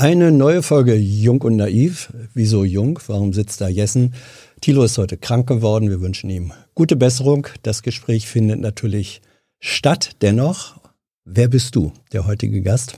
Eine 0.00 0.30
neue 0.30 0.62
Folge 0.62 0.94
Jung 0.94 1.42
und 1.42 1.56
Naiv. 1.56 2.12
Wieso 2.32 2.62
jung? 2.62 3.00
Warum 3.08 3.32
sitzt 3.32 3.60
da 3.60 3.66
Jessen? 3.66 4.14
Thilo 4.60 4.84
ist 4.84 4.96
heute 4.96 5.16
krank 5.16 5.48
geworden. 5.48 5.90
Wir 5.90 6.00
wünschen 6.00 6.30
ihm 6.30 6.52
gute 6.76 6.94
Besserung. 6.94 7.48
Das 7.64 7.82
Gespräch 7.82 8.28
findet 8.28 8.60
natürlich 8.60 9.22
statt. 9.58 10.10
Dennoch, 10.22 10.80
wer 11.24 11.48
bist 11.48 11.74
du, 11.74 11.90
der 12.12 12.28
heutige 12.28 12.62
Gast? 12.62 12.96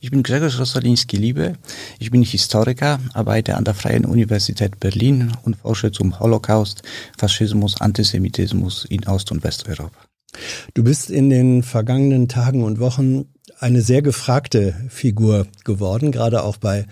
Ich 0.00 0.10
bin 0.10 0.22
Gregor 0.22 0.54
Rossalinski-Liebe. 0.54 1.54
Ich 1.98 2.10
bin 2.10 2.22
Historiker, 2.22 3.00
arbeite 3.14 3.56
an 3.56 3.64
der 3.64 3.72
Freien 3.72 4.04
Universität 4.04 4.78
Berlin 4.80 5.32
und 5.44 5.56
forsche 5.56 5.92
zum 5.92 6.20
Holocaust, 6.20 6.82
Faschismus, 7.16 7.80
Antisemitismus 7.80 8.84
in 8.84 9.06
Ost- 9.06 9.32
und 9.32 9.44
Westeuropa. 9.44 9.96
Du 10.74 10.84
bist 10.84 11.08
in 11.08 11.30
den 11.30 11.62
vergangenen 11.62 12.28
Tagen 12.28 12.64
und 12.64 12.80
Wochen 12.80 13.33
eine 13.58 13.82
sehr 13.82 14.02
gefragte 14.02 14.74
Figur 14.88 15.46
geworden, 15.64 16.12
gerade 16.12 16.42
auch 16.42 16.56
bei 16.56 16.86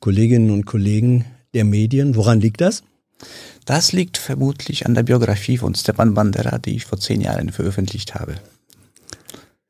Kolleginnen 0.00 0.50
und 0.50 0.66
Kollegen 0.66 1.24
der 1.54 1.64
Medien. 1.64 2.16
Woran 2.16 2.40
liegt 2.40 2.60
das? 2.60 2.82
Das 3.64 3.92
liegt 3.92 4.18
vermutlich 4.18 4.86
an 4.86 4.94
der 4.94 5.02
Biografie 5.02 5.56
von 5.56 5.74
Stepan 5.74 6.14
Bandera, 6.14 6.58
die 6.58 6.76
ich 6.76 6.84
vor 6.84 6.98
zehn 6.98 7.20
Jahren 7.20 7.50
veröffentlicht 7.50 8.14
habe. 8.14 8.34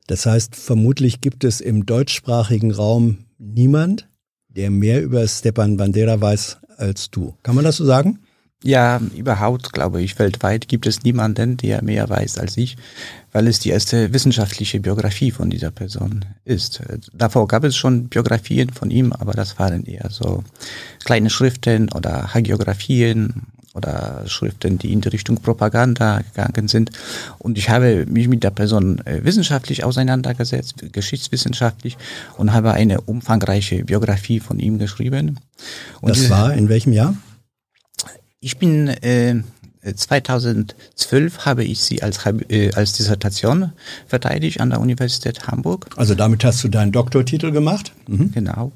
Das 0.07 0.25
heißt, 0.25 0.55
vermutlich 0.55 1.21
gibt 1.21 1.43
es 1.43 1.61
im 1.61 1.85
deutschsprachigen 1.85 2.71
Raum 2.71 3.25
niemand, 3.37 4.07
der 4.49 4.69
mehr 4.69 5.01
über 5.01 5.27
Stepan 5.27 5.77
Bandera 5.77 6.19
weiß 6.19 6.57
als 6.77 7.09
du. 7.09 7.35
Kann 7.43 7.55
man 7.55 7.63
das 7.63 7.77
so 7.77 7.85
sagen? 7.85 8.19
Ja, 8.63 8.99
überhaupt 9.15 9.73
glaube 9.73 10.01
ich, 10.01 10.17
weltweit 10.17 10.67
gibt 10.67 10.87
es 10.87 11.03
niemanden, 11.03 11.57
der 11.57 11.83
mehr 11.83 12.09
weiß 12.09 12.39
als 12.39 12.57
ich, 12.57 12.77
weil 13.31 13.47
es 13.47 13.59
die 13.59 13.69
erste 13.69 14.11
wissenschaftliche 14.11 14.79
Biografie 14.79 15.29
von 15.29 15.49
dieser 15.49 15.69
Person 15.69 16.25
ist. 16.45 16.81
Davor 17.13 17.47
gab 17.47 17.63
es 17.63 17.75
schon 17.75 18.07
Biografien 18.07 18.71
von 18.71 18.89
ihm, 18.89 19.13
aber 19.13 19.33
das 19.33 19.59
waren 19.59 19.85
eher 19.85 20.09
so 20.09 20.43
kleine 21.03 21.29
Schriften 21.29 21.91
oder 21.91 22.33
Hagiografien 22.33 23.43
oder 23.75 24.23
Schriften, 24.25 24.79
die 24.79 24.93
in 24.93 25.01
die 25.01 25.09
Richtung 25.09 25.37
Propaganda 25.41 26.21
gegangen 26.21 26.67
sind. 26.67 26.91
Und 27.37 27.57
ich 27.57 27.69
habe 27.69 28.05
mich 28.07 28.27
mit 28.27 28.43
der 28.43 28.51
Person 28.51 29.05
äh, 29.05 29.23
wissenschaftlich 29.23 29.83
auseinandergesetzt, 29.83 30.93
geschichtswissenschaftlich, 30.93 31.97
und 32.37 32.53
habe 32.53 32.71
eine 32.71 33.01
umfangreiche 33.01 33.83
Biografie 33.83 34.39
von 34.39 34.59
ihm 34.59 34.79
geschrieben. 34.79 35.39
Und 36.01 36.09
das 36.09 36.29
war 36.29 36.53
in 36.53 36.69
welchem 36.69 36.93
Jahr? 36.93 37.15
Ich 38.45 38.59
bin 38.59 38.89
äh, 38.89 39.41
2012 39.95 41.47
habe 41.47 41.63
ich 41.63 41.79
sie 41.79 42.03
als, 42.03 42.23
äh, 42.27 42.71
als 42.75 42.93
Dissertation 42.93 43.71
verteidigt 44.05 44.61
an 44.61 44.69
der 44.69 44.81
Universität 44.81 45.47
Hamburg. 45.47 45.87
Also 45.95 46.13
damit 46.13 46.43
hast 46.43 46.63
du 46.63 46.67
deinen 46.67 46.91
Doktortitel 46.91 47.49
gemacht? 47.49 47.91
Mhm. 48.07 48.33
Genau. 48.33 48.71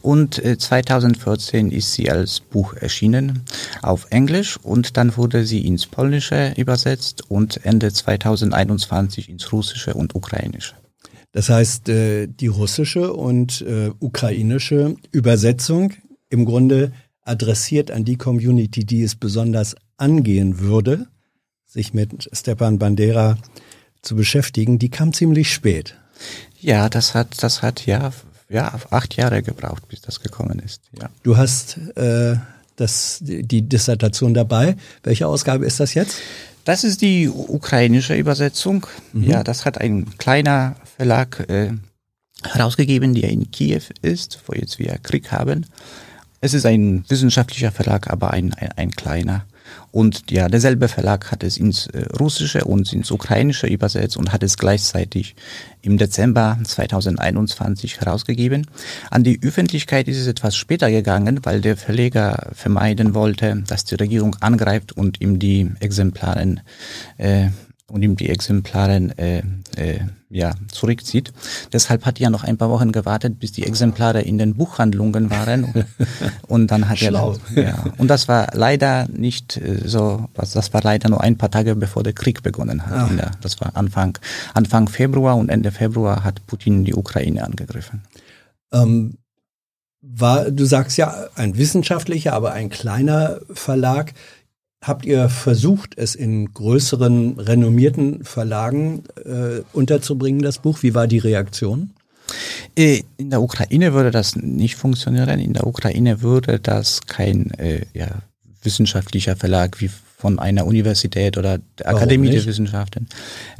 Und 0.00 0.44
äh, 0.44 0.58
2014 0.58 1.70
ist 1.70 1.92
sie 1.92 2.10
als 2.10 2.40
Buch 2.40 2.74
erschienen 2.74 3.44
auf 3.80 4.08
Englisch 4.10 4.56
und 4.56 4.96
dann 4.96 5.16
wurde 5.16 5.46
sie 5.46 5.64
ins 5.64 5.86
Polnische 5.86 6.54
übersetzt 6.56 7.30
und 7.30 7.64
Ende 7.64 7.92
2021 7.92 9.28
ins 9.28 9.52
Russische 9.52 9.94
und 9.94 10.16
Ukrainische. 10.16 10.74
Das 11.30 11.48
heißt, 11.48 11.88
äh, 11.90 12.26
die 12.26 12.48
russische 12.48 13.12
und 13.12 13.60
äh, 13.60 13.92
ukrainische 14.00 14.96
Übersetzung 15.12 15.92
im 16.28 16.44
Grunde 16.44 16.90
adressiert 17.24 17.90
an 17.90 18.04
die 18.04 18.16
Community, 18.16 18.84
die 18.84 19.02
es 19.02 19.14
besonders 19.14 19.76
angehen 19.96 20.58
würde, 20.60 21.06
sich 21.66 21.94
mit 21.94 22.28
Stepan 22.32 22.78
Bandera 22.78 23.38
zu 24.02 24.16
beschäftigen, 24.16 24.78
die 24.78 24.90
kam 24.90 25.12
ziemlich 25.12 25.52
spät. 25.52 25.96
Ja, 26.60 26.88
das 26.88 27.14
hat, 27.14 27.42
das 27.42 27.62
hat 27.62 27.86
ja, 27.86 28.12
ja 28.48 28.78
acht 28.90 29.16
Jahre 29.16 29.42
gebraucht, 29.42 29.88
bis 29.88 30.00
das 30.00 30.20
gekommen 30.20 30.58
ist. 30.58 30.82
Ja. 31.00 31.08
Du 31.22 31.36
hast 31.36 31.78
äh, 31.96 32.36
das, 32.76 33.18
die 33.20 33.62
Dissertation 33.62 34.34
dabei. 34.34 34.76
Welche 35.02 35.26
Ausgabe 35.26 35.66
ist 35.66 35.80
das 35.80 35.94
jetzt? 35.94 36.18
Das 36.64 36.84
ist 36.84 37.00
die 37.00 37.28
ukrainische 37.28 38.14
Übersetzung. 38.14 38.86
Mhm. 39.12 39.24
Ja, 39.24 39.42
das 39.42 39.64
hat 39.64 39.78
ein 39.78 40.16
kleiner 40.18 40.76
Verlag 40.96 41.48
äh, 41.48 41.72
herausgegeben, 42.44 43.14
der 43.14 43.30
in 43.30 43.50
Kiew 43.50 43.82
ist, 44.00 44.40
wo 44.46 44.54
jetzt 44.54 44.78
wir 44.78 44.96
Krieg 44.98 45.32
haben. 45.32 45.66
Es 46.44 46.54
ist 46.54 46.66
ein 46.66 47.04
wissenschaftlicher 47.08 47.70
Verlag, 47.70 48.10
aber 48.10 48.32
ein, 48.32 48.52
ein, 48.54 48.72
ein 48.72 48.90
kleiner. 48.90 49.46
Und 49.92 50.28
ja, 50.32 50.48
derselbe 50.48 50.88
Verlag 50.88 51.30
hat 51.30 51.44
es 51.44 51.56
ins 51.56 51.86
äh, 51.86 52.02
Russische 52.18 52.64
und 52.64 52.92
ins 52.92 53.12
Ukrainische 53.12 53.68
übersetzt 53.68 54.16
und 54.16 54.32
hat 54.32 54.42
es 54.42 54.58
gleichzeitig 54.58 55.36
im 55.82 55.98
Dezember 55.98 56.58
2021 56.64 58.00
herausgegeben. 58.00 58.66
An 59.08 59.22
die 59.22 59.38
Öffentlichkeit 59.40 60.08
ist 60.08 60.18
es 60.18 60.26
etwas 60.26 60.56
später 60.56 60.90
gegangen, 60.90 61.38
weil 61.44 61.60
der 61.60 61.76
Verleger 61.76 62.50
vermeiden 62.52 63.14
wollte, 63.14 63.62
dass 63.68 63.84
die 63.84 63.94
Regierung 63.94 64.34
angreift 64.40 64.90
und 64.90 65.20
ihm 65.20 65.38
die 65.38 65.70
Exemplaren 65.78 66.60
äh, 67.18 67.50
und 67.86 68.02
ihm 68.02 68.16
die 68.16 68.30
Exemplare 68.30 69.10
äh, 69.16 69.42
äh, 69.76 70.00
ja, 70.32 70.54
zurückzieht. 70.70 71.32
Deshalb 71.72 72.06
hat 72.06 72.20
er 72.20 72.30
noch 72.30 72.42
ein 72.42 72.56
paar 72.56 72.70
Wochen 72.70 72.90
gewartet, 72.90 73.38
bis 73.38 73.52
die 73.52 73.64
Exemplare 73.64 74.22
in 74.22 74.38
den 74.38 74.54
Buchhandlungen 74.54 75.30
waren. 75.30 75.84
und 76.48 76.70
dann 76.70 76.88
hat 76.88 76.98
Schlau. 76.98 77.36
er 77.54 77.62
ja, 77.62 77.84
und 77.98 78.08
das 78.08 78.28
war 78.28 78.48
leider 78.54 79.06
nicht 79.08 79.58
äh, 79.58 79.86
so, 79.86 80.28
das 80.34 80.72
war 80.72 80.82
leider 80.82 81.08
nur 81.08 81.20
ein 81.20 81.36
paar 81.36 81.50
Tage 81.50 81.76
bevor 81.76 82.02
der 82.02 82.14
Krieg 82.14 82.42
begonnen 82.42 82.86
hat. 82.86 82.92
Ah. 82.92 83.30
Das 83.40 83.60
war 83.60 83.76
Anfang 83.76 84.18
Anfang 84.54 84.88
Februar 84.88 85.36
und 85.36 85.50
Ende 85.50 85.70
Februar 85.70 86.24
hat 86.24 86.46
Putin 86.46 86.84
die 86.84 86.94
Ukraine 86.94 87.44
angegriffen. 87.44 88.02
Ähm, 88.72 89.18
war, 90.00 90.50
du 90.50 90.64
sagst 90.64 90.98
ja, 90.98 91.28
ein 91.36 91.56
wissenschaftlicher, 91.56 92.32
aber 92.32 92.52
ein 92.52 92.70
kleiner 92.70 93.40
Verlag. 93.52 94.14
Habt 94.82 95.04
ihr 95.04 95.28
versucht, 95.28 95.96
es 95.96 96.16
in 96.16 96.52
größeren, 96.52 97.38
renommierten 97.38 98.24
Verlagen 98.24 99.04
äh, 99.24 99.62
unterzubringen, 99.72 100.42
das 100.42 100.58
Buch? 100.58 100.82
Wie 100.82 100.92
war 100.92 101.06
die 101.06 101.20
Reaktion? 101.20 101.90
Äh, 102.76 103.02
in 103.16 103.30
der 103.30 103.42
Ukraine 103.42 103.92
würde 103.92 104.10
das 104.10 104.34
nicht 104.34 104.74
funktionieren. 104.74 105.38
In 105.38 105.52
der 105.52 105.68
Ukraine 105.68 106.20
würde 106.20 106.58
das 106.58 107.00
kein 107.06 107.52
äh, 107.58 107.82
ja, 107.94 108.08
wissenschaftlicher 108.62 109.36
Verlag 109.36 109.80
wie 109.80 109.90
von 110.22 110.38
einer 110.38 110.66
Universität 110.66 111.36
oder 111.36 111.58
der 111.78 111.88
Akademie 111.88 112.30
der 112.30 112.44
Wissenschaften, 112.44 113.08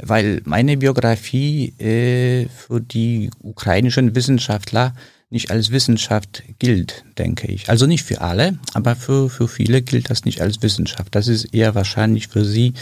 weil 0.01 0.41
meine 0.45 0.77
Biografie 0.77 1.73
äh, 1.77 2.47
für 2.47 2.79
die 2.79 3.29
ukrainischen 3.41 4.15
Wissenschaftler 4.15 4.93
nicht 5.33 5.49
als 5.49 5.71
Wissenschaft 5.71 6.43
gilt, 6.59 7.03
denke 7.17 7.47
ich. 7.47 7.67
Also 7.67 7.87
nicht 7.87 8.03
für 8.03 8.21
alle, 8.21 8.59
aber 8.73 8.95
für, 8.95 9.31
für 9.31 9.47
viele 9.47 9.81
gilt 9.81 10.11
das 10.11 10.25
nicht 10.25 10.41
als 10.41 10.61
Wissenschaft. 10.61 11.15
Das 11.15 11.27
ist 11.27 11.45
eher 11.45 11.73
wahrscheinlich 11.73 12.27
für 12.27 12.45
sie 12.45 12.73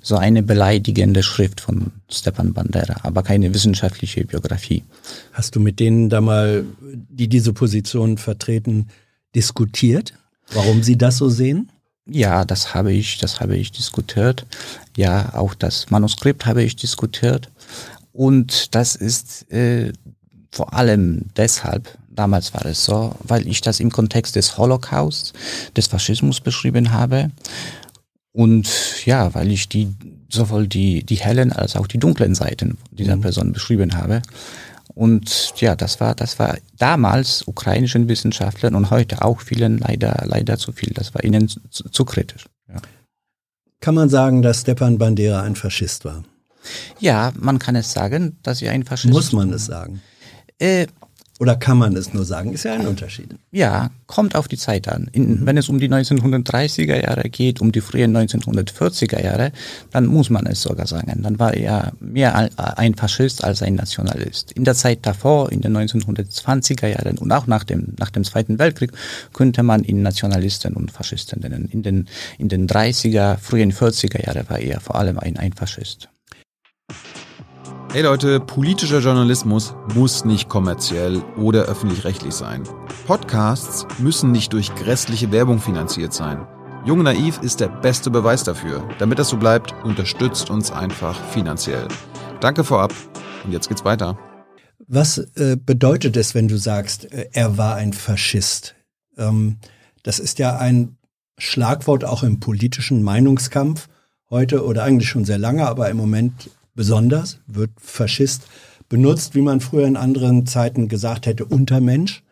so 0.00 0.16
eine 0.16 0.42
beleidigende 0.42 1.22
Schrift 1.22 1.60
von 1.60 1.92
Stepan 2.10 2.54
Bandera, 2.54 3.00
aber 3.02 3.22
keine 3.22 3.52
wissenschaftliche 3.52 4.24
Biografie. 4.24 4.84
Hast 5.34 5.54
du 5.54 5.60
mit 5.60 5.80
denen 5.80 6.08
da 6.08 6.22
mal, 6.22 6.64
die 6.80 7.28
diese 7.28 7.52
Position 7.52 8.16
vertreten, 8.16 8.88
diskutiert, 9.34 10.14
warum 10.54 10.82
sie 10.82 10.96
das 10.96 11.18
so 11.18 11.28
sehen? 11.28 11.70
Ja, 12.06 12.46
das 12.46 12.72
habe 12.72 12.90
ich, 12.90 13.18
das 13.18 13.38
habe 13.40 13.54
ich 13.58 13.70
diskutiert. 13.70 14.46
Ja, 14.96 15.34
auch 15.34 15.52
das 15.52 15.90
Manuskript 15.90 16.46
habe 16.46 16.62
ich 16.62 16.74
diskutiert. 16.74 17.50
Und 18.12 18.74
das 18.74 18.96
ist 18.96 19.52
äh, 19.52 19.92
vor 20.50 20.74
allem 20.74 21.26
deshalb, 21.36 21.97
damals 22.18 22.52
war 22.54 22.66
es 22.66 22.84
so, 22.84 23.14
weil 23.22 23.46
ich 23.46 23.60
das 23.60 23.80
im 23.80 23.90
Kontext 23.90 24.36
des 24.36 24.58
Holocaust, 24.58 25.32
des 25.76 25.86
Faschismus 25.86 26.40
beschrieben 26.40 26.92
habe. 26.92 27.30
Und 28.32 28.68
ja, 29.04 29.34
weil 29.34 29.50
ich 29.50 29.68
die 29.68 29.94
sowohl 30.30 30.68
die, 30.68 31.04
die 31.04 31.16
hellen 31.16 31.52
als 31.52 31.76
auch 31.76 31.86
die 31.86 31.98
dunklen 31.98 32.34
Seiten 32.34 32.76
dieser 32.90 33.16
mhm. 33.16 33.22
Person 33.22 33.52
beschrieben 33.52 33.96
habe. 33.96 34.22
Und 34.94 35.54
ja, 35.56 35.76
das 35.76 36.00
war, 36.00 36.14
das 36.14 36.38
war 36.38 36.58
damals 36.76 37.46
ukrainischen 37.46 38.08
Wissenschaftlern 38.08 38.74
und 38.74 38.90
heute 38.90 39.22
auch 39.22 39.40
vielen 39.40 39.78
leider, 39.78 40.24
leider 40.26 40.58
zu 40.58 40.72
viel. 40.72 40.92
Das 40.92 41.14
war 41.14 41.24
ihnen 41.24 41.48
zu, 41.48 41.60
zu 41.70 42.04
kritisch. 42.04 42.46
Ja. 42.68 42.80
Kann 43.80 43.94
man 43.94 44.08
sagen, 44.08 44.42
dass 44.42 44.62
Stepan 44.62 44.98
Bandera 44.98 45.42
ein 45.42 45.54
Faschist 45.54 46.04
war? 46.04 46.24
Ja, 46.98 47.32
man 47.38 47.58
kann 47.58 47.76
es 47.76 47.92
sagen, 47.92 48.38
dass 48.42 48.60
er 48.60 48.72
ein 48.72 48.84
Faschist 48.84 49.14
war. 49.14 49.20
Muss 49.20 49.32
man 49.32 49.52
es 49.52 49.66
sagen? 49.66 50.02
Äh, 50.58 50.88
oder 51.38 51.54
kann 51.54 51.78
man 51.78 51.96
es 51.96 52.12
nur 52.12 52.24
sagen? 52.24 52.52
Ist 52.52 52.64
ja 52.64 52.74
ein 52.74 52.86
Unterschied. 52.86 53.34
Ja, 53.52 53.90
kommt 54.06 54.34
auf 54.34 54.48
die 54.48 54.56
Zeit 54.56 54.88
an. 54.88 55.08
In, 55.12 55.40
mhm. 55.40 55.46
Wenn 55.46 55.56
es 55.56 55.68
um 55.68 55.78
die 55.78 55.88
1930er 55.88 57.00
Jahre 57.02 57.28
geht, 57.28 57.60
um 57.60 57.70
die 57.70 57.80
frühen 57.80 58.16
1940er 58.16 59.22
Jahre, 59.22 59.52
dann 59.92 60.06
muss 60.06 60.30
man 60.30 60.46
es 60.46 60.62
sogar 60.62 60.86
sagen. 60.86 61.22
Dann 61.22 61.38
war 61.38 61.54
er 61.54 61.92
mehr 62.00 62.50
ein 62.56 62.94
Faschist 62.94 63.44
als 63.44 63.62
ein 63.62 63.76
Nationalist. 63.76 64.52
In 64.52 64.64
der 64.64 64.74
Zeit 64.74 65.00
davor, 65.02 65.52
in 65.52 65.60
den 65.60 65.76
1920er 65.76 66.88
Jahren 66.88 67.18
und 67.18 67.30
auch 67.30 67.46
nach 67.46 67.62
dem, 67.62 67.94
nach 67.98 68.10
dem 68.10 68.24
Zweiten 68.24 68.58
Weltkrieg, 68.58 68.90
könnte 69.32 69.62
man 69.62 69.84
ihn 69.84 70.02
Nationalisten 70.02 70.74
und 70.74 70.90
Faschisten 70.90 71.40
nennen. 71.40 71.68
In 71.70 71.82
den, 71.82 72.08
in 72.38 72.48
den 72.48 72.66
30er, 72.66 73.36
frühen 73.38 73.72
40er 73.72 74.26
Jahren 74.26 74.48
war 74.48 74.58
er 74.58 74.80
vor 74.80 74.96
allem 74.96 75.18
ein, 75.18 75.36
ein 75.36 75.52
Faschist. 75.52 76.08
Hey 77.90 78.02
Leute, 78.02 78.38
politischer 78.38 78.98
Journalismus 78.98 79.74
muss 79.94 80.26
nicht 80.26 80.50
kommerziell 80.50 81.22
oder 81.38 81.62
öffentlich-rechtlich 81.62 82.34
sein. 82.34 82.64
Podcasts 83.06 83.86
müssen 83.98 84.30
nicht 84.30 84.52
durch 84.52 84.74
grässliche 84.74 85.32
Werbung 85.32 85.58
finanziert 85.58 86.12
sein. 86.12 86.46
Jung 86.84 87.02
Naiv 87.02 87.40
ist 87.40 87.60
der 87.60 87.68
beste 87.68 88.10
Beweis 88.10 88.44
dafür. 88.44 88.86
Damit 88.98 89.18
das 89.18 89.30
so 89.30 89.38
bleibt, 89.38 89.74
unterstützt 89.84 90.50
uns 90.50 90.70
einfach 90.70 91.18
finanziell. 91.30 91.88
Danke 92.40 92.62
vorab 92.62 92.92
und 93.44 93.52
jetzt 93.52 93.70
geht's 93.70 93.86
weiter. 93.86 94.18
Was 94.86 95.16
äh, 95.36 95.56
bedeutet 95.56 96.18
es, 96.18 96.34
wenn 96.34 96.46
du 96.46 96.58
sagst, 96.58 97.10
äh, 97.10 97.30
er 97.32 97.56
war 97.56 97.76
ein 97.76 97.94
Faschist? 97.94 98.74
Ähm, 99.16 99.56
das 100.02 100.18
ist 100.18 100.38
ja 100.38 100.58
ein 100.58 100.98
Schlagwort 101.38 102.04
auch 102.04 102.22
im 102.22 102.38
politischen 102.38 103.02
Meinungskampf 103.02 103.88
heute 104.28 104.62
oder 104.62 104.84
eigentlich 104.84 105.08
schon 105.08 105.24
sehr 105.24 105.38
lange, 105.38 105.66
aber 105.66 105.88
im 105.88 105.96
Moment 105.96 106.50
besonders, 106.78 107.40
wird 107.48 107.72
Faschist 107.76 108.42
benutzt, 108.88 109.34
wie 109.34 109.42
man 109.42 109.60
früher 109.60 109.84
in 109.84 109.96
anderen 109.96 110.46
Zeiten 110.46 110.86
gesagt 110.86 111.26
hätte, 111.26 111.44
Untermensch. 111.44 112.22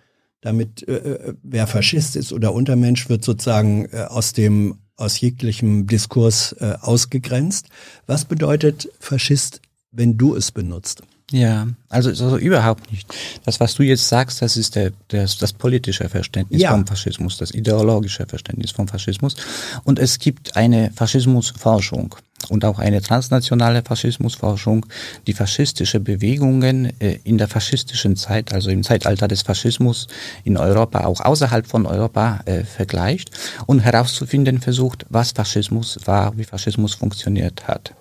Damit 0.40 0.86
äh, 0.86 0.94
äh, 0.94 1.34
wer 1.42 1.66
Faschist 1.66 2.14
ist 2.14 2.32
oder 2.32 2.54
Untermensch 2.54 3.08
wird 3.08 3.24
sozusagen 3.24 3.86
äh, 3.86 4.02
aus 4.08 4.32
dem 4.34 4.78
aus 4.94 5.20
jeglichem 5.20 5.88
Diskurs 5.88 6.52
äh, 6.60 6.74
ausgegrenzt. 6.80 7.70
Was 8.06 8.24
bedeutet 8.24 8.88
Faschist, 9.00 9.60
wenn 9.90 10.16
du 10.16 10.36
es 10.36 10.52
benutzt? 10.52 11.02
Ja, 11.32 11.66
also, 11.88 12.10
also 12.10 12.38
überhaupt 12.38 12.92
nicht. 12.92 13.12
Das, 13.44 13.58
was 13.58 13.74
du 13.74 13.82
jetzt 13.82 14.08
sagst, 14.08 14.40
das 14.42 14.56
ist 14.56 14.76
der, 14.76 14.92
das, 15.08 15.38
das 15.38 15.52
politische 15.52 16.08
Verständnis 16.08 16.62
ja. 16.62 16.70
vom 16.70 16.86
Faschismus, 16.86 17.36
das 17.36 17.50
ideologische 17.50 18.26
Verständnis 18.26 18.70
vom 18.70 18.86
Faschismus. 18.86 19.34
Und 19.82 19.98
es 19.98 20.20
gibt 20.20 20.56
eine 20.56 20.92
Faschismusforschung 20.94 22.14
und 22.48 22.64
auch 22.64 22.78
eine 22.78 23.02
transnationale 23.02 23.82
Faschismusforschung, 23.82 24.86
die 25.26 25.32
faschistische 25.32 26.00
Bewegungen 26.00 26.92
äh, 27.00 27.18
in 27.24 27.38
der 27.38 27.48
faschistischen 27.48 28.16
Zeit, 28.16 28.52
also 28.52 28.70
im 28.70 28.82
Zeitalter 28.82 29.28
des 29.28 29.42
Faschismus 29.42 30.08
in 30.44 30.56
Europa, 30.56 31.04
auch 31.04 31.20
außerhalb 31.20 31.66
von 31.66 31.86
Europa 31.86 32.40
äh, 32.44 32.64
vergleicht 32.64 33.30
und 33.66 33.80
herauszufinden 33.80 34.60
versucht, 34.60 35.06
was 35.08 35.32
Faschismus 35.32 35.98
war, 36.04 36.36
wie 36.36 36.44
Faschismus 36.44 36.94
funktioniert 36.94 37.68
hat. 37.68 37.94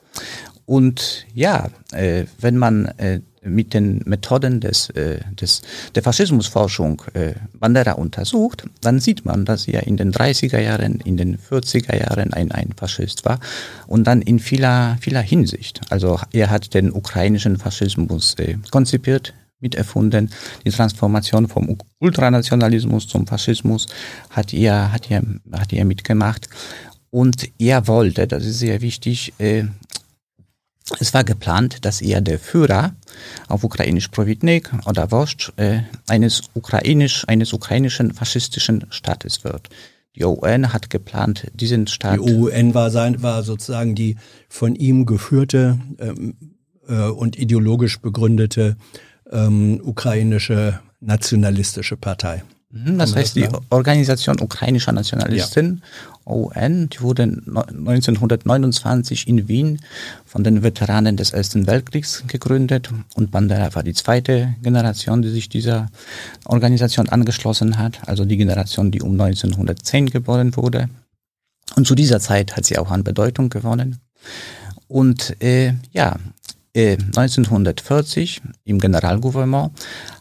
Und 0.65 1.25
ja, 1.33 1.69
äh, 1.91 2.25
wenn 2.39 2.57
man 2.57 2.91
mit 3.45 3.73
den 3.73 4.01
Methoden 4.05 4.59
des, 4.59 4.89
äh, 4.91 5.19
des, 5.39 5.61
der 5.93 6.03
Faschismusforschung 6.03 7.01
äh, 7.13 7.33
Bandera 7.57 7.93
untersucht, 7.93 8.65
dann 8.81 8.99
sieht 8.99 9.25
man, 9.25 9.45
dass 9.45 9.67
er 9.67 9.87
in 9.87 9.97
den 9.97 10.11
30er 10.11 10.59
Jahren, 10.59 10.99
in 11.01 11.17
den 11.17 11.37
40er 11.37 11.97
Jahren 11.97 12.33
ein, 12.33 12.51
ein 12.51 12.71
Faschist 12.75 13.25
war 13.25 13.39
und 13.87 14.05
dann 14.05 14.21
in 14.21 14.39
vieler, 14.39 14.97
vieler 14.99 15.21
Hinsicht. 15.21 15.81
Also 15.89 16.19
er 16.31 16.49
hat 16.49 16.73
den 16.73 16.91
ukrainischen 16.91 17.57
Faschismus 17.57 18.35
äh, 18.35 18.57
konzipiert, 18.71 19.33
miterfunden. 19.59 20.29
Die 20.65 20.71
Transformation 20.71 21.47
vom 21.47 21.77
Ultranationalismus 21.99 23.07
zum 23.07 23.25
Faschismus 23.25 23.87
hat 24.29 24.53
er, 24.53 24.91
hat 24.91 25.09
er, 25.09 25.23
hat 25.51 25.73
er 25.73 25.85
mitgemacht. 25.85 26.49
Und 27.09 27.49
er 27.59 27.87
wollte, 27.87 28.27
das 28.27 28.45
ist 28.45 28.59
sehr 28.59 28.81
wichtig, 28.81 29.33
äh, 29.39 29.63
es 30.99 31.13
war 31.13 31.23
geplant, 31.23 31.83
dass 31.83 32.01
er 32.01 32.21
der 32.21 32.39
Führer 32.39 32.95
auf 33.47 33.63
ukrainisch 33.63 34.09
Provitnik 34.09 34.71
oder 34.85 35.11
Wurst 35.11 35.51
äh, 35.57 35.79
eines 36.07 36.43
ukrainisch 36.53 37.27
eines 37.27 37.53
ukrainischen 37.53 38.13
faschistischen 38.13 38.85
Staates 38.89 39.43
wird. 39.43 39.69
Die 40.15 40.23
UN 40.23 40.71
hat 40.71 40.89
geplant, 40.89 41.47
diesen 41.53 41.87
Staat. 41.87 42.15
Die 42.15 42.19
UN 42.19 42.73
war 42.73 42.91
sein 42.91 43.21
war 43.21 43.43
sozusagen 43.43 43.95
die 43.95 44.17
von 44.47 44.75
ihm 44.75 45.05
geführte 45.05 45.79
ähm, 45.99 46.35
äh, 46.87 47.07
und 47.07 47.37
ideologisch 47.37 47.99
begründete 47.99 48.77
ähm, 49.31 49.81
ukrainische 49.83 50.79
nationalistische 50.99 51.97
Partei. 51.97 52.43
Mhm, 52.75 52.99
das 52.99 53.15
heißt, 53.15 53.37
die 53.37 53.47
Organisation 53.69 54.41
ukrainischer 54.41 54.91
Nationalisten, 54.91 55.81
ja. 55.81 56.11
ON, 56.25 56.89
die 56.89 56.99
wurde 56.99 57.23
1929 57.23 59.29
in 59.29 59.47
Wien 59.47 59.79
von 60.25 60.43
den 60.43 60.61
Veteranen 60.61 61.15
des 61.15 61.31
Ersten 61.31 61.67
Weltkriegs 61.67 62.25
gegründet 62.27 62.89
und 63.13 63.31
Bandera 63.31 63.73
war 63.75 63.83
die 63.83 63.93
zweite 63.93 64.55
Generation, 64.61 65.21
die 65.21 65.29
sich 65.29 65.47
dieser 65.47 65.89
Organisation 66.43 67.07
angeschlossen 67.07 67.77
hat, 67.77 67.99
also 68.07 68.25
die 68.25 68.37
Generation, 68.37 68.91
die 68.91 69.01
um 69.01 69.19
1910 69.19 70.09
geboren 70.09 70.57
wurde. 70.57 70.89
Und 71.77 71.87
zu 71.87 71.95
dieser 71.95 72.19
Zeit 72.19 72.57
hat 72.57 72.65
sie 72.65 72.77
auch 72.77 72.91
an 72.91 73.05
Bedeutung 73.05 73.49
gewonnen. 73.49 74.01
Und 74.89 75.41
äh, 75.41 75.73
ja, 75.93 76.17
1940 76.75 78.41
äh, 78.43 78.69
im 78.69 78.79
Generalgouvernement 78.79 79.71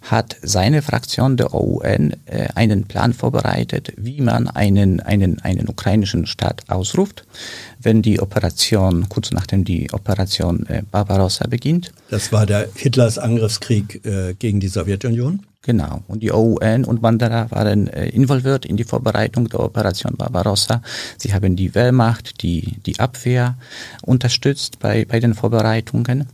hat 0.03 0.37
seine 0.43 0.83
Fraktion 0.83 1.37
der 1.37 1.53
OUN 1.53 2.15
äh, 2.27 2.49
einen 2.55 2.85
Plan 2.85 3.13
vorbereitet, 3.13 3.93
wie 3.97 4.21
man 4.21 4.49
einen, 4.49 5.01
einen, 5.01 5.41
einen 5.41 5.69
ukrainischen 5.69 6.27
Staat 6.27 6.63
ausruft, 6.69 7.25
wenn 7.81 8.03
die 8.03 8.21
Operation, 8.21 9.09
kurz 9.09 9.33
nachdem 9.33 9.65
die 9.65 9.93
Operation 9.93 10.67
äh, 10.67 10.83
Barbarossa 10.91 11.49
beginnt. 11.49 11.93
Das 12.11 12.33
war 12.33 12.47
der 12.47 12.69
Hitlers 12.75 13.19
Angriffskrieg 13.19 14.03
gegen 14.39 14.61
die 14.61 14.69
Sowjetunion. 14.69 15.41
Genau. 15.65 16.03
Und 16.09 16.23
die 16.23 16.31
OUN 16.31 16.85
und 16.85 17.01
Bandera 17.01 17.51
waren 17.51 17.89
äh, 17.89 18.09
involviert 18.11 18.67
in 18.67 18.77
die 18.77 18.85
Vorbereitung 18.85 19.49
der 19.49 19.61
Operation 19.61 20.15
Barbarossa. 20.15 20.83
Sie 21.17 21.33
haben 21.33 21.57
die 21.57 21.75
Wehrmacht, 21.75 22.43
die, 22.43 22.77
die 22.85 23.01
Abwehr 23.01 23.57
unterstützt 24.03 24.79
bei, 24.79 25.07
bei 25.07 25.21
den 25.21 25.33
Vorbereitungen. 25.33 26.29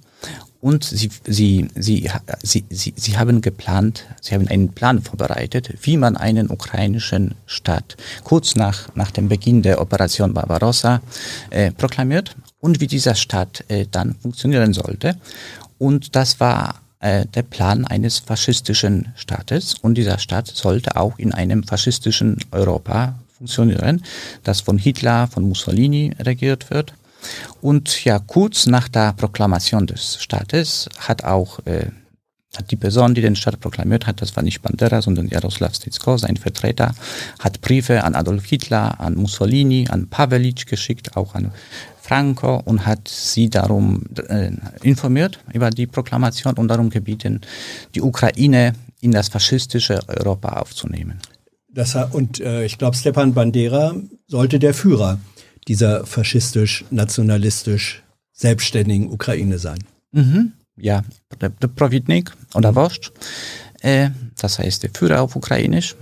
Und 0.60 0.84
sie, 0.84 1.10
sie, 1.26 1.68
sie, 1.74 2.10
sie, 2.42 2.64
sie, 2.68 2.92
sie 2.94 3.18
haben 3.18 3.40
geplant, 3.40 4.04
sie 4.20 4.34
haben 4.34 4.46
einen 4.48 4.70
Plan 4.70 5.00
vorbereitet, 5.00 5.72
wie 5.82 5.96
man 5.96 6.18
einen 6.18 6.50
ukrainischen 6.50 7.34
Staat 7.46 7.96
kurz 8.24 8.56
nach, 8.56 8.94
nach 8.94 9.10
dem 9.10 9.28
Beginn 9.28 9.62
der 9.62 9.80
Operation 9.80 10.34
Barbarossa 10.34 11.00
äh, 11.48 11.72
proklamiert 11.72 12.36
und 12.60 12.80
wie 12.80 12.86
dieser 12.86 13.14
Staat 13.14 13.64
äh, 13.68 13.86
dann 13.90 14.14
funktionieren 14.16 14.74
sollte. 14.74 15.16
Und 15.78 16.14
das 16.14 16.40
war 16.40 16.74
äh, 17.00 17.24
der 17.24 17.42
Plan 17.42 17.86
eines 17.86 18.18
faschistischen 18.18 19.12
Staates 19.16 19.74
und 19.80 19.94
dieser 19.94 20.18
Staat 20.18 20.48
sollte 20.48 20.96
auch 20.96 21.18
in 21.18 21.32
einem 21.32 21.62
faschistischen 21.64 22.36
Europa 22.50 23.18
funktionieren, 23.38 24.04
das 24.44 24.60
von 24.60 24.76
Hitler, 24.76 25.26
von 25.26 25.48
Mussolini 25.48 26.14
regiert 26.20 26.68
wird 26.68 26.92
und 27.60 28.04
ja, 28.04 28.18
kurz 28.18 28.66
nach 28.66 28.88
der 28.88 29.12
Proklamation 29.12 29.86
des 29.86 30.22
Staates 30.22 30.88
hat 30.98 31.24
auch 31.24 31.58
äh, 31.66 31.86
hat 32.56 32.70
die 32.70 32.76
Person, 32.76 33.14
die 33.14 33.20
den 33.20 33.36
Staat 33.36 33.60
proklamiert 33.60 34.06
hat, 34.06 34.20
das 34.20 34.34
war 34.34 34.42
nicht 34.42 34.60
Bandera, 34.60 35.02
sondern 35.02 35.28
Jaroslav 35.28 35.74
Stitsko, 35.74 36.16
sein 36.16 36.36
Vertreter, 36.36 36.94
hat 37.38 37.60
Briefe 37.60 38.02
an 38.02 38.16
Adolf 38.16 38.44
Hitler, 38.44 39.00
an 39.00 39.14
Mussolini, 39.14 39.86
an 39.88 40.08
Pavelic 40.08 40.66
geschickt, 40.66 41.16
auch 41.16 41.34
an 41.34 41.52
Franco 42.00 42.60
und 42.64 42.86
hat 42.86 43.06
sie 43.06 43.50
darum 43.50 44.02
äh, 44.28 44.50
informiert 44.82 45.38
über 45.52 45.70
die 45.70 45.86
Proklamation 45.86 46.54
und 46.54 46.66
darum 46.68 46.90
gebeten, 46.90 47.40
die 47.94 48.02
Ukraine 48.02 48.72
in 49.00 49.12
das 49.12 49.28
faschistische 49.28 50.00
Europa 50.08 50.60
aufzunehmen. 50.60 51.20
Das, 51.72 51.94
und 52.10 52.40
äh, 52.40 52.64
ich 52.64 52.78
glaube, 52.78 52.96
Stepan 52.96 53.32
Bandera 53.32 53.94
sollte 54.26 54.58
der 54.58 54.74
Führer 54.74 55.18
dieser 55.68 56.06
faschistisch-nationalistisch 56.06 58.02
selbstständigen 58.32 59.10
Ukraine 59.10 59.58
sein. 59.58 59.78
Mhm. 60.12 60.52
Ja, 60.76 61.04
der, 61.40 61.50
der 61.50 61.68
Provitnik 61.68 62.32
oder 62.54 62.74
Wurst, 62.74 63.12
äh, 63.80 64.10
das 64.40 64.58
heißt 64.58 64.82
der 64.82 64.90
Führer 64.94 65.20
auf 65.20 65.36
Ukrainisch. 65.36 65.94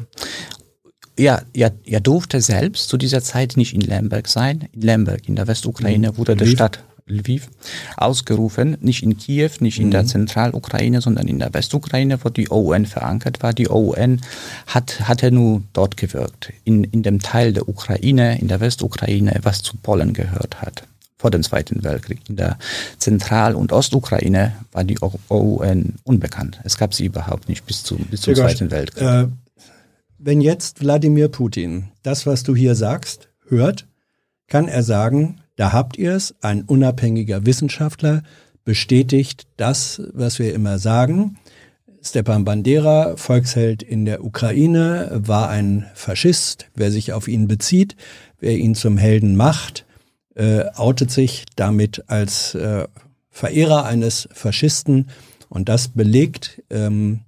Ja, 1.19 1.43
er, 1.53 1.75
er 1.85 2.01
durfte 2.01 2.41
selbst 2.41 2.89
zu 2.89 2.97
dieser 2.97 3.23
Zeit 3.23 3.57
nicht 3.57 3.75
in 3.75 3.81
Lemberg 3.81 4.29
sein. 4.29 4.69
In 4.73 4.83
Lemberg, 4.83 5.29
in 5.29 5.35
der 5.35 5.49
Westukraine, 5.49 6.17
wurde 6.17 6.37
der 6.37 6.47
Stadt 6.47 6.85
Lviv 7.09 7.49
ausgerufen, 7.97 8.77
nicht 8.81 9.03
in 9.03 9.17
Kiew, 9.17 9.51
nicht 9.61 9.79
in 9.79 9.87
mhm. 9.87 9.93
der 9.93 10.07
Zentralukraine, 10.07 11.01
sondern 11.01 11.29
in 11.29 11.39
der 11.39 11.53
Westukraine, 11.55 12.19
wo 12.23 12.29
die 12.29 12.51
OUN 12.51 12.87
verankert 12.87 13.43
war. 13.43 13.53
Die 13.53 13.69
OUN 13.69 14.21
hat, 14.67 15.09
hatte 15.09 15.31
nur 15.31 15.63
dort 15.73 15.97
gewirkt, 15.97 16.53
in, 16.65 16.85
in 16.85 17.03
dem 17.03 17.21
Teil 17.21 17.53
der 17.53 17.69
Ukraine, 17.69 18.39
in 18.41 18.49
der 18.49 18.61
Westukraine, 18.61 19.41
was 19.43 19.63
zu 19.63 19.77
Polen 19.77 20.13
gehört 20.13 20.63
hat 20.63 20.85
vor 21.19 21.31
dem 21.31 21.43
Zweiten 21.43 21.83
Weltkrieg. 21.83 22.21
In 22.29 22.37
der 22.37 22.59
Zentral- 22.99 23.57
und 23.57 23.73
Ostukraine 23.73 24.53
war 24.71 24.85
die 24.85 24.99
OUN 25.01 25.95
unbekannt. 26.05 26.61
Es 26.63 26.79
gab 26.79 26.95
sie 26.95 27.07
überhaupt 27.07 27.49
nicht 27.49 27.67
bis, 27.67 27.83
zu, 27.83 27.97
bis 27.97 28.21
zum 28.21 28.37
Zweiten 28.37 28.71
Weltkrieg. 28.71 29.03
Äh, 29.03 29.27
wenn 30.19 30.41
jetzt 30.41 30.81
Wladimir 30.81 31.29
Putin 31.29 31.89
das, 32.03 32.27
was 32.27 32.43
du 32.43 32.55
hier 32.55 32.75
sagst, 32.75 33.29
hört, 33.49 33.87
kann 34.47 34.69
er 34.69 34.83
sagen, 34.83 35.41
da 35.59 35.73
habt 35.73 35.99
ihr 35.99 36.13
es, 36.13 36.37
ein 36.41 36.63
unabhängiger 36.63 37.45
Wissenschaftler 37.45 38.23
bestätigt 38.65 39.49
das, 39.57 40.01
was 40.13 40.39
wir 40.39 40.55
immer 40.55 40.79
sagen. 40.79 41.37
Stepan 42.01 42.45
Bandera, 42.45 43.17
Volksheld 43.17 43.83
in 43.83 44.05
der 44.05 44.25
Ukraine, 44.25 45.11
war 45.13 45.49
ein 45.49 45.87
Faschist. 45.95 46.67
Wer 46.77 46.93
sich 46.93 47.13
auf 47.13 47.27
ihn 47.27 47.49
bezieht, 47.49 47.97
wer 48.39 48.57
ihn 48.57 48.77
zum 48.77 48.99
Helden 48.99 49.35
macht, 49.35 49.85
äh, 50.37 50.67
outet 50.77 51.11
sich 51.11 51.45
damit 51.57 52.05
als 52.07 52.55
äh, 52.55 52.87
Verehrer 53.29 53.85
eines 53.85 54.29
Faschisten 54.33 55.09
und 55.49 55.69
das 55.69 55.89
belegt, 55.89 56.63
ähm, 56.71 57.23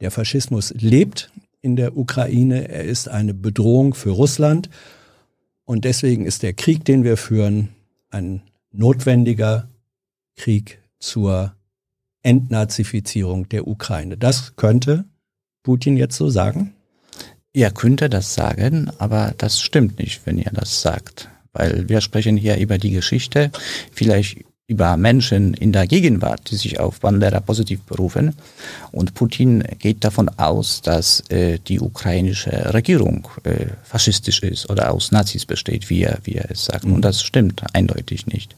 der 0.00 0.10
Faschismus 0.10 0.74
lebt 0.76 1.30
in 1.60 1.76
der 1.76 1.96
Ukraine, 1.96 2.68
er 2.68 2.82
ist 2.82 3.08
eine 3.08 3.34
Bedrohung 3.34 3.94
für 3.94 4.10
Russland 4.10 4.68
und 5.68 5.84
deswegen 5.84 6.24
ist 6.24 6.42
der 6.42 6.54
Krieg, 6.54 6.86
den 6.86 7.04
wir 7.04 7.18
führen, 7.18 7.68
ein 8.08 8.40
notwendiger 8.72 9.68
Krieg 10.34 10.78
zur 10.98 11.54
Entnazifizierung 12.22 13.50
der 13.50 13.68
Ukraine. 13.68 14.16
Das 14.16 14.56
könnte 14.56 15.04
Putin 15.62 15.98
jetzt 15.98 16.16
so 16.16 16.30
sagen? 16.30 16.72
Er 17.52 17.70
könnte 17.70 18.08
das 18.08 18.32
sagen, 18.32 18.90
aber 18.96 19.34
das 19.36 19.60
stimmt 19.60 19.98
nicht, 19.98 20.24
wenn 20.24 20.38
er 20.38 20.52
das 20.52 20.80
sagt. 20.80 21.28
Weil 21.52 21.86
wir 21.86 22.00
sprechen 22.00 22.38
hier 22.38 22.56
über 22.56 22.78
die 22.78 22.92
Geschichte. 22.92 23.50
Vielleicht 23.92 24.46
über 24.68 24.98
Menschen 24.98 25.54
in 25.54 25.72
der 25.72 25.86
Gegenwart, 25.86 26.50
die 26.50 26.56
sich 26.56 26.78
auf 26.78 27.00
Bandera 27.00 27.40
positiv 27.40 27.80
berufen. 27.84 28.34
Und 28.92 29.14
Putin 29.14 29.64
geht 29.78 30.04
davon 30.04 30.28
aus, 30.28 30.82
dass 30.82 31.20
äh, 31.30 31.58
die 31.58 31.80
ukrainische 31.80 32.74
Regierung 32.74 33.26
äh, 33.44 33.66
faschistisch 33.82 34.42
ist 34.42 34.68
oder 34.68 34.92
aus 34.92 35.10
Nazis 35.10 35.46
besteht, 35.46 35.88
wie 35.88 36.02
er, 36.02 36.18
wie 36.24 36.34
er 36.34 36.50
es 36.50 36.66
sagt. 36.66 36.84
Und 36.84 37.00
das 37.00 37.22
stimmt 37.22 37.62
eindeutig 37.72 38.26
nicht. 38.26 38.54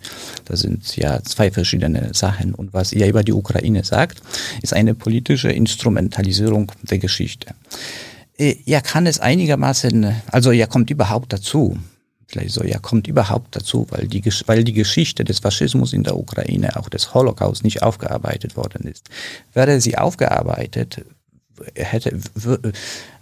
Das 0.46 0.60
sind 0.60 0.96
ja 0.96 1.22
zwei 1.22 1.52
verschiedene 1.52 2.12
Sachen. 2.12 2.56
Und 2.56 2.74
was 2.74 2.92
er 2.92 3.08
über 3.08 3.22
die 3.22 3.32
Ukraine 3.32 3.84
sagt, 3.84 4.20
ist 4.62 4.72
eine 4.72 4.94
politische 4.94 5.52
Instrumentalisierung 5.52 6.72
der 6.82 6.98
Geschichte. 6.98 7.54
Äh, 8.36 8.56
er 8.66 8.80
kann 8.80 9.06
es 9.06 9.20
einigermaßen, 9.20 10.12
also 10.26 10.50
er 10.50 10.66
kommt 10.66 10.90
überhaupt 10.90 11.32
dazu, 11.32 11.78
vielleicht 12.30 12.52
so, 12.52 12.64
ja, 12.64 12.78
kommt 12.78 13.06
überhaupt 13.06 13.56
dazu, 13.56 13.86
weil 13.90 14.06
die, 14.06 14.22
weil 14.46 14.64
die 14.64 14.72
Geschichte 14.72 15.24
des 15.24 15.40
Faschismus 15.40 15.92
in 15.92 16.04
der 16.04 16.16
Ukraine, 16.16 16.76
auch 16.76 16.88
des 16.88 17.12
Holocaust, 17.12 17.64
nicht 17.64 17.82
aufgearbeitet 17.82 18.56
worden 18.56 18.86
ist. 18.86 19.08
Wäre 19.52 19.80
sie 19.80 19.98
aufgearbeitet, 19.98 21.04
hätte, 21.74 22.18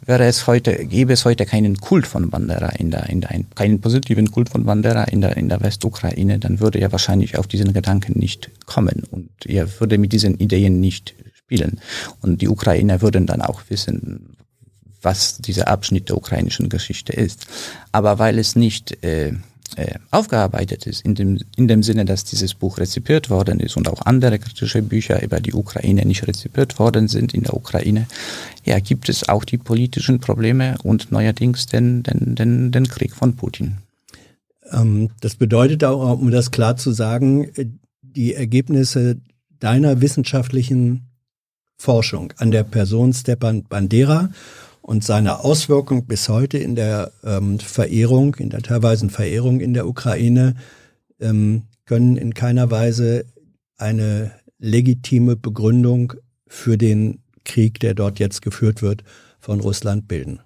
wäre 0.02 0.24
es 0.24 0.46
heute, 0.46 0.86
gäbe 0.86 1.12
es 1.12 1.24
heute 1.24 1.46
keinen 1.46 1.78
Kult 1.78 2.06
von 2.06 2.30
Bandera 2.30 2.68
in 2.70 2.90
der, 2.90 3.08
in 3.08 3.20
der, 3.20 3.30
keinen 3.54 3.80
positiven 3.80 4.30
Kult 4.30 4.48
von 4.50 4.64
Bandera 4.64 5.04
in 5.04 5.20
der, 5.20 5.36
in 5.36 5.48
der 5.48 5.60
Westukraine, 5.60 6.38
dann 6.38 6.60
würde 6.60 6.78
er 6.78 6.92
wahrscheinlich 6.92 7.38
auf 7.38 7.46
diesen 7.46 7.72
Gedanken 7.72 8.18
nicht 8.18 8.50
kommen 8.66 9.04
und 9.10 9.30
er 9.46 9.80
würde 9.80 9.98
mit 9.98 10.12
diesen 10.12 10.38
Ideen 10.38 10.80
nicht 10.80 11.14
spielen. 11.34 11.80
Und 12.20 12.42
die 12.42 12.48
Ukrainer 12.48 13.00
würden 13.00 13.26
dann 13.26 13.42
auch 13.42 13.62
wissen, 13.68 14.36
was 15.02 15.38
dieser 15.38 15.68
Abschnitt 15.68 16.08
der 16.08 16.16
ukrainischen 16.16 16.68
Geschichte 16.68 17.12
ist. 17.12 17.46
Aber 17.92 18.18
weil 18.18 18.38
es 18.38 18.56
nicht 18.56 19.02
äh, 19.04 19.32
äh, 19.76 19.94
aufgearbeitet 20.10 20.86
ist, 20.86 21.04
in 21.04 21.14
dem, 21.14 21.38
in 21.56 21.68
dem 21.68 21.82
Sinne, 21.82 22.04
dass 22.04 22.24
dieses 22.24 22.54
Buch 22.54 22.78
rezipiert 22.78 23.30
worden 23.30 23.60
ist 23.60 23.76
und 23.76 23.88
auch 23.88 24.02
andere 24.06 24.38
kritische 24.38 24.82
Bücher 24.82 25.22
über 25.22 25.40
die 25.40 25.52
Ukraine 25.52 26.04
nicht 26.06 26.26
rezipiert 26.26 26.78
worden 26.78 27.06
sind 27.06 27.34
in 27.34 27.42
der 27.42 27.54
Ukraine, 27.54 28.06
ja, 28.64 28.80
gibt 28.80 29.08
es 29.08 29.28
auch 29.28 29.44
die 29.44 29.58
politischen 29.58 30.20
Probleme 30.20 30.76
und 30.82 31.12
neuerdings 31.12 31.66
den, 31.66 32.02
den, 32.02 32.34
den, 32.34 32.72
den 32.72 32.88
Krieg 32.88 33.14
von 33.14 33.36
Putin. 33.36 33.78
Ähm, 34.72 35.10
das 35.20 35.36
bedeutet 35.36 35.84
auch, 35.84 36.18
um 36.18 36.30
das 36.30 36.50
klar 36.50 36.76
zu 36.76 36.92
sagen, 36.92 37.50
die 38.02 38.34
Ergebnisse 38.34 39.18
deiner 39.60 40.00
wissenschaftlichen 40.00 41.08
Forschung 41.76 42.32
an 42.38 42.50
der 42.50 42.64
Person 42.64 43.12
Stepan 43.12 43.64
Bandera 43.64 44.30
und 44.88 45.04
seine 45.04 45.45
Auswirkung 45.45 46.07
bis 46.07 46.30
heute 46.30 46.57
in 46.57 46.75
der 46.75 47.12
ähm, 47.23 47.61
Verehrung, 47.61 48.35
in 48.37 48.49
der 48.49 48.62
teilweisen 48.62 49.11
Verehrung 49.11 49.61
in 49.61 49.75
der 49.75 49.87
Ukraine, 49.87 50.54
ähm, 51.21 51.64
können 51.85 52.16
in 52.16 52.33
keiner 52.33 52.71
Weise 52.71 53.26
eine 53.76 54.30
legitime 54.59 55.37
Begründung 55.37 56.14
für 56.47 56.78
den 56.78 57.18
Krieg, 57.45 57.80
der 57.80 57.92
dort 57.92 58.18
jetzt 58.18 58.40
geführt 58.40 58.80
wird, 58.80 59.04
von 59.38 59.61
Russland 59.61 60.09
bilden. 60.09 60.40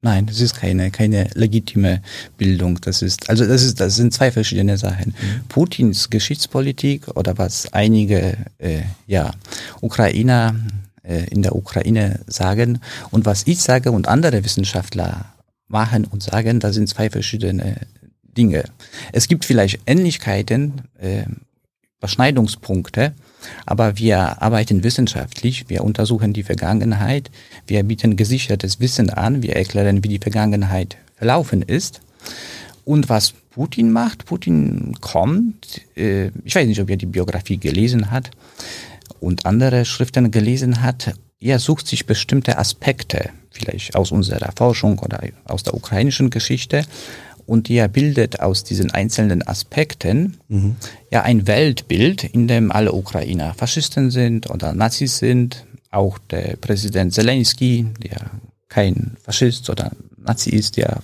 Nein, 0.00 0.26
das 0.26 0.40
ist 0.40 0.54
keine, 0.54 0.92
keine 0.92 1.28
legitime 1.34 2.02
Bildung. 2.38 2.80
Das 2.82 3.02
ist, 3.02 3.28
also 3.28 3.44
das 3.44 3.64
ist, 3.64 3.80
das 3.80 3.96
sind 3.96 4.14
zwei 4.14 4.30
verschiedene 4.30 4.78
Sachen. 4.78 5.08
Mhm. 5.08 5.48
Putins 5.48 6.08
Geschichtspolitik 6.08 7.08
oder 7.16 7.36
was 7.36 7.72
einige, 7.72 8.36
äh, 8.58 8.82
ja, 9.08 9.32
Ukrainer 9.80 10.54
äh, 11.02 11.24
in 11.30 11.42
der 11.42 11.54
Ukraine 11.56 12.20
sagen. 12.26 12.80
Und 13.10 13.26
was 13.26 13.46
ich 13.46 13.60
sage 13.60 13.92
und 13.92 14.08
andere 14.08 14.44
Wissenschaftler 14.44 15.26
machen 15.68 16.04
und 16.04 16.22
sagen, 16.22 16.60
das 16.60 16.74
sind 16.74 16.88
zwei 16.88 17.10
verschiedene 17.10 17.76
Dinge. 18.22 18.64
Es 19.12 19.28
gibt 19.28 19.44
vielleicht 19.44 19.80
Ähnlichkeiten, 19.86 20.82
äh, 20.98 21.24
Überschneidungspunkte, 21.98 23.12
aber 23.64 23.96
wir 23.96 24.42
arbeiten 24.42 24.82
wissenschaftlich, 24.82 25.68
wir 25.68 25.84
untersuchen 25.84 26.32
die 26.32 26.42
Vergangenheit, 26.42 27.30
wir 27.66 27.82
bieten 27.84 28.16
gesichertes 28.16 28.80
Wissen 28.80 29.10
an, 29.10 29.42
wir 29.42 29.54
erklären, 29.54 30.02
wie 30.02 30.08
die 30.08 30.18
Vergangenheit 30.18 30.96
verlaufen 31.14 31.62
ist. 31.62 32.00
Und 32.84 33.08
was 33.08 33.34
Putin 33.50 33.92
macht, 33.92 34.24
Putin 34.24 34.96
kommt, 35.00 35.82
äh, 35.96 36.30
ich 36.44 36.54
weiß 36.54 36.66
nicht, 36.66 36.80
ob 36.80 36.90
er 36.90 36.96
die 36.96 37.06
Biografie 37.06 37.58
gelesen 37.58 38.10
hat, 38.10 38.30
und 39.20 39.46
andere 39.46 39.84
Schriften 39.84 40.30
gelesen 40.30 40.82
hat, 40.82 41.14
er 41.40 41.58
sucht 41.58 41.88
sich 41.88 42.06
bestimmte 42.06 42.58
Aspekte, 42.58 43.30
vielleicht 43.50 43.96
aus 43.96 44.12
unserer 44.12 44.52
Forschung 44.56 44.98
oder 45.00 45.20
aus 45.44 45.62
der 45.62 45.74
ukrainischen 45.74 46.30
Geschichte, 46.30 46.84
und 47.46 47.68
er 47.68 47.88
bildet 47.88 48.40
aus 48.40 48.64
diesen 48.64 48.90
einzelnen 48.92 49.46
Aspekten 49.46 50.36
mhm. 50.48 50.76
ja 51.10 51.22
ein 51.22 51.46
Weltbild, 51.46 52.24
in 52.24 52.46
dem 52.46 52.70
alle 52.70 52.92
Ukrainer 52.92 53.54
Faschisten 53.54 54.10
sind 54.10 54.48
oder 54.48 54.72
Nazis 54.72 55.18
sind. 55.18 55.66
Auch 55.90 56.18
der 56.18 56.56
Präsident 56.56 57.12
Zelensky, 57.12 57.86
der 58.02 58.30
kein 58.68 59.16
Faschist 59.22 59.68
oder 59.68 59.90
Nazi 60.24 60.50
ist, 60.50 60.76
der 60.76 61.02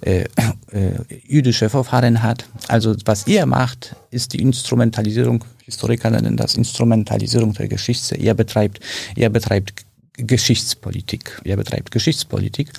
äh, 0.00 0.24
äh, 0.70 0.92
jüdische 1.26 1.68
Vorfahren 1.70 2.22
hat. 2.22 2.46
Also 2.68 2.94
was 3.04 3.26
er 3.26 3.46
macht, 3.46 3.96
ist 4.10 4.32
die 4.32 4.42
Instrumentalisierung 4.42 5.44
Historiker 5.66 6.10
nennen 6.10 6.36
das 6.36 6.54
Instrumentalisierung 6.54 7.52
der 7.52 7.66
Geschichte. 7.66 8.14
Er 8.14 8.34
betreibt, 8.34 8.78
er 9.16 9.30
betreibt 9.30 9.84
Geschichtspolitik. 10.16 11.40
Er 11.44 11.56
betreibt 11.56 11.90
Geschichtspolitik. 11.90 12.70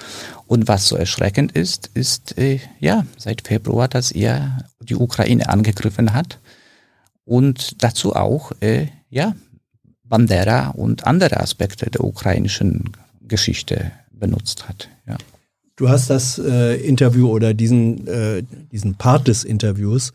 Und 0.48 0.70
was 0.70 0.88
so 0.88 0.96
erschreckend 0.96 1.52
ist, 1.52 1.92
ist 1.94 2.38
äh, 2.38 2.60
ja 2.80 3.06
seit 3.18 3.46
Februar, 3.46 3.90
dass 3.90 4.12
er 4.12 4.66
die 4.80 4.96
Ukraine 4.96 5.50
angegriffen 5.50 6.14
hat 6.14 6.40
und 7.26 7.84
dazu 7.84 8.16
auch 8.16 8.54
äh, 8.62 8.88
ja 9.10 9.36
Bandera 10.06 10.70
und 10.70 11.06
andere 11.06 11.42
Aspekte 11.42 11.92
der 11.92 12.06
ukrainischen 12.06 12.94
Geschichte 13.22 13.92
benutzt 14.12 14.70
hat. 14.70 14.88
Du 15.78 15.90
hast 15.90 16.10
das 16.10 16.40
äh, 16.40 16.76
Interview 16.76 17.30
oder 17.30 17.54
diesen 17.54 18.08
äh, 18.08 18.44
diesen 18.72 18.96
Part 18.96 19.28
des 19.28 19.44
Interviews 19.44 20.12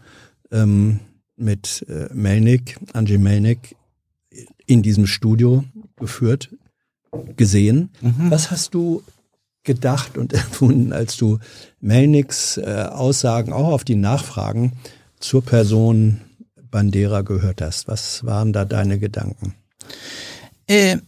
ähm, 0.51 0.99
mit 1.37 1.87
äh, 1.89 2.13
Melnik, 2.13 2.79
Andrzej 2.93 3.19
Melnik, 3.19 3.77
in 4.67 4.83
diesem 4.83 5.07
Studio 5.07 5.65
geführt, 5.97 6.51
gesehen. 7.37 7.91
Mhm. 8.01 8.31
Was 8.31 8.51
hast 8.51 8.75
du 8.75 9.05
gedacht 9.63 10.19
und 10.19 10.33
empfunden, 10.33 10.93
als 10.93 11.17
du 11.17 11.39
Melniks 11.81 12.57
äh, 12.57 12.89
Aussagen, 12.91 13.53
auch 13.53 13.69
auf 13.69 13.85
die 13.85 13.95
Nachfragen 13.95 14.73
zur 15.21 15.45
Person 15.45 16.23
Bandera 16.73 17.21
gehört 17.21 17.63
hast? 17.63 17.87
Was 17.87 18.25
waren 18.27 18.53
da 18.53 18.65
deine 18.65 18.99
Gedanken? 18.99 19.55
Äh, 20.67 20.99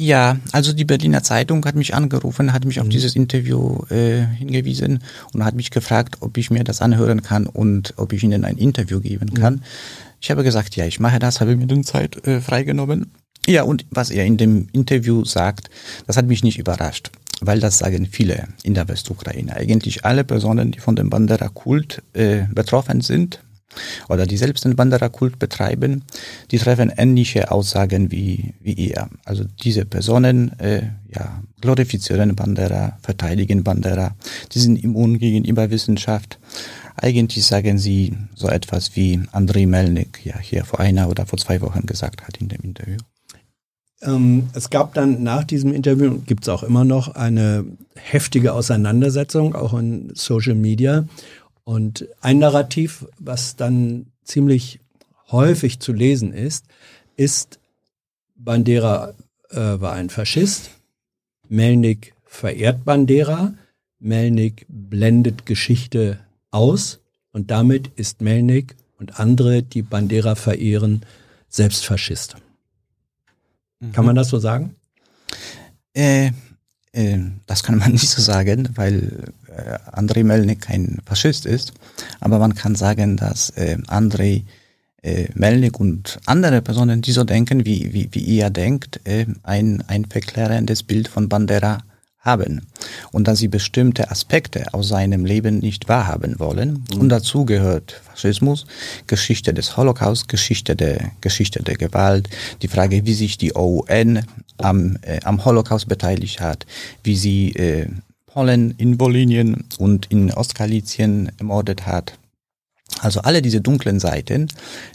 ja, 0.00 0.36
also 0.52 0.72
die 0.72 0.84
Berliner 0.84 1.24
Zeitung 1.24 1.64
hat 1.66 1.74
mich 1.74 1.92
angerufen, 1.92 2.52
hat 2.52 2.64
mich 2.64 2.76
mhm. 2.76 2.82
auf 2.82 2.88
dieses 2.88 3.16
Interview 3.16 3.84
äh, 3.90 4.24
hingewiesen 4.26 5.00
und 5.32 5.44
hat 5.44 5.56
mich 5.56 5.72
gefragt, 5.72 6.18
ob 6.20 6.38
ich 6.38 6.52
mir 6.52 6.62
das 6.62 6.80
anhören 6.80 7.22
kann 7.22 7.48
und 7.48 7.94
ob 7.96 8.12
ich 8.12 8.22
ihnen 8.22 8.44
ein 8.44 8.58
Interview 8.58 9.00
geben 9.00 9.34
kann. 9.34 9.54
Mhm. 9.54 9.62
Ich 10.20 10.30
habe 10.30 10.44
gesagt, 10.44 10.76
ja, 10.76 10.86
ich 10.86 11.00
mache 11.00 11.18
das, 11.18 11.40
habe 11.40 11.56
mir 11.56 11.66
die 11.66 11.80
Zeit 11.82 12.24
äh, 12.28 12.40
freigenommen. 12.40 13.10
Ja, 13.48 13.64
und 13.64 13.86
was 13.90 14.10
er 14.10 14.24
in 14.24 14.36
dem 14.36 14.68
Interview 14.72 15.24
sagt, 15.24 15.68
das 16.06 16.16
hat 16.16 16.26
mich 16.26 16.44
nicht 16.44 16.60
überrascht, 16.60 17.10
weil 17.40 17.58
das 17.58 17.78
sagen 17.78 18.06
viele 18.06 18.46
in 18.62 18.74
der 18.74 18.86
Westukraine. 18.86 19.56
Eigentlich 19.56 20.04
alle 20.04 20.22
Personen, 20.22 20.70
die 20.70 20.78
von 20.78 20.94
dem 20.94 21.10
Bandera-Kult 21.10 22.02
äh, 22.12 22.42
betroffen 22.54 23.00
sind, 23.00 23.40
oder 24.08 24.26
die 24.26 24.36
selbst 24.36 24.64
den 24.64 24.76
Bandera-Kult 24.76 25.38
betreiben, 25.38 26.04
die 26.50 26.58
treffen 26.58 26.92
ähnliche 26.96 27.50
Aussagen 27.50 28.10
wie, 28.10 28.54
wie 28.60 28.72
ihr. 28.72 29.08
Also 29.24 29.44
diese 29.62 29.84
Personen 29.84 30.58
äh, 30.58 30.82
ja, 31.14 31.42
glorifizieren 31.60 32.34
Bandera, 32.34 32.98
verteidigen 33.02 33.64
Bandera, 33.64 34.14
die 34.52 34.58
sind 34.58 34.82
immun 34.82 35.18
gegenüber 35.18 35.70
Wissenschaft. 35.70 36.38
Eigentlich 36.96 37.46
sagen 37.46 37.78
sie 37.78 38.14
so 38.34 38.48
etwas 38.48 38.96
wie 38.96 39.20
Andrei 39.32 39.66
Melnik 39.66 40.20
ja 40.24 40.38
hier 40.38 40.64
vor 40.64 40.80
einer 40.80 41.08
oder 41.08 41.26
vor 41.26 41.38
zwei 41.38 41.60
Wochen 41.60 41.86
gesagt 41.86 42.26
hat 42.26 42.38
in 42.38 42.48
dem 42.48 42.60
Interview. 42.62 42.98
Ähm, 44.02 44.48
es 44.54 44.70
gab 44.70 44.94
dann 44.94 45.22
nach 45.22 45.44
diesem 45.44 45.72
Interview, 45.72 46.20
gibt 46.26 46.44
es 46.44 46.48
auch 46.48 46.62
immer 46.62 46.84
noch, 46.84 47.14
eine 47.14 47.64
heftige 47.96 48.52
Auseinandersetzung, 48.52 49.54
auch 49.54 49.74
in 49.74 50.10
Social 50.14 50.54
Media 50.54 51.04
und 51.68 52.08
ein 52.22 52.38
Narrativ, 52.38 53.04
was 53.18 53.54
dann 53.54 54.06
ziemlich 54.24 54.80
häufig 55.30 55.80
zu 55.80 55.92
lesen 55.92 56.32
ist, 56.32 56.64
ist 57.14 57.58
Bandera 58.36 59.12
äh, 59.50 59.78
war 59.78 59.92
ein 59.92 60.08
Faschist, 60.08 60.70
Melnik 61.46 62.14
verehrt 62.24 62.86
Bandera, 62.86 63.52
Melnik 63.98 64.64
blendet 64.70 65.44
Geschichte 65.44 66.18
aus 66.50 67.00
und 67.32 67.50
damit 67.50 67.88
ist 67.96 68.22
Melnik 68.22 68.74
und 68.98 69.20
andere, 69.20 69.62
die 69.62 69.82
Bandera 69.82 70.36
verehren, 70.36 71.04
selbst 71.50 71.84
Faschist. 71.84 72.36
Mhm. 73.80 73.92
Kann 73.92 74.06
man 74.06 74.16
das 74.16 74.30
so 74.30 74.38
sagen? 74.38 74.74
Äh, 75.92 76.30
äh, 76.92 77.18
das 77.44 77.62
kann 77.62 77.76
man 77.76 77.92
nicht 77.98 78.08
so 78.08 78.22
sagen, 78.22 78.70
weil 78.74 79.34
äh, 79.48 79.78
Andrei 79.92 80.24
Melnik 80.24 80.62
kein 80.62 80.98
Faschist 81.04 81.46
ist. 81.46 81.72
Aber 82.20 82.38
man 82.38 82.54
kann 82.54 82.74
sagen, 82.74 83.16
dass 83.16 83.50
äh, 83.50 83.78
Andrei 83.86 84.44
äh, 85.02 85.28
Melnik 85.34 85.78
und 85.78 86.18
andere 86.26 86.62
Personen, 86.62 87.02
die 87.02 87.12
so 87.12 87.24
denken, 87.24 87.64
wie, 87.64 87.92
wie, 87.92 88.08
wie 88.12 88.20
ihr 88.20 88.50
denkt, 88.50 89.00
äh, 89.04 89.26
ein, 89.42 89.82
ein 89.86 90.04
verklärendes 90.04 90.82
Bild 90.82 91.08
von 91.08 91.28
Bandera 91.28 91.78
haben 92.18 92.66
und 93.12 93.28
dass 93.28 93.38
sie 93.38 93.48
bestimmte 93.48 94.10
Aspekte 94.10 94.74
aus 94.74 94.88
seinem 94.88 95.24
Leben 95.24 95.58
nicht 95.58 95.88
wahrhaben 95.88 96.38
wollen. 96.38 96.84
Mhm. 96.92 97.00
Und 97.00 97.08
dazu 97.08 97.44
gehört 97.44 98.00
Faschismus, 98.04 98.66
Geschichte 99.06 99.54
des 99.54 99.76
Holocaust, 99.76 100.28
Geschichte 100.28 100.76
der, 100.76 101.12
Geschichte 101.20 101.62
der 101.62 101.76
Gewalt, 101.76 102.28
die 102.62 102.68
Frage, 102.68 103.06
wie 103.06 103.14
sich 103.14 103.38
die 103.38 103.54
OUN 103.54 104.20
am, 104.58 104.98
äh, 105.02 105.20
am 105.24 105.44
Holocaust 105.44 105.88
beteiligt 105.88 106.40
hat, 106.40 106.66
wie 107.04 107.16
sie 107.16 107.52
äh, 107.52 107.86
Polen 108.38 108.72
in 108.78 109.00
Wolinien 109.00 109.64
und 109.78 110.06
in 110.12 110.30
Ostgalizien 110.30 111.32
ermordet 111.38 111.88
hat 111.88 112.16
also 113.00 113.20
alle 113.20 113.42
diese 113.42 113.60
dunklen 113.60 113.98
Seiten, 113.98 114.46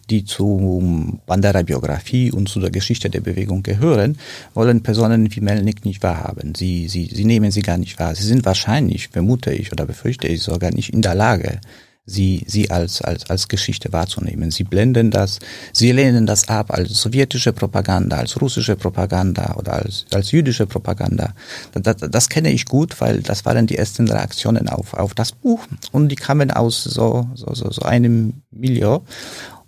die 0.10 0.24
zur 0.24 0.82
Bandera-Biografie 1.26 2.32
und 2.32 2.48
zu 2.48 2.62
der 2.62 2.72
Geschichte 2.72 3.10
der 3.10 3.20
Bewegung 3.20 3.62
gehören, 3.62 4.18
wollen 4.54 4.82
Personen 4.82 5.28
wie 5.36 5.42
Melnik 5.42 5.84
nicht 5.84 6.02
wahrhaben. 6.04 6.56
Sie, 6.56 6.88
sie, 6.88 7.10
sie 7.14 7.26
nehmen 7.26 7.52
sie 7.52 7.62
gar 7.62 7.78
nicht 7.78 8.00
wahr. 8.00 8.16
Sie 8.16 8.24
sind 8.24 8.46
wahrscheinlich, 8.46 9.10
vermute 9.10 9.52
ich 9.52 9.74
oder 9.74 9.86
befürchte 9.86 10.28
ich 10.28 10.42
sogar 10.42 10.72
nicht 10.72 10.94
in 10.94 11.02
der 11.02 11.16
Lage, 11.16 11.60
sie, 12.06 12.44
sie 12.48 12.70
als, 12.70 13.02
als, 13.02 13.30
als 13.30 13.48
Geschichte 13.48 13.94
wahrzunehmen. 13.94 14.52
Sie 14.52 14.64
blenden 14.64 15.10
das, 15.10 15.40
sie 15.72 15.92
lehnen 15.92 16.26
das 16.26 16.50
ab 16.50 16.72
als 16.72 17.02
sowjetische 17.02 17.54
Propaganda, 17.54 18.18
als 18.18 18.40
russische 18.42 18.76
Propaganda 18.76 19.56
oder 19.58 19.74
als, 19.74 20.06
als 20.14 20.32
jüdische 20.32 20.68
Propaganda. 20.68 21.34
Das, 21.72 21.98
das, 21.98 22.10
das 22.12 22.30
kenne 22.30 22.52
ich 22.52 22.66
gut, 22.66 23.00
weil 23.00 23.22
das 23.22 23.46
waren 23.46 23.68
die 23.68 23.78
ersten 23.78 24.08
Reaktionen 24.10 24.68
auf, 24.68 24.94
auf 24.94 25.14
das 25.14 25.32
Buch 25.32 25.66
und 25.92 26.10
die 26.10 26.16
kamen 26.16 26.52
aus 26.52 26.84
so, 26.84 27.28
so, 27.36 27.54
so, 27.54 27.72
so 27.72 27.82
einem 27.84 28.42
Milieu. 28.52 29.00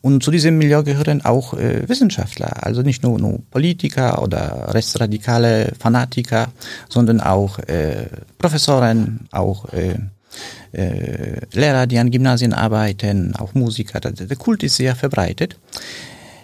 Und 0.01 0.21
zu 0.21 0.29
diesem 0.29 0.59
Milieu 0.59 0.83
gehören 0.83 1.25
auch 1.25 1.55
äh, 1.55 1.89
Wissenschaftler, 1.89 2.63
also 2.63 2.83
nicht 2.83 3.01
nur, 3.01 3.17
nur 3.17 3.39
Politiker 3.49 4.21
oder 4.21 4.71
rechtsradikale 4.71 5.73
Fanatiker, 5.79 6.49
sondern 6.89 7.21
auch 7.21 7.57
äh, 7.57 8.05
Professoren, 8.37 9.27
auch 9.31 9.73
äh, 9.73 9.95
äh, 10.71 11.39
Lehrer, 11.53 11.87
die 11.87 11.99
an 11.99 12.11
Gymnasien 12.11 12.53
arbeiten, 12.53 13.35
auch 13.35 13.53
Musiker. 13.53 13.99
Der 13.99 14.37
Kult 14.37 14.63
ist 14.63 14.77
sehr 14.77 14.95
verbreitet. 14.95 15.57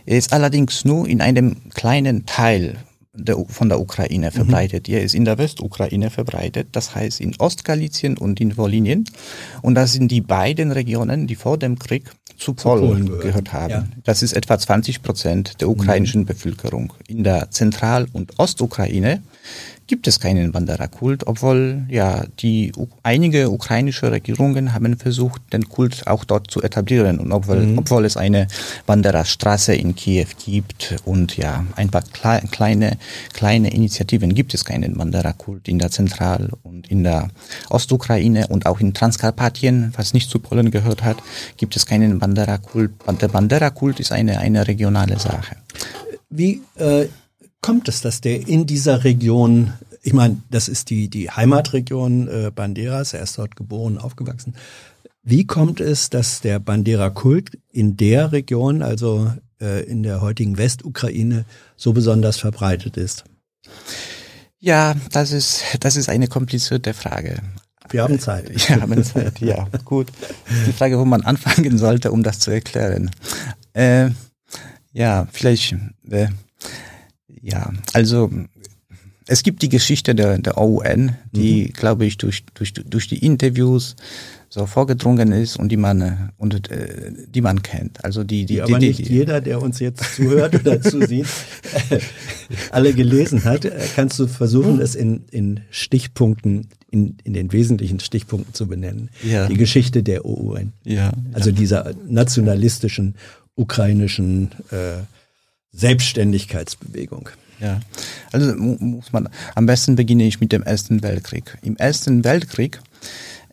Er 0.06 0.18
ist 0.18 0.34
allerdings 0.34 0.86
nur 0.86 1.08
in 1.08 1.22
einem 1.22 1.58
kleinen 1.74 2.26
Teil 2.26 2.78
der, 3.14 3.38
von 3.48 3.70
der 3.70 3.80
Ukraine 3.80 4.28
mhm. 4.28 4.32
verbreitet. 4.32 4.88
Mhm. 4.88 4.94
Er 4.94 5.04
ist 5.04 5.14
in 5.14 5.26
der 5.26 5.38
Westukraine 5.38 6.10
verbreitet, 6.10 6.70
das 6.72 6.96
heißt 6.96 7.20
in 7.20 7.36
Ostgalizien 7.40 8.18
und 8.18 8.40
in 8.40 8.58
Wolinien. 8.58 9.06
Und 9.62 9.76
das 9.76 9.94
sind 9.94 10.12
die 10.12 10.22
beiden 10.22 10.72
Regionen, 10.72 11.28
die 11.28 11.36
vor 11.36 11.58
dem 11.58 11.78
Krieg 11.78 12.12
zu, 12.38 12.54
zu 12.54 12.70
Polen, 12.70 12.82
Polen 12.82 13.06
gehört. 13.06 13.22
gehört, 13.24 13.54
haben. 13.54 13.72
Ja. 13.72 13.88
Das 14.04 14.24
ist 14.24 14.34
etwa 14.34 14.58
20 14.58 15.02
Prozent 15.02 15.62
der 15.62 15.70
ukrainischen 15.70 16.22
mhm. 16.22 16.26
Bevölkerung. 16.26 16.94
In 17.08 17.24
der 17.24 17.52
Zentral- 17.52 18.08
und 18.14 18.40
Ostukraine 18.40 19.22
gibt 19.92 20.08
es 20.08 20.22
keinen 20.22 20.54
Bandera-Kult, 20.54 21.28
obwohl 21.28 21.84
ja 21.90 22.24
die 22.40 22.72
einige 23.04 23.50
ukrainische 23.52 24.10
Regierungen 24.10 24.74
haben 24.74 24.96
versucht, 24.96 25.42
den 25.52 25.68
Kult 25.68 26.08
auch 26.08 26.24
dort 26.24 26.50
zu 26.50 26.62
etablieren 26.62 27.20
und 27.20 27.34
obwohl, 27.34 27.58
mhm. 27.58 27.78
obwohl 27.78 28.06
es 28.06 28.16
eine 28.16 28.48
Bandera-Straße 28.86 29.76
in 29.76 29.94
Kiew 29.94 30.28
gibt 30.46 30.96
und 31.04 31.36
ja 31.36 31.66
ein 31.76 31.90
paar 31.90 32.04
kleine 32.04 32.98
kleine 33.34 33.74
Initiativen 33.74 34.34
gibt 34.34 34.54
es 34.54 34.64
keinen 34.64 34.96
Bandera-Kult 34.96 35.68
in 35.68 35.78
der 35.78 35.92
Zentral- 35.92 36.52
und 36.64 36.90
in 36.90 37.04
der 37.04 37.28
Ostukraine 37.70 38.48
und 38.48 38.68
auch 38.68 38.80
in 38.80 38.94
Transkarpatien, 38.94 39.92
was 39.98 40.14
nicht 40.14 40.30
zu 40.30 40.40
Polen 40.40 40.72
gehört 40.72 41.04
hat, 41.04 41.18
gibt 41.58 41.76
es 41.76 41.86
keinen 41.86 42.18
Bandera-Kult. 42.18 42.92
Der 43.22 43.28
Bandera-Kult 43.28 44.00
ist 44.00 44.14
eine 44.14 44.40
eine 44.40 44.70
regionale 44.70 45.20
Sache. 45.20 45.58
Wie 46.30 46.62
äh 46.78 47.10
kommt 47.62 47.88
es, 47.88 48.02
dass 48.02 48.22
der 48.22 48.48
in 48.48 48.66
dieser 48.66 49.04
Region, 49.04 49.74
ich 50.02 50.14
meine, 50.14 50.42
das 50.50 50.68
ist 50.68 50.90
die, 50.90 51.10
die 51.10 51.30
Heimatregion 51.30 52.28
äh, 52.28 52.52
Banderas, 52.54 53.14
er 53.14 53.24
ist 53.24 53.38
dort 53.38 53.56
geboren, 53.56 53.98
aufgewachsen. 53.98 54.56
Wie 55.24 55.46
kommt 55.46 55.80
es, 55.80 56.10
dass 56.10 56.42
der 56.42 56.60
Bandera-Kult 56.60 57.58
in 57.70 57.98
der 57.98 58.32
Region, 58.32 58.82
also 58.82 59.32
äh, 59.62 59.84
in 59.84 60.02
der 60.02 60.22
heutigen 60.22 60.58
Westukraine, 60.58 61.46
so 61.76 61.94
besonders 61.94 62.38
verbreitet 62.38 62.98
ist? 62.98 63.24
Ja, 64.60 64.96
das 65.12 65.32
ist, 65.32 65.64
das 65.80 65.96
ist 65.96 66.10
eine 66.10 66.28
komplizierte 66.28 66.94
Frage. 66.94 67.42
Wir 67.90 68.04
haben 68.04 68.20
Zeit. 68.20 68.50
Wir 68.70 68.82
haben 68.82 69.04
Zeit, 69.04 69.40
ja, 69.40 69.68
gut. 69.86 70.08
Die 70.66 70.72
Frage, 70.72 70.98
wo 70.98 71.06
man 71.06 71.22
anfangen 71.24 71.78
sollte, 71.78 72.12
um 72.12 72.24
das 72.24 72.40
zu 72.40 72.52
erklären. 72.52 73.12
Äh, 73.74 74.10
ja, 74.94 75.28
vielleicht 75.32 75.76
äh, 76.10 76.30
ja, 77.42 77.72
also 77.94 78.30
es 79.32 79.44
gibt 79.44 79.62
die 79.62 79.70
Geschichte 79.70 80.14
der, 80.14 80.38
der 80.40 80.58
OUN, 80.58 81.16
die, 81.32 81.64
mhm. 81.64 81.74
glaube 81.74 82.06
ich, 82.06 82.18
durch, 82.18 82.44
durch, 82.54 82.74
durch 82.74 83.08
die 83.08 83.26
Interviews 83.26 83.96
so 84.50 84.66
vorgedrungen 84.66 85.32
ist 85.32 85.56
und 85.56 85.70
die 85.70 85.78
man 85.78 86.34
und 86.38 86.70
äh, 86.70 87.14
die 87.30 87.40
man 87.40 87.62
kennt. 87.62 88.04
Also 88.04 88.26
die, 88.26 88.46
die, 88.46 88.56
die 88.56 88.62
aber 88.62 88.78
die, 88.78 88.88
nicht 88.90 89.00
die, 89.00 89.14
jeder, 89.14 89.40
der 89.40 89.62
uns 89.62 89.80
jetzt 89.80 90.16
zuhört 90.16 90.56
oder 90.56 90.82
zusieht, 90.82 91.28
alle 92.72 92.94
gelesen 92.94 93.46
hat. 93.46 93.66
Kannst 93.96 94.20
du 94.20 94.28
versuchen, 94.28 94.82
es 94.82 94.96
in, 94.96 95.24
in 95.32 95.62
Stichpunkten, 95.70 96.68
in, 96.90 97.16
in 97.24 97.32
den 97.32 97.54
wesentlichen 97.54 98.02
Stichpunkten 98.02 98.54
zu 98.54 98.68
benennen? 98.68 99.10
Ja. 99.24 99.48
Die 99.48 99.56
Geschichte 99.56 100.04
der 100.04 100.26
OUN. 100.26 100.74
Ja. 100.84 101.14
Also 101.32 101.54
dieser 101.54 101.94
nationalistischen 102.06 103.16
ukrainischen 103.56 104.52
äh, 104.72 105.04
Selbstständigkeitsbewegung. 105.72 107.30
Ja, 107.62 107.80
also 108.32 108.56
muss 108.56 109.14
man, 109.14 109.30
am 109.56 109.66
besten 109.66 109.96
beginne 109.96 110.24
ich 110.24 110.40
mit 110.40 110.52
dem 110.52 110.64
Ersten 110.64 111.04
Weltkrieg. 111.04 111.58
Im 111.62 111.78
Ersten 111.78 112.24
Weltkrieg 112.24 112.82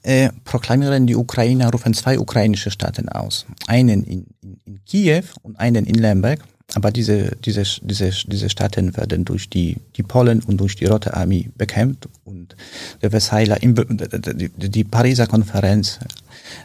äh, 0.03 0.31
proklamieren 0.45 1.07
die 1.07 1.17
Ukrainer, 1.17 1.71
rufen 1.71 1.93
zwei 1.93 2.19
ukrainische 2.19 2.71
Staaten 2.71 3.09
aus. 3.09 3.47
Einen 3.67 4.05
in, 4.05 4.27
in, 4.43 4.61
in 4.65 4.81
Kiew 4.87 5.25
und 5.43 5.61
einen 5.61 5.85
in 5.85 5.97
Lemberg. 5.97 6.41
Aber 6.75 6.91
diese, 6.91 7.37
diese, 7.45 7.63
diese, 7.83 8.11
diese 8.27 8.51
Staaten 8.51 8.95
werden 8.97 9.25
durch 9.25 9.49
die, 9.49 9.77
die 9.97 10.03
Polen 10.03 10.41
und 10.43 10.59
durch 10.59 10.77
die 10.77 10.85
Rote 10.85 11.15
Armee 11.15 11.49
bekämpft 11.57 12.09
und 12.25 12.57
der 13.01 13.11
Versailler, 13.11 13.57
die, 13.57 14.51
die 14.69 14.85
Pariser 14.85 15.27
Konferenz 15.27 15.99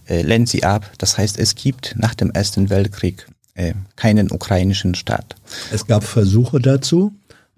äh, 0.09 0.21
lehnt 0.21 0.49
sie 0.49 0.65
ab. 0.65 0.91
Das 0.97 1.17
heißt, 1.17 1.39
es 1.39 1.55
gibt 1.55 1.95
nach 1.97 2.15
dem 2.15 2.31
Ersten 2.31 2.69
Weltkrieg 2.69 3.25
äh, 3.55 3.73
keinen 3.95 4.29
ukrainischen 4.31 4.93
Staat. 4.95 5.35
Es 5.71 5.87
gab 5.87 6.03
Versuche 6.03 6.59
dazu, 6.59 7.13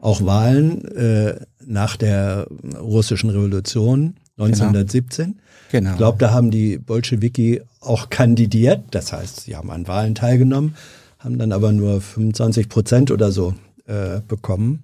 auch 0.05 0.23
Wahlen 0.23 0.85
äh, 0.95 1.39
nach 1.65 1.97
der 1.97 2.47
russischen 2.79 3.31
Revolution 3.31 4.17
1917. 4.37 5.25
Genau. 5.25 5.39
genau. 5.71 5.91
Ich 5.91 5.97
glaube, 5.97 6.19
da 6.19 6.31
haben 6.31 6.51
die 6.51 6.77
Bolschewiki 6.77 7.61
auch 7.81 8.11
kandidiert. 8.11 8.83
Das 8.91 9.11
heißt, 9.11 9.41
sie 9.41 9.55
haben 9.55 9.71
an 9.71 9.87
Wahlen 9.87 10.13
teilgenommen, 10.13 10.75
haben 11.17 11.39
dann 11.39 11.51
aber 11.51 11.71
nur 11.71 12.01
25 12.01 12.69
Prozent 12.69 13.09
oder 13.09 13.31
so 13.31 13.55
äh, 13.87 14.21
bekommen 14.27 14.83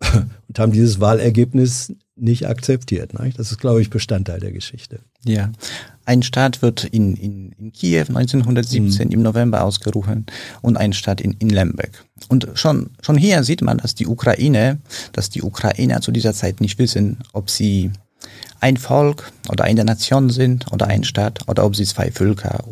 und 0.48 0.58
haben 0.58 0.72
dieses 0.72 0.98
Wahlergebnis 0.98 1.94
nicht 2.16 2.48
akzeptiert. 2.48 3.14
Ne? 3.14 3.32
Das 3.36 3.52
ist, 3.52 3.58
glaube 3.58 3.80
ich, 3.80 3.88
Bestandteil 3.88 4.40
der 4.40 4.50
Geschichte. 4.50 4.98
Ja, 5.24 5.52
ein 6.10 6.24
Staat 6.24 6.60
wird 6.60 6.82
in, 6.82 7.14
in, 7.14 7.52
in 7.52 7.72
Kiew 7.72 8.06
1917 8.08 9.06
mhm. 9.06 9.12
im 9.12 9.22
November 9.22 9.62
ausgerufen 9.62 10.26
und 10.60 10.76
ein 10.76 10.92
Staat 10.92 11.20
in, 11.20 11.34
in 11.34 11.50
Lemberg. 11.50 12.04
Und 12.28 12.48
schon, 12.54 12.90
schon 13.00 13.16
hier 13.16 13.44
sieht 13.44 13.62
man, 13.62 13.78
dass 13.78 13.94
die 13.94 14.08
Ukraine, 14.08 14.78
dass 15.12 15.30
die 15.30 15.42
Ukrainer 15.42 16.00
zu 16.00 16.10
dieser 16.10 16.34
Zeit 16.34 16.60
nicht 16.60 16.80
wissen, 16.80 17.18
ob 17.32 17.48
sie 17.48 17.92
ein 18.58 18.76
Volk 18.76 19.32
oder 19.48 19.62
eine 19.62 19.84
Nation 19.84 20.30
sind 20.30 20.72
oder 20.72 20.88
ein 20.88 21.04
Staat 21.04 21.48
oder 21.48 21.64
ob 21.64 21.76
sie 21.76 21.84
zwei 21.84 22.10
Völker 22.10 22.64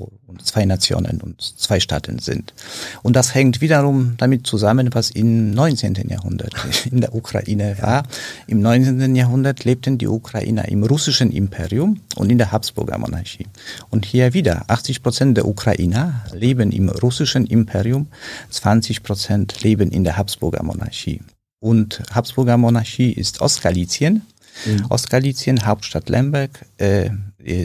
zwei 0.45 0.65
Nationen 0.65 1.21
und 1.21 1.41
zwei 1.41 1.81
Staaten 1.81 2.19
sind. 2.19 2.55
Und 3.03 3.15
das 3.17 3.35
hängt 3.35 3.61
wiederum 3.61 4.15
damit 4.17 4.47
zusammen, 4.47 4.91
was 4.93 5.11
im 5.11 5.51
19. 5.51 5.95
Jahrhundert 6.09 6.55
in 6.91 7.01
der 7.01 7.15
Ukraine 7.15 7.77
war. 7.81 8.05
Im 8.47 8.61
19. 8.61 9.15
Jahrhundert 9.17 9.65
lebten 9.65 9.99
die 9.99 10.07
Ukrainer 10.07 10.69
im 10.69 10.83
russischen 10.85 11.31
Imperium 11.33 12.01
und 12.17 12.31
in 12.31 12.39
der 12.39 12.53
Habsburger 12.53 12.99
Monarchie. 12.99 13.47
Und 13.91 14.07
hier 14.07 14.35
wieder 14.35 14.65
80 14.69 15.03
Prozent 15.03 15.37
der 15.37 15.47
Ukrainer 15.47 16.25
leben 16.33 16.73
im 16.73 16.89
russischen 16.89 17.47
Imperium, 17.47 18.09
20 18.51 19.03
Prozent 19.03 19.63
leben 19.63 19.91
in 19.91 20.05
der 20.05 20.17
Habsburger 20.17 20.63
Monarchie. 20.63 21.21
Und 21.61 22.03
Habsburger 22.13 22.57
Monarchie 22.57 23.13
ist 23.13 23.41
Ostgalizien, 23.41 24.23
mhm. 24.65 24.87
Ostgalizien, 24.89 25.67
Hauptstadt 25.67 26.09
Lemberg, 26.09 26.65
äh, 26.79 27.11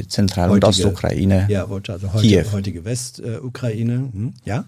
Zentral- 0.08 0.50
und 0.50 0.64
Ostukraine. 0.64 1.48
Ja, 1.50 1.64
also 1.64 2.14
heute, 2.14 2.28
Kiew. 2.28 2.46
heutige 2.52 2.86
Westukraine. 2.86 3.94
Äh, 3.94 4.18
hm, 4.18 4.34
ja. 4.46 4.66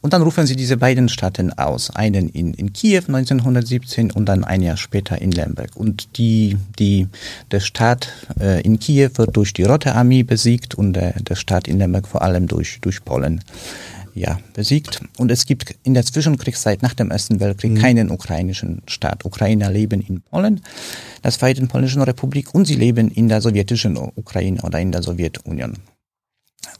Und 0.00 0.12
dann 0.12 0.22
rufen 0.22 0.46
sie 0.46 0.56
diese 0.56 0.76
beiden 0.76 1.08
Staaten 1.08 1.52
aus. 1.52 1.90
Einen 1.90 2.28
in, 2.28 2.54
in 2.54 2.72
Kiew 2.72 3.02
1917 3.08 4.10
und 4.10 4.26
dann 4.26 4.44
ein 4.44 4.62
Jahr 4.62 4.76
später 4.76 5.20
in 5.20 5.32
Lemberg. 5.32 5.70
Und 5.74 6.18
die, 6.18 6.56
die, 6.78 7.08
der 7.50 7.60
Staat 7.60 8.08
äh, 8.38 8.60
in 8.62 8.78
Kiew 8.78 9.10
wird 9.14 9.36
durch 9.36 9.52
die 9.52 9.64
Rote 9.64 9.94
Armee 9.94 10.22
besiegt 10.22 10.74
und 10.74 10.92
der, 10.94 11.14
der 11.20 11.34
Staat 11.34 11.68
in 11.68 11.78
Lemberg 11.78 12.06
vor 12.06 12.22
allem 12.22 12.46
durch, 12.46 12.80
durch 12.80 13.04
Polen 13.04 13.42
ja, 14.14 14.38
besiegt. 14.54 15.00
Und 15.18 15.30
es 15.30 15.46
gibt 15.46 15.74
in 15.82 15.94
der 15.94 16.04
Zwischenkriegszeit 16.04 16.82
nach 16.82 16.94
dem 16.94 17.10
Ersten 17.10 17.40
Weltkrieg 17.40 17.72
mhm. 17.72 17.78
keinen 17.78 18.10
ukrainischen 18.10 18.82
Staat. 18.86 19.24
Ukrainer 19.24 19.70
leben 19.70 20.00
in 20.00 20.20
Polen, 20.20 20.60
der 21.22 21.30
Zweiten 21.30 21.68
Polnischen 21.68 22.02
Republik, 22.02 22.54
und 22.54 22.66
sie 22.66 22.76
leben 22.76 23.10
in 23.10 23.28
der 23.28 23.40
sowjetischen 23.40 23.96
Ukraine 23.96 24.60
oder 24.62 24.80
in 24.80 24.92
der 24.92 25.02
Sowjetunion. 25.02 25.74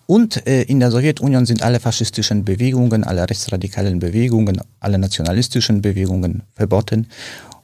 Und 0.06 0.46
äh, 0.46 0.62
in 0.62 0.80
der 0.80 0.90
Sowjetunion 0.90 1.46
sind 1.46 1.62
alle 1.62 1.80
faschistischen 1.80 2.44
Bewegungen, 2.44 3.04
alle 3.04 3.28
rechtsradikalen 3.28 4.00
Bewegungen, 4.00 4.60
alle 4.80 4.98
nationalistischen 4.98 5.82
Bewegungen 5.82 6.42
verboten. 6.54 7.06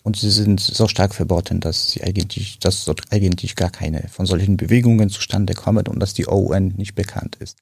Und 0.06 0.16
sie 0.16 0.30
sind 0.30 0.60
so 0.60 0.86
stark 0.86 1.16
verboten, 1.16 1.58
dass 1.58 1.90
sie 1.90 2.04
eigentlich, 2.04 2.60
dass 2.60 2.84
dort 2.84 3.02
eigentlich 3.10 3.56
gar 3.56 3.70
keine 3.70 4.04
von 4.08 4.24
solchen 4.24 4.56
Bewegungen 4.56 5.10
zustande 5.10 5.54
kommen 5.54 5.88
und 5.88 5.98
dass 5.98 6.14
die 6.14 6.28
OUN 6.28 6.74
nicht 6.76 6.94
bekannt 6.94 7.34
ist. 7.40 7.58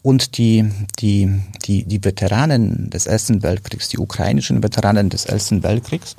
Und 0.00 0.38
die, 0.38 0.70
die, 1.00 1.28
die, 1.64 1.82
die 1.82 2.04
Veteranen 2.04 2.90
des 2.90 3.06
Ersten 3.06 3.42
Weltkriegs, 3.42 3.88
die 3.88 3.98
ukrainischen 3.98 4.62
Veteranen 4.62 5.10
des 5.10 5.24
Ersten 5.24 5.64
Weltkriegs, 5.64 6.14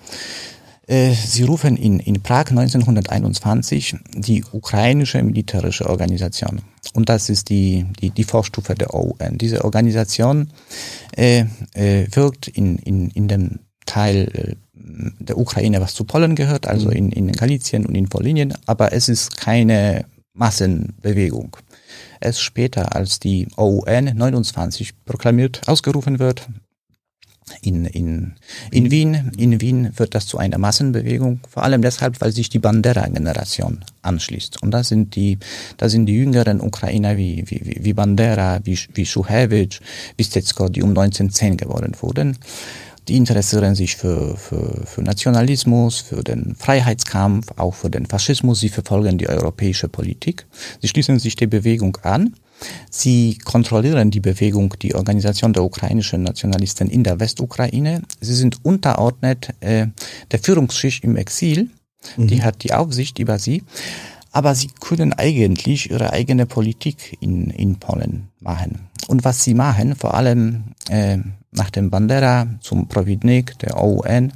äh, 0.87 1.13
Sie 1.13 1.43
rufen 1.43 1.77
in, 1.77 2.01
in 2.01 2.21
Prag 2.21 2.49
1921 2.49 3.95
die 4.13 4.43
ukrainische 4.51 5.23
militärische 5.23 5.89
Organisation. 5.89 6.63
Und 6.93 7.07
das 7.07 7.29
ist 7.29 7.47
die, 7.47 7.85
die, 8.01 8.09
die 8.09 8.25
Vorstufe 8.25 8.75
der 8.75 8.93
OUN. 8.93 9.37
Diese 9.37 9.63
Organisation 9.63 10.49
äh, 11.15 11.45
äh, 11.75 12.07
wirkt 12.11 12.49
in, 12.49 12.77
in, 12.79 13.09
in 13.11 13.29
dem 13.29 13.59
Teil 13.85 14.27
äh, 14.33 14.64
der 15.19 15.37
Ukraine, 15.37 15.81
was 15.81 15.93
zu 15.93 16.03
Polen 16.03 16.35
gehört, 16.35 16.67
also 16.67 16.87
mhm. 16.87 16.95
in, 16.95 17.11
in 17.11 17.31
Galizien 17.31 17.85
und 17.85 17.95
in 17.95 18.09
Polinien, 18.09 18.53
aber 18.65 18.93
es 18.93 19.09
ist 19.09 19.37
keine 19.37 20.05
Massenbewegung. 20.33 21.57
Erst 22.19 22.41
später, 22.41 22.95
als 22.95 23.19
die 23.19 23.47
OUN 23.55 24.11
29 24.15 25.05
proklamiert, 25.05 25.61
ausgerufen 25.67 26.19
wird, 26.19 26.47
in, 27.61 27.85
in, 27.85 28.33
in 28.71 28.89
Wien, 28.89 29.31
in 29.37 29.61
Wien 29.61 29.91
wird 29.97 30.15
das 30.15 30.25
zu 30.25 30.39
einer 30.39 30.57
Massenbewegung, 30.57 31.41
vor 31.47 31.63
allem 31.63 31.83
deshalb, 31.83 32.19
weil 32.19 32.31
sich 32.31 32.49
die 32.49 32.57
Bandera-Generation 32.57 33.85
anschließt. 34.01 34.63
Und 34.63 34.71
da 34.71 34.83
sind 34.83 35.15
die, 35.15 35.37
da 35.77 35.87
sind 35.87 36.07
die 36.07 36.15
jüngeren 36.15 36.59
Ukrainer 36.59 37.17
wie, 37.17 37.43
wie, 37.45 37.77
wie 37.81 37.93
Bandera, 37.93 38.59
wie, 38.63 38.79
wie 38.95 39.05
Schuhewitsch, 39.05 39.79
wie 40.17 40.23
Stetsko, 40.23 40.69
die 40.69 40.81
um 40.81 40.89
1910 40.89 41.57
geboren 41.57 41.95
wurden 42.01 42.39
die 43.07 43.17
interessieren 43.17 43.75
sich 43.75 43.95
für, 43.95 44.35
für, 44.37 44.81
für 44.85 45.01
Nationalismus, 45.01 45.99
für 45.99 46.23
den 46.23 46.55
Freiheitskampf, 46.55 47.47
auch 47.57 47.75
für 47.75 47.89
den 47.89 48.05
Faschismus. 48.05 48.59
Sie 48.59 48.69
verfolgen 48.69 49.17
die 49.17 49.29
europäische 49.29 49.89
Politik. 49.89 50.45
Sie 50.81 50.87
schließen 50.87 51.19
sich 51.19 51.35
der 51.35 51.47
Bewegung 51.47 51.97
an. 52.03 52.35
Sie 52.89 53.37
kontrollieren 53.43 54.11
die 54.11 54.21
Bewegung, 54.21 54.73
die 54.81 54.95
Organisation 54.95 55.53
der 55.53 55.63
ukrainischen 55.63 56.23
Nationalisten 56.23 56.89
in 56.89 57.03
der 57.03 57.19
Westukraine. 57.19 58.01
Sie 58.21 58.33
sind 58.33 58.63
unterordnet 58.63 59.49
äh, 59.59 59.87
der 60.31 60.39
Führungsschicht 60.39 61.03
im 61.03 61.17
Exil. 61.17 61.69
Mhm. 62.17 62.27
Die 62.27 62.43
hat 62.43 62.63
die 62.63 62.73
Aufsicht 62.73 63.19
über 63.19 63.39
sie. 63.39 63.63
Aber 64.31 64.53
sie 64.55 64.67
können 64.79 65.13
eigentlich 65.13 65.91
ihre 65.91 66.11
eigene 66.11 66.45
Politik 66.45 67.17
in, 67.21 67.51
in 67.51 67.77
Polen 67.77 68.29
machen. 68.39 68.89
Und 69.07 69.23
was 69.23 69.43
sie 69.43 69.53
machen, 69.53 69.95
vor 69.95 70.13
allem 70.13 70.75
äh, 70.89 71.19
nach 71.55 71.69
dem 71.69 71.89
Bandera 71.89 72.47
zum 72.61 72.87
Providnik 72.87 73.57
der 73.59 73.81
OUN 73.81 74.33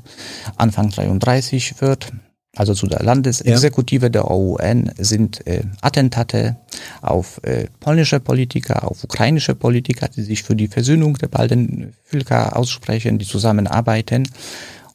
Anfang 0.57 0.89
33 0.89 1.81
wird, 1.81 2.11
also 2.55 2.73
zu 2.73 2.87
der 2.87 3.03
Landesexekutive 3.03 4.07
ja. 4.07 4.09
der 4.09 4.31
OUN, 4.31 4.91
sind 4.97 5.45
äh, 5.47 5.63
Attentate 5.81 6.57
auf 7.01 7.39
äh, 7.43 7.67
polnische 7.79 8.19
Politiker, 8.19 8.89
auf 8.89 9.03
ukrainische 9.03 9.55
Politiker, 9.55 10.07
die 10.07 10.23
sich 10.23 10.43
für 10.43 10.55
die 10.55 10.67
Versöhnung 10.67 11.17
der 11.17 11.27
beiden 11.27 11.93
Völker 12.03 12.57
aussprechen, 12.57 13.19
die 13.19 13.25
zusammenarbeiten. 13.25 14.27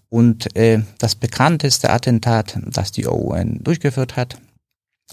Und 0.08 0.56
äh, 0.56 0.80
das 0.98 1.14
bekannteste 1.14 1.90
Attentat, 1.90 2.58
das 2.66 2.92
die 2.92 3.06
OUN 3.06 3.60
durchgeführt 3.62 4.16
hat, 4.16 4.36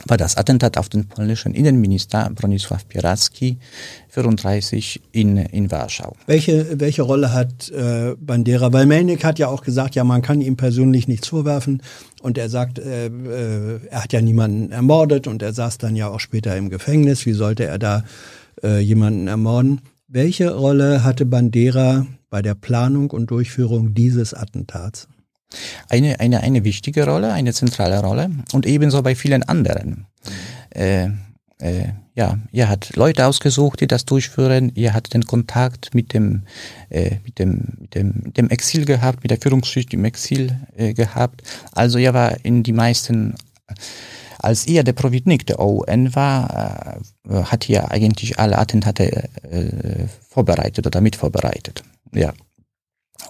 war 0.05 0.17
das 0.17 0.37
Attentat 0.37 0.77
auf 0.77 0.89
den 0.89 1.07
polnischen 1.07 1.53
Innenminister 1.53 2.31
Bronisław 2.33 2.85
Pieracki, 2.87 3.57
34 4.09 5.01
in, 5.11 5.37
in 5.37 5.69
Warschau. 5.69 6.15
Welche, 6.27 6.79
welche 6.79 7.01
Rolle 7.01 7.33
hat 7.33 7.69
äh, 7.69 8.15
Bandera? 8.17 8.71
Weil 8.71 8.85
Melnik 8.85 9.23
hat 9.23 9.37
ja 9.37 9.47
auch 9.49 9.63
gesagt, 9.63 9.95
ja, 9.95 10.03
man 10.03 10.21
kann 10.21 10.41
ihm 10.41 10.55
persönlich 10.55 11.07
nichts 11.07 11.27
vorwerfen. 11.27 11.81
Und 12.21 12.37
er 12.37 12.49
sagt, 12.49 12.79
äh, 12.79 13.07
äh, 13.07 13.79
er 13.89 14.03
hat 14.03 14.13
ja 14.13 14.21
niemanden 14.21 14.71
ermordet 14.71 15.27
und 15.27 15.41
er 15.41 15.53
saß 15.53 15.77
dann 15.77 15.95
ja 15.95 16.07
auch 16.07 16.19
später 16.19 16.55
im 16.55 16.69
Gefängnis. 16.69 17.25
Wie 17.25 17.33
sollte 17.33 17.65
er 17.65 17.77
da 17.77 18.05
äh, 18.63 18.79
jemanden 18.79 19.27
ermorden? 19.27 19.81
Welche 20.07 20.53
Rolle 20.53 21.03
hatte 21.03 21.25
Bandera 21.25 22.05
bei 22.29 22.41
der 22.41 22.55
Planung 22.55 23.11
und 23.11 23.29
Durchführung 23.31 23.93
dieses 23.93 24.33
Attentats? 24.33 25.07
Eine, 25.89 26.19
eine, 26.19 26.41
eine 26.41 26.63
wichtige 26.63 27.05
Rolle, 27.05 27.33
eine 27.33 27.53
zentrale 27.53 28.01
Rolle 28.01 28.29
und 28.53 28.65
ebenso 28.65 29.01
bei 29.01 29.15
vielen 29.15 29.43
anderen. 29.43 30.07
Äh, 30.69 31.09
äh, 31.61 31.89
ja, 32.13 32.37
ihr 32.51 32.67
hat 32.67 32.95
Leute 32.95 33.25
ausgesucht, 33.25 33.79
die 33.79 33.87
das 33.87 34.05
durchführen. 34.05 34.71
Ihr 34.75 34.93
hat 34.93 35.13
den 35.13 35.25
Kontakt 35.25 35.93
mit 35.93 36.13
dem, 36.13 36.43
äh, 36.89 37.17
mit 37.23 37.39
dem, 37.39 37.77
mit 37.79 37.95
dem, 37.95 38.21
mit 38.23 38.37
dem 38.37 38.49
Exil 38.49 38.85
gehabt, 38.85 39.23
mit 39.23 39.31
der 39.31 39.39
Führungsschicht 39.39 39.93
im 39.93 40.03
Exil 40.03 40.57
äh, 40.75 40.93
gehabt. 40.93 41.43
Also 41.71 41.99
ihr 41.99 42.13
war 42.13 42.43
in 42.43 42.63
die 42.63 42.73
meisten, 42.73 43.35
als 44.39 44.67
ihr 44.67 44.83
der 44.83 44.93
Providnik 44.93 45.45
der 45.45 45.59
OUN 45.59 46.13
war, 46.13 46.99
äh, 47.29 47.43
hat 47.43 47.69
ihr 47.69 47.91
eigentlich 47.91 48.39
alle 48.39 48.57
Attentate 48.57 49.29
äh, 49.49 50.07
vorbereitet 50.27 50.85
oder 50.85 50.99
mit 50.99 51.15
vorbereitet. 51.15 51.83
Ja. 52.13 52.33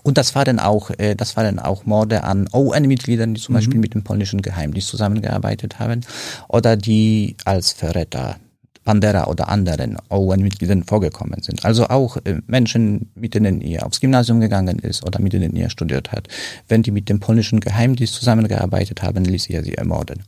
Und 0.04 0.17
das 0.17 0.36
waren 0.36 0.60
auch, 0.60 0.91
äh, 0.97 1.15
das 1.15 1.38
waren 1.38 1.60
auch 1.60 1.86
Morde 1.86 2.23
an 2.23 2.47
ON-Mitgliedern, 2.51 3.34
die 3.34 3.41
zum 3.41 3.54
mhm. 3.54 3.58
Beispiel 3.58 3.80
mit 3.80 3.93
dem 3.93 4.04
polnischen 4.04 4.41
Geheimdienst 4.41 4.88
zusammengearbeitet 4.88 5.80
haben 5.80 6.01
oder 6.47 6.77
die 6.77 7.36
als 7.45 7.71
Verräter 7.71 8.38
Bandera 8.84 9.27
oder 9.27 9.47
anderen 9.47 9.97
ON-Mitgliedern 10.10 10.84
vorgekommen 10.84 11.43
sind. 11.43 11.65
Also 11.65 11.88
auch 11.88 12.17
äh, 12.25 12.41
Menschen, 12.47 13.12
mit 13.15 13.36
denen 13.36 13.62
ihr 13.62 13.86
aufs 13.86 13.99
Gymnasium 13.99 14.39
gegangen 14.39 14.80
ist 14.80 15.06
oder 15.06 15.21
mit 15.21 15.34
denen 15.34 15.56
ihr 15.56 15.69
studiert 15.69 16.12
hat. 16.12 16.27
Wenn 16.67 16.82
die 16.82 16.91
mit 16.91 17.08
dem 17.08 17.19
polnischen 17.19 17.60
Geheimdienst 17.60 18.15
zusammengearbeitet 18.15 19.04
haben, 19.04 19.23
ließ 19.23 19.49
ihr 19.49 19.63
sie 19.63 19.75
ermorden. 19.75 20.23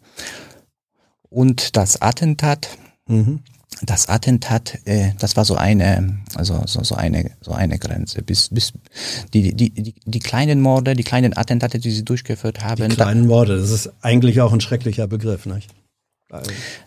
Und 1.30 1.76
das 1.76 2.00
Attentat 2.02 2.70
mhm 3.08 3.40
das 3.82 4.08
Attentat, 4.10 4.80
äh, 4.86 5.12
das 5.20 5.36
war 5.36 5.46
so 5.46 5.56
eine, 5.56 6.20
also 6.36 6.62
so, 6.66 6.84
so 6.84 6.96
eine, 6.96 7.32
so 7.42 7.52
eine 7.52 7.80
Grenze. 7.80 8.22
Bis, 8.22 8.50
bis 8.50 8.74
die, 9.34 9.54
die, 9.54 9.70
die, 9.70 9.96
die 10.06 10.20
kleinen 10.20 10.62
Morde, 10.62 10.96
die 10.96 11.04
kleinen 11.04 11.36
Attentate, 11.36 11.80
die 11.80 11.92
sie 11.92 12.06
durchgeführt 12.06 12.64
haben. 12.64 12.90
Die 12.90 12.96
kleinen 12.96 13.28
Morde, 13.28 13.58
das 13.58 13.72
ist 13.72 13.92
eigentlich 14.02 14.42
auch 14.42 14.54
ein 14.54 14.62
schrecklicher 14.62 15.08
Begriff, 15.08 15.46
nicht? 15.46 15.70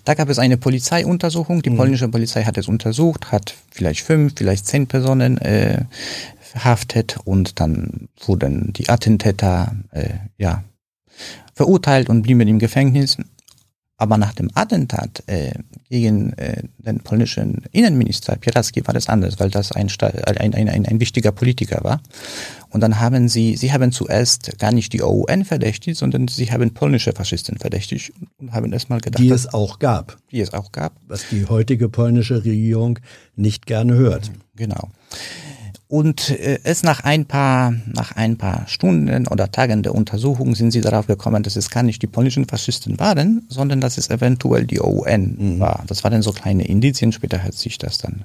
Da 0.05 0.15
gab 0.15 0.29
es 0.29 0.39
eine 0.39 0.57
Polizeiuntersuchung. 0.57 1.63
Die 1.63 1.71
mhm. 1.71 1.77
polnische 1.77 2.09
Polizei 2.09 2.43
hat 2.43 2.59
es 2.59 2.67
untersucht, 2.67 3.31
hat 3.31 3.55
vielleicht 3.71 4.01
fünf, 4.01 4.35
vielleicht 4.37 4.67
zehn 4.67 4.89
Personen 4.89 5.39
äh, 5.39 5.85
verhaftet 6.41 7.19
und 7.25 7.61
dann 7.61 8.09
wurden 8.25 8.73
die 8.73 8.89
Attentäter 8.89 9.77
äh, 9.93 10.15
ja 10.37 10.65
verurteilt 11.55 12.09
und 12.09 12.23
blieben 12.23 12.49
im 12.49 12.59
Gefängnis. 12.59 13.19
Aber 13.99 14.19
nach 14.19 14.35
dem 14.35 14.51
Attentat 14.55 15.23
äh, 15.27 15.53
gegen 15.89 16.35
äh, 16.35 16.65
den 16.79 17.01
polnischen 17.01 17.63
Innenminister 17.73 18.37
Pieraski 18.37 18.87
war 18.87 18.93
das 18.93 19.09
anders, 19.09 19.41
weil 19.41 19.49
das 19.49 19.73
ein, 19.73 19.89
ein, 20.01 20.55
ein, 20.55 20.69
ein, 20.69 20.87
ein 20.87 21.01
wichtiger 21.01 21.33
Politiker 21.33 21.83
war. 21.83 22.03
Und 22.69 22.83
dann 22.83 23.01
haben 23.01 23.29
sie, 23.29 23.57
sie 23.57 23.73
haben 23.73 23.93
zuerst 23.93 24.59
gar 24.59 24.73
nicht 24.73 24.93
die 24.93 25.03
OUN 25.03 25.47
verdächtigt, 25.47 25.97
sondern 25.97 26.29
sie 26.29 26.53
haben 26.53 26.75
polnische 26.75 27.13
Faschisten 27.13 27.57
verdächtigt 27.57 28.13
und 28.39 28.53
haben 28.53 28.71
erstmal 28.73 29.01
gedacht. 29.01 29.23
Die 29.23 29.31
es 29.31 29.53
auch 29.55 29.79
gab. 29.79 30.19
Die 30.31 30.41
es 30.41 30.53
auch 30.53 30.73
gab. 30.73 30.93
Was 31.07 31.29
die 31.31 31.47
heutige 31.47 31.89
polnische 31.89 32.45
Regierung 32.45 32.99
nicht 33.35 33.65
gerne 33.65 33.95
hört. 33.95 34.31
Genau. 34.57 34.91
Und 35.89 36.31
äh, 36.31 36.59
es 36.65 36.83
nach 36.83 37.05
ein 37.05 37.27
paar, 37.27 37.73
nach 37.87 38.13
ein 38.17 38.37
paar 38.37 38.67
Stunden 38.67 39.29
oder 39.29 39.53
Tagen 39.53 39.85
der 39.85 39.95
Untersuchung 39.95 40.55
sind 40.57 40.73
sie 40.73 40.81
darauf 40.81 41.07
gekommen, 41.07 41.45
dass 41.45 41.55
es 41.55 41.71
gar 41.71 41.85
nicht 41.85 42.03
die 42.03 42.09
polnischen 42.09 42.47
Faschisten 42.47 42.99
waren, 42.99 43.47
sondern 43.49 43.81
dass 43.81 43.97
es 43.97 44.11
eventuell 44.11 44.67
die 44.67 44.81
OUN 44.81 45.37
mhm. 45.39 45.61
war. 45.61 45.85
Das 45.87 46.03
waren 46.03 46.23
so 46.23 46.33
kleine 46.33 46.67
Indizien. 46.67 47.13
Später 47.13 47.43
hat 47.43 47.55
sich 47.55 47.79
das 47.79 47.99
dann 47.99 48.25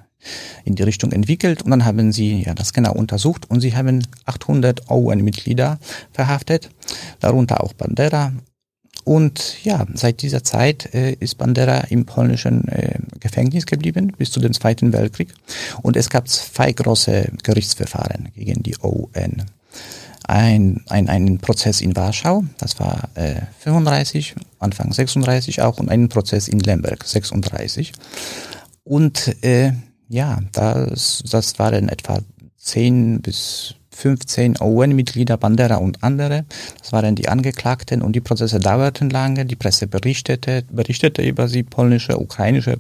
in 0.66 0.76
die 0.76 0.84
Richtung 0.84 1.12
entwickelt 1.12 1.62
und 1.62 1.72
dann 1.72 1.86
haben 1.86 2.12
sie 2.12 2.44
ja 2.44 2.56
das 2.56 2.74
genau 2.74 2.94
untersucht 2.94 3.50
und 3.50 3.62
sie 3.62 3.76
haben 3.76 4.08
800 4.26 4.90
OUN-Mitglieder 4.90 5.80
verhaftet, 6.12 6.70
darunter 7.20 7.64
auch 7.64 7.74
Bandera 7.74 8.34
und 9.04 9.64
ja, 9.64 9.86
seit 9.94 10.22
dieser 10.22 10.44
Zeit 10.44 10.94
äh, 10.94 11.14
ist 11.14 11.38
Bandera 11.38 11.80
im 11.90 12.06
polnischen 12.06 12.68
äh, 12.68 13.00
Gefängnis 13.20 13.66
geblieben 13.66 14.14
bis 14.18 14.32
zu 14.32 14.40
dem 14.40 14.54
Zweiten 14.54 14.94
Weltkrieg. 14.94 15.34
Und 15.82 15.98
es 15.98 16.10
gab 16.10 16.28
zwei 16.28 16.72
große 16.72 17.32
Gerichtsverfahren 17.44 18.30
gegen 18.36 18.64
die 18.64 18.78
ON. 18.82 19.44
Ein, 20.28 20.82
ein, 20.88 21.10
ein 21.10 21.40
Prozess 21.40 21.82
in 21.82 21.96
Warschau, 21.96 22.44
das 22.58 22.80
war 22.80 23.10
äh, 23.16 23.42
35, 23.60 24.36
Anfang 24.60 24.94
36 24.94 25.62
auch, 25.62 25.80
und 25.80 25.90
einen 25.90 26.10
Prozess 26.10 26.48
in 26.48 26.60
Lemberg, 26.60 27.04
36. 27.04 27.92
Und 28.84 29.44
äh, 29.44 29.74
ja, 30.08 30.40
das, 30.52 31.24
das 31.30 31.58
waren 31.58 31.90
etwa 31.90 32.20
10 32.58 33.22
bis 33.22 33.76
15 34.02 34.56
UN-Mitglieder, 34.60 35.38
Bandera 35.38 35.76
und 35.76 36.04
andere. 36.04 36.46
Das 36.80 36.92
waren 36.92 37.16
die 37.16 37.30
Angeklagten 37.30 38.02
und 38.02 38.14
die 38.14 38.22
Prozesse 38.22 38.60
dauerten 38.60 39.12
lange. 39.12 39.46
Die 39.46 39.56
Presse 39.56 39.86
berichtete, 39.86 40.64
berichtete 40.72 41.22
über 41.22 41.48
sie, 41.48 41.62
polnische, 41.62 42.20
ukrainische 42.20 42.80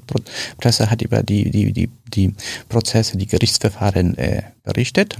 Presse 0.57 0.89
hat 0.89 1.03
über 1.03 1.21
die, 1.21 1.51
die, 1.51 1.73
die, 1.73 1.89
die 2.07 2.33
Prozesse, 2.69 3.17
die 3.17 3.27
Gerichtsverfahren 3.27 4.17
äh, 4.17 4.41
berichtet. 4.63 5.17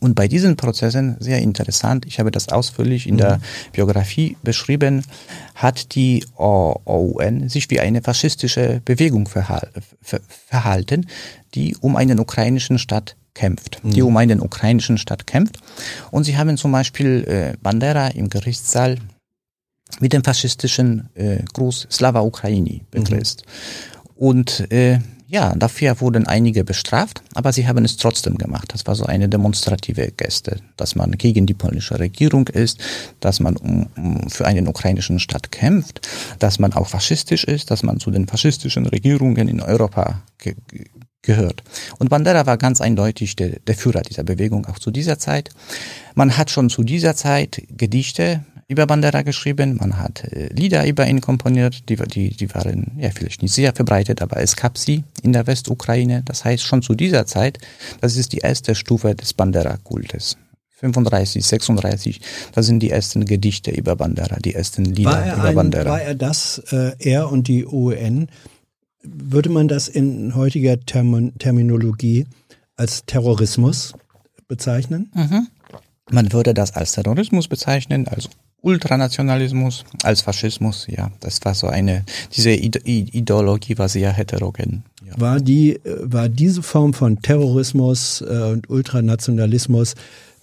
Und 0.00 0.14
bei 0.14 0.28
diesen 0.28 0.56
Prozessen, 0.56 1.16
sehr 1.18 1.40
interessant, 1.40 2.06
ich 2.06 2.18
habe 2.18 2.30
das 2.30 2.48
ausführlich 2.48 3.06
in 3.06 3.14
mhm. 3.14 3.18
der 3.18 3.40
Biografie 3.72 4.36
beschrieben, 4.42 5.04
hat 5.54 5.94
die 5.94 6.24
OUN 6.36 7.48
sich 7.48 7.70
wie 7.70 7.80
eine 7.80 8.02
faschistische 8.02 8.80
Bewegung 8.84 9.28
verhalten, 9.28 11.06
die 11.54 11.76
um 11.80 11.96
einen 11.96 12.18
ukrainischen 12.18 12.78
Staat 12.78 13.16
kämpft, 13.34 13.82
mhm. 13.82 13.90
die 13.90 14.02
um 14.02 14.16
einen 14.16 14.40
ukrainischen 14.40 14.98
Staat 14.98 15.26
kämpft. 15.26 15.58
Und 16.10 16.24
sie 16.24 16.36
haben 16.36 16.56
zum 16.56 16.72
Beispiel 16.72 17.24
äh, 17.26 17.56
Bandera 17.62 18.08
im 18.08 18.28
Gerichtssaal 18.28 18.98
mit 20.00 20.12
dem 20.12 20.22
faschistischen 20.22 21.08
äh, 21.14 21.42
Gruß 21.52 21.88
Slava 21.90 22.20
Ukraini 22.20 22.84
begrüßt. 22.90 23.44
Mhm. 23.44 24.10
Und 24.14 24.70
äh, 24.72 24.98
ja, 25.30 25.54
dafür 25.54 26.00
wurden 26.00 26.26
einige 26.26 26.64
bestraft, 26.64 27.22
aber 27.34 27.52
sie 27.52 27.68
haben 27.68 27.84
es 27.84 27.96
trotzdem 27.96 28.36
gemacht. 28.36 28.74
Das 28.74 28.84
war 28.88 28.96
so 28.96 29.06
eine 29.06 29.28
demonstrative 29.28 30.10
Geste, 30.10 30.60
dass 30.76 30.96
man 30.96 31.12
gegen 31.12 31.46
die 31.46 31.54
polnische 31.54 32.00
Regierung 32.00 32.48
ist, 32.48 32.80
dass 33.20 33.38
man 33.38 33.56
um, 33.56 33.86
um 33.96 34.28
für 34.28 34.44
einen 34.44 34.66
ukrainischen 34.66 35.20
Staat 35.20 35.52
kämpft, 35.52 36.08
dass 36.40 36.58
man 36.58 36.72
auch 36.72 36.88
faschistisch 36.88 37.44
ist, 37.44 37.70
dass 37.70 37.84
man 37.84 38.00
zu 38.00 38.10
den 38.10 38.26
faschistischen 38.26 38.86
Regierungen 38.86 39.46
in 39.46 39.60
Europa 39.60 40.20
gehört. 41.22 41.62
Und 41.98 42.10
Bandera 42.10 42.46
war 42.46 42.56
ganz 42.56 42.80
eindeutig 42.80 43.36
der, 43.36 43.60
der 43.60 43.74
Führer 43.74 44.02
dieser 44.02 44.24
Bewegung 44.24 44.66
auch 44.66 44.78
zu 44.78 44.90
dieser 44.90 45.18
Zeit. 45.18 45.50
Man 46.14 46.36
hat 46.36 46.50
schon 46.50 46.70
zu 46.70 46.82
dieser 46.82 47.14
Zeit 47.14 47.62
Gedichte 47.68 48.44
über 48.70 48.86
Bandera 48.86 49.22
geschrieben, 49.22 49.78
man 49.80 49.98
hat 49.98 50.22
äh, 50.24 50.46
Lieder 50.52 50.86
über 50.86 51.06
ihn 51.06 51.20
komponiert, 51.20 51.88
die, 51.88 51.96
die, 51.96 52.30
die 52.30 52.54
waren 52.54 52.92
ja 52.98 53.10
vielleicht 53.10 53.42
nicht 53.42 53.52
sehr 53.52 53.74
verbreitet, 53.74 54.22
aber 54.22 54.36
es 54.36 54.54
gab 54.54 54.78
sie 54.78 55.02
in 55.22 55.32
der 55.32 55.48
Westukraine. 55.48 56.22
Das 56.24 56.44
heißt 56.44 56.62
schon 56.62 56.80
zu 56.80 56.94
dieser 56.94 57.26
Zeit, 57.26 57.58
das 58.00 58.16
ist 58.16 58.32
die 58.32 58.38
erste 58.38 58.76
Stufe 58.76 59.16
des 59.16 59.34
Bandera-Kultes. 59.34 60.36
35, 60.80 61.44
36, 61.44 62.20
das 62.52 62.66
sind 62.66 62.80
die 62.80 62.90
ersten 62.90 63.26
Gedichte 63.26 63.70
über 63.70 63.96
Bandera, 63.96 64.36
die 64.36 64.54
ersten 64.54 64.84
Lieder 64.84 65.34
über 65.34 65.48
ein, 65.48 65.54
Bandera. 65.54 65.90
War 65.90 66.02
er 66.02 66.14
das, 66.14 66.62
äh, 66.70 66.92
er 66.98 67.30
und 67.30 67.48
die 67.48 67.66
UN, 67.66 68.28
würde 69.02 69.48
man 69.48 69.68
das 69.68 69.88
in 69.88 70.34
heutiger 70.34 70.78
Term 70.80 71.32
Terminologie 71.38 72.26
als 72.76 73.04
Terrorismus 73.06 73.94
bezeichnen? 74.48 75.10
Mhm. 75.14 75.48
Man 76.10 76.32
würde 76.32 76.54
das 76.54 76.74
als 76.74 76.92
Terrorismus 76.92 77.48
bezeichnen, 77.48 78.08
als 78.08 78.28
Ultranationalismus, 78.62 79.84
als 80.02 80.20
Faschismus, 80.20 80.86
ja. 80.88 81.10
Das 81.20 81.40
war 81.44 81.54
so 81.54 81.68
eine, 81.68 82.04
diese 82.34 82.50
Ideologie 82.52 83.78
war 83.78 83.88
sehr 83.88 84.12
heterogen. 84.12 84.84
Ja. 85.06 85.18
War 85.18 85.40
die, 85.40 85.80
war 85.84 86.28
diese 86.28 86.62
Form 86.62 86.92
von 86.92 87.22
Terrorismus 87.22 88.20
äh, 88.22 88.52
und 88.52 88.68
Ultranationalismus, 88.68 89.94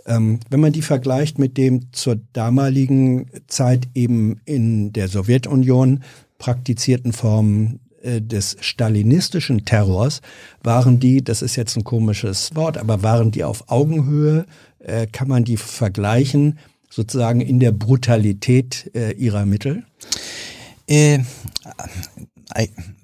ähm, 0.08 0.40
wenn 0.50 0.62
man 0.62 0.72
die 0.72 0.82
vergleicht 0.82 1.38
mit 1.38 1.58
dem 1.58 1.92
zur 1.94 2.18
damaligen 2.34 3.28
Zeit 3.48 3.88
eben 3.94 4.40
in 4.46 4.94
der 4.94 5.10
Sowjetunion 5.10 6.02
praktizierten 6.40 7.14
Formen 7.14 7.80
äh, 8.08 8.22
des 8.22 8.56
stalinistischen 8.62 9.66
Terrors, 9.66 10.22
waren 10.64 11.00
die, 11.00 11.24
das 11.24 11.42
ist 11.42 11.56
jetzt 11.56 11.76
ein 11.76 11.84
komisches 11.84 12.56
Wort, 12.56 12.78
aber 12.78 13.04
waren 13.04 13.32
die 13.32 13.44
auf 13.44 13.70
Augenhöhe, 13.70 14.46
äh, 14.80 15.08
kann 15.08 15.28
man 15.28 15.44
die 15.44 15.58
vergleichen, 15.58 16.58
sozusagen 16.90 17.42
in 17.42 17.60
der 17.60 17.74
Brutalität 17.74 18.90
äh, 18.96 19.12
ihrer 19.12 19.46
Mittel? 19.46 19.84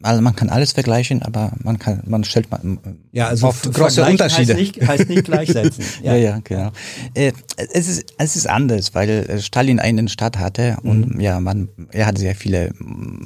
Also 0.02 0.22
man 0.22 0.36
kann 0.36 0.50
alles 0.50 0.74
vergleichen, 0.74 1.22
aber 1.22 1.52
man 1.64 1.80
kann, 1.80 2.02
man 2.06 2.24
stellt 2.24 2.52
man 2.52 2.80
ja, 3.12 3.28
also 3.28 3.48
oft 3.48 3.72
große 3.72 4.04
Unterschiede. 4.04 4.54
Heißt 4.54 4.60
nicht, 4.60 4.88
heißt 4.88 5.10
nicht 5.10 5.26
gleichsetzen. 5.26 5.84
ja. 6.04 6.16
ja, 6.16 6.32
ja, 6.32 6.40
genau. 6.44 6.72
Äh, 7.14 7.32
es 7.72 7.88
ist, 7.88 8.14
es 8.18 8.36
ist 8.36 8.50
anders, 8.50 8.96
weil 8.96 9.10
äh, 9.10 9.40
Stalin 9.40 9.80
einen 9.80 10.08
Staat 10.08 10.40
hatte 10.40 10.78
und 10.84 11.16
mhm. 11.16 11.22
ja, 11.22 11.40
man, 11.40 11.70
er 11.92 12.08
hat 12.08 12.18
sehr 12.18 12.36
viele. 12.36 12.72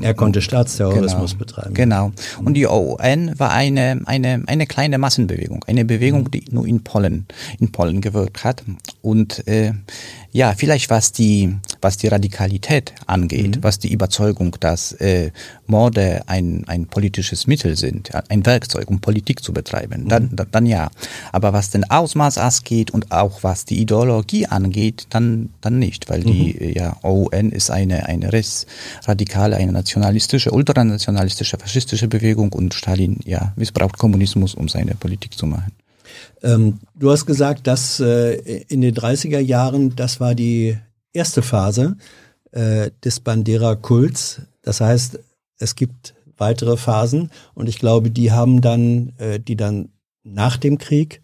Er 0.02 0.13
konnte 0.13 0.42
Staatsterrorismus 0.42 1.32
genau, 1.32 1.40
betreiben. 1.40 1.74
Genau. 1.74 2.12
Und 2.44 2.54
die 2.54 2.68
OUN 2.68 3.40
war 3.40 3.52
eine, 3.52 4.02
eine, 4.06 4.44
eine 4.46 4.68
kleine 4.68 4.98
Massenbewegung, 4.98 5.63
eine 5.68 5.86
Bewegung, 5.86 6.24
mhm. 6.24 6.32
die 6.32 6.46
nur 6.52 6.68
in 6.68 6.84
Polen, 6.84 7.26
in 7.60 7.72
Polen 7.72 8.02
gewirkt 8.02 8.44
hat. 8.44 8.63
Und 9.02 9.48
äh, 9.48 9.72
ja, 10.38 10.54
vielleicht 10.56 10.91
was 10.91 11.12
die, 11.12 11.56
was 11.82 11.97
die 11.97 12.10
Radikalität 12.10 12.93
angeht, 13.08 13.56
mhm. 13.56 13.63
was 13.63 13.80
die 13.80 13.91
Überzeugung, 13.91 14.56
dass 14.60 14.91
äh, 14.91 15.32
Morde 15.65 16.21
ein, 16.28 16.63
ein 16.67 16.86
politisches 16.86 17.47
Mittel 17.47 17.76
sind, 17.76 18.12
ein 18.30 18.45
Werkzeug, 18.45 18.88
um 18.88 19.02
Politik 19.02 19.43
zu 19.43 19.52
betreiben, 19.52 20.08
dann, 20.08 20.26
mhm. 20.26 20.36
dann, 20.36 20.47
dann 20.52 20.65
ja. 20.67 20.91
Aber 21.32 21.54
was 21.54 21.71
den 21.71 21.89
Ausmaß 21.89 22.38
angeht 22.38 22.91
und 22.91 23.12
auch 23.12 23.41
was 23.41 23.65
die 23.65 23.82
Ideologie 23.82 24.45
angeht, 24.45 25.08
dann, 25.10 25.50
dann 25.62 25.80
nicht, 25.80 26.08
weil 26.08 26.21
die 26.21 26.56
mhm. 26.60 26.71
ja, 26.71 26.97
OUN 27.02 27.52
ist 27.52 27.71
eine, 27.71 28.06
eine 28.06 28.32
rechtsradikale, 28.32 29.56
eine 29.56 29.71
nationalistische, 29.71 30.52
ultranationalistische, 30.52 31.58
faschistische 31.58 32.08
Bewegung 32.08 32.54
und 32.54 32.76
Stalin 32.76 33.17
ja 33.26 33.54
missbraucht 33.56 33.97
Kommunismus, 33.97 34.54
um 34.54 34.69
seine 34.69 34.93
Politik 34.93 35.34
zu 35.34 35.47
machen. 35.47 35.71
Ähm, 36.43 36.80
du 36.95 37.12
hast 37.12 37.26
gesagt, 37.26 37.67
dass 37.67 38.00
äh, 38.00 38.36
in 38.67 38.82
den 38.82 38.95
30er 38.95 39.39
Jahren, 39.39 39.95
das 39.95 40.19
war 40.19 40.36
die 40.36 40.78
erste 41.13 41.41
Phase 41.41 41.97
äh, 42.52 42.91
des 43.04 43.19
Bandera-Kults. 43.19 44.41
Das 44.62 44.82
heißt, 44.82 45.19
es 45.60 45.76
gibt 45.76 46.13
weitere 46.38 46.78
Phasen 46.78 47.32
und 47.56 47.67
ich 47.67 47.80
glaube, 47.80 48.12
die 48.12 48.32
haben 48.32 48.62
dann, 48.62 49.13
äh, 49.17 49.39
die 49.39 49.56
dann 49.56 49.89
nach 50.23 50.58
dem 50.58 50.78
Krieg 50.78 51.21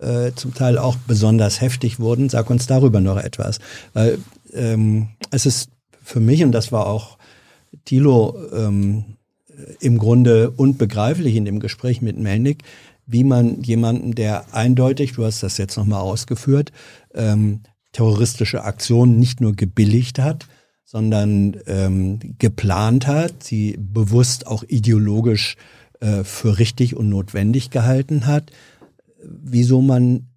äh, 0.00 0.32
zum 0.34 0.54
Teil 0.54 0.78
auch 0.78 0.96
besonders 0.96 1.60
heftig 1.60 2.00
wurden. 2.00 2.28
Sag 2.28 2.50
uns 2.50 2.66
darüber 2.66 3.00
noch 3.00 3.16
etwas. 3.16 3.60
Weil 3.92 4.18
ähm, 4.52 5.08
es 5.30 5.46
ist 5.46 5.70
für 6.02 6.20
mich, 6.20 6.42
und 6.42 6.52
das 6.52 6.72
war 6.72 6.86
auch 6.86 7.18
Thilo 7.84 8.36
ähm, 8.52 9.16
im 9.80 9.98
Grunde 9.98 10.50
unbegreiflich 10.50 11.34
in 11.36 11.44
dem 11.44 11.60
Gespräch 11.60 12.02
mit 12.02 12.18
Melnik, 12.18 12.62
wie 13.06 13.24
man 13.24 13.62
jemanden, 13.62 14.14
der 14.14 14.54
eindeutig, 14.54 15.12
du 15.12 15.24
hast 15.24 15.42
das 15.42 15.58
jetzt 15.58 15.76
nochmal 15.76 16.00
ausgeführt, 16.00 16.72
ähm, 17.14 17.60
terroristische 17.92 18.64
Aktionen 18.64 19.18
nicht 19.18 19.40
nur 19.40 19.54
gebilligt 19.54 20.18
hat, 20.18 20.46
sondern 20.84 21.56
ähm, 21.66 22.18
geplant 22.38 23.06
hat, 23.06 23.42
sie 23.42 23.76
bewusst 23.78 24.46
auch 24.46 24.64
ideologisch 24.64 25.56
äh, 26.00 26.24
für 26.24 26.58
richtig 26.58 26.96
und 26.96 27.08
notwendig 27.08 27.70
gehalten 27.70 28.26
hat, 28.26 28.50
wieso 29.22 29.82
man 29.82 30.28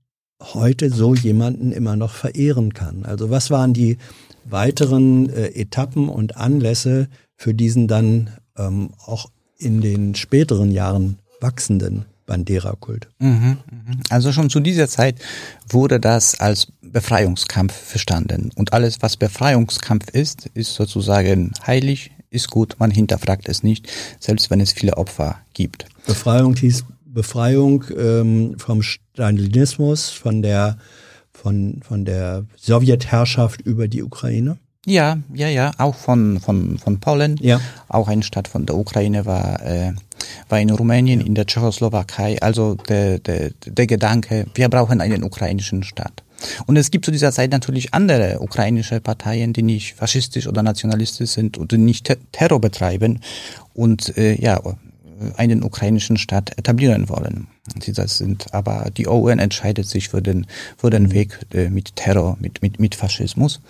heute 0.42 0.90
so 0.90 1.14
jemanden 1.14 1.72
immer 1.72 1.96
noch 1.96 2.14
verehren 2.14 2.74
kann. 2.74 3.04
Also 3.04 3.30
was 3.30 3.52
waren 3.52 3.74
die 3.74 3.98
weiteren 4.46 5.30
äh, 5.30 5.48
Etappen 5.48 6.08
und 6.08 6.38
Anlässe 6.38 7.10
für 7.36 7.54
diesen 7.54 7.88
dann 7.88 8.32
ähm, 8.58 8.92
auch 9.06 9.30
in 9.58 9.82
den 9.82 10.16
späteren 10.16 10.72
Jahren 10.72 11.20
wachsenden 11.42 12.06
Bandera-Kult. 12.30 13.08
Mhm, 13.18 13.58
mhm. 13.72 14.00
Also 14.10 14.32
schon 14.32 14.52
zu 14.52 14.60
dieser 14.60 14.88
Zeit 14.88 15.16
wurde 15.68 16.00
das 16.00 16.40
als 16.40 16.68
Befreiungskampf 16.82 17.74
verstanden. 17.74 18.52
Und 18.56 18.72
alles, 18.72 19.02
was 19.02 19.18
Befreiungskampf 19.18 20.10
ist, 20.10 20.46
ist 20.54 20.76
sozusagen 20.76 21.52
heilig, 21.66 22.12
ist 22.30 22.52
gut, 22.52 22.76
man 22.78 22.92
hinterfragt 22.92 23.50
es 23.50 23.64
nicht, 23.64 23.90
selbst 24.20 24.52
wenn 24.52 24.62
es 24.62 24.72
viele 24.72 24.98
Opfer 24.98 25.40
gibt. 25.54 25.88
Befreiung 26.06 26.56
hieß 26.56 26.86
Befreiung 27.06 27.84
ähm, 27.98 28.60
vom 28.60 28.84
Stalinismus, 28.84 30.12
von 30.12 30.44
der, 30.44 30.78
von, 31.34 31.82
von 31.82 32.06
der 32.06 32.46
Sowjetherrschaft 32.56 33.62
über 33.62 33.88
die 33.88 34.04
Ukraine? 34.04 34.60
Ja, 34.86 35.18
ja, 35.34 35.50
ja, 35.50 35.72
auch 35.78 35.96
von, 35.96 36.40
von, 36.40 36.78
von 36.78 37.00
Polen. 37.00 37.38
Ja. 37.42 37.60
Auch 37.90 38.08
eine 38.08 38.24
Stadt 38.24 38.48
von 38.48 38.66
der 38.66 38.78
Ukraine 38.78 39.26
war, 39.26 39.62
äh, 39.62 39.94
war 40.48 40.60
in 40.60 40.70
Rumänien, 40.70 41.20
in 41.20 41.36
der 41.36 41.46
Tschechoslowakei. 41.46 42.42
Also 42.42 42.76
der, 42.76 43.20
der, 43.20 43.52
der 43.66 43.88
Gedanke, 43.88 44.46
wir 44.54 44.70
brauchen 44.70 45.02
einen 45.02 45.24
ukrainischen 45.24 45.84
Staat. 45.84 46.24
Und 46.66 46.78
es 46.78 46.92
gibt 46.92 47.04
zu 47.04 47.12
dieser 47.12 47.34
Zeit 47.34 47.52
natürlich 47.52 47.94
andere 47.94 48.40
ukrainische 48.40 49.02
Parteien, 49.02 49.52
die 49.52 49.64
nicht 49.64 49.96
faschistisch 49.96 50.48
oder 50.48 50.64
nationalistisch 50.64 51.32
sind 51.32 51.58
und 51.58 51.74
nicht 51.74 52.18
Terror 52.32 52.62
betreiben 52.62 53.20
und 53.74 54.18
äh, 54.18 54.36
ja 54.42 54.62
einen 55.36 55.64
ukrainischen 55.64 56.18
Staat 56.18 56.58
etablieren 56.58 57.10
wollen. 57.10 57.48
Das 57.96 58.18
sind, 58.18 58.54
aber 58.54 58.90
die 58.96 59.08
UN 59.08 59.40
entscheidet 59.40 59.88
sich 59.88 60.10
für 60.10 60.22
den, 60.22 60.46
für 60.78 60.90
den 60.90 61.12
Weg 61.12 61.40
äh, 61.54 61.70
mit 61.70 61.96
Terror, 61.96 62.38
mit, 62.40 62.62
mit, 62.62 62.80
mit 62.80 62.96
Faschismus. 62.96 63.62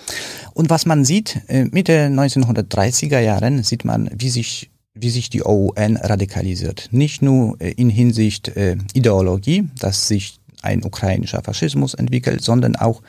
Und 0.53 0.69
was 0.69 0.85
man 0.85 1.05
sieht, 1.05 1.41
äh, 1.47 1.65
Mitte 1.65 2.07
1930er 2.07 3.19
Jahren 3.19 3.63
sieht 3.63 3.85
man, 3.85 4.09
wie 4.13 4.29
sich 4.29 4.69
wie 5.01 5.09
sich 5.11 5.29
die 5.29 5.45
OUN 5.45 5.97
radikalisiert. 5.97 6.89
Nicht 6.91 7.21
nur 7.21 7.59
äh, 7.61 7.71
in 7.71 7.89
Hinsicht 7.89 8.49
äh, 8.49 8.75
Ideologie, 8.93 9.69
dass 9.79 10.07
sich 10.07 10.39
ein 10.61 10.83
ukrainischer 10.83 11.41
Faschismus 11.41 11.93
entwickelt, 11.93 12.41
sondern 12.41 12.75
auch 12.75 13.01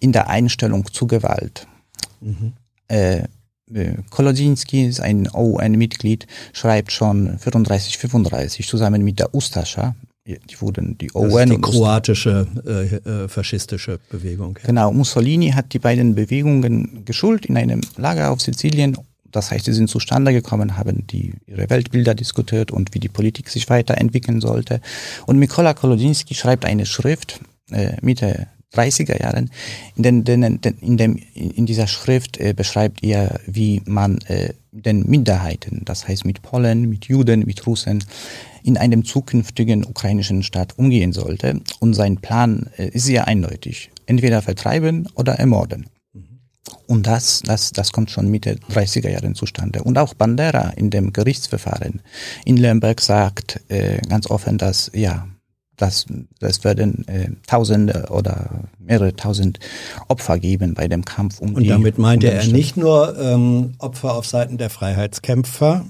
in 0.00 0.12
der 0.12 0.28
Einstellung 0.28 0.86
zu 0.92 1.06
Gewalt. 1.06 1.66
Mhm. 2.20 2.52
Äh, 2.88 3.22
äh, 3.72 3.94
Kolodzinski 4.10 4.86
ist 4.86 5.00
ein 5.00 5.28
OUN-Mitglied, 5.32 6.26
schreibt 6.52 6.92
schon 6.92 7.38
34, 7.38 7.98
35 7.98 8.66
zusammen 8.66 9.02
mit 9.02 9.18
der 9.18 9.34
Ustascha. 9.34 9.94
Die 10.24 10.60
wurden 10.60 10.96
die. 10.98 11.08
Das 11.08 11.34
ist 11.34 11.50
die 11.50 11.60
kroatische 11.60 12.46
äh, 12.64 13.24
äh, 13.24 13.28
faschistische 13.28 13.98
Bewegung. 14.08 14.56
Ja. 14.62 14.68
Genau, 14.68 14.92
Mussolini 14.92 15.50
hat 15.50 15.72
die 15.72 15.80
beiden 15.80 16.14
Bewegungen 16.14 17.04
geschult 17.04 17.46
in 17.46 17.56
einem 17.56 17.80
Lager 17.96 18.30
auf 18.30 18.40
Sizilien. 18.40 18.96
Das 19.32 19.50
heißt, 19.50 19.64
sie 19.64 19.72
sind 19.72 19.88
zustande 19.88 20.32
gekommen, 20.32 20.76
haben 20.76 21.06
die, 21.08 21.34
ihre 21.46 21.68
Weltbilder 21.70 22.14
diskutiert 22.14 22.70
und 22.70 22.94
wie 22.94 23.00
die 23.00 23.08
Politik 23.08 23.48
sich 23.48 23.68
weiterentwickeln 23.68 24.40
sollte. 24.40 24.80
Und 25.26 25.38
Mikola 25.38 25.74
Kolodzinski 25.74 26.34
schreibt 26.34 26.66
eine 26.66 26.86
Schrift 26.86 27.40
äh, 27.70 27.96
Mitte 28.02 28.46
30er 28.74 29.20
Jahren. 29.20 29.50
In, 29.96 30.24
den, 30.24 30.42
in, 30.80 30.96
dem, 30.96 31.16
in 31.34 31.66
dieser 31.66 31.86
Schrift 31.86 32.38
äh, 32.38 32.54
beschreibt 32.54 33.02
er, 33.02 33.40
wie 33.46 33.82
man 33.84 34.18
äh, 34.22 34.54
den 34.72 35.08
Minderheiten, 35.08 35.82
das 35.84 36.08
heißt 36.08 36.24
mit 36.24 36.42
Polen, 36.42 36.88
mit 36.88 37.06
Juden, 37.06 37.44
mit 37.44 37.66
Russen, 37.66 38.04
in 38.62 38.76
einem 38.76 39.04
zukünftigen 39.04 39.84
ukrainischen 39.84 40.42
Staat 40.42 40.78
umgehen 40.78 41.12
sollte. 41.12 41.60
Und 41.80 41.94
sein 41.94 42.18
Plan 42.18 42.70
äh, 42.76 42.88
ist 42.88 43.04
sehr 43.04 43.26
eindeutig. 43.26 43.90
Entweder 44.06 44.42
vertreiben 44.42 45.08
oder 45.14 45.34
ermorden. 45.34 45.86
Und 46.86 47.06
das, 47.06 47.42
das, 47.44 47.72
das 47.72 47.92
kommt 47.92 48.10
schon 48.10 48.28
Mitte 48.28 48.56
30er 48.70 49.08
Jahren 49.08 49.34
zustande. 49.34 49.82
Und 49.82 49.98
auch 49.98 50.14
Bandera 50.14 50.70
in 50.70 50.90
dem 50.90 51.12
Gerichtsverfahren 51.12 52.02
in 52.44 52.56
Lemberg 52.56 53.00
sagt 53.00 53.60
äh, 53.68 53.98
ganz 54.08 54.28
offen, 54.28 54.58
dass 54.58 54.90
ja 54.94 55.26
das, 55.82 56.06
das 56.38 56.62
werden 56.62 57.06
äh, 57.08 57.30
Tausende 57.48 58.06
oder 58.10 58.68
mehrere 58.78 59.16
Tausend 59.16 59.58
Opfer 60.06 60.38
geben 60.38 60.74
bei 60.74 60.86
dem 60.86 61.04
Kampf 61.04 61.40
um 61.40 61.56
Und 61.56 61.64
die, 61.64 61.68
damit 61.68 61.98
meinte 61.98 62.28
um 62.28 62.34
er 62.34 62.46
nicht 62.46 62.76
nur 62.76 63.18
ähm, 63.18 63.72
Opfer 63.78 64.14
auf 64.14 64.24
Seiten 64.24 64.58
der 64.58 64.70
Freiheitskämpfer, 64.70 65.84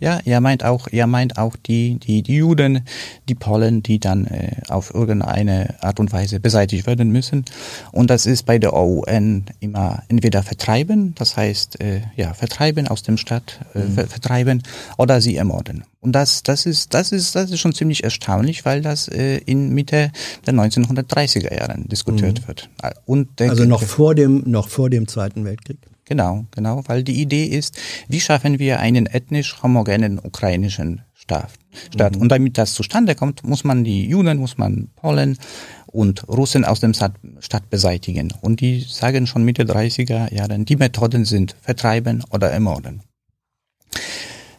ja, 0.00 0.18
er 0.24 0.40
meint 0.40 0.64
auch, 0.64 0.88
er 0.90 1.06
meint 1.06 1.38
auch 1.38 1.54
die, 1.56 1.98
die, 1.98 2.22
die 2.22 2.36
Juden, 2.36 2.80
die 3.28 3.34
Polen, 3.34 3.82
die 3.82 4.00
dann 4.00 4.26
äh, 4.26 4.56
auf 4.68 4.92
irgendeine 4.92 5.76
Art 5.80 6.00
und 6.00 6.12
Weise 6.12 6.40
beseitigt 6.40 6.86
werden 6.86 7.10
müssen. 7.10 7.44
Und 7.92 8.10
das 8.10 8.26
ist 8.26 8.44
bei 8.44 8.58
der 8.58 8.74
OUN 8.74 9.44
immer 9.60 10.02
entweder 10.08 10.42
vertreiben, 10.42 11.14
das 11.14 11.36
heißt, 11.36 11.80
äh, 11.80 12.00
ja, 12.16 12.34
vertreiben 12.34 12.88
aus 12.88 13.02
dem 13.02 13.16
Stadt, 13.16 13.60
äh, 13.74 13.80
mhm. 13.80 13.94
ver 13.94 14.06
vertreiben, 14.08 14.62
oder 14.98 15.20
sie 15.20 15.36
ermorden. 15.36 15.84
Und 16.00 16.12
das, 16.12 16.42
das 16.42 16.66
ist, 16.66 16.94
das 16.94 17.12
ist, 17.12 17.36
das 17.36 17.50
ist 17.52 17.60
schon 17.60 17.74
ziemlich 17.74 18.02
erstaunlich, 18.02 18.64
weil 18.64 18.82
das 18.82 19.06
äh, 19.06 19.38
in 19.46 19.70
Mitte 19.70 20.10
der 20.46 20.54
1930er 20.54 21.54
Jahren 21.56 21.88
diskutiert 21.88 22.42
mhm. 22.42 22.48
wird. 22.48 22.68
Und 23.06 23.38
der, 23.38 23.50
also 23.50 23.64
noch 23.64 23.82
vor 23.82 24.16
dem, 24.16 24.42
noch 24.46 24.68
vor 24.68 24.90
dem 24.90 25.06
Zweiten 25.06 25.44
Weltkrieg. 25.44 25.78
Genau, 26.12 26.44
genau, 26.50 26.82
weil 26.88 27.04
die 27.04 27.22
Idee 27.22 27.46
ist, 27.46 27.78
wie 28.06 28.20
schaffen 28.20 28.58
wir 28.58 28.80
einen 28.80 29.06
ethnisch 29.06 29.62
homogenen 29.62 30.18
ukrainischen 30.18 31.00
Staat. 31.14 31.52
Mhm. 31.98 32.20
Und 32.20 32.28
damit 32.28 32.58
das 32.58 32.74
zustande 32.74 33.14
kommt, 33.14 33.44
muss 33.44 33.64
man 33.64 33.82
die 33.82 34.04
Juden, 34.04 34.36
muss 34.36 34.58
man 34.58 34.90
Polen 34.94 35.38
und 35.86 36.28
Russen 36.28 36.66
aus 36.66 36.80
dem 36.80 36.92
Stadt 36.92 37.70
beseitigen. 37.70 38.30
Und 38.42 38.60
die 38.60 38.80
sagen 38.80 39.26
schon 39.26 39.42
Mitte 39.42 39.62
30er 39.62 40.34
Jahren, 40.34 40.66
die 40.66 40.76
Methoden 40.76 41.24
sind 41.24 41.56
vertreiben 41.62 42.22
oder 42.30 42.50
ermorden. 42.50 43.00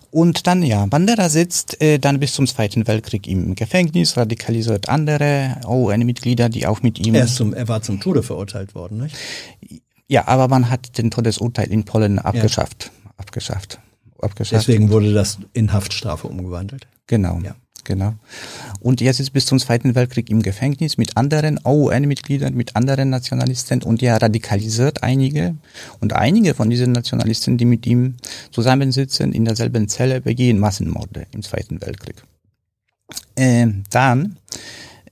Und 0.09 0.47
dann, 0.47 0.63
ja, 0.63 0.87
Bandera 0.87 1.29
sitzt 1.29 1.79
äh, 1.83 1.99
dann 1.99 2.19
bis 2.19 2.33
zum 2.33 2.47
Zweiten 2.47 2.87
Weltkrieg 2.87 3.27
im 3.27 3.53
Gefängnis, 3.53 4.17
radikalisiert 4.17 4.89
andere 4.89 5.57
OUN-Mitglieder, 5.65 6.49
die 6.49 6.65
auch 6.65 6.81
mit 6.81 6.97
ihm... 6.99 7.13
Er, 7.13 7.27
zum, 7.27 7.53
er 7.53 7.67
war 7.67 7.83
zum 7.83 7.99
Tode 7.99 8.23
verurteilt 8.23 8.73
worden, 8.73 9.01
nicht? 9.01 9.15
Ja, 10.13 10.27
aber 10.27 10.47
man 10.47 10.69
hat 10.69 10.99
den 10.99 11.09
Todesurteil 11.09 11.71
in 11.71 11.85
Polen 11.85 12.19
abgeschafft. 12.19 12.91
Ja. 12.93 13.11
Abgeschafft. 13.17 13.79
abgeschafft. 14.21 14.67
Deswegen 14.67 14.91
wurde 14.91 15.11
das 15.11 15.39
in 15.53 15.73
Haftstrafe 15.73 16.27
umgewandelt. 16.27 16.85
Genau. 17.07 17.39
Ja. 17.43 17.55
Genau. 17.83 18.13
Und 18.79 19.01
er 19.01 19.11
sitzt 19.11 19.33
bis 19.33 19.47
zum 19.47 19.57
Zweiten 19.57 19.95
Weltkrieg 19.95 20.29
im 20.29 20.43
Gefängnis 20.43 20.97
mit 20.97 21.17
anderen 21.17 21.59
OUN-Mitgliedern, 21.65 22.53
mit 22.53 22.75
anderen 22.75 23.09
Nationalisten 23.09 23.81
und 23.81 24.03
er 24.03 24.21
radikalisiert 24.21 25.01
einige. 25.01 25.55
Und 25.99 26.13
einige 26.13 26.53
von 26.53 26.69
diesen 26.69 26.91
Nationalisten, 26.91 27.57
die 27.57 27.65
mit 27.65 27.87
ihm 27.87 28.17
zusammensitzen 28.51 29.33
in 29.33 29.45
derselben 29.45 29.89
Zelle, 29.89 30.21
begehen 30.21 30.59
Massenmorde 30.59 31.25
im 31.31 31.41
Zweiten 31.41 31.81
Weltkrieg. 31.81 32.23
Äh, 33.35 33.65
dann 33.89 34.37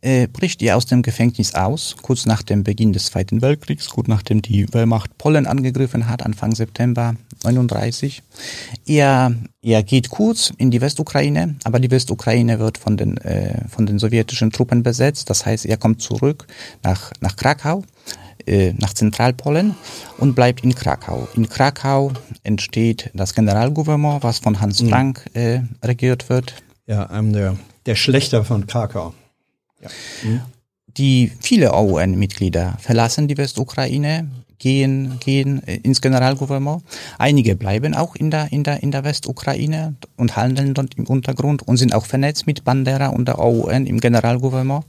äh, 0.02 0.28
bricht 0.28 0.62
er 0.62 0.78
aus 0.78 0.86
dem 0.86 1.02
Gefängnis 1.02 1.56
aus, 1.56 1.96
kurz 2.02 2.26
nach 2.26 2.42
dem 2.42 2.64
Beginn 2.64 2.94
des 2.94 3.06
Zweiten 3.06 3.42
Weltkriegs, 3.42 3.90
kurz 3.90 4.08
nachdem 4.08 4.42
die 4.42 4.72
Wehrmacht 4.74 5.18
Polen 5.18 5.46
angegriffen 5.46 6.10
hat, 6.10 6.24
Anfang 6.24 6.54
September 6.56 7.16
39. 7.44 8.22
Er, 8.86 9.34
er 9.62 9.84
geht 9.84 10.10
kurz 10.10 10.52
in 10.58 10.72
die 10.72 10.82
Westukraine, 10.82 11.56
aber 11.64 11.80
die 11.80 11.92
Westukraine 11.92 12.60
wird 12.60 12.78
von 12.78 12.98
den, 12.98 13.18
äh, 13.18 13.68
von 13.70 13.86
den 13.86 14.00
sowjetischen 14.00 14.52
Truppen 14.52 14.84
besetzt. 14.84 15.30
Das 15.30 15.46
heißt, 15.46 15.66
er 15.66 15.78
kommt 15.78 16.02
zurück 16.02 16.48
nach, 16.84 17.12
nach 17.20 17.36
Krakau 17.36 17.84
äh, 18.48 18.74
nach 18.78 18.94
Zentralpolen 18.94 19.76
und 20.18 20.36
bleibt 20.36 20.64
in 20.64 20.74
Krakau. 20.74 21.28
In 21.36 21.48
Krakau 21.48 22.12
entsteht 22.44 23.12
das 23.14 23.36
Generalgouvernement, 23.36 24.24
was 24.24 24.40
von 24.40 24.60
Hans 24.60 24.82
mhm. 24.82 24.90
Frank 24.90 25.26
äh, 25.34 25.62
regiert 25.84 26.30
wird. 26.30 26.56
Ja, 26.88 27.06
einem 27.08 27.34
der, 27.34 27.58
der 27.86 27.96
Schlechter 27.96 28.44
von 28.44 28.66
Krakau. 28.68 29.14
Ja. 29.82 29.90
Mhm. 30.24 30.42
Die 30.98 31.32
viele 31.40 31.74
OUN-Mitglieder 31.74 32.78
verlassen 32.80 33.28
die 33.28 33.38
Westukraine, 33.38 34.28
gehen, 34.62 35.18
gehen 35.20 35.60
ins 35.60 36.02
Generalgouvernement. 36.02 36.84
Einige 37.18 37.56
bleiben 37.56 37.96
auch 37.96 38.16
in 38.16 38.30
der, 38.30 38.52
in 38.52 38.64
der, 38.64 38.84
in 38.84 38.92
der 38.92 39.04
Westukraine 39.04 39.96
und 40.18 40.36
handeln 40.36 40.76
dort 40.76 40.94
im 40.98 41.08
Untergrund 41.08 41.68
und 41.68 41.78
sind 41.78 41.96
auch 41.96 42.06
vernetzt 42.06 42.46
mit 42.46 42.64
Bandera 42.64 43.08
und 43.08 43.28
der 43.28 43.40
OUN 43.40 43.88
im 43.88 44.00
Generalgouvernement. 44.00 44.86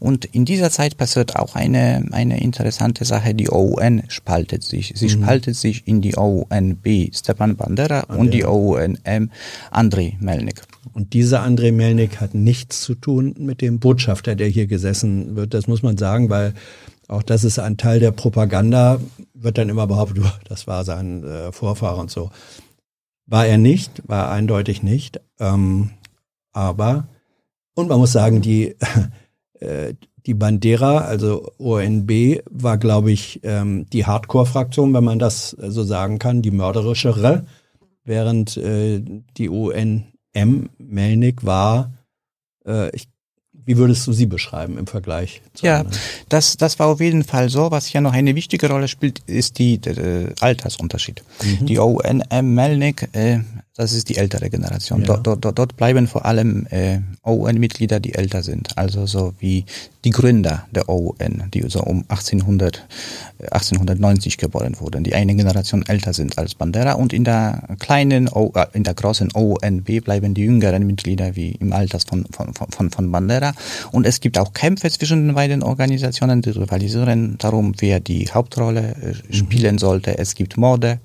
Und 0.00 0.24
in 0.24 0.44
dieser 0.44 0.70
Zeit 0.70 0.96
passiert 0.96 1.36
auch 1.36 1.54
eine, 1.54 2.04
eine 2.10 2.40
interessante 2.40 3.04
Sache. 3.04 3.32
Die 3.34 3.48
OUN 3.48 4.02
spaltet 4.08 4.64
sich. 4.64 4.92
Sie 4.96 5.06
mhm. 5.06 5.22
spaltet 5.22 5.56
sich 5.56 5.86
in 5.86 6.02
die 6.02 6.16
OUN-B 6.16 7.10
Stepan 7.14 7.56
Bandera 7.56 8.04
ah, 8.08 8.16
und 8.16 8.34
die 8.34 8.44
OUN-M 8.44 9.30
Andrei 9.70 10.16
Melnik. 10.18 10.62
Und 10.92 11.12
dieser 11.12 11.42
Andrei 11.42 11.72
Melnik 11.72 12.20
hat 12.20 12.34
nichts 12.34 12.80
zu 12.80 12.94
tun 12.94 13.34
mit 13.38 13.60
dem 13.60 13.78
Botschafter, 13.78 14.34
der 14.34 14.48
hier 14.48 14.66
gesessen 14.66 15.36
wird. 15.36 15.54
Das 15.54 15.68
muss 15.68 15.82
man 15.82 15.96
sagen, 15.96 16.28
weil 16.28 16.54
auch 17.08 17.22
das 17.22 17.44
ist 17.44 17.58
ein 17.58 17.76
Teil 17.76 18.00
der 18.00 18.10
Propaganda, 18.10 19.00
wird 19.34 19.58
dann 19.58 19.68
immer 19.68 19.86
behauptet, 19.86 20.24
das 20.48 20.66
war 20.66 20.84
sein 20.84 21.24
äh, 21.24 21.52
Vorfahr 21.52 21.98
und 21.98 22.10
so. 22.10 22.30
War 23.26 23.46
er 23.46 23.58
nicht, 23.58 24.02
war 24.08 24.26
er 24.26 24.30
eindeutig 24.32 24.82
nicht. 24.82 25.20
Ähm, 25.38 25.90
aber, 26.52 27.06
und 27.74 27.88
man 27.88 27.98
muss 27.98 28.12
sagen, 28.12 28.42
die, 28.42 28.74
äh, 29.60 29.94
die 30.26 30.34
Bandera, 30.34 30.98
also 30.98 31.52
ONB, 31.58 32.42
war, 32.50 32.78
glaube 32.78 33.12
ich, 33.12 33.40
ähm, 33.44 33.86
die 33.92 34.04
Hardcore-Fraktion, 34.04 34.92
wenn 34.94 35.04
man 35.04 35.18
das 35.18 35.50
so 35.50 35.84
sagen 35.84 36.18
kann, 36.18 36.42
die 36.42 36.50
mörderischere 36.50 37.44
während 38.04 38.56
äh, 38.56 39.00
die 39.36 39.48
UNM 40.34 40.70
Melnik 40.78 41.44
war, 41.44 41.92
äh, 42.66 42.94
ich 42.94 43.08
wie 43.64 43.76
würdest 43.76 44.06
du 44.06 44.12
sie 44.12 44.26
beschreiben 44.26 44.78
im 44.78 44.86
Vergleich? 44.86 45.40
ja, 45.60 45.80
anderen? 45.80 45.98
das, 46.28 46.56
das 46.56 46.78
war 46.78 46.88
auf 46.88 47.00
jeden 47.00 47.24
Fall 47.24 47.48
so. 47.48 47.70
Was 47.70 47.86
hier 47.86 48.00
noch 48.00 48.12
eine 48.12 48.34
wichtige 48.34 48.68
Rolle 48.68 48.88
spielt, 48.88 49.20
ist 49.20 49.58
die, 49.58 49.78
der, 49.78 49.94
der 49.94 50.34
Altersunterschied. 50.40 51.22
Mhm. 51.42 51.66
Die 51.66 51.78
ONM 51.78 52.54
Melnik 52.54 53.08
äh, 53.12 53.40
das 53.74 53.94
ist 53.94 54.10
die 54.10 54.18
ältere 54.18 54.50
Generation. 54.50 55.00
Ja. 55.00 55.16
Dort, 55.16 55.44
dort, 55.44 55.58
dort 55.58 55.76
bleiben 55.78 56.06
vor 56.06 56.26
allem 56.26 56.66
äh, 56.70 57.00
OUN-Mitglieder, 57.22 58.00
die 58.00 58.14
älter 58.14 58.42
sind. 58.42 58.76
Also 58.76 59.06
so 59.06 59.32
wie 59.38 59.64
die 60.04 60.10
Gründer 60.10 60.66
der 60.72 60.90
OUN, 60.90 61.44
die 61.54 61.64
so 61.68 61.80
um 61.80 62.04
1800, 62.08 62.86
1890 63.50 64.36
geboren 64.36 64.76
wurden, 64.78 65.04
die 65.04 65.14
eine 65.14 65.34
Generation 65.34 65.86
älter 65.86 66.12
sind 66.12 66.36
als 66.36 66.54
Bandera. 66.54 66.92
Und 66.92 67.14
in 67.14 67.24
der 67.24 67.62
kleinen, 67.78 68.28
o, 68.28 68.52
äh, 68.54 68.66
in 68.74 68.84
der 68.84 68.92
großen 68.92 69.30
OUNB 69.34 70.04
bleiben 70.04 70.34
die 70.34 70.42
jüngeren 70.42 70.86
Mitglieder 70.86 71.34
wie 71.34 71.52
im 71.52 71.72
Alter 71.72 71.98
von, 72.00 72.26
von, 72.30 72.52
von, 72.52 72.90
von 72.90 73.10
Bandera. 73.10 73.54
Und 73.90 74.06
es 74.06 74.20
gibt 74.20 74.36
auch 74.36 74.52
Kämpfe 74.52 74.90
zwischen 74.90 75.28
den 75.28 75.34
beiden 75.34 75.62
Organisationen, 75.62 76.42
die 76.42 76.50
rivalisieren 76.50 77.36
darum, 77.38 77.72
wer 77.78 78.00
die 78.00 78.28
Hauptrolle 78.28 78.96
äh, 79.30 79.32
spielen 79.34 79.78
sollte. 79.78 80.18
Es 80.18 80.34
gibt 80.34 80.58
Morde. 80.58 81.00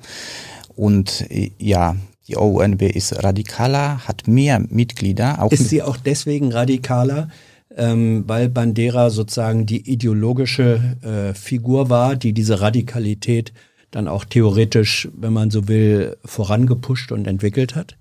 Und 0.75 1.31
äh, 1.31 1.51
ja, 1.59 1.95
die 2.27 2.37
OUNB 2.37 2.81
ist 2.81 3.23
radikaler, 3.23 4.05
hat 4.07 4.27
mehr 4.27 4.59
Mitglieder. 4.59 5.41
Auch 5.41 5.51
ist 5.51 5.69
sie 5.69 5.81
auch 5.81 5.97
deswegen 5.97 6.51
radikaler, 6.51 7.29
ähm, 7.75 8.23
weil 8.27 8.49
Bandera 8.49 9.09
sozusagen 9.09 9.65
die 9.65 9.89
ideologische 9.89 10.97
äh, 11.01 11.33
Figur 11.33 11.89
war, 11.89 12.15
die 12.15 12.33
diese 12.33 12.59
Radikalität 12.59 13.53
dann 13.91 14.07
auch 14.07 14.25
theoretisch, 14.25 15.07
wenn 15.15 15.31
man 15.31 15.51
so 15.51 15.67
will, 15.67 16.17
vorangepusht 16.25 17.11
und 17.11 17.27
entwickelt 17.27 17.75
hat? 17.75 17.95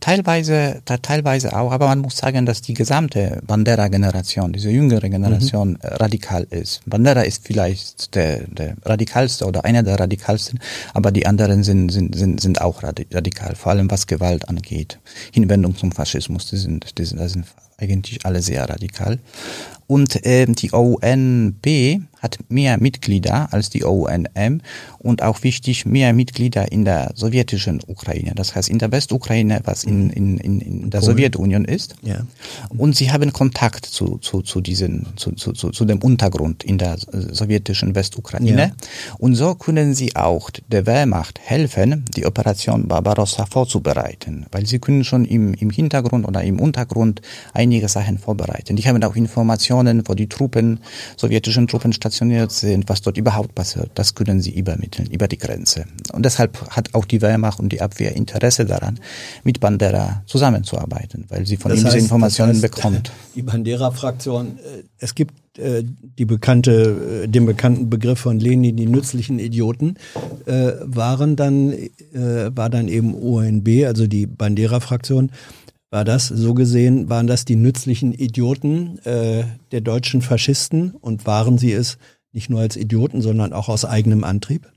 Teilweise, 0.00 0.80
teilweise 1.02 1.54
auch, 1.54 1.70
aber 1.70 1.86
man 1.88 2.00
muss 2.00 2.16
sagen, 2.16 2.46
dass 2.46 2.62
die 2.62 2.72
gesamte 2.72 3.42
Bandera-Generation, 3.46 4.52
diese 4.52 4.70
jüngere 4.70 5.08
Generation, 5.10 5.72
mhm. 5.72 5.78
radikal 5.82 6.44
ist. 6.44 6.80
Bandera 6.86 7.20
ist 7.20 7.46
vielleicht 7.46 8.14
der, 8.14 8.46
der 8.48 8.76
radikalste 8.84 9.44
oder 9.44 9.66
einer 9.66 9.82
der 9.82 10.00
radikalsten, 10.00 10.58
aber 10.94 11.12
die 11.12 11.26
anderen 11.26 11.62
sind, 11.62 11.90
sind, 11.90 12.16
sind, 12.16 12.40
sind 12.40 12.60
auch 12.62 12.82
radikal, 12.82 13.54
vor 13.54 13.72
allem 13.72 13.90
was 13.90 14.06
Gewalt 14.06 14.48
angeht. 14.48 14.98
Hinwendung 15.30 15.76
zum 15.76 15.92
Faschismus, 15.92 16.48
die 16.48 16.56
sind, 16.56 16.98
die 16.98 17.04
sind, 17.04 17.20
die 17.20 17.28
sind 17.28 17.46
eigentlich 17.78 18.24
alle 18.24 18.42
sehr 18.42 18.68
radikal. 18.68 19.18
Und 19.86 20.24
äh, 20.26 20.46
die 20.46 20.72
ONB 20.72 21.66
hat 22.20 22.38
mehr 22.48 22.78
Mitglieder 22.78 23.52
als 23.52 23.70
die 23.70 23.84
ONM 23.84 24.60
und 24.98 25.22
auch 25.22 25.42
wichtig 25.42 25.86
mehr 25.86 26.12
Mitglieder 26.12 26.72
in 26.72 26.84
der 26.84 27.12
sowjetischen 27.14 27.80
Ukraine. 27.86 28.32
Das 28.34 28.54
heißt 28.54 28.68
in 28.68 28.78
der 28.78 28.90
Westukraine, 28.90 29.60
was 29.64 29.84
in, 29.84 30.10
in, 30.10 30.38
in, 30.38 30.60
in 30.60 30.90
der 30.90 31.02
Sowjetunion 31.02 31.64
ist. 31.64 31.94
Ja. 32.02 32.26
Und 32.76 32.96
sie 32.96 33.12
haben 33.12 33.32
Kontakt 33.32 33.86
zu, 33.86 34.18
zu, 34.18 34.42
zu, 34.42 34.60
diesen, 34.60 35.06
zu, 35.16 35.32
zu, 35.32 35.52
zu, 35.52 35.70
zu 35.70 35.84
dem 35.84 35.98
Untergrund 35.98 36.64
in 36.64 36.78
der 36.78 36.96
sowjetischen 36.98 37.94
Westukraine. 37.94 38.58
Ja. 38.58 38.70
Und 39.18 39.34
so 39.34 39.54
können 39.54 39.94
sie 39.94 40.16
auch 40.16 40.50
der 40.68 40.86
Wehrmacht 40.86 41.38
helfen, 41.38 42.04
die 42.16 42.26
Operation 42.26 42.88
Barbarossa 42.88 43.46
vorzubereiten, 43.46 44.46
weil 44.50 44.66
sie 44.66 44.78
können 44.78 45.04
schon 45.04 45.24
im, 45.24 45.54
im 45.54 45.70
Hintergrund 45.70 46.26
oder 46.26 46.42
im 46.42 46.60
Untergrund 46.60 47.20
einige 47.52 47.88
Sachen 47.88 48.18
vorbereiten. 48.18 48.76
Die 48.76 48.82
haben 48.82 49.02
auch 49.04 49.16
Informationen, 49.16 50.02
wo 50.06 50.14
die 50.14 50.28
Truppen, 50.28 50.80
sowjetischen 51.16 51.68
Truppen 51.68 51.92
stationiert 51.92 52.15
sind, 52.16 52.88
was 52.88 53.02
dort 53.02 53.16
überhaupt 53.16 53.54
passiert. 53.54 53.90
Das 53.94 54.14
können 54.14 54.40
sie 54.40 54.50
übermitteln, 54.50 55.08
über 55.10 55.28
die 55.28 55.38
Grenze. 55.38 55.84
Und 56.12 56.24
deshalb 56.24 56.70
hat 56.70 56.94
auch 56.94 57.04
die 57.04 57.22
Wehrmacht 57.22 57.60
und 57.60 57.72
die 57.72 57.80
Abwehr 57.80 58.14
Interesse 58.16 58.64
daran, 58.64 58.98
mit 59.44 59.60
Bandera 59.60 60.22
zusammenzuarbeiten, 60.26 61.26
weil 61.28 61.46
sie 61.46 61.56
von 61.56 61.70
das 61.70 61.80
ihm 61.80 61.84
heißt, 61.86 61.94
diese 61.94 62.04
Informationen 62.04 62.60
das 62.60 62.62
heißt, 62.62 62.74
bekommt. 62.74 63.12
Die 63.34 63.42
Bandera-Fraktion, 63.42 64.58
äh, 64.58 64.82
es 64.98 65.14
gibt 65.14 65.34
äh, 65.58 65.82
die 66.18 66.24
bekannte, 66.24 67.24
äh, 67.24 67.28
den 67.28 67.46
bekannten 67.46 67.90
Begriff 67.90 68.18
von 68.18 68.38
Lenin, 68.38 68.76
die 68.76 68.86
nützlichen 68.86 69.38
Idioten, 69.38 69.96
waren 70.46 71.34
dann, 71.34 71.74
war 72.12 72.70
dann 72.70 72.86
eben 72.86 73.14
ONB, 73.14 73.84
also 73.84 74.06
die 74.06 74.26
Bandera-Fraktion, 74.26 75.32
war 75.90 76.04
das, 76.04 76.26
so 76.26 76.54
gesehen, 76.54 77.08
waren 77.08 77.26
das 77.26 77.44
die 77.44 77.56
nützlichen 77.56 78.12
Idioten 78.12 78.98
äh, 79.04 79.44
der 79.72 79.80
deutschen 79.80 80.20
Faschisten 80.20 80.92
und 80.92 81.26
waren 81.26 81.58
sie 81.58 81.72
es 81.72 81.98
nicht 82.32 82.50
nur 82.50 82.60
als 82.60 82.76
Idioten, 82.76 83.22
sondern 83.22 83.52
auch 83.52 83.68
aus 83.68 83.84
eigenem 83.84 84.24
Antrieb? 84.24 84.70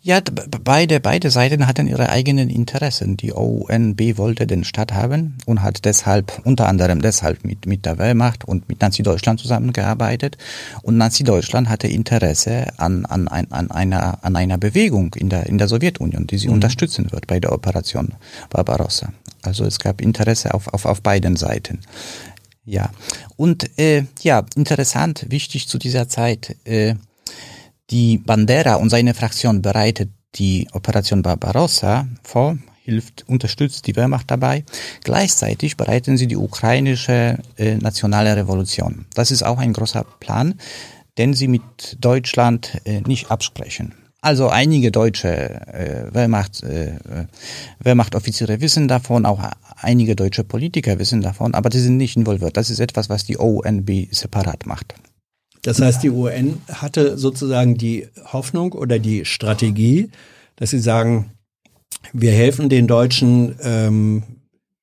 Ja, 0.00 0.20
beide, 0.64 1.00
beide 1.00 1.30
Seiten 1.30 1.66
hatten 1.66 1.88
ihre 1.88 2.08
eigenen 2.08 2.50
Interessen. 2.50 3.16
Die 3.16 3.32
ONB 3.32 4.16
wollte 4.16 4.46
den 4.46 4.64
Staat 4.64 4.94
haben 4.94 5.36
und 5.44 5.62
hat 5.62 5.84
deshalb, 5.84 6.40
unter 6.44 6.68
anderem 6.68 7.02
deshalb 7.02 7.44
mit, 7.44 7.66
mit 7.66 7.84
der 7.84 7.98
Wehrmacht 7.98 8.44
und 8.46 8.68
mit 8.68 8.80
Nazi-Deutschland 8.80 9.40
zusammengearbeitet. 9.40 10.38
Und 10.82 10.96
Nazi-Deutschland 10.98 11.68
hatte 11.68 11.88
Interesse 11.88 12.68
an, 12.76 13.06
an, 13.06 13.28
an, 13.28 13.48
an, 13.50 13.70
einer, 13.70 14.24
an 14.24 14.36
einer 14.36 14.56
Bewegung 14.56 15.14
in 15.14 15.28
der, 15.28 15.46
in 15.46 15.58
der 15.58 15.68
Sowjetunion, 15.68 16.26
die 16.26 16.38
sie 16.38 16.48
mhm. 16.48 16.54
unterstützen 16.54 17.10
wird 17.10 17.26
bei 17.26 17.40
der 17.40 17.52
Operation 17.52 18.14
Barbarossa. 18.50 19.12
Also 19.42 19.64
es 19.64 19.78
gab 19.78 20.00
Interesse 20.00 20.54
auf, 20.54 20.68
auf, 20.68 20.84
auf 20.84 21.02
beiden 21.02 21.36
Seiten. 21.36 21.80
Ja, 22.64 22.90
und 23.36 23.78
äh, 23.78 24.04
ja, 24.22 24.44
interessant, 24.54 25.26
wichtig 25.30 25.68
zu 25.68 25.78
dieser 25.78 26.08
Zeit, 26.08 26.56
äh, 26.64 26.96
die 27.90 28.18
Bandera 28.18 28.74
und 28.74 28.90
seine 28.90 29.14
Fraktion 29.14 29.62
bereitet 29.62 30.10
die 30.34 30.68
Operation 30.72 31.22
Barbarossa 31.22 32.06
vor, 32.22 32.58
hilft, 32.82 33.24
unterstützt 33.26 33.86
die 33.86 33.96
Wehrmacht 33.96 34.30
dabei. 34.30 34.64
Gleichzeitig 35.04 35.76
bereiten 35.76 36.16
sie 36.16 36.26
die 36.26 36.36
ukrainische 36.36 37.38
äh, 37.56 37.76
nationale 37.76 38.36
Revolution. 38.36 39.06
Das 39.14 39.30
ist 39.30 39.42
auch 39.42 39.58
ein 39.58 39.72
großer 39.72 40.04
Plan, 40.20 40.54
den 41.16 41.34
sie 41.34 41.48
mit 41.48 41.96
Deutschland 42.00 42.80
äh, 42.84 43.00
nicht 43.00 43.30
absprechen. 43.30 43.94
Also 44.20 44.48
einige 44.48 44.90
deutsche 44.90 45.28
äh, 45.28 46.12
Wehrmacht, 46.12 46.64
äh, 46.64 46.96
Wehrmachtoffiziere 47.78 48.60
wissen 48.60 48.88
davon, 48.88 49.24
auch 49.24 49.40
einige 49.76 50.16
deutsche 50.16 50.42
Politiker 50.42 50.98
wissen 50.98 51.20
davon, 51.20 51.54
aber 51.54 51.68
die 51.70 51.78
sind 51.78 51.96
nicht 51.96 52.16
involviert. 52.16 52.56
Das 52.56 52.68
ist 52.68 52.80
etwas, 52.80 53.08
was 53.08 53.24
die 53.24 53.38
ONB 53.38 54.08
separat 54.10 54.66
macht. 54.66 54.94
Das 55.62 55.80
heißt, 55.80 56.02
die 56.02 56.10
UN 56.10 56.60
hatte 56.68 57.16
sozusagen 57.16 57.76
die 57.76 58.08
Hoffnung 58.32 58.72
oder 58.72 58.98
die 58.98 59.24
Strategie, 59.24 60.10
dass 60.56 60.70
sie 60.70 60.80
sagen, 60.80 61.32
wir 62.12 62.32
helfen 62.32 62.68
den 62.68 62.88
Deutschen, 62.88 63.54
ähm, 63.62 64.22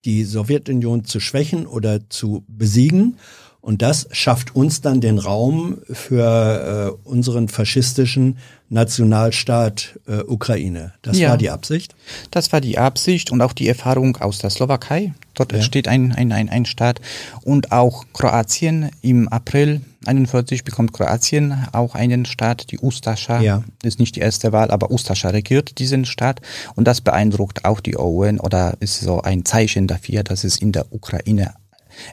die 0.05 0.23
Sowjetunion 0.23 1.03
zu 1.03 1.19
schwächen 1.19 1.65
oder 1.65 2.09
zu 2.09 2.45
besiegen 2.47 3.17
und 3.65 3.81
das 3.81 4.07
schafft 4.11 4.55
uns 4.55 4.81
dann 4.81 5.01
den 5.01 5.17
Raum 5.17 5.79
für 5.91 6.95
äh, 7.03 7.09
unseren 7.09 7.47
faschistischen 7.47 8.37
Nationalstaat 8.69 9.99
äh, 10.07 10.21
Ukraine. 10.23 10.93
Das 11.01 11.17
ja, 11.17 11.29
war 11.29 11.37
die 11.37 11.49
Absicht? 11.49 11.95
Das 12.31 12.51
war 12.51 12.61
die 12.61 12.77
Absicht 12.77 13.31
und 13.31 13.41
auch 13.41 13.53
die 13.53 13.67
Erfahrung 13.67 14.17
aus 14.17 14.39
der 14.39 14.49
Slowakei. 14.49 15.13
Dort 15.35 15.53
ja. 15.53 15.61
steht 15.61 15.87
ein, 15.87 16.13
ein, 16.13 16.31
ein, 16.31 16.49
ein 16.49 16.65
Staat. 16.65 16.99
Und 17.43 17.71
auch 17.71 18.05
Kroatien 18.13 18.89
im 19.01 19.27
April 19.27 19.81
41 20.05 20.63
bekommt 20.63 20.93
Kroatien 20.93 21.65
auch 21.73 21.95
einen 21.95 22.25
Staat, 22.25 22.71
die 22.71 22.79
Ustascha. 22.79 23.41
Ja. 23.41 23.63
Ist 23.83 23.99
nicht 23.99 24.15
die 24.15 24.21
erste 24.21 24.51
Wahl, 24.51 24.71
aber 24.71 24.91
Ustascha 24.91 25.29
regiert 25.29 25.79
diesen 25.79 26.05
Staat. 26.05 26.41
Und 26.75 26.87
das 26.87 27.01
beeindruckt 27.01 27.65
auch 27.65 27.79
die 27.79 27.97
UN 27.97 28.39
oder 28.39 28.75
ist 28.79 28.99
so 28.99 29.21
ein 29.21 29.45
Zeichen 29.45 29.87
dafür, 29.87 30.23
dass 30.23 30.43
es 30.43 30.57
in 30.57 30.71
der 30.71 30.91
Ukraine 30.91 31.53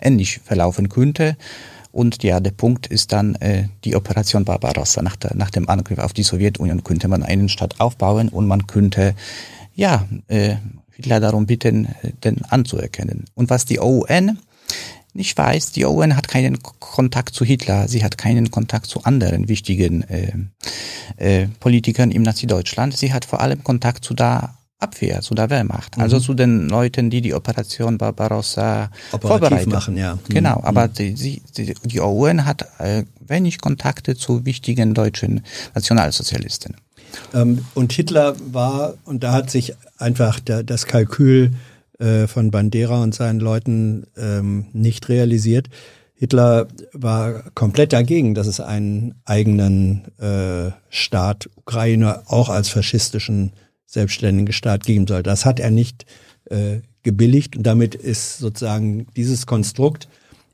ähnlich 0.01 0.41
verlaufen 0.45 0.89
könnte. 0.89 1.37
Und 1.93 2.22
ja, 2.22 2.40
der 2.40 2.51
Punkt 2.53 2.86
ist 2.86 3.12
dann 3.12 3.34
äh, 3.36 3.68
die 3.84 3.95
Operation 3.95 4.45
Barbarossa. 4.45 5.03
Nach, 5.03 5.16
der, 5.16 5.36
nach 5.36 5.51
dem 5.51 5.68
Angriff 5.68 5.99
auf 5.99 6.14
die 6.14 6.22
Sowjetunion 6.22 6.82
könnte 6.82 7.07
man 7.07 7.22
einen 7.22 7.49
Staat 7.49 7.80
aufbauen 7.80 8.28
und 8.30 8.47
man 8.47 8.66
könnte 8.66 9.14
ja 9.74 10.07
äh, 10.28 10.57
Hitler 10.90 11.20
darum 11.20 11.47
bitten, 11.47 11.86
äh, 12.03 12.12
den 12.24 12.45
anzuerkennen. 12.47 13.26
Und 13.34 13.51
was 13.51 13.66
die 13.66 13.78
OUN 13.78 14.38
nicht 15.14 15.36
weiß, 15.36 15.72
die 15.72 15.84
OUN 15.84 16.16
hat 16.16 16.28
keinen 16.28 16.62
Kontakt 16.62 17.34
zu 17.34 17.45
Hitler, 17.45 17.86
sie 17.88 18.03
hat 18.03 18.16
keinen 18.16 18.51
Kontakt 18.51 18.86
zu 18.86 19.05
anderen 19.05 19.49
wichtigen 19.49 20.03
äh, 20.05 20.32
äh, 21.16 21.49
Politikern 21.61 22.11
im 22.11 22.22
Nazi-Deutschland. 22.22 22.97
Sie 22.97 23.12
hat 23.12 23.26
vor 23.26 23.40
allem 23.40 23.62
Kontakt 23.62 24.05
zu 24.05 24.14
der 24.14 24.55
Abwehr, 24.83 25.20
zu 25.22 25.35
der 25.35 25.51
Wehrmacht. 25.51 25.99
Also 25.99 26.16
mhm. 26.16 26.20
zu 26.20 26.35
den 26.35 26.68
Leuten, 26.68 27.11
die 27.11 27.20
die 27.20 27.35
Operation 27.35 27.99
Barbarossa 27.99 28.91
Operativ 29.12 29.28
vorbereiten. 29.28 29.70
machen, 29.70 29.97
ja. 29.97 30.14
Mhm. 30.14 30.35
Genau, 30.35 30.61
aber 30.62 30.89
mhm. 30.89 30.95
die, 30.95 31.43
die, 31.57 31.74
die 31.85 32.01
OUN 32.01 32.45
hat 32.45 32.66
äh, 32.78 33.05
wenig 33.20 33.61
Kontakte 33.61 34.16
zu 34.16 34.45
wichtigen 34.45 34.95
deutschen 34.95 35.43
Nationalsozialisten. 35.74 36.76
Ähm, 37.35 37.64
und 37.74 37.93
Hitler 37.93 38.35
war, 38.53 38.95
und 39.05 39.22
da 39.22 39.33
hat 39.33 39.51
sich 39.51 39.74
einfach 39.99 40.41
der, 40.41 40.62
das 40.62 40.87
Kalkül 40.87 41.53
äh, 41.99 42.26
von 42.26 42.51
Bandera 42.51 43.03
und 43.03 43.14
seinen 43.14 43.41
Leuten 43.41 44.07
ähm, 44.16 44.66
nicht 44.72 45.09
realisiert. 45.09 45.68
Hitler 46.14 46.68
war 46.93 47.51
komplett 47.55 47.93
dagegen, 47.93 48.35
dass 48.35 48.47
es 48.47 48.61
einen 48.61 49.14
eigenen 49.24 50.05
äh, 50.18 50.70
Staat 50.89 51.51
Ukraine 51.57 52.22
auch 52.26 52.49
als 52.49 52.68
faschistischen 52.68 53.53
selbstständigen 53.93 54.53
Staat 54.53 54.84
geben 54.84 55.07
soll. 55.07 55.22
Das 55.22 55.45
hat 55.45 55.61
er 55.61 55.70
nicht 55.70 56.07
äh, 56.51 56.80
gebilligt 57.03 57.57
und 57.57 57.64
damit 57.64 57.95
ist 57.95 58.38
sozusagen 58.38 59.07
dieses 59.16 59.47
Konstrukt 59.47 60.09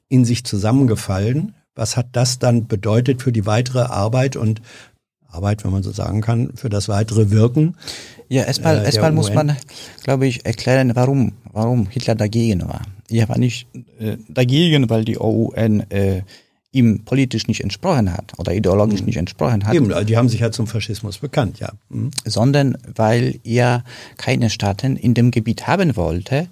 in 0.08 0.24
sich 0.24 0.44
zusammengefallen. 0.44 1.54
Was 1.74 1.96
hat 1.96 2.08
das 2.12 2.38
dann 2.38 2.66
bedeutet 2.66 3.22
für 3.22 3.30
die 3.30 3.46
weitere 3.46 3.82
Arbeit 3.82 4.34
und 4.34 4.60
Arbeit, 5.28 5.64
wenn 5.64 5.70
man 5.70 5.82
so 5.82 5.92
sagen 5.92 6.22
kann, 6.22 6.52
für 6.56 6.68
das 6.68 6.88
weitere 6.88 7.30
Wirken? 7.30 7.76
Ja, 8.28 8.44
erstmal, 8.44 8.78
äh, 8.78 8.84
erstmal 8.84 9.12
muss 9.12 9.32
man, 9.32 9.56
glaube 10.02 10.26
ich, 10.26 10.44
erklären, 10.44 10.96
warum, 10.96 11.32
warum 11.52 11.86
Hitler 11.88 12.14
dagegen 12.14 12.62
war. 12.62 12.82
Er 13.08 13.28
war 13.28 13.38
nicht 13.38 13.68
äh, 14.00 14.16
dagegen, 14.28 14.90
weil 14.90 15.04
die 15.04 15.18
OUN 15.18 15.80
äh, 15.90 16.22
ihm 16.72 17.04
politisch 17.04 17.48
nicht 17.48 17.62
entsprochen 17.62 18.12
hat 18.12 18.32
oder 18.38 18.52
ideologisch 18.52 19.00
mhm. 19.00 19.06
nicht 19.06 19.16
entsprochen 19.16 19.66
hat. 19.66 19.74
Eben, 19.74 20.06
die 20.06 20.16
haben 20.16 20.28
sich 20.28 20.40
ja 20.40 20.50
zum 20.50 20.66
Faschismus 20.66 21.18
bekannt, 21.18 21.60
ja. 21.60 21.72
Mhm. 21.88 22.10
Sondern 22.24 22.76
weil 22.94 23.40
er 23.44 23.84
keine 24.16 24.50
Staaten 24.50 24.96
in 24.96 25.14
dem 25.14 25.30
Gebiet 25.30 25.66
haben 25.66 25.96
wollte, 25.96 26.48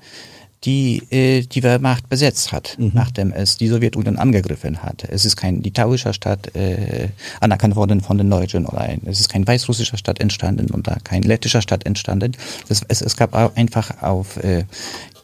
die 0.65 1.03
äh, 1.11 1.43
die 1.43 1.63
Wehrmacht 1.63 2.09
besetzt 2.09 2.51
hat, 2.51 2.77
mhm. 2.79 2.93
nachdem 2.95 3.31
es 3.31 3.59
die 3.59 3.69
Sowjetunion 3.69 4.17
angegriffen 4.17 4.83
hat. 4.83 5.05
Es 5.09 5.27
ist 5.27 5.37
kein 5.37 5.63
litauischer 5.63 6.15
Staat 6.15 6.57
äh, 6.57 7.09
anerkannt 7.41 7.77
worden 7.77 8.01
von 8.01 8.17
den 8.17 8.31
Deutschen 8.31 8.65
oder 8.65 8.81
ein, 8.81 9.03
es 9.05 9.21
ist 9.21 9.29
kein 9.29 9.47
weißrussischer 9.47 9.99
Staat 9.99 10.19
entstanden 10.19 10.71
und 10.71 10.89
da 10.89 10.97
kein 11.05 11.23
lettischer 11.23 11.61
Staat 11.61 11.85
entstanden. 11.85 12.33
Das, 12.69 12.83
es, 12.89 13.03
es 13.03 13.17
gab 13.17 13.35
einfach 13.35 14.03
auf 14.03 14.43
äh, 14.43 14.65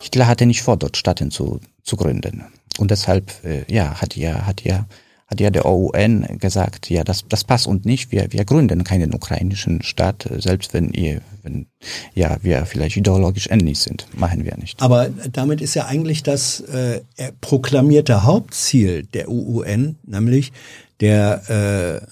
Hitler 0.02 0.26
hatte 0.26 0.46
nicht 0.46 0.62
vor, 0.62 0.76
dort 0.76 0.96
Staaten 0.96 1.30
zu, 1.30 1.60
zu 1.84 1.96
gründen. 1.96 2.44
Und 2.78 2.90
deshalb, 2.90 3.32
äh, 3.44 3.64
ja, 3.72 4.00
hat 4.00 4.16
ja, 4.16 4.46
hat 4.46 4.62
ja, 4.62 4.86
hat 5.26 5.40
ja 5.40 5.50
der 5.50 5.64
OUN 5.64 6.38
gesagt, 6.38 6.90
ja, 6.90 7.04
das, 7.04 7.24
das 7.26 7.44
passt 7.44 7.66
uns 7.66 7.84
nicht. 7.86 8.12
Wir, 8.12 8.32
wir 8.32 8.44
gründen 8.44 8.84
keinen 8.84 9.14
ukrainischen 9.14 9.82
Staat, 9.82 10.28
selbst 10.38 10.74
wenn 10.74 10.92
ihr, 10.92 11.22
wenn, 11.42 11.66
ja, 12.14 12.36
wir 12.42 12.66
vielleicht 12.66 12.96
ideologisch 12.98 13.48
ähnlich 13.50 13.78
sind. 13.78 14.06
Machen 14.14 14.44
wir 14.44 14.56
nicht. 14.58 14.82
Aber 14.82 15.08
damit 15.08 15.62
ist 15.62 15.74
ja 15.74 15.86
eigentlich 15.86 16.22
das 16.22 16.60
äh, 16.60 17.00
proklamierte 17.40 18.24
Hauptziel 18.24 19.04
der 19.04 19.30
UUN, 19.30 19.96
nämlich 20.04 20.52
der 21.00 22.02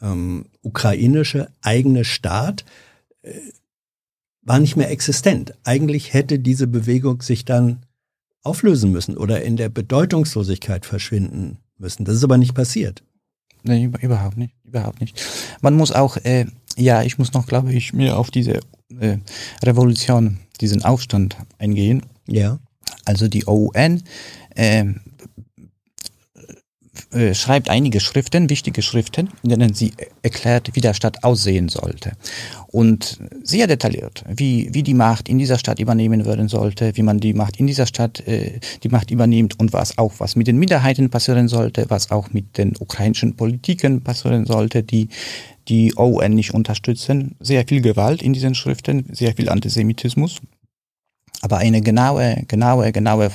äh, 0.00 0.04
ähm, 0.04 0.46
ukrainische 0.62 1.48
eigene 1.60 2.04
Staat, 2.04 2.64
äh, 3.22 3.32
war 4.42 4.60
nicht 4.60 4.76
mehr 4.76 4.90
existent. 4.90 5.54
Eigentlich 5.64 6.14
hätte 6.14 6.38
diese 6.38 6.66
Bewegung 6.66 7.20
sich 7.20 7.44
dann 7.44 7.82
auflösen 8.48 8.90
müssen 8.90 9.16
oder 9.16 9.42
in 9.42 9.56
der 9.56 9.68
Bedeutungslosigkeit 9.68 10.86
verschwinden 10.86 11.58
müssen. 11.76 12.04
Das 12.04 12.16
ist 12.16 12.24
aber 12.24 12.38
nicht 12.38 12.54
passiert. 12.54 13.02
Nee, 13.62 13.90
überhaupt 14.00 14.36
nicht, 14.36 14.54
überhaupt 14.64 15.00
nicht. 15.00 15.20
Man 15.60 15.74
muss 15.74 15.92
auch, 15.92 16.16
äh, 16.18 16.46
ja, 16.76 17.02
ich 17.02 17.18
muss 17.18 17.32
noch, 17.32 17.46
glaube 17.46 17.72
ich, 17.72 17.92
mir 17.92 18.16
auf 18.16 18.30
diese 18.30 18.60
äh, 18.98 19.18
Revolution, 19.62 20.38
diesen 20.60 20.84
Aufstand 20.84 21.36
eingehen. 21.58 22.02
Ja. 22.26 22.58
Also 23.04 23.28
die 23.28 23.46
OUN 23.46 24.02
äh, 24.54 24.84
äh, 27.10 27.34
schreibt 27.34 27.70
einige 27.70 28.00
Schriften, 28.00 28.50
wichtige 28.50 28.82
Schriften, 28.82 29.30
in 29.42 29.48
denen 29.48 29.72
sie 29.72 29.92
erklärt, 30.22 30.70
wie 30.74 30.82
der 30.82 30.92
Staat 30.92 31.24
aussehen 31.24 31.70
sollte. 31.70 32.12
Und 32.66 33.18
sehr 33.42 33.66
detailliert, 33.66 34.24
wie, 34.28 34.68
wie 34.74 34.82
die 34.82 34.92
Macht 34.92 35.28
in 35.28 35.38
dieser 35.38 35.58
Stadt 35.58 35.78
übernehmen 35.78 36.26
werden 36.26 36.48
sollte, 36.48 36.94
wie 36.96 37.02
man 37.02 37.18
die 37.18 37.32
Macht 37.32 37.58
in 37.58 37.66
dieser 37.66 37.86
Stadt 37.86 38.26
äh, 38.28 38.60
die 38.82 38.90
Macht 38.90 39.10
übernimmt 39.10 39.58
und 39.58 39.72
was 39.72 39.96
auch, 39.96 40.12
was 40.18 40.36
mit 40.36 40.48
den 40.48 40.58
Minderheiten 40.58 41.08
passieren 41.08 41.48
sollte, 41.48 41.86
was 41.88 42.10
auch 42.10 42.30
mit 42.32 42.58
den 42.58 42.74
ukrainischen 42.78 43.36
Politiken 43.36 44.02
passieren 44.02 44.44
sollte, 44.44 44.82
die 44.82 45.08
die 45.68 45.94
OUN 45.96 46.34
nicht 46.34 46.52
unterstützen. 46.52 47.36
Sehr 47.40 47.64
viel 47.66 47.80
Gewalt 47.80 48.22
in 48.22 48.34
diesen 48.34 48.54
Schriften, 48.54 49.06
sehr 49.12 49.34
viel 49.34 49.48
Antisemitismus 49.48 50.40
aber 51.40 51.58
eine 51.58 51.80
genaue, 51.80 52.44
genaue, 52.48 52.92
genaue 52.92 53.30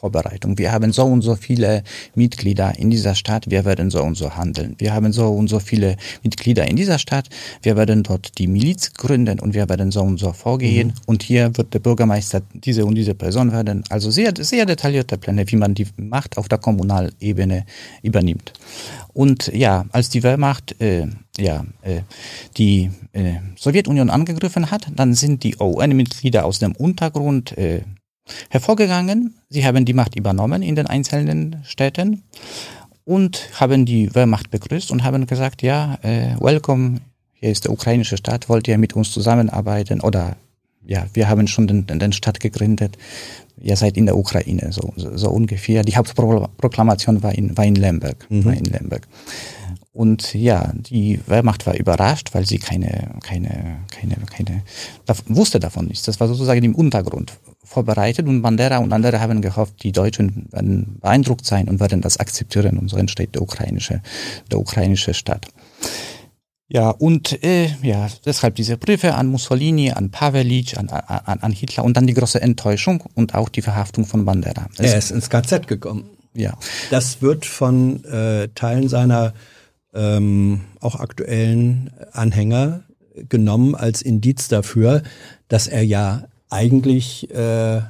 Vorbereitung. 0.00 0.58
Wir 0.58 0.72
haben 0.72 0.92
so 0.92 1.04
und 1.04 1.22
so 1.22 1.34
viele 1.34 1.82
Mitglieder 2.14 2.78
in 2.78 2.90
dieser 2.90 3.14
Stadt, 3.14 3.50
wir 3.50 3.64
werden 3.64 3.90
so 3.90 4.02
und 4.02 4.16
so 4.16 4.36
handeln. 4.36 4.74
Wir 4.78 4.94
haben 4.94 5.12
so 5.12 5.28
und 5.28 5.48
so 5.48 5.58
viele 5.58 5.96
Mitglieder 6.22 6.68
in 6.68 6.76
dieser 6.76 6.98
Stadt, 6.98 7.28
wir 7.62 7.76
werden 7.76 8.02
dort 8.02 8.38
die 8.38 8.46
Miliz 8.46 8.94
gründen 8.94 9.40
und 9.40 9.54
wir 9.54 9.68
werden 9.68 9.90
so 9.90 10.02
und 10.02 10.18
so 10.18 10.32
vorgehen. 10.32 10.88
Mhm. 10.88 10.94
Und 11.06 11.22
hier 11.22 11.56
wird 11.56 11.74
der 11.74 11.80
Bürgermeister 11.80 12.42
diese 12.54 12.84
und 12.86 12.94
diese 12.94 13.14
Person 13.14 13.52
werden. 13.52 13.84
Also 13.90 14.10
sehr, 14.10 14.32
sehr 14.38 14.66
detaillierte 14.66 15.18
Pläne, 15.18 15.44
wie 15.50 15.56
man 15.56 15.74
die 15.74 15.86
Macht 15.96 16.38
auf 16.38 16.48
der 16.48 16.58
Kommunalebene 16.58 17.64
übernimmt. 18.02 18.52
Und 19.12 19.48
ja, 19.48 19.84
als 19.90 20.10
die 20.10 20.22
Wehrmacht 20.22 20.80
äh, 20.80 21.06
ja, 21.38 21.64
äh, 21.82 22.02
die 22.56 22.90
äh, 23.12 23.34
Sowjetunion 23.56 24.10
angegriffen 24.10 24.70
hat, 24.70 24.88
dann 24.94 25.14
sind 25.14 25.44
die 25.44 25.56
UN-Mitglieder 25.56 26.44
aus 26.44 26.58
dem 26.58 26.72
Untergrund 26.72 27.56
äh, 27.56 27.82
hervorgegangen. 28.50 29.34
Sie 29.48 29.64
haben 29.64 29.84
die 29.84 29.94
Macht 29.94 30.16
übernommen 30.16 30.62
in 30.62 30.74
den 30.74 30.86
einzelnen 30.86 31.56
Städten 31.64 32.22
und 33.04 33.48
haben 33.58 33.86
die 33.86 34.14
Wehrmacht 34.14 34.50
begrüßt 34.50 34.90
und 34.90 35.02
haben 35.02 35.26
gesagt, 35.26 35.62
ja, 35.62 35.98
äh, 36.02 36.34
welcome, 36.40 37.00
hier 37.32 37.50
ist 37.50 37.64
der 37.64 37.72
ukrainische 37.72 38.16
Staat, 38.16 38.48
wollt 38.48 38.68
ihr 38.68 38.78
mit 38.78 38.94
uns 38.94 39.12
zusammenarbeiten? 39.12 40.00
Oder 40.00 40.36
ja, 40.84 41.06
wir 41.14 41.28
haben 41.28 41.46
schon 41.46 41.66
den, 41.66 41.86
den 41.86 42.12
Staat 42.12 42.40
gegründet, 42.40 42.98
ihr 43.60 43.76
seid 43.76 43.96
in 43.96 44.06
der 44.06 44.16
Ukraine, 44.16 44.72
so, 44.72 44.92
so, 44.96 45.16
so 45.16 45.30
ungefähr. 45.30 45.82
Die 45.82 45.96
Hauptproklamation 45.96 47.22
war 47.22 47.34
in, 47.34 47.56
war 47.56 47.64
in 47.64 47.76
Lemberg. 47.76 48.26
Mhm. 48.30 48.44
War 48.44 48.54
in 48.54 48.64
Lemberg. 48.64 49.06
Und 49.92 50.34
ja, 50.34 50.72
die 50.74 51.20
Wehrmacht 51.26 51.66
war 51.66 51.76
überrascht, 51.76 52.30
weil 52.32 52.46
sie 52.46 52.58
keine, 52.58 53.14
keine, 53.22 53.78
keine, 53.90 54.16
keine, 54.26 54.62
wusste 55.26 55.58
davon 55.58 55.86
nichts. 55.86 56.04
Das 56.04 56.20
war 56.20 56.28
sozusagen 56.28 56.62
im 56.62 56.74
Untergrund 56.74 57.32
vorbereitet 57.68 58.26
und 58.26 58.42
Bandera 58.42 58.78
und 58.78 58.92
andere 58.92 59.20
haben 59.20 59.42
gehofft, 59.42 59.82
die 59.82 59.92
Deutschen 59.92 60.48
werden 60.50 60.98
beeindruckt 61.00 61.44
sein 61.44 61.68
und 61.68 61.80
werden 61.80 62.00
das 62.00 62.16
akzeptieren 62.16 62.78
und 62.78 62.88
so 62.88 62.96
entsteht 62.96 63.34
der 63.34 63.42
ukrainische, 63.42 64.00
der 64.50 64.58
ukrainische 64.58 65.14
Staat. 65.14 65.46
Ja, 66.70 66.90
und 66.90 67.42
äh, 67.42 67.68
ja, 67.82 68.08
deshalb 68.26 68.56
diese 68.56 68.76
Briefe 68.76 69.14
an 69.14 69.28
Mussolini, 69.28 69.90
an 69.90 70.10
Pavelic, 70.10 70.76
an, 70.76 70.88
an, 70.88 71.38
an 71.40 71.52
Hitler 71.52 71.84
und 71.84 71.96
dann 71.96 72.06
die 72.06 72.12
große 72.12 72.42
Enttäuschung 72.42 73.04
und 73.14 73.34
auch 73.34 73.48
die 73.48 73.62
Verhaftung 73.62 74.04
von 74.04 74.26
Bandera. 74.26 74.68
Er 74.76 74.98
ist 74.98 75.10
ins 75.10 75.30
KZ 75.30 75.66
gekommen. 75.66 76.10
Ja. 76.34 76.58
Das 76.90 77.22
wird 77.22 77.46
von 77.46 78.04
äh, 78.04 78.48
Teilen 78.54 78.88
seiner 78.88 79.32
ähm, 79.94 80.60
auch 80.80 80.96
aktuellen 80.96 81.90
Anhänger 82.12 82.84
genommen 83.28 83.74
als 83.74 84.02
Indiz 84.02 84.48
dafür, 84.48 85.02
dass 85.48 85.66
er 85.66 85.82
ja 85.82 86.24
eigentlich 86.50 87.30
äh, 87.30 87.82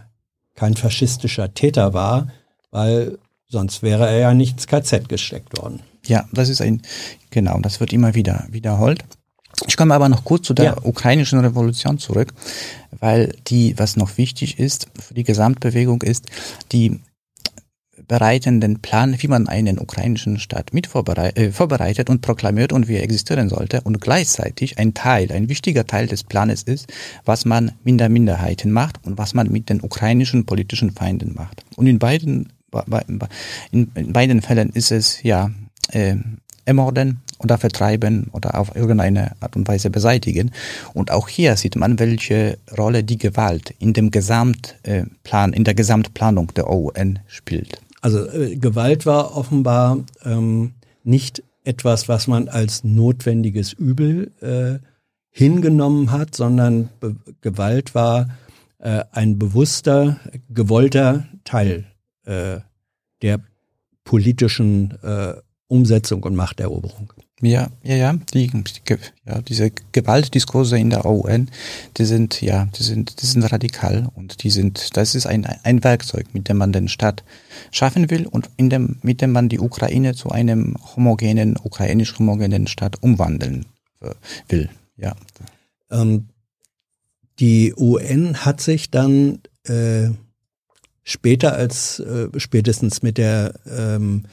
kein 0.55 0.75
faschistischer 0.75 1.55
Täter 1.55 1.95
war, 1.95 2.29
weil 2.71 3.19
sonst 3.49 3.83
wäre 3.83 4.09
er 4.09 4.19
ja 4.19 4.35
nicht 4.35 4.55
ins 4.55 4.67
KZ 4.67 5.09
gesteckt 5.09 5.57
worden. 5.59 5.81
Ja, 6.07 6.27
das 6.33 6.49
ist 6.49 6.61
ein, 6.61 6.83
genau, 7.31 7.59
das 7.61 7.81
wird 7.81 7.93
immer 7.93 8.15
wieder 8.15 8.47
wiederholt. 8.51 9.05
Ich 9.67 9.77
komme 9.77 9.95
aber 9.95 10.09
noch 10.09 10.25
kurz 10.25 10.47
zu 10.47 10.55
der 10.55 10.65
ja. 10.65 10.77
ukrainischen 10.83 11.41
Revolution 11.41 11.99
zurück, 11.99 12.33
weil 13.01 13.35
die, 13.49 13.79
was 13.79 13.97
noch 13.97 14.17
wichtig 14.17 14.59
ist 14.59 14.89
für 14.99 15.15
die 15.15 15.25
Gesamtbewegung 15.25 16.03
ist, 16.03 16.27
die 16.73 17.01
bereiten 18.07 18.61
den 18.61 18.81
Plan, 18.81 19.17
wie 19.19 19.29
man 19.29 19.49
einen 19.49 19.79
ukrainischen 19.79 20.39
Staat 20.39 20.73
mit 20.73 20.87
äh, 20.87 21.51
vorbereitet 21.51 22.11
und 22.11 22.21
proklamiert 22.21 22.73
und 22.73 22.89
wie 22.89 22.97
er 22.97 23.03
existieren 23.03 23.49
sollte. 23.49 23.81
Und 23.83 24.01
gleichzeitig 24.01 24.79
ein 24.79 24.95
Teil, 24.95 25.33
ein 25.33 25.49
wichtiger 25.49 25.87
Teil 25.87 26.07
des 26.07 26.25
Planes 26.25 26.63
ist, 26.63 26.93
was 27.25 27.45
man 27.45 27.73
mit 27.85 27.99
der 27.99 28.09
Minderheiten 28.09 28.71
macht 28.71 29.05
und 29.05 29.19
was 29.19 29.35
man 29.35 29.51
mit 29.51 29.69
den 29.69 29.81
ukrainischen 29.81 30.47
politischen 30.47 30.91
Feinden 30.91 31.35
macht. 31.35 31.65
Und 31.77 31.87
in 31.87 31.99
beiden, 31.99 32.53
in, 33.73 34.13
beiden 34.13 34.43
Fällen 34.43 34.71
ist 34.71 34.93
es 34.93 35.23
ja 35.23 35.51
äh, 35.91 36.17
ermorden 36.65 37.21
oder 37.39 37.59
vertreiben 37.59 38.29
oder 38.33 38.59
auf 38.59 38.77
irgendeine 38.77 39.33
Art 39.41 39.57
und 39.57 39.67
Weise 39.67 39.91
beseitigen. 39.91 40.51
Und 40.93 41.11
auch 41.11 41.29
hier 41.29 41.57
sieht 41.57 41.77
man, 41.77 41.99
welche 41.99 42.59
Rolle 42.77 43.05
die 43.05 43.19
Gewalt 43.19 43.75
in 43.79 43.93
dem 43.93 44.11
Gesamtplan, 44.11 45.53
in 45.53 45.65
der 45.65 45.75
Gesamtplanung 45.75 46.53
der 46.55 46.69
OUN 46.71 47.21
spielt. 47.27 47.81
Also 48.01 48.29
äh, 48.29 48.57
Gewalt 48.57 49.07
war 49.07 49.37
offenbar 49.37 49.99
ähm, 50.25 50.75
nicht 51.05 51.43
etwas, 51.65 52.09
was 52.09 52.27
man 52.27 52.49
als 52.49 52.85
notwendiges 52.85 53.73
Übel 53.73 54.33
äh, 54.41 54.79
hingenommen 55.31 56.11
hat, 56.11 56.35
sondern 56.35 56.89
Be 57.01 57.17
Gewalt 57.41 57.95
war 57.95 58.29
äh, 58.79 59.05
ein 59.13 59.39
bewusster, 59.39 60.19
gewollter 60.49 61.27
Teil 61.45 61.87
äh, 62.25 62.61
der 63.23 63.41
politischen 64.05 64.99
äh, 65.03 65.35
Umsetzung 65.67 66.23
und 66.23 66.35
Machteroberung. 66.35 67.13
Ja, 67.41 67.69
ja, 67.85 67.95
ja, 67.95 68.15
die, 68.35 68.51
ja, 69.27 69.41
diese 69.43 69.71
Gewaltdiskurse 69.93 70.77
in 70.77 70.91
der 70.91 71.07
UN, 71.07 71.49
die 71.97 72.05
sind, 72.05 72.41
ja, 72.43 72.67
die 72.77 72.83
sind, 72.83 73.23
die 73.23 73.27
sind 73.27 73.45
radikal 73.45 74.09
und 74.17 74.43
die 74.43 74.51
sind, 74.51 74.97
das 74.97 75.15
ist 75.15 75.27
ein, 75.27 75.47
ein 75.47 75.85
Werkzeug, 75.85 76.27
mit 76.33 76.49
dem 76.49 76.57
man 76.57 76.73
den 76.73 76.89
Staat 76.89 77.23
schaffen 77.71 78.11
will 78.11 78.27
und 78.27 78.51
in 78.57 78.71
dem, 78.71 78.97
mit 79.03 79.21
dem 79.21 79.31
man 79.31 79.49
die 79.49 79.61
Ukraine 79.61 80.15
zu 80.15 80.31
einem 80.31 80.75
homogenen, 80.97 81.57
ukrainisch 81.63 82.19
homogenen 82.19 82.67
Staat 82.67 83.01
umwandeln 83.03 83.67
äh, 84.01 84.15
will, 84.49 84.69
ja. 84.97 85.15
Ähm, 85.91 86.29
Die 87.39 87.73
UN 87.77 88.45
hat 88.45 88.61
sich 88.61 88.91
dann 88.91 89.39
äh, 89.65 90.09
später 91.05 91.53
als 91.55 92.01
äh, 92.01 92.29
spätestens 92.37 93.03
mit 93.03 93.17
der 93.17 93.55
ähm, 93.67 94.25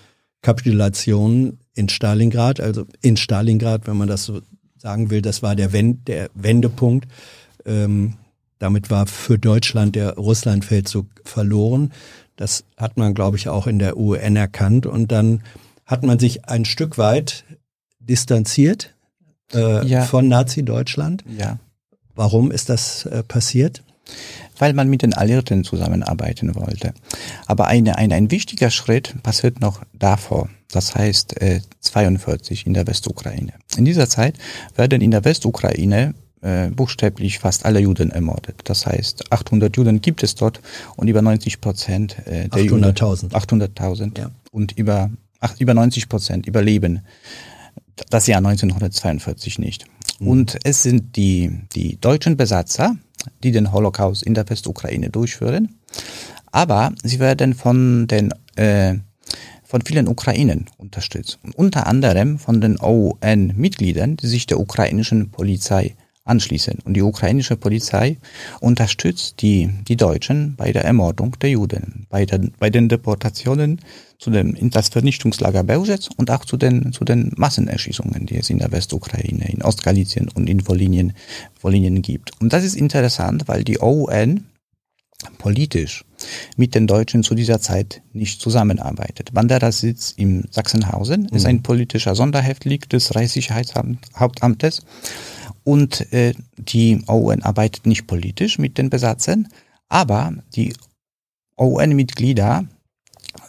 Kapitulation 0.41 1.59
in 1.75 1.89
Stalingrad, 1.89 2.59
also 2.59 2.85
in 3.01 3.17
Stalingrad, 3.17 3.85
wenn 3.85 3.97
man 3.97 4.07
das 4.07 4.23
so 4.25 4.41
sagen 4.77 5.09
will, 5.09 5.21
das 5.21 5.43
war 5.43 5.55
der, 5.55 5.73
Wend 5.73 6.07
der 6.07 6.29
Wendepunkt. 6.33 7.07
Ähm, 7.65 8.13
damit 8.59 8.89
war 8.89 9.05
für 9.05 9.37
Deutschland 9.37 9.95
der 9.95 10.15
Russlandfeldzug 10.15 11.07
verloren. 11.25 11.91
Das 12.35 12.63
hat 12.77 12.97
man, 12.97 13.13
glaube 13.13 13.37
ich, 13.37 13.49
auch 13.49 13.67
in 13.67 13.79
der 13.79 13.97
UN 13.97 14.35
erkannt. 14.35 14.85
Und 14.85 15.11
dann 15.11 15.43
hat 15.85 16.03
man 16.03 16.19
sich 16.19 16.45
ein 16.45 16.65
Stück 16.65 16.97
weit 16.97 17.43
distanziert 17.99 18.93
äh, 19.53 19.85
ja. 19.85 20.03
von 20.03 20.27
Nazi-Deutschland. 20.27 21.23
Ja. 21.37 21.59
Warum 22.15 22.51
ist 22.51 22.69
das 22.69 23.05
äh, 23.05 23.23
passiert? 23.23 23.83
Weil 24.57 24.73
man 24.73 24.89
mit 24.89 25.01
den 25.01 25.13
Alliierten 25.13 25.63
zusammenarbeiten 25.63 26.55
wollte. 26.55 26.93
Aber 27.45 27.67
eine, 27.67 27.97
ein, 27.97 28.11
ein 28.11 28.31
wichtiger 28.31 28.71
Schritt 28.71 29.15
passiert 29.23 29.59
noch 29.59 29.81
davor. 29.93 30.49
Das 30.71 30.95
heißt 30.95 31.41
äh, 31.41 31.61
42 31.81 32.65
in 32.65 32.73
der 32.73 32.87
Westukraine. 32.87 33.53
In 33.77 33.85
dieser 33.85 34.09
Zeit 34.09 34.35
werden 34.75 35.01
in 35.01 35.11
der 35.11 35.23
Westukraine 35.25 36.13
äh, 36.41 36.69
buchstäblich 36.69 37.39
fast 37.39 37.65
alle 37.65 37.79
Juden 37.79 38.11
ermordet. 38.11 38.61
Das 38.65 38.85
heißt, 38.85 39.31
800 39.31 39.75
Juden 39.75 40.01
gibt 40.01 40.23
es 40.23 40.35
dort 40.35 40.61
und 40.95 41.07
über 41.07 41.21
90 41.21 41.61
Prozent 41.61 42.17
äh, 42.27 42.49
der 42.49 42.63
800.000 42.63 43.31
800.000 43.31 44.19
ja. 44.19 44.31
und 44.51 44.73
über, 44.73 45.09
ach, 45.39 45.55
über 45.59 45.73
90 45.73 46.09
Prozent 46.09 46.45
überleben 46.45 47.01
das 48.09 48.27
Jahr 48.27 48.37
1942 48.37 49.59
nicht. 49.59 49.85
Mhm. 50.19 50.27
Und 50.27 50.59
es 50.63 50.83
sind 50.83 51.15
die, 51.15 51.61
die 51.73 51.99
deutschen 51.99 52.37
Besatzer, 52.37 52.95
die 53.43 53.51
den 53.51 53.71
Holocaust 53.71 54.23
in 54.23 54.33
der 54.33 54.49
Westukraine 54.49 55.09
durchführen, 55.09 55.75
aber 56.51 56.93
sie 57.03 57.19
werden 57.19 57.53
von 57.53 58.07
den 58.07 58.31
äh, 58.55 58.95
von 59.63 59.81
vielen 59.81 60.07
Ukrainen 60.07 60.67
unterstützt. 60.77 61.39
Unter 61.55 61.87
anderem 61.87 62.37
von 62.37 62.61
den 62.61 62.79
OUN-Mitgliedern, 62.79 64.15
die 64.15 64.27
sich 64.27 64.45
der 64.45 64.59
ukrainischen 64.59 65.31
Polizei 65.31 65.95
anschließen. 66.25 66.79
Und 66.83 66.95
die 66.95 67.03
ukrainische 67.03 67.55
Polizei 67.55 68.17
unterstützt 68.59 69.41
die, 69.41 69.69
die 69.87 69.95
Deutschen 69.95 70.55
bei 70.55 70.71
der 70.71 70.83
Ermordung 70.83 71.37
der 71.39 71.51
Juden, 71.51 72.07
bei, 72.09 72.25
der, 72.25 72.41
bei 72.59 72.69
den 72.69 72.89
Deportationen 72.89 73.79
zu 74.17 74.31
dem, 74.31 74.55
in 74.55 74.71
das 74.71 74.89
Vernichtungslager 74.89 75.63
Beusitz 75.63 76.09
und 76.17 76.31
auch 76.31 76.43
zu 76.43 76.57
den, 76.57 76.91
zu 76.91 77.05
den 77.05 77.31
Massenerschießungen, 77.37 78.25
die 78.25 78.37
es 78.37 78.49
in 78.49 78.59
der 78.59 78.71
Westukraine, 78.71 79.47
in 79.49 79.61
Ostgalizien 79.61 80.29
und 80.29 80.49
in 80.49 80.67
Wolinien, 80.67 81.13
Wolinien 81.61 82.01
gibt. 82.01 82.31
Und 82.41 82.53
das 82.53 82.63
ist 82.63 82.75
interessant, 82.75 83.47
weil 83.47 83.63
die 83.63 83.79
OUN 83.79 84.45
politisch 85.37 86.05
mit 86.57 86.75
den 86.75 86.87
Deutschen 86.87 87.23
zu 87.23 87.35
dieser 87.35 87.59
Zeit 87.59 88.01
nicht 88.13 88.41
zusammenarbeitet. 88.41 89.29
Wanderer 89.33 89.71
Sitz 89.71 90.13
im 90.17 90.45
Sachsenhausen 90.51 91.27
mhm. 91.29 91.35
ist 91.35 91.45
ein 91.45 91.63
politischer 91.63 92.15
Sonderhäftling 92.15 92.81
des 92.81 93.15
Reichssicherheitshauptamtes 93.15 94.81
und 95.65 96.13
äh, 96.13 96.33
die 96.57 97.01
OUN 97.07 97.41
arbeitet 97.41 97.85
nicht 97.85 98.07
politisch 98.07 98.59
mit 98.59 98.77
den 98.77 98.89
Besatzern, 98.89 99.49
aber 99.89 100.33
die 100.55 100.73
OUN-Mitglieder 101.57 102.65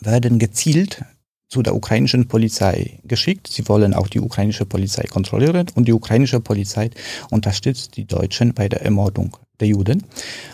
werden 0.01 0.39
gezielt 0.39 1.05
zu 1.49 1.63
der 1.63 1.77
ukrainischen 1.77 2.27
Polizei 2.27 2.99
geschickt. 3.05 3.49
Sie 3.53 3.69
wollen 3.69 3.95
auch 3.95 4.09
die 4.09 4.21
ukrainische 4.21 4.65
Polizei 4.65 5.05
kontrollieren 5.05 5.67
und 5.75 5.87
die 5.87 5.93
ukrainische 5.93 6.41
Polizei 6.41 6.91
unterstützt 7.31 7.97
die 7.97 8.07
Deutschen 8.07 8.55
bei 8.55 8.69
der 8.69 8.83
Ermordung 8.83 9.37
der 9.61 9.69
Juden. 9.69 10.03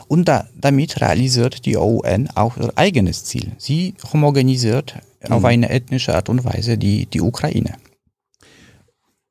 Und 0.09 0.27
da, 0.27 0.49
damit 0.61 1.01
realisiert 1.01 1.65
die 1.65 1.77
OUN 1.77 2.29
auch 2.35 2.57
ihr 2.57 2.73
eigenes 2.77 3.25
Ziel. 3.25 3.53
Sie 3.59 3.95
homogenisiert 4.13 4.97
mhm. 5.23 5.33
auf 5.33 5.45
eine 5.45 5.71
ethnische 5.71 6.15
Art 6.15 6.29
und 6.29 6.45
Weise 6.45 6.77
die, 6.77 7.07
die 7.07 7.21
Ukraine. 7.21 7.77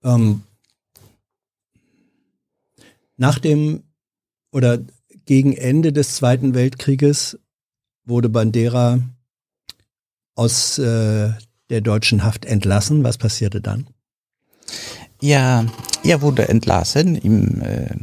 Ähm, 0.04 0.44
nach 3.22 3.38
dem 3.38 3.84
oder 4.52 4.80
gegen 5.26 5.54
Ende 5.54 5.94
des 5.94 6.16
Zweiten 6.16 6.56
Weltkrieges 6.56 7.40
wurde 8.04 8.30
Bandera 8.30 9.00
aus 10.34 10.80
äh, 10.80 11.30
der 11.70 11.82
deutschen 11.82 12.24
Haft 12.24 12.46
entlassen. 12.46 13.04
Was 13.04 13.20
passierte 13.20 13.62
dann? 13.62 13.86
Ja, 15.22 15.68
er 16.04 16.24
wurde 16.24 16.50
entlassen 16.50 17.16
im, 17.16 17.62
äh, 17.62 17.94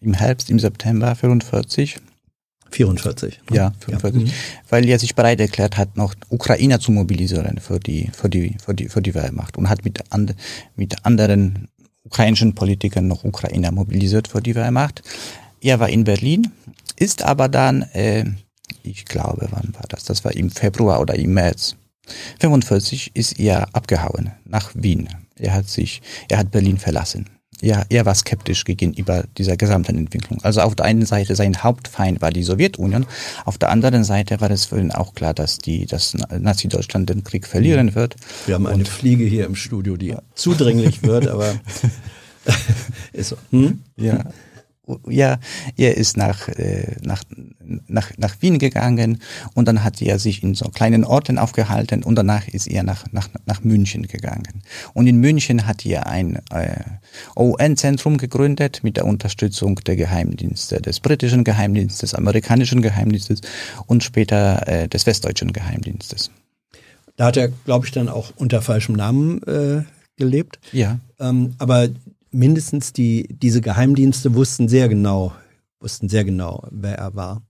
im 0.00 0.14
Herbst, 0.14 0.48
im 0.48 0.60
September 0.60 1.16
45. 1.16 1.98
44. 2.70 3.40
Ne? 3.50 3.56
Ja, 3.56 3.72
44. 3.80 4.22
Ja. 4.22 4.28
Mhm. 4.28 4.32
Weil 4.68 4.88
er 4.88 5.00
sich 5.00 5.16
bereit 5.16 5.40
erklärt 5.40 5.76
hat, 5.76 5.96
noch 5.96 6.14
Ukrainer 6.28 6.78
zu 6.78 6.92
mobilisieren 6.92 7.58
für 7.58 7.80
die, 7.80 8.10
für 8.12 8.28
die, 8.28 8.56
für 8.64 8.74
die, 8.74 8.88
für 8.88 9.02
die 9.02 9.14
Wehrmacht 9.14 9.58
und 9.58 9.68
hat 9.68 9.84
mit, 9.84 10.00
and, 10.12 10.36
mit 10.76 11.04
anderen 11.04 11.68
ukrainischen 12.12 12.54
Politikern 12.54 13.08
noch 13.08 13.24
Ukrainer 13.24 13.72
mobilisiert 13.72 14.28
für 14.28 14.42
die 14.42 14.54
Wehrmacht. 14.54 15.02
Er 15.62 15.80
war 15.80 15.88
in 15.88 16.04
Berlin, 16.04 16.52
ist 16.96 17.22
aber 17.22 17.48
dann, 17.48 17.82
äh, 17.94 18.26
ich 18.82 19.06
glaube, 19.06 19.48
wann 19.50 19.72
war 19.74 19.86
das? 19.88 20.04
Das 20.04 20.22
war 20.22 20.36
im 20.36 20.50
Februar 20.50 21.00
oder 21.00 21.14
im 21.14 21.32
März 21.32 21.74
45 22.40 23.12
ist 23.14 23.40
er 23.40 23.74
abgehauen 23.74 24.32
nach 24.44 24.72
Wien. 24.74 25.08
Er 25.36 25.54
hat 25.54 25.70
sich, 25.70 26.02
er 26.28 26.38
hat 26.38 26.50
Berlin 26.50 26.76
verlassen. 26.76 27.30
Ja, 27.62 27.84
er 27.88 28.04
war 28.04 28.14
skeptisch 28.14 28.64
gegenüber 28.64 29.24
dieser 29.38 29.56
gesamten 29.56 29.96
Entwicklung. 29.96 30.40
Also 30.42 30.60
auf 30.62 30.74
der 30.74 30.84
einen 30.84 31.06
Seite 31.06 31.36
sein 31.36 31.62
Hauptfeind 31.62 32.20
war 32.20 32.32
die 32.32 32.42
Sowjetunion, 32.42 33.06
auf 33.44 33.56
der 33.56 33.70
anderen 33.70 34.02
Seite 34.02 34.40
war 34.40 34.50
es 34.50 34.66
für 34.66 34.80
ihn 34.80 34.90
auch 34.90 35.14
klar, 35.14 35.32
dass 35.32 35.58
die, 35.58 35.86
dass 35.86 36.14
Nazi-Deutschland 36.14 37.08
den 37.08 37.22
Krieg 37.22 37.46
verlieren 37.46 37.86
mhm. 37.86 37.94
wird. 37.94 38.16
Wir 38.46 38.56
haben 38.56 38.66
eine 38.66 38.78
Und 38.78 38.88
Fliege 38.88 39.24
hier 39.24 39.46
im 39.46 39.54
Studio, 39.54 39.96
die 39.96 40.16
zudringlich 40.34 41.04
wird, 41.04 41.28
aber 41.28 41.54
ist 43.12 43.28
so. 43.28 43.36
Hm? 43.50 43.80
Ja 43.96 44.24
ja, 45.08 45.38
er 45.76 45.96
ist 45.96 46.16
nach, 46.16 46.48
äh, 46.48 46.96
nach, 47.02 47.22
nach, 47.86 48.12
nach 48.16 48.36
Wien 48.40 48.58
gegangen 48.58 49.20
und 49.54 49.68
dann 49.68 49.84
hat 49.84 50.00
er 50.02 50.18
sich 50.18 50.42
in 50.42 50.54
so 50.54 50.68
kleinen 50.68 51.04
Orten 51.04 51.38
aufgehalten 51.38 52.02
und 52.02 52.16
danach 52.16 52.48
ist 52.48 52.66
er 52.66 52.82
nach, 52.82 53.04
nach, 53.12 53.28
nach 53.46 53.62
München 53.62 54.06
gegangen. 54.06 54.62
Und 54.94 55.06
in 55.06 55.16
München 55.16 55.66
hat 55.66 55.84
er 55.86 56.06
ein 56.06 56.40
äh, 56.50 56.80
UN-Zentrum 57.36 58.18
gegründet 58.18 58.80
mit 58.82 58.96
der 58.96 59.06
Unterstützung 59.06 59.76
der 59.76 59.96
Geheimdienste, 59.96 60.80
des 60.80 61.00
britischen 61.00 61.44
Geheimdienstes, 61.44 62.00
des 62.00 62.14
amerikanischen 62.14 62.82
Geheimdienstes 62.82 63.40
und 63.86 64.02
später 64.02 64.66
äh, 64.66 64.88
des 64.88 65.06
westdeutschen 65.06 65.52
Geheimdienstes. 65.52 66.30
Da 67.16 67.26
hat 67.26 67.36
er, 67.36 67.48
glaube 67.48 67.86
ich, 67.86 67.92
dann 67.92 68.08
auch 68.08 68.32
unter 68.36 68.62
falschem 68.62 68.94
Namen 68.94 69.42
äh, 69.42 69.82
gelebt. 70.16 70.58
Ja. 70.72 70.98
Ähm, 71.20 71.54
aber 71.58 71.88
mindestens 72.32 72.92
die, 72.92 73.28
diese 73.30 73.60
Geheimdienste 73.60 74.34
wussten 74.34 74.68
sehr 74.68 74.88
genau, 74.88 75.32
wussten 75.80 76.08
sehr 76.08 76.24
genau, 76.24 76.66
wer 76.70 76.98
er 76.98 77.14
war. 77.14 77.42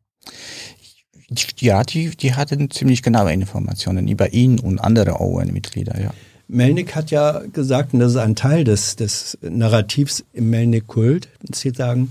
Ja, 1.59 1.83
die, 1.83 2.11
die 2.11 2.35
hatten 2.35 2.70
ziemlich 2.70 3.03
genaue 3.03 3.33
Informationen 3.33 4.07
über 4.09 4.33
ihn 4.33 4.61
und 4.61 4.78
andere 4.78 5.20
OUN-Mitglieder, 5.20 6.01
ja. 6.01 6.12
Melnick 6.49 6.95
hat 6.95 7.11
ja 7.11 7.41
gesagt, 7.53 7.95
und 7.95 8.01
das 8.01 8.12
ist 8.12 8.18
ein 8.18 8.37
Teil 8.37 8.64
des, 8.64 8.97
des 8.97 9.39
Narrativs 9.41 10.22
im 10.35 10.51
Melnick-Kult, 10.51 11.28
Sie 11.55 11.70
sagen, 11.70 12.11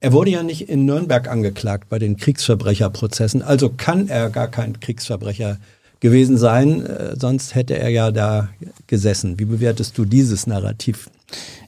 er 0.00 0.14
wurde 0.14 0.30
ja 0.30 0.42
nicht 0.42 0.70
in 0.70 0.86
Nürnberg 0.86 1.28
angeklagt 1.28 1.90
bei 1.90 1.98
den 1.98 2.16
Kriegsverbrecherprozessen, 2.16 3.42
also 3.42 3.68
kann 3.68 4.08
er 4.08 4.30
gar 4.30 4.48
kein 4.48 4.80
Kriegsverbrecher 4.80 5.58
gewesen 6.00 6.38
sein, 6.38 6.86
äh, 6.86 7.16
sonst 7.18 7.54
hätte 7.54 7.78
er 7.78 7.90
ja 7.90 8.10
da 8.10 8.48
gesessen. 8.86 9.38
Wie 9.38 9.44
bewertest 9.44 9.98
du 9.98 10.06
dieses 10.06 10.46
Narrativ? 10.46 11.10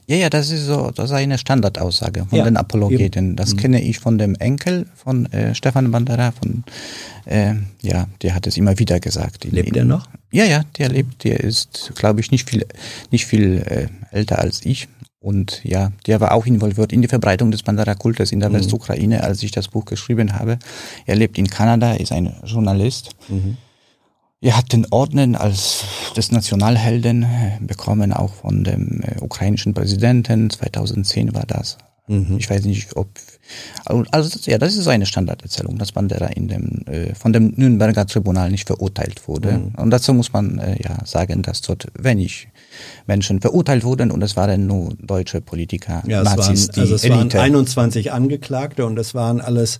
Ja, 0.07 0.17
ja, 0.17 0.29
das 0.29 0.51
ist 0.51 0.65
so, 0.65 0.91
das 0.91 1.11
ist 1.11 1.15
eine 1.15 1.37
Standardaussage 1.37 2.25
von 2.25 2.37
ja, 2.37 2.43
den 2.43 2.57
Apologeten. 2.57 3.35
Das 3.35 3.53
mhm. 3.53 3.57
kenne 3.57 3.81
ich 3.81 3.99
von 3.99 4.17
dem 4.17 4.35
Enkel 4.35 4.85
von 4.95 5.31
äh, 5.31 5.55
Stefan 5.55 5.91
Bandera, 5.91 6.31
von 6.31 6.63
äh, 7.25 7.53
ja, 7.81 8.07
der 8.21 8.35
hat 8.35 8.47
es 8.47 8.57
immer 8.57 8.77
wieder 8.79 8.99
gesagt. 8.99 9.45
Lebt 9.45 9.75
er 9.75 9.85
noch? 9.85 10.07
Ja, 10.31 10.45
ja, 10.45 10.63
der 10.77 10.89
lebt. 10.89 11.23
Der 11.23 11.39
ist, 11.39 11.93
glaube 11.95 12.19
ich, 12.19 12.31
nicht 12.31 12.49
viel, 12.49 12.65
nicht 13.11 13.25
viel 13.25 13.63
äh, 13.65 13.87
älter 14.15 14.39
als 14.39 14.65
ich. 14.65 14.87
Und 15.19 15.61
ja, 15.63 15.93
der 16.05 16.19
war 16.19 16.33
auch 16.33 16.45
involviert 16.45 16.91
in 16.91 17.01
die 17.01 17.07
Verbreitung 17.07 17.49
des 17.49 17.63
Bandera-Kultes 17.63 18.33
in 18.33 18.41
der 18.41 18.49
mhm. 18.49 18.55
Westukraine, 18.55 19.23
als 19.23 19.41
ich 19.41 19.51
das 19.51 19.69
Buch 19.69 19.85
geschrieben 19.85 20.33
habe. 20.37 20.59
Er 21.05 21.15
lebt 21.15 21.37
in 21.37 21.47
Kanada, 21.47 21.93
ist 21.93 22.11
ein 22.11 22.33
Journalist. 22.43 23.11
Mhm. 23.29 23.57
Er 24.43 24.57
hat 24.57 24.73
den 24.73 24.85
Orden 24.91 25.37
als 25.37 25.85
des 26.17 26.33
Nationalhelden 26.33 27.23
äh, 27.23 27.57
bekommen, 27.61 28.11
auch 28.11 28.33
von 28.33 28.65
dem 28.65 29.01
äh, 29.01 29.21
ukrainischen 29.21 29.73
Präsidenten. 29.73 30.49
2010 30.49 31.33
war 31.33 31.45
das. 31.47 31.77
Mhm. 32.07 32.35
Ich 32.37 32.49
weiß 32.49 32.65
nicht, 32.65 32.97
ob 32.97 33.07
also 33.85 34.39
ja, 34.51 34.57
das 34.57 34.75
ist 34.75 34.87
eine 34.87 35.05
Standarderzählung, 35.05 35.77
dass 35.77 35.93
Bandera 35.93 36.25
in 36.25 36.49
dem 36.49 36.83
äh, 36.87 37.15
von 37.15 37.31
dem 37.31 37.53
Nürnberger 37.55 38.05
Tribunal 38.05 38.51
nicht 38.51 38.67
verurteilt 38.67 39.25
wurde. 39.29 39.53
Mhm. 39.53 39.75
Und 39.77 39.91
dazu 39.91 40.13
muss 40.13 40.33
man 40.33 40.59
äh, 40.59 40.75
ja 40.83 40.97
sagen, 41.05 41.41
dass 41.41 41.61
dort 41.61 41.87
wenig 41.97 42.49
Menschen 43.07 43.39
verurteilt 43.39 43.85
wurden 43.85 44.11
und 44.11 44.21
es 44.21 44.35
waren 44.35 44.67
nur 44.67 44.93
deutsche 44.99 45.39
Politiker, 45.39 46.03
ja, 46.05 46.21
Nazis, 46.21 46.67
waren, 46.67 46.81
also 46.81 46.95
es 46.95 47.05
Elite. 47.05 47.37
waren 47.37 47.55
21 47.55 48.11
Angeklagte 48.11 48.85
und 48.85 48.99
es 48.99 49.15
waren 49.15 49.39
alles 49.39 49.79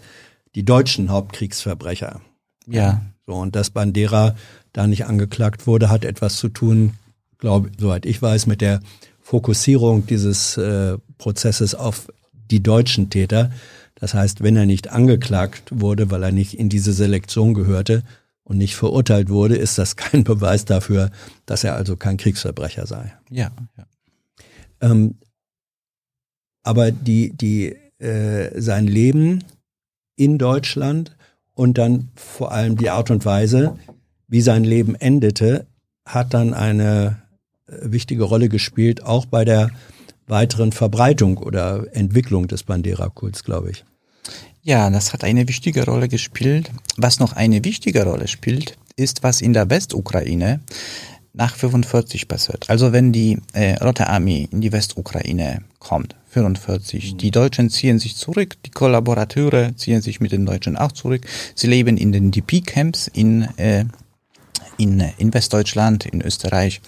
die 0.56 0.64
deutschen 0.64 1.10
Hauptkriegsverbrecher. 1.10 2.22
Ja. 2.66 3.02
So 3.26 3.34
und 3.36 3.56
dass 3.56 3.70
Bandera 3.70 4.36
da 4.74 4.88
nicht 4.88 5.06
angeklagt 5.06 5.68
wurde, 5.68 5.90
hat 5.90 6.06
etwas 6.06 6.38
zu 6.38 6.50
tun, 6.50 6.94
glaube 7.38 7.72
soweit 7.78 8.06
ich 8.06 8.22
weiß, 8.22 8.48
mit 8.48 8.62
der 8.62 8.82
Fokussierung 9.22 10.06
dieses 10.06 10.58
äh, 10.58 10.98
Prozesses 11.18 11.76
auf 11.76 12.08
die 12.52 12.62
deutschen 12.62 13.10
Täter. 13.10 13.52
Das 13.96 14.14
heißt, 14.14 14.44
wenn 14.44 14.58
er 14.58 14.66
nicht 14.66 14.90
angeklagt 14.92 15.72
wurde, 15.72 16.12
weil 16.12 16.24
er 16.24 16.32
nicht 16.32 16.56
in 16.56 16.68
diese 16.68 16.92
Selektion 16.92 17.54
gehörte 17.54 18.04
und 18.44 18.58
nicht 18.58 18.76
verurteilt 18.76 19.30
wurde, 19.30 19.56
ist 19.56 19.78
das 19.78 19.96
kein 19.96 20.24
Beweis 20.24 20.66
dafür, 20.66 21.12
dass 21.46 21.64
er 21.64 21.76
also 21.76 21.96
kein 21.96 22.18
Kriegsverbrecher 22.18 22.86
sei. 22.86 23.14
Ja. 23.30 23.52
ja. 23.78 23.86
Ähm, 24.82 25.16
aber 26.64 26.92
die, 26.92 27.32
die, 27.36 27.76
äh, 28.00 28.60
sein 28.60 28.86
Leben 28.86 29.44
in 30.16 30.38
Deutschland 30.38 31.16
und 31.56 31.78
dann 31.78 32.10
vor 32.16 32.52
allem 32.52 32.78
die 32.78 32.90
Art 32.90 33.12
und 33.12 33.26
Weise, 33.26 33.78
wie 34.28 34.42
sein 34.42 34.64
Leben 34.64 34.96
endete, 34.96 35.68
hat 36.06 36.34
dann 36.34 36.54
eine 36.54 37.22
äh, 37.68 37.74
wichtige 37.84 38.24
Rolle 38.24 38.50
gespielt, 38.50 39.04
auch 39.04 39.26
bei 39.26 39.46
der 39.46 39.70
weiteren 40.28 40.72
Verbreitung 40.72 41.38
oder 41.38 41.86
Entwicklung 41.96 42.48
des 42.48 42.64
Bandera-Kults, 42.64 43.44
glaube 43.44 43.72
ich. 43.72 43.86
Ja, 44.62 44.90
das 44.90 45.12
hat 45.12 45.24
eine 45.24 45.48
wichtige 45.50 45.86
Rolle 45.86 46.08
gespielt. 46.08 46.72
Was 46.96 47.20
noch 47.20 47.34
eine 47.34 47.66
wichtige 47.66 48.06
Rolle 48.06 48.30
spielt, 48.30 48.78
ist, 48.96 49.22
was 49.22 49.42
in 49.42 49.54
der 49.54 49.70
Westukraine 49.70 50.62
nach 51.34 51.56
45 51.56 52.28
passiert. 52.28 52.70
Also 52.70 52.94
wenn 52.94 53.12
die 53.12 53.40
äh, 53.54 53.74
Rote 53.84 54.08
Armee 54.08 54.48
in 54.52 54.62
die 54.62 54.72
Westukraine 54.72 55.64
kommt, 55.80 56.16
45, 56.30 57.14
mhm. 57.14 57.18
die 57.18 57.32
Deutschen 57.32 57.70
ziehen 57.70 58.00
sich 58.00 58.16
zurück, 58.16 58.56
die 58.66 58.70
Kollaborateure 58.70 59.76
ziehen 59.76 60.02
sich 60.02 60.20
mit 60.20 60.32
den 60.32 60.46
Deutschen 60.46 60.78
auch 60.78 60.92
zurück. 60.92 61.26
Sie 61.56 61.68
leben 61.68 61.98
in 61.98 62.12
den 62.12 62.32
DP-Camps 62.32 63.08
in 63.08 63.44
äh, 63.58 63.86
in, 64.78 65.04
in 65.18 65.32
Westdeutschland, 65.34 66.08
in 66.08 66.22
Österreich 66.22 66.82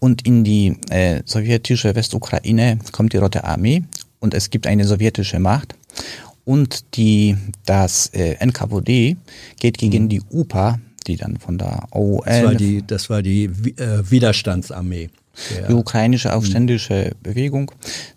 und 0.00 0.26
in 0.26 0.42
die 0.42 0.76
äh, 0.90 1.22
sowjetische 1.24 1.94
Westukraine 1.94 2.80
kommt 2.90 3.12
die 3.12 3.18
Rote 3.18 3.44
Armee 3.44 3.84
und 4.18 4.34
es 4.34 4.50
gibt 4.50 4.66
eine 4.66 4.84
sowjetische 4.84 5.38
Macht 5.38 5.76
und 6.44 6.96
die 6.96 7.36
das 7.66 8.08
äh, 8.08 8.34
NKWD 8.44 9.16
geht 9.60 9.78
gegen 9.78 10.04
mhm. 10.04 10.08
die 10.08 10.22
UPA, 10.30 10.80
die 11.06 11.16
dann 11.16 11.38
von 11.38 11.58
der 11.58 11.86
OUN. 11.92 12.22
Das 12.24 12.44
war 12.44 12.54
die, 12.54 12.86
das 12.86 13.10
war 13.10 13.22
die 13.22 13.44
äh, 13.44 14.10
Widerstandsarmee. 14.10 15.10
Die 15.68 15.72
ukrainische 15.72 16.34
aufständische 16.34 17.12
Bewegung, 17.22 17.70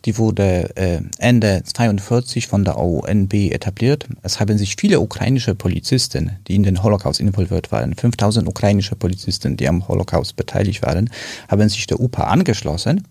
die 0.06 0.18
wurde 0.18 0.76
äh, 0.76 1.00
Ende 1.20 1.62
42 1.64 2.48
von 2.48 2.66
der 2.66 2.78
ONB 2.78 3.34
etabliert. 3.34 4.08
Es 4.24 4.40
haben 4.40 4.58
sich 4.58 4.76
viele 4.78 5.00
ukrainische 5.00 5.56
Polizisten, 5.56 6.32
die 6.48 6.56
in 6.56 6.64
den 6.64 6.84
Holocaust 6.84 7.20
involviert 7.20 7.72
waren, 7.72 7.96
5000 7.96 8.48
ukrainische 8.48 8.96
Polizisten, 8.96 9.56
die 9.58 9.68
am 9.68 9.88
Holocaust 9.88 10.36
beteiligt 10.36 10.82
waren, 10.82 11.10
haben 11.48 11.70
sich 11.70 11.88
der 11.88 12.00
UPA 12.00 12.24
angeschlossen 12.24 13.08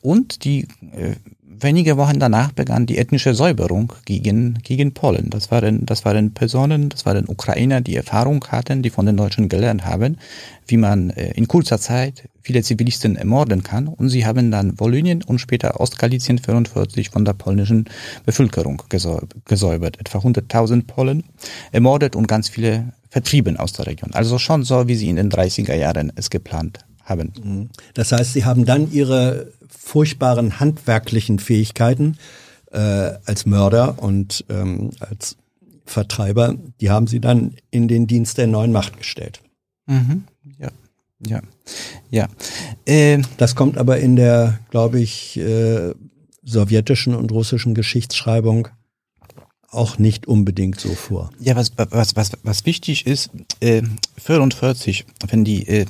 und 0.00 0.44
die 0.44 0.68
äh, 0.96 1.16
wenige 1.62 1.96
Wochen 1.96 2.18
danach 2.18 2.52
begann 2.52 2.86
die 2.86 2.98
ethnische 2.98 3.34
Säuberung 3.34 3.92
gegen, 4.04 4.58
gegen 4.62 4.94
Polen. 4.94 5.30
Das 5.30 5.50
waren, 5.50 5.86
das 5.86 6.04
waren 6.04 6.34
Personen, 6.34 6.88
das 6.88 7.06
waren 7.06 7.28
Ukrainer, 7.28 7.80
die 7.80 7.96
Erfahrung 7.96 8.44
hatten, 8.48 8.82
die 8.82 8.90
von 8.90 9.06
den 9.06 9.16
Deutschen 9.16 9.48
gelernt 9.48 9.84
haben, 9.84 10.18
wie 10.66 10.76
man 10.76 11.10
äh, 11.10 11.32
in 11.32 11.48
kurzer 11.48 11.78
Zeit 11.78 12.28
viele 12.42 12.62
Zivilisten 12.62 13.16
ermorden 13.16 13.62
kann. 13.62 13.88
Und 13.88 14.08
sie 14.08 14.26
haben 14.26 14.50
dann 14.50 14.78
Wolynien 14.78 15.22
und 15.22 15.40
später 15.40 15.80
Ostgalizien 15.80 16.38
44 16.38 17.10
von 17.10 17.24
der 17.24 17.34
polnischen 17.34 17.86
Bevölkerung 18.26 18.82
gesäubert. 18.88 20.00
Etwa 20.00 20.18
100.000 20.18 20.86
Polen 20.86 21.24
ermordet 21.70 22.16
und 22.16 22.26
ganz 22.26 22.48
viele 22.48 22.92
vertrieben 23.10 23.56
aus 23.56 23.72
der 23.72 23.86
Region. 23.86 24.12
Also 24.14 24.38
schon 24.38 24.64
so, 24.64 24.88
wie 24.88 24.96
sie 24.96 25.08
in 25.08 25.16
den 25.16 25.30
30er 25.30 25.74
Jahren 25.74 26.12
es 26.16 26.30
geplant 26.30 26.80
haben. 27.04 27.32
Mhm. 27.42 27.68
Das 27.94 28.12
heißt, 28.12 28.32
Sie 28.32 28.44
haben 28.44 28.64
dann 28.64 28.90
Ihre 28.92 29.52
furchtbaren 29.68 30.60
handwerklichen 30.60 31.38
Fähigkeiten 31.38 32.16
äh, 32.70 32.78
als 33.24 33.46
Mörder 33.46 34.02
und 34.02 34.44
ähm, 34.48 34.90
als 35.00 35.36
Vertreiber, 35.84 36.54
die 36.80 36.90
haben 36.90 37.06
Sie 37.06 37.20
dann 37.20 37.56
in 37.70 37.88
den 37.88 38.06
Dienst 38.06 38.38
der 38.38 38.46
neuen 38.46 38.72
Macht 38.72 38.96
gestellt. 38.96 39.40
Mhm. 39.86 40.24
Ja, 40.58 40.70
ja, 41.26 41.40
ja. 42.10 42.28
Äh, 42.86 43.22
das 43.36 43.54
kommt 43.54 43.78
aber 43.78 43.98
in 43.98 44.16
der, 44.16 44.60
glaube 44.70 45.00
ich, 45.00 45.36
äh, 45.38 45.92
sowjetischen 46.44 47.14
und 47.14 47.30
russischen 47.30 47.74
Geschichtsschreibung 47.74 48.68
auch 49.72 49.98
nicht 49.98 50.26
unbedingt 50.26 50.80
so 50.80 50.94
vor. 50.94 51.30
Ja, 51.40 51.56
was, 51.56 51.72
was, 51.76 52.14
was, 52.14 52.32
was 52.42 52.66
wichtig 52.66 53.06
ist, 53.06 53.30
äh, 53.60 53.82
44, 54.18 55.06
wenn 55.28 55.44
die, 55.44 55.66
äh, 55.66 55.86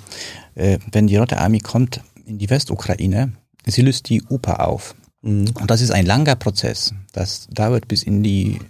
äh, 0.54 0.78
wenn 0.90 1.06
die 1.06 1.16
Rote 1.16 1.38
Armee 1.38 1.58
kommt 1.58 2.00
in 2.24 2.38
die 2.38 2.48
Westukraine, 2.48 3.32
sie 3.66 3.82
löst 3.82 4.08
die 4.08 4.22
UPA 4.28 4.54
auf. 4.64 4.94
Mhm. 5.22 5.50
Und 5.60 5.70
das 5.70 5.80
ist 5.80 5.90
ein 5.90 6.06
langer 6.06 6.36
Prozess. 6.36 6.94
Das 7.12 7.48
dauert 7.50 7.88
bis 7.88 8.02
in 8.04 8.22
die 8.22 8.60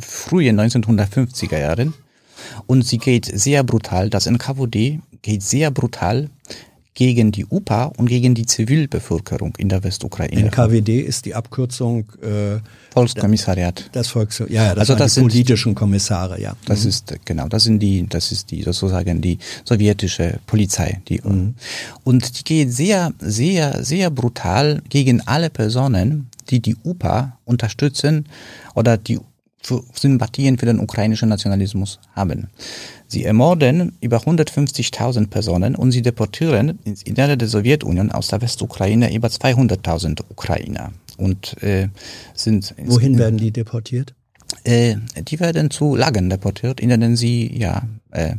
frühen 0.00 0.58
1950er 0.58 1.58
Jahre. 1.58 1.92
Und 2.66 2.86
sie 2.86 2.98
geht 2.98 3.26
sehr 3.26 3.64
brutal, 3.64 4.10
das 4.10 4.26
NKWD 4.26 5.00
geht 5.22 5.42
sehr 5.42 5.70
brutal 5.72 6.30
gegen 6.98 7.30
die 7.30 7.46
UPA 7.48 7.84
und 7.96 8.06
gegen 8.08 8.34
die 8.34 8.44
Zivilbevölkerung 8.44 9.54
in 9.56 9.68
der 9.68 9.84
Westukraine. 9.84 10.46
NKWD 10.46 10.98
ist 10.98 11.26
die 11.26 11.34
Abkürzung 11.36 12.06
äh, 12.20 12.58
Volkskommissariat. 12.92 13.88
Das 13.92 14.08
Volks 14.08 14.40
ja, 14.40 14.46
ja, 14.48 14.74
das, 14.74 14.90
also 14.90 14.96
das 14.96 15.12
die 15.12 15.20
sind 15.20 15.28
politischen 15.28 15.76
Kommissare, 15.76 16.40
ja. 16.40 16.56
Das 16.66 16.82
mhm. 16.82 16.88
ist 16.88 17.14
genau, 17.24 17.46
das 17.46 17.62
sind 17.62 17.78
die, 17.78 18.04
das 18.08 18.32
ist 18.32 18.50
die 18.50 18.64
sozusagen 18.64 19.20
die 19.20 19.38
sowjetische 19.64 20.40
Polizei, 20.44 21.00
die 21.08 21.20
mhm. 21.22 21.54
und 22.02 22.40
die 22.40 22.42
geht 22.42 22.72
sehr, 22.72 23.12
sehr, 23.20 23.84
sehr 23.84 24.10
brutal 24.10 24.82
gegen 24.88 25.20
alle 25.20 25.50
Personen, 25.50 26.26
die 26.50 26.58
die 26.58 26.74
UPA 26.82 27.38
unterstützen 27.44 28.26
oder 28.74 28.96
die 28.96 29.20
Sympathien 29.62 30.58
für 30.58 30.66
den 30.66 30.78
ukrainischen 30.78 31.28
Nationalismus 31.28 31.98
haben. 32.14 32.48
Sie 33.06 33.24
ermorden 33.24 33.96
über 34.00 34.18
150.000 34.18 35.28
Personen 35.28 35.74
und 35.74 35.92
sie 35.92 36.02
deportieren 36.02 36.78
ins 36.84 37.02
Innere 37.02 37.36
der 37.36 37.48
Sowjetunion 37.48 38.12
aus 38.12 38.28
der 38.28 38.40
Westukraine 38.40 39.14
über 39.14 39.28
200.000 39.28 40.22
Ukrainer. 40.28 40.92
Und 41.16 41.60
äh, 41.62 41.88
sind 42.34 42.74
wohin 42.84 43.18
werden 43.18 43.38
die 43.38 43.50
deportiert? 43.50 44.14
Äh, 44.64 44.96
die 45.22 45.40
werden 45.40 45.70
zu 45.70 45.96
Lagern 45.96 46.30
deportiert, 46.30 46.80
in 46.80 46.88
denen 46.88 47.16
sie 47.16 47.50
ja 47.56 47.82
äh, 48.10 48.34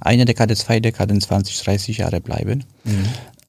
eine 0.00 0.24
Dekade, 0.24 0.56
zwei 0.56 0.80
Dekaden, 0.80 1.20
20, 1.20 1.62
30 1.62 1.98
Jahre 1.98 2.20
bleiben. 2.20 2.64
Mhm. 2.84 3.04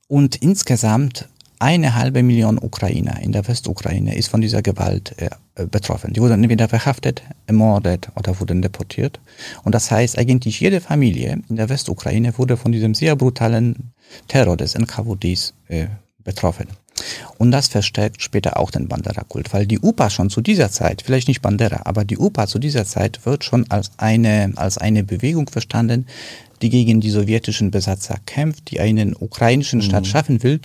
Und 0.08 0.36
insgesamt 0.36 1.28
eine 1.60 1.96
halbe 1.96 2.24
Million 2.24 2.58
Ukrainer 2.58 3.22
in 3.22 3.32
der 3.32 3.48
Westukraine 3.48 4.16
ist 4.16 4.28
von 4.28 4.42
dieser 4.42 4.62
Gewalt 4.62 5.16
äh, 5.18 5.30
betroffen. 5.56 6.14
Die 6.14 6.22
wurden 6.22 6.44
entweder 6.44 6.68
verhaftet, 6.68 7.22
ermordet 7.46 8.10
oder 8.16 8.40
wurden 8.40 8.62
deportiert. 8.62 9.20
Und 9.64 9.76
das 9.76 9.92
heißt, 9.92 10.18
eigentlich 10.18 10.60
jede 10.60 10.82
Familie 10.82 11.42
in 11.48 11.56
der 11.56 11.70
Westukraine 11.70 12.38
wurde 12.38 12.58
von 12.58 12.72
diesem 12.72 12.96
sehr 12.96 13.16
brutalen 13.16 13.94
Terror 14.28 14.58
des 14.58 14.76
NKWDs 14.76 15.54
äh, 15.68 15.88
betroffen. 16.24 16.68
Und 17.38 17.52
das 17.52 17.68
verstärkt 17.68 18.22
später 18.22 18.58
auch 18.58 18.72
den 18.72 18.88
Bandera-Kult, 18.88 19.54
weil 19.54 19.66
die 19.66 19.80
UPA 19.80 20.10
schon 20.10 20.30
zu 20.30 20.42
dieser 20.42 20.72
Zeit, 20.72 21.02
vielleicht 21.02 21.28
nicht 21.28 21.42
Bandera, 21.42 21.82
aber 21.86 22.06
die 22.06 22.18
UPA 22.18 22.48
zu 22.48 22.60
dieser 22.60 22.86
Zeit 22.86 23.26
wird 23.26 23.44
schon 23.44 23.70
als 23.70 23.92
eine, 23.98 24.54
als 24.56 24.78
eine 24.78 25.04
Bewegung 25.04 25.50
verstanden, 25.50 26.06
die 26.64 26.70
gegen 26.70 27.02
die 27.02 27.10
sowjetischen 27.10 27.72
Besatzer 27.72 28.18
kämpft, 28.26 28.72
die 28.72 28.80
einen 28.80 29.16
ukrainischen 29.16 29.80
mhm. 29.80 29.84
Staat 29.84 30.08
schaffen 30.08 30.42
will, 30.44 30.62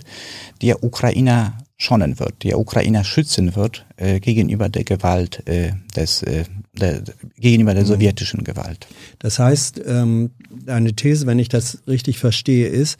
der 0.61 0.83
Ukrainer 0.83 1.57
schonen 1.77 2.19
wird, 2.19 2.43
der 2.43 2.59
Ukrainer 2.59 3.03
schützen 3.03 3.55
wird 3.55 3.85
äh, 3.97 4.19
gegenüber 4.19 4.67
der 4.69 4.83
Gewalt 4.83 5.47
äh, 5.47 5.71
des 5.95 6.23
äh, 6.23 6.45
der, 6.73 7.03
gegenüber 7.37 7.73
der 7.73 7.83
mhm. 7.83 7.87
sowjetischen 7.87 8.43
Gewalt. 8.43 8.87
Das 9.19 9.39
heißt, 9.39 9.81
ähm, 9.85 10.31
deine 10.65 10.93
These, 10.93 11.25
wenn 11.25 11.39
ich 11.39 11.49
das 11.49 11.79
richtig 11.87 12.19
verstehe, 12.19 12.67
ist, 12.67 12.97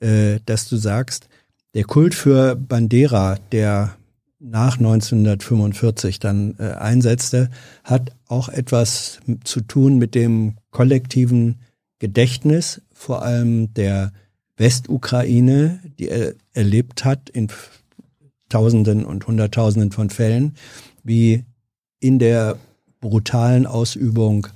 äh, 0.00 0.40
dass 0.46 0.68
du 0.68 0.76
sagst, 0.76 1.28
der 1.74 1.84
Kult 1.84 2.14
für 2.14 2.54
Bandera, 2.54 3.38
der 3.50 3.96
nach 4.40 4.76
1945 4.76 6.18
dann 6.18 6.56
äh, 6.58 6.72
einsetzte, 6.72 7.48
hat 7.84 8.12
auch 8.28 8.48
etwas 8.48 9.20
zu 9.44 9.60
tun 9.60 9.98
mit 9.98 10.14
dem 10.14 10.56
kollektiven 10.70 11.60
Gedächtnis, 12.02 12.82
vor 12.92 13.22
allem 13.22 13.72
der 13.74 14.12
Westukraine, 14.56 15.78
die 16.00 16.08
er 16.08 16.34
erlebt 16.52 17.04
hat 17.04 17.30
in 17.30 17.46
Tausenden 18.48 19.04
und 19.04 19.28
Hunderttausenden 19.28 19.92
von 19.92 20.10
Fällen, 20.10 20.56
wie 21.04 21.44
in 22.00 22.18
der 22.18 22.58
brutalen 23.00 23.66
Ausübung 23.66 24.48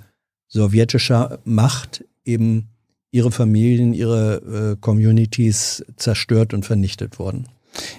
sowjetischer 0.48 1.38
Macht 1.44 2.04
eben 2.24 2.66
ihre 3.12 3.30
Familien, 3.30 3.94
ihre 3.94 4.72
äh, 4.72 4.76
Communities 4.80 5.84
zerstört 5.94 6.52
und 6.52 6.66
vernichtet 6.66 7.20
wurden. 7.20 7.46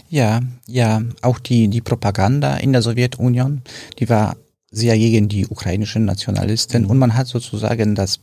Ja, 0.10 0.42
ja, 0.68 1.04
auch 1.22 1.40
die, 1.40 1.70
die 1.70 1.80
Propaganda 1.80 2.58
in 2.58 2.74
der 2.74 2.82
Sowjetunion, 2.82 3.62
die 3.98 4.10
war 4.10 4.36
sehr 4.72 4.98
gegen 4.98 5.30
die 5.30 5.48
ukrainischen 5.48 6.04
Nationalisten 6.04 6.84
mhm. 6.84 6.90
und 6.90 6.98
man 6.98 7.16
hat 7.16 7.28
sozusagen 7.28 7.96
das 7.96 8.20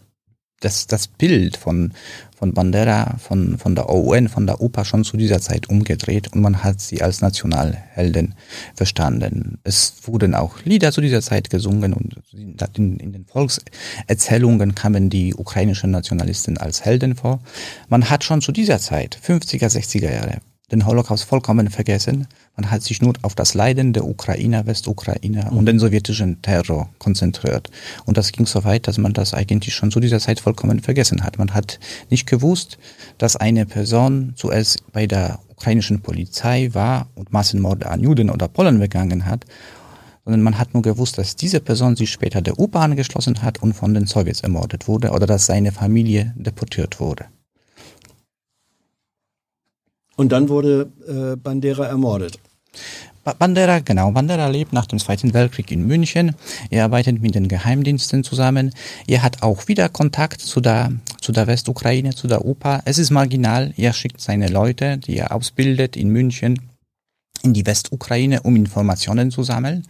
das, 0.65 0.87
das 0.87 1.07
Bild 1.09 1.57
von, 1.57 1.93
von 2.37 2.53
Bandera, 2.53 3.17
von, 3.19 3.59
von 3.59 3.75
der 3.75 3.91
OUN, 3.91 4.29
von 4.29 4.47
der 4.47 4.61
UPA 4.61 4.85
schon 4.85 5.05
zu 5.05 5.17
dieser 5.17 5.41
Zeit 5.41 5.69
umgedreht 5.69 6.33
und 6.33 6.41
man 6.41 6.65
hat 6.65 6.81
sie 6.81 7.03
als 7.03 7.21
Nationalhelden 7.21 8.35
verstanden. 8.75 9.59
Es 9.63 9.95
wurden 10.05 10.35
auch 10.35 10.65
Lieder 10.65 10.93
zu 10.93 11.01
dieser 11.01 11.23
Zeit 11.23 11.51
gesungen 11.51 11.93
und 11.93 12.17
in, 12.33 12.99
in 12.99 13.13
den 13.13 13.27
Volkserzählungen 13.27 14.75
kamen 14.75 15.11
die 15.11 15.35
ukrainischen 15.35 15.91
Nationalisten 15.91 16.59
als 16.59 16.85
Helden 16.85 17.15
vor. 17.15 17.41
Man 17.89 18.11
hat 18.11 18.25
schon 18.25 18.41
zu 18.41 18.53
dieser 18.53 18.79
Zeit, 18.79 19.19
50er, 19.23 19.67
60er 19.67 20.13
Jahre, 20.13 20.39
den 20.75 20.87
Holocaust 20.87 21.25
vollkommen 21.25 21.71
vergessen. 21.71 22.27
Man 22.57 22.71
hat 22.71 22.83
sich 22.83 23.01
nur 23.01 23.15
auf 23.23 23.35
das 23.35 23.55
Leiden 23.55 23.93
der 23.93 24.05
Ukrainer, 24.05 24.67
Westukrainer 24.67 25.51
mhm. 25.51 25.59
und 25.59 25.67
den 25.67 25.79
sowjetischen 25.79 26.43
Terror 26.43 26.91
konzentriert. 26.99 27.71
Und 28.05 28.17
das 28.17 28.33
ging 28.33 28.47
so 28.47 28.65
weit, 28.65 28.89
dass 28.89 28.99
man 28.99 29.13
das 29.13 29.35
eigentlich 29.35 29.75
schon 29.75 29.91
zu 29.91 30.01
dieser 30.01 30.21
Zeit 30.21 30.41
vollkommen 30.41 30.81
vergessen 30.81 31.23
hat. 31.23 31.39
Man 31.39 31.55
hat 31.55 31.79
nicht 32.11 32.27
gewusst, 32.27 32.79
dass 33.19 33.37
eine 33.37 33.67
Person 33.67 34.35
zuerst 34.37 34.83
bei 34.93 35.07
der 35.07 35.39
ukrainischen 35.49 36.01
Polizei 36.01 36.71
war 36.73 37.07
und 37.15 37.33
Massenmorde 37.33 37.89
an 37.89 38.01
Juden 38.01 38.31
oder 38.31 38.49
Polen 38.49 38.79
begangen 38.79 39.27
hat, 39.27 39.45
sondern 40.25 40.43
man 40.43 40.59
hat 40.59 40.75
nur 40.75 40.83
gewusst, 40.83 41.19
dass 41.19 41.37
diese 41.37 41.61
Person 41.61 41.97
sich 41.97 42.11
später 42.11 42.43
der 42.43 42.59
UPA 42.59 42.83
angeschlossen 42.83 43.43
hat 43.43 43.63
und 43.63 43.75
von 43.75 43.95
den 43.95 44.07
Sowjets 44.07 44.41
ermordet 44.41 44.89
wurde 44.89 45.11
oder 45.11 45.27
dass 45.27 45.47
seine 45.47 45.71
Familie 45.71 46.33
deportiert 46.37 46.99
wurde. 46.99 47.27
Und 50.17 50.33
dann 50.33 50.49
wurde 50.49 50.91
äh, 51.07 51.37
Bandera 51.37 51.87
ermordet. 51.87 52.39
Bandera, 53.39 53.79
genau, 53.79 54.11
Bandera 54.11 54.49
lebt 54.49 54.75
nach 54.75 54.85
dem 54.85 54.99
Zweiten 54.99 55.33
Weltkrieg 55.33 55.71
in 55.71 55.87
München. 55.87 56.37
Er 56.69 56.85
arbeitet 56.85 57.23
mit 57.23 57.35
den 57.35 57.49
Geheimdiensten 57.49 58.23
zusammen. 58.23 58.75
Er 59.07 59.23
hat 59.23 59.43
auch 59.43 59.67
wieder 59.67 59.89
Kontakt 59.89 60.43
zu 60.43 60.61
der, 60.61 60.93
zu 61.21 61.33
der 61.33 61.47
Westukraine, 61.47 62.15
zu 62.15 62.29
der 62.29 62.45
UPA. 62.45 62.83
Es 62.85 62.99
ist 62.99 63.11
marginal. 63.11 63.73
Er 63.79 63.95
schickt 63.95 64.21
seine 64.21 64.49
Leute, 64.49 64.99
die 64.99 65.17
er 65.17 65.35
ausbildet 65.35 65.97
in 65.97 66.11
München, 66.11 66.61
in 67.43 67.55
die 67.55 67.65
Westukraine, 67.65 68.43
um 68.43 68.57
Informationen 68.57 69.31
zu 69.31 69.43
sammeln. 69.43 69.87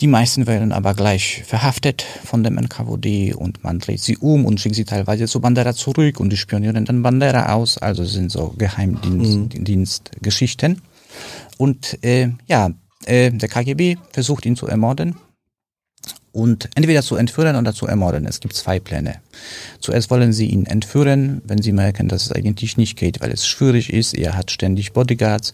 Die 0.00 0.08
meisten 0.08 0.46
werden 0.46 0.72
aber 0.72 0.92
gleich 0.92 1.42
verhaftet 1.46 2.02
von 2.02 2.44
dem 2.44 2.58
NKWD 2.58 3.34
und 3.34 3.64
man 3.64 3.78
dreht 3.78 4.02
sie 4.02 4.18
um 4.18 4.44
und 4.44 4.60
schickt 4.60 4.74
sie 4.74 4.84
teilweise 4.84 5.26
zu 5.26 5.40
Bandera 5.40 5.72
zurück 5.72 6.20
und 6.20 6.28
die 6.28 6.36
spionieren 6.36 6.84
dann 6.84 7.02
Bandera 7.02 7.54
aus. 7.54 7.78
Also 7.78 8.04
sind 8.04 8.30
so 8.30 8.52
Geheimdienstgeschichten. 8.58 10.72
Mhm. 10.72 10.80
Und 11.56 12.04
äh, 12.04 12.28
ja, 12.46 12.72
äh, 13.06 13.30
der 13.30 13.48
KGB 13.48 13.96
versucht 14.12 14.44
ihn 14.44 14.56
zu 14.56 14.66
ermorden 14.66 15.16
und 16.30 16.68
entweder 16.74 17.00
zu 17.00 17.16
entführen 17.16 17.56
oder 17.56 17.72
zu 17.72 17.86
ermorden. 17.86 18.26
Es 18.26 18.40
gibt 18.40 18.54
zwei 18.54 18.78
Pläne. 18.78 19.22
Zuerst 19.80 20.10
wollen 20.10 20.34
sie 20.34 20.48
ihn 20.48 20.66
entführen, 20.66 21.40
wenn 21.46 21.62
sie 21.62 21.72
merken, 21.72 22.08
dass 22.08 22.26
es 22.26 22.32
eigentlich 22.32 22.76
nicht 22.76 22.98
geht, 22.98 23.22
weil 23.22 23.30
es 23.30 23.46
schwierig 23.46 23.90
ist. 23.90 24.12
Er 24.12 24.36
hat 24.36 24.50
ständig 24.50 24.92
Bodyguards. 24.92 25.52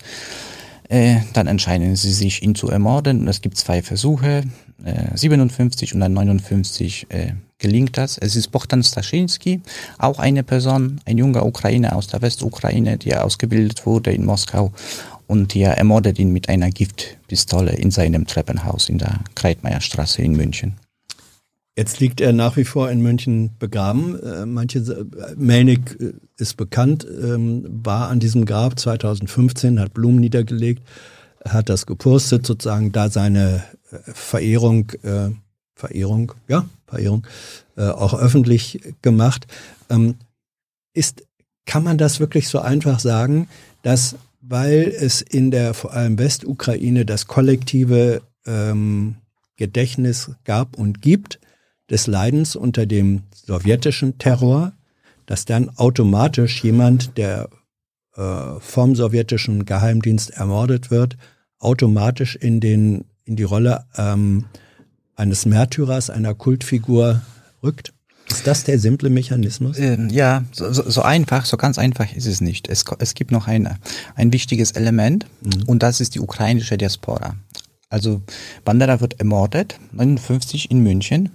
Äh, 0.92 1.22
dann 1.32 1.46
entscheiden 1.46 1.96
sie 1.96 2.12
sich, 2.12 2.42
ihn 2.42 2.54
zu 2.54 2.68
ermorden. 2.68 3.20
Und 3.20 3.28
es 3.28 3.40
gibt 3.40 3.56
zwei 3.56 3.80
Versuche, 3.80 4.42
äh, 4.84 5.16
57 5.16 5.94
und 5.94 6.00
dann 6.00 6.12
59 6.12 7.06
äh, 7.08 7.32
gelingt 7.56 7.96
das. 7.96 8.18
Es 8.18 8.36
ist 8.36 8.48
Bohdan 8.48 8.82
Staschinski, 8.82 9.62
auch 9.96 10.18
eine 10.18 10.42
Person, 10.42 11.00
ein 11.06 11.16
junger 11.16 11.46
Ukrainer 11.46 11.96
aus 11.96 12.08
der 12.08 12.20
Westukraine, 12.20 12.98
die 12.98 13.16
ausgebildet 13.16 13.86
wurde 13.86 14.12
in 14.12 14.26
Moskau 14.26 14.70
und 15.28 15.54
die 15.54 15.62
ermordet 15.62 16.18
ihn 16.18 16.30
mit 16.30 16.50
einer 16.50 16.68
Giftpistole 16.68 17.72
in 17.72 17.90
seinem 17.90 18.26
Treppenhaus 18.26 18.90
in 18.90 18.98
der 18.98 19.20
Kreitmeierstraße 19.34 20.20
in 20.20 20.32
München. 20.32 20.74
Jetzt 21.76 22.00
liegt 22.00 22.20
er 22.20 22.34
nach 22.34 22.58
wie 22.58 22.64
vor 22.64 22.90
in 22.90 23.00
München 23.00 23.56
begraben. 23.58 24.20
Äh, 24.20 24.44
manche, 24.44 24.80
äh, 24.80 25.34
Melnick 25.36 25.98
äh, 26.00 26.12
ist 26.36 26.58
bekannt, 26.58 27.06
ähm, 27.06 27.64
war 27.66 28.08
an 28.08 28.20
diesem 28.20 28.44
Grab 28.44 28.78
2015, 28.78 29.80
hat 29.80 29.94
Blumen 29.94 30.20
niedergelegt, 30.20 30.82
hat 31.48 31.70
das 31.70 31.86
gepostet, 31.86 32.46
sozusagen 32.46 32.92
da 32.92 33.08
seine 33.08 33.64
Verehrung, 34.14 34.92
Verehrung, 35.74 36.32
ja, 36.48 36.64
Verehrung, 36.86 37.26
auch 37.76 38.14
öffentlich 38.14 38.80
gemacht. 39.02 39.46
Ähm, 39.90 40.14
ist, 40.94 41.26
kann 41.66 41.82
man 41.82 41.98
das 41.98 42.20
wirklich 42.20 42.48
so 42.48 42.60
einfach 42.60 43.00
sagen, 43.00 43.48
dass, 43.82 44.16
weil 44.40 44.94
es 44.96 45.20
in 45.20 45.50
der 45.50 45.74
vor 45.74 45.92
allem 45.92 46.18
Westukraine 46.18 47.04
das 47.04 47.26
kollektive 47.26 48.22
ähm, 48.46 49.16
Gedächtnis 49.56 50.30
gab 50.44 50.78
und 50.78 51.02
gibt, 51.02 51.38
des 51.92 52.08
Leidens 52.08 52.56
unter 52.56 52.86
dem 52.86 53.22
sowjetischen 53.32 54.18
Terror, 54.18 54.72
dass 55.26 55.44
dann 55.44 55.70
automatisch 55.76 56.64
jemand, 56.64 57.16
der 57.16 57.48
äh, 58.16 58.58
vom 58.58 58.96
sowjetischen 58.96 59.64
Geheimdienst 59.64 60.30
ermordet 60.30 60.90
wird, 60.90 61.16
automatisch 61.58 62.34
in, 62.34 62.60
den, 62.60 63.04
in 63.24 63.36
die 63.36 63.42
Rolle 63.44 63.84
ähm, 63.96 64.46
eines 65.14 65.46
Märtyrers, 65.46 66.10
einer 66.10 66.34
Kultfigur 66.34 67.22
rückt? 67.62 67.92
Ist 68.28 68.46
das 68.46 68.64
der 68.64 68.78
simple 68.78 69.10
Mechanismus? 69.10 69.78
Ähm, 69.78 70.08
ja, 70.08 70.44
so, 70.52 70.72
so, 70.72 71.02
einfach, 71.02 71.44
so 71.44 71.56
ganz 71.56 71.78
einfach 71.78 72.14
ist 72.14 72.26
es 72.26 72.40
nicht. 72.40 72.68
Es, 72.68 72.84
es 72.98 73.14
gibt 73.14 73.30
noch 73.30 73.46
ein, 73.46 73.78
ein 74.14 74.32
wichtiges 74.32 74.72
Element 74.72 75.26
mhm. 75.42 75.64
und 75.66 75.82
das 75.82 76.00
ist 76.00 76.14
die 76.14 76.20
ukrainische 76.20 76.78
Diaspora. 76.78 77.36
Also 77.90 78.22
Bandera 78.64 79.02
wird 79.02 79.20
ermordet, 79.20 79.78
59 79.92 80.70
in 80.70 80.82
München. 80.82 81.30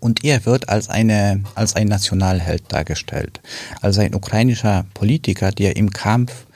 Und 0.00 0.24
er 0.24 0.44
wird 0.46 0.68
als 0.68 0.88
eine, 0.88 1.42
als 1.54 1.76
ein 1.76 1.86
Nationalheld 1.86 2.64
dargestellt. 2.68 3.40
Als 3.80 3.98
ein 3.98 4.14
ukrainischer 4.14 4.84
Politiker, 4.94 5.52
der 5.52 5.76
im 5.76 5.90
Kampf 5.90 6.46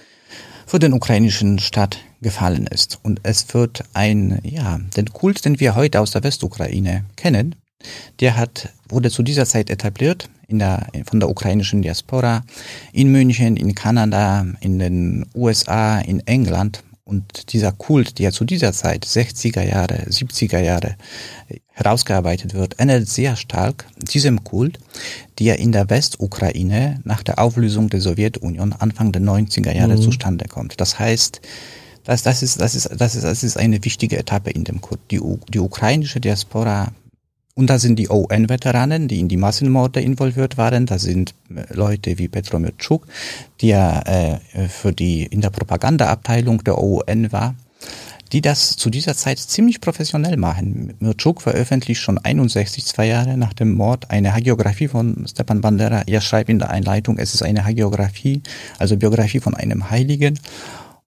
für 0.67 0.79
den 0.79 0.93
ukrainischen 0.93 1.59
Staat 1.59 1.99
gefallen 2.21 2.67
ist. 2.67 2.99
Und 3.03 3.21
es 3.23 3.53
wird 3.55 3.85
ein, 3.95 4.41
ja, 4.43 4.81
den 4.97 5.13
Kult, 5.13 5.45
den 5.45 5.61
wir 5.61 5.77
heute 5.77 6.01
aus 6.01 6.11
der 6.11 6.25
Westukraine 6.25 7.05
kennen, 7.15 7.55
der 8.21 8.37
hat, 8.37 8.71
wurde 8.89 9.11
zu 9.11 9.23
dieser 9.23 9.47
Zeit 9.47 9.71
etabliert 9.71 10.29
in 10.49 10.59
der, 10.59 10.89
von 11.05 11.21
der 11.21 11.29
ukrainischen 11.29 11.83
Diaspora 11.83 12.43
in 12.93 13.13
München, 13.13 13.57
in 13.57 13.75
Kanada, 13.75 14.47
in 14.61 14.79
den 14.79 15.27
USA, 15.35 15.99
in 15.99 16.21
England 16.27 16.83
und 17.07 17.53
dieser 17.53 17.71
Kult, 17.71 18.19
der 18.19 18.33
zu 18.33 18.45
dieser 18.45 18.73
Zeit, 18.73 19.07
60er 19.07 19.63
Jahre, 19.63 20.09
70er 20.09 20.59
Jahre, 20.59 20.97
herausgearbeitet 21.71 22.55
wird, 22.55 22.81
ändert 22.81 23.07
sehr 23.07 23.37
stark 23.37 23.87
diesem 23.97 24.43
Kult, 24.43 24.81
der 25.39 25.61
in 25.61 25.71
der 25.71 25.89
Westukraine 25.89 27.01
nach 27.05 27.23
der 27.23 27.39
Auflösung 27.39 27.89
der 27.91 28.01
Sowjetunion 28.01 28.73
Anfang 28.73 29.13
der 29.13 29.23
90er 29.23 29.73
Jahre 29.73 29.97
mhm. 29.97 30.03
zustande 30.03 30.47
kommt. 30.49 30.81
Das 30.81 30.99
heißt, 30.99 31.41
das, 32.03 32.25
das, 32.25 32.43
ist, 32.43 32.61
das, 32.61 32.75
ist, 32.75 32.91
das, 32.97 33.15
ist, 33.15 33.23
das 33.23 33.45
ist 33.45 33.57
eine 33.57 33.85
wichtige 33.85 34.19
Etappe 34.19 34.51
in 34.51 34.65
dem 34.65 34.81
Kult. 34.81 35.01
Die, 35.13 35.21
die 35.49 35.61
ukrainische 35.61 36.21
Diaspora 36.21 36.93
und 37.57 37.71
da 37.71 37.79
sind 37.79 37.99
die 37.99 38.11
UN-Veteranen, 38.11 39.09
die 39.09 39.19
in 39.19 39.29
die 39.29 39.39
Massenmorde 39.39 40.01
involviert 40.01 40.59
waren. 40.59 40.85
Da 40.85 40.99
sind 40.99 41.35
äh, 41.55 41.65
Leute 41.73 42.19
wie 42.19 42.29
Petro 42.29 42.59
Mirczuk, 42.59 43.07
der 43.63 44.41
äh, 44.55 44.69
für 44.69 44.93
die 44.93 45.25
in 45.25 45.41
der 45.41 45.49
Propagandaabteilung 45.51 46.63
der 46.65 46.79
UN 46.79 47.33
war, 47.33 47.55
die 48.33 48.43
das 48.43 48.77
zu 48.77 48.91
dieser 48.91 49.17
Zeit 49.17 49.39
ziemlich 49.39 49.81
professionell 49.81 50.37
machen. 50.37 50.95
Mirczuk 51.01 51.41
veröffentlicht 51.41 52.03
schon 52.03 52.19
61, 52.19 52.85
zwei 52.85 53.07
Jahre 53.07 53.39
nach 53.39 53.55
dem 53.55 53.73
Mord, 53.73 54.11
eine 54.11 54.35
Hagiografie 54.35 54.89
von 54.89 55.27
Stepan 55.27 55.63
Bandera. 55.63 56.03
Er 56.07 56.21
schreibt 56.21 56.51
in 56.51 56.59
der 56.59 56.69
Einleitung, 56.69 57.17
es 57.19 57.33
ist 57.33 57.43
eine 57.43 57.65
Hagiografie, 57.65 58.43
also 58.79 58.99
Biografie 58.99 59.41
von 59.41 59.55
einem 59.55 59.89
Heiligen 59.89 60.39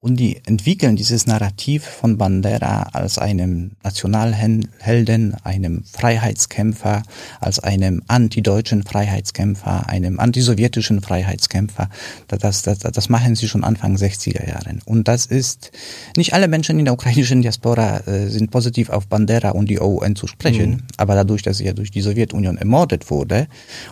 und 0.02 0.16
die 0.18 0.39
entwickeln 0.45 0.95
dieses 0.95 1.28
Narrativ 1.28 1.84
von 1.84 2.18
Bandera 2.18 2.84
als 2.93 3.18
einem 3.18 3.72
Nationalhelden, 3.84 5.36
einem 5.43 5.84
Freiheitskämpfer, 5.84 7.04
als 7.41 7.60
einem 7.60 8.02
antideutschen 8.08 8.84
Freiheitskämpfer, 8.84 9.89
einem 9.89 10.22
antisowjetischen 10.22 11.02
Freiheitskämpfer. 11.02 11.89
Das, 12.30 12.62
das, 12.62 12.80
das 12.80 13.10
machen 13.10 13.36
sie 13.36 13.50
schon 13.50 13.66
Anfang 13.66 13.97
60er 13.97 14.47
Jahren. 14.47 14.82
Und 14.86 15.10
das 15.10 15.26
ist, 15.26 15.72
nicht 16.16 16.34
alle 16.34 16.47
Menschen 16.47 16.80
in 16.80 16.86
der 16.86 16.93
ukrainischen 16.93 17.41
Diaspora 17.41 18.00
äh, 18.08 18.28
sind 18.28 18.52
positiv 18.52 18.89
auf 18.89 19.08
Bandera 19.08 19.50
und 19.50 19.70
die 19.70 19.82
OUN 19.82 20.16
zu 20.16 20.28
sprechen, 20.28 20.70
mhm. 20.70 20.84
aber 20.95 21.16
dadurch, 21.16 21.41
dass 21.41 21.60
er 21.60 21.74
durch 21.74 21.91
die 21.91 22.02
Sowjetunion 22.02 22.58
ermordet 22.58 23.12
wurde 23.12 23.47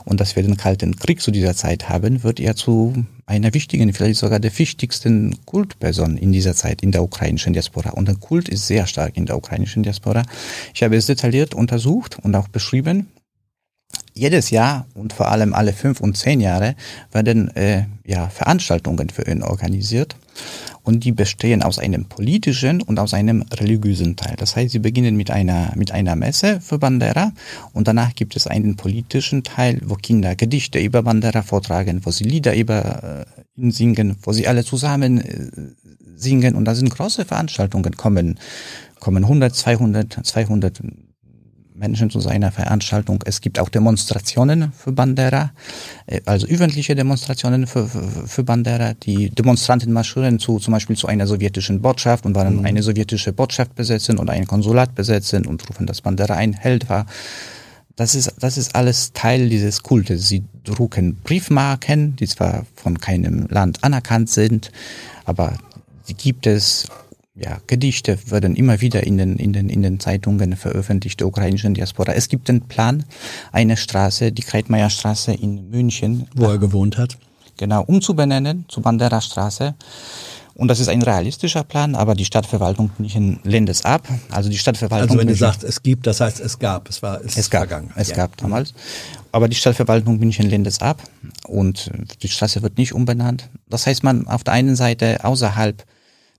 und 0.05 0.21
dass 0.21 0.37
wir 0.37 0.43
den 0.43 0.55
Kalten 0.55 0.95
Krieg 0.95 1.19
zu 1.19 1.31
dieser 1.31 1.53
Zeit 1.53 1.89
haben, 1.89 2.23
wird 2.23 2.39
er 2.39 2.55
zu 2.55 3.05
einer 3.27 3.53
wichtigen, 3.53 3.93
vielleicht 3.93 4.19
sogar 4.19 4.39
der 4.39 4.57
wichtigsten 4.57 5.37
Kultperson 5.45 6.17
in 6.17 6.31
dieser 6.31 6.55
Zeit 6.55 6.81
in 6.81 6.91
der 6.91 7.03
ukrainischen 7.03 7.53
Diaspora. 7.53 7.91
Und 7.91 8.07
der 8.07 8.15
Kult 8.15 8.47
ist 8.49 8.65
sehr 8.65 8.87
stark 8.87 9.17
in 9.17 9.25
der 9.25 9.37
ukrainischen 9.37 9.83
Diaspora. 9.83 10.23
Ich 10.73 10.81
habe 10.81 10.95
es 10.95 11.05
detailliert 11.05 11.53
untersucht 11.53 12.17
und 12.23 12.35
auch 12.35 12.47
beschrieben. 12.47 13.07
Jedes 14.17 14.49
Jahr 14.49 14.87
und 14.95 15.13
vor 15.13 15.29
allem 15.29 15.53
alle 15.53 15.73
fünf 15.73 16.01
und 16.01 16.17
zehn 16.17 16.39
Jahre 16.39 16.75
werden 17.11 17.55
äh, 17.55 17.83
ja, 18.05 18.29
Veranstaltungen 18.29 19.09
für 19.09 19.29
ihn 19.29 19.43
organisiert 19.43 20.15
und 20.83 21.03
die 21.03 21.11
bestehen 21.11 21.61
aus 21.61 21.77
einem 21.77 22.05
politischen 22.05 22.81
und 22.81 22.97
aus 22.99 23.13
einem 23.13 23.43
religiösen 23.53 24.15
Teil. 24.15 24.35
Das 24.37 24.55
heißt, 24.55 24.71
sie 24.71 24.79
beginnen 24.79 25.15
mit 25.17 25.29
einer, 25.29 25.71
mit 25.75 25.91
einer 25.91 26.15
Messe 26.15 26.61
für 26.61 26.79
Bandera 26.79 27.31
und 27.73 27.87
danach 27.87 28.15
gibt 28.15 28.35
es 28.35 28.47
einen 28.47 28.75
politischen 28.75 29.43
Teil, 29.43 29.81
wo 29.85 29.95
Kinder 29.95 30.35
Gedichte 30.35 30.79
über 30.79 31.03
Bandera 31.03 31.43
vortragen, 31.43 32.01
wo 32.03 32.11
sie 32.11 32.23
Lieder 32.23 32.55
über 32.55 33.25
äh, 33.37 33.61
ihn 33.61 33.71
singen, 33.71 34.15
wo 34.23 34.31
sie 34.31 34.47
alle 34.47 34.63
zusammen 34.63 35.21
äh, 35.21 35.51
singen 36.15 36.55
und 36.55 36.65
da 36.65 36.73
sind 36.73 36.89
große 36.89 37.25
Veranstaltungen, 37.25 37.95
kommen, 37.95 38.39
kommen 38.99 39.23
100, 39.23 39.55
200, 39.55 40.25
200 40.25 40.81
Menschen 41.77 42.09
zu 42.09 42.19
seiner 42.19 42.51
Veranstaltung. 42.51 43.23
Es 43.25 43.41
gibt 43.41 43.59
auch 43.59 43.69
Demonstrationen 43.69 44.71
für 44.73 44.91
Bandera, 44.91 45.51
äh, 46.07 46.21
also 46.25 46.47
öffentliche 46.47 46.95
Demonstrationen 46.95 47.67
für, 47.67 47.87
für, 47.87 48.27
für 48.27 48.43
Bandera. 48.43 48.93
Die 48.95 49.29
Demonstranten 49.29 49.93
marschieren 49.93 50.39
zu, 50.39 50.59
zum 50.59 50.73
Beispiel 50.73 50.95
zu 50.95 51.07
einer 51.07 51.27
sowjetischen 51.27 51.81
Botschaft 51.81 52.25
und 52.25 52.35
wollen 52.35 52.57
mhm. 52.57 52.65
eine 52.65 52.83
sowjetische 52.83 53.33
Botschaft 53.33 53.75
besetzen 53.75 54.17
oder 54.17 54.33
ein 54.33 54.47
Konsulat 54.47 54.95
besetzen 54.95 55.45
und 55.45 55.67
rufen, 55.69 55.85
dass 55.85 56.01
Bandera 56.01 56.35
ein 56.35 56.53
Held 56.53 56.89
war. 56.89 57.05
Das 57.95 58.13
ist, 58.13 58.33
das 58.39 58.57
ist 58.57 58.75
alles 58.75 59.11
Teil 59.13 59.49
dieses 59.49 59.81
Kultes. 59.81 60.27
Sie 60.27 60.43
drucken 60.63 61.15
Briefmarken, 61.15 62.15
die 62.15 62.27
zwar 62.27 62.65
von 62.75 62.99
keinem 62.99 63.47
Land 63.49 63.83
anerkannt 63.83 64.29
sind, 64.29 64.71
aber 65.25 65.53
die 66.07 66.13
gibt 66.13 66.45
es 66.45 66.87
ja, 67.39 67.59
Gedichte 67.67 68.17
werden 68.25 68.55
immer 68.55 68.81
wieder 68.81 69.05
in 69.05 69.17
den, 69.17 69.37
in 69.37 69.53
den, 69.53 69.69
in 69.69 69.83
den 69.83 69.99
Zeitungen 69.99 70.55
veröffentlicht, 70.55 71.19
der 71.19 71.27
ukrainischen 71.27 71.73
Diaspora. 71.73 72.13
Es 72.13 72.29
gibt 72.29 72.47
den 72.47 72.61
Plan, 72.61 73.05
eine 73.51 73.77
Straße, 73.77 74.31
die 74.31 74.41
Kreitmeier 74.41 74.89
Straße 74.89 75.33
in 75.33 75.69
München. 75.69 76.27
Wo 76.35 76.45
er 76.45 76.57
gewohnt 76.57 76.97
hat. 76.97 77.17
Genau, 77.57 77.83
umzubenennen 77.83 78.65
zu 78.67 78.81
Bandera 78.81 79.21
Straße. 79.21 79.75
Und 80.55 80.69
das 80.69 80.79
ist 80.79 80.87
ein 80.87 81.03
realistischer 81.03 81.63
Plan, 81.63 81.93
aber 81.93 82.15
die 82.15 82.25
Stadtverwaltung 82.25 82.89
München 82.97 83.39
lehnt 83.43 83.69
es 83.69 83.85
ab. 83.85 84.07
Also 84.31 84.49
die 84.49 84.57
Stadtverwaltung. 84.57 85.09
Also 85.09 85.19
wenn 85.19 85.27
du 85.27 85.35
sagst, 85.35 85.63
es 85.63 85.83
gibt, 85.83 86.07
das 86.07 86.19
heißt 86.19 86.39
es 86.39 86.57
gab, 86.57 86.89
es 86.89 87.03
war 87.03 87.21
es, 87.23 87.37
es 87.37 87.51
gab, 87.51 87.67
vergangen. 87.67 87.91
Es 87.95 88.09
ja. 88.09 88.15
gab 88.15 88.35
damals. 88.37 88.73
Aber 89.31 89.47
die 89.47 89.55
Stadtverwaltung 89.55 90.17
München 90.17 90.49
lehnt 90.49 90.65
es 90.65 90.81
ab 90.81 91.03
und 91.45 91.91
die 92.23 92.27
Straße 92.27 92.63
wird 92.63 92.79
nicht 92.79 92.93
umbenannt. 92.93 93.49
Das 93.69 93.85
heißt, 93.85 94.03
man 94.03 94.27
auf 94.27 94.43
der 94.43 94.53
einen 94.53 94.75
Seite 94.75 95.23
außerhalb 95.23 95.85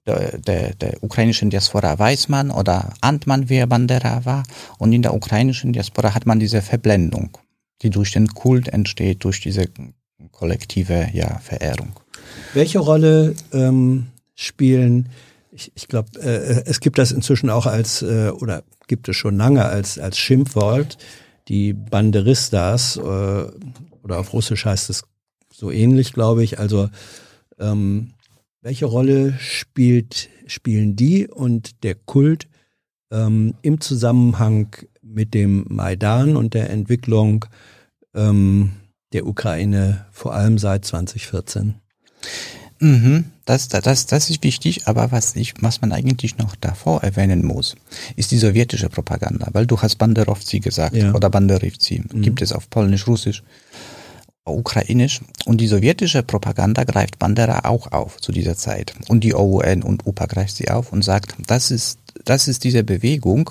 der, 0.09 0.39
der, 0.39 0.75
der 0.75 1.03
ukrainischen 1.03 1.51
Diaspora 1.51 1.99
weiß 1.99 2.29
man 2.29 2.51
oder 2.51 2.95
ahnt 3.01 3.27
man, 3.27 3.49
wer 3.49 3.67
Bandera 3.67 4.25
war. 4.25 4.43
Und 4.79 4.93
in 4.93 5.03
der 5.03 5.15
ukrainischen 5.15 5.73
Diaspora 5.73 6.15
hat 6.15 6.27
man 6.27 6.41
diese 6.41 6.63
Verblendung, 6.63 7.37
die 7.83 7.91
durch 7.91 8.13
den 8.13 8.29
Kult 8.29 8.69
entsteht, 8.69 9.25
durch 9.25 9.41
diese 9.41 9.67
kollektive 10.33 11.09
ja, 11.13 11.39
Verehrung. 11.39 11.93
Welche 12.55 12.79
Rolle 12.79 13.35
ähm, 13.53 14.09
spielen, 14.35 15.11
ich, 15.53 15.73
ich 15.75 15.89
glaube, 15.89 16.19
äh, 16.21 16.63
es 16.67 16.81
gibt 16.81 16.99
das 16.99 17.13
inzwischen 17.13 17.51
auch 17.51 17.67
als, 17.67 18.03
äh, 18.03 18.31
oder 18.31 18.63
gibt 18.87 19.09
es 19.09 19.17
schon 19.17 19.37
lange 19.37 19.65
als, 19.65 19.99
als 19.99 20.19
Schimpfwort, 20.19 20.99
die 21.49 21.73
Banderistas, 21.73 22.97
äh, 22.97 23.01
oder 23.01 24.19
auf 24.19 24.33
Russisch 24.33 24.65
heißt 24.65 24.91
es 24.91 25.03
so 25.53 25.71
ähnlich, 25.71 26.13
glaube 26.13 26.45
ich, 26.45 26.59
also 26.59 26.89
ähm, 27.59 28.13
welche 28.61 28.87
Rolle 28.87 29.35
spielt, 29.39 30.29
spielen 30.47 30.97
die 30.97 31.29
und 31.29 31.83
der 31.85 31.95
Kult 31.95 32.49
ähm, 33.11 33.55
im 33.63 33.81
Zusammenhang 33.81 34.75
mit 35.03 35.35
dem 35.35 35.65
Maidan 35.69 36.37
und 36.37 36.55
der 36.55 36.71
Entwicklung 36.71 37.45
ähm, 38.15 38.73
der 39.13 39.27
Ukraine, 39.27 40.07
vor 40.11 40.35
allem 40.35 40.59
seit 40.59 40.85
2014? 40.85 41.77
Mhm, 42.81 43.25
das, 43.45 43.69
das, 43.69 44.07
das 44.07 44.31
ist 44.31 44.45
wichtig, 44.45 44.87
aber 44.87 45.11
was, 45.11 45.35
ich, 45.35 45.55
was 45.61 45.81
man 45.81 45.93
eigentlich 45.93 46.39
noch 46.39 46.55
davor 46.55 47.03
erwähnen 47.03 47.45
muss, 47.45 47.75
ist 48.15 48.31
die 48.31 48.39
sowjetische 48.39 48.89
Propaganda, 48.89 49.49
weil 49.53 49.67
du 49.67 49.81
hast 49.81 49.97
Banderovci 49.97 50.61
gesagt 50.61 50.95
ja. 50.95 51.13
oder 51.13 51.29
Banderivci, 51.29 52.03
mhm. 52.13 52.23
gibt 52.23 52.41
es 52.41 52.53
auf 52.53 52.71
Polnisch, 52.71 53.07
Russisch 53.07 53.43
ukrainisch 54.51 55.21
und 55.45 55.61
die 55.61 55.67
sowjetische 55.67 56.23
Propaganda 56.23 56.85
greift 56.85 57.19
Bandera 57.19 57.69
auch 57.69 57.93
auf 57.93 58.21
zu 58.21 58.33
dieser 58.33 58.57
Zeit 58.57 58.95
und 59.09 59.25
die 59.25 59.35
OUN 59.35 59.83
und 59.83 60.07
UPA 60.07 60.27
greift 60.27 60.57
sie 60.57 60.71
auf 60.71 60.93
und 60.93 61.03
sagt, 61.05 61.35
das 61.47 61.71
ist, 61.71 61.99
das 62.25 62.49
ist 62.49 62.65
diese 62.65 62.85
Bewegung, 62.85 63.51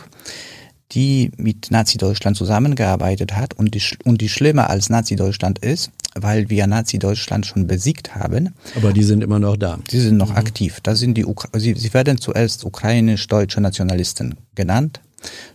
die 0.92 1.32
mit 1.38 1.70
Nazi-Deutschland 1.70 2.38
zusammengearbeitet 2.38 3.36
hat 3.36 3.54
und 3.54 3.76
die, 3.76 3.82
und 4.06 4.22
die 4.22 4.30
schlimmer 4.30 4.70
als 4.70 4.90
Nazi-Deutschland 4.90 5.60
ist, 5.60 5.92
weil 6.16 6.50
wir 6.50 6.66
Nazi-Deutschland 6.66 7.46
schon 7.46 7.68
besiegt 7.68 8.16
haben. 8.16 8.54
Aber 8.76 8.94
die 8.94 9.04
sind 9.04 9.22
immer 9.22 9.40
noch 9.40 9.58
da. 9.58 9.80
Die 9.92 10.00
sind 10.00 10.18
noch 10.18 10.32
mhm. 10.32 10.38
aktiv. 10.38 10.80
Das 10.82 11.00
sind 11.00 11.16
die, 11.16 11.26
sie, 11.54 11.74
sie 11.74 11.94
werden 11.94 12.20
zuerst 12.20 12.64
ukrainisch-deutsche 12.64 13.60
Nationalisten 13.60 14.36
genannt, 14.56 15.02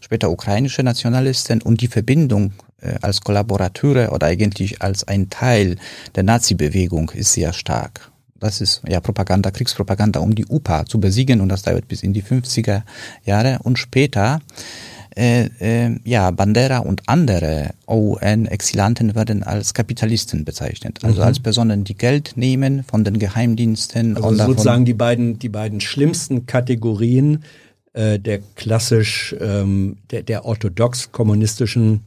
später 0.01 0.31
ukrainische 0.31 0.83
Nationalisten 0.83 1.63
und 1.63 1.81
die 1.81 1.89
Verbindung 1.89 2.53
äh, 2.81 2.95
als 3.01 3.21
Kollaborateure 3.21 4.13
oder 4.13 4.27
eigentlich 4.27 4.83
als 4.83 5.07
ein 5.07 5.31
Teil 5.31 5.77
der 6.15 6.23
Nazi-Bewegung 6.23 7.11
ist 7.11 7.33
sehr 7.33 7.53
stark. 7.53 8.11
Das 8.41 8.61
ist 8.61 8.83
ja 8.89 9.01
Propaganda, 9.01 9.53
Kriegspropaganda, 9.53 10.19
um 10.19 10.35
die 10.35 10.47
UPA 10.47 10.85
zu 10.85 10.99
besiegen 10.99 11.41
und 11.41 11.49
das 11.49 11.63
dauert 11.63 11.87
bis 11.87 12.03
in 12.03 12.13
die 12.13 12.25
50er 12.25 12.83
Jahre 13.25 13.61
und 13.63 13.79
später 13.79 14.41
äh, 15.17 15.45
äh, 15.61 16.01
ja, 16.05 16.31
Bandera 16.31 16.79
und 16.79 17.03
andere 17.07 17.75
OUN-Exilanten 17.87 19.15
werden 19.15 19.43
als 19.43 19.75
Kapitalisten 19.75 20.45
bezeichnet. 20.45 21.01
Also 21.03 21.21
mhm. 21.21 21.27
als 21.27 21.41
Personen, 21.41 21.85
die 21.85 21.95
Geld 21.95 22.33
nehmen 22.37 22.83
von 22.83 23.05
den 23.05 23.19
Geheimdiensten. 23.19 24.17
Also 24.17 24.47
sozusagen 24.47 24.85
die 24.85 24.95
beiden, 24.95 25.39
die 25.39 25.51
beiden 25.51 25.81
schlimmsten 25.81 26.47
Kategorien 26.47 27.45
äh, 27.93 28.19
der 28.19 28.41
klassisch, 28.55 29.35
ähm, 29.41 29.99
der, 30.11 30.23
der 30.23 30.45
orthodox 30.45 31.13
kommunistischen 31.13 32.01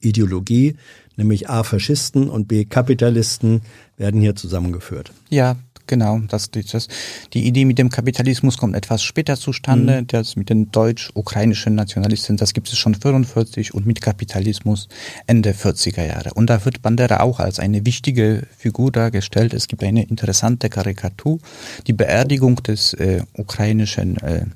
Ideologie, 0.00 0.76
nämlich 1.16 1.48
A 1.48 1.62
Faschisten 1.62 2.28
und 2.28 2.48
B 2.48 2.64
Kapitalisten, 2.64 3.62
werden 3.96 4.20
hier 4.20 4.34
zusammengeführt. 4.34 5.12
Ja, 5.28 5.56
genau. 5.86 6.20
Das, 6.28 6.50
das, 6.50 6.88
die 7.32 7.46
Idee 7.46 7.64
mit 7.64 7.78
dem 7.78 7.90
Kapitalismus 7.90 8.58
kommt 8.58 8.74
etwas 8.74 9.02
später 9.02 9.36
zustande. 9.36 10.02
Mhm. 10.02 10.06
Das 10.06 10.36
mit 10.36 10.50
den 10.50 10.70
deutsch-ukrainischen 10.70 11.74
Nationalisten, 11.74 12.36
das 12.36 12.54
gibt 12.54 12.68
es 12.68 12.78
schon 12.78 12.94
45 12.94 13.74
und 13.74 13.86
mit 13.86 14.00
Kapitalismus 14.00 14.88
Ende 15.26 15.52
40er 15.52 16.06
Jahre. 16.06 16.34
Und 16.34 16.48
da 16.48 16.64
wird 16.64 16.82
Bandera 16.82 17.20
auch 17.20 17.40
als 17.40 17.58
eine 17.58 17.84
wichtige 17.86 18.46
Figur 18.56 18.92
dargestellt. 18.92 19.54
Es 19.54 19.68
gibt 19.68 19.82
eine 19.82 20.04
interessante 20.04 20.68
Karikatur, 20.68 21.38
die 21.86 21.92
Beerdigung 21.92 22.56
des 22.62 22.94
äh, 22.94 23.22
ukrainischen 23.34 24.16
äh, 24.18 24.46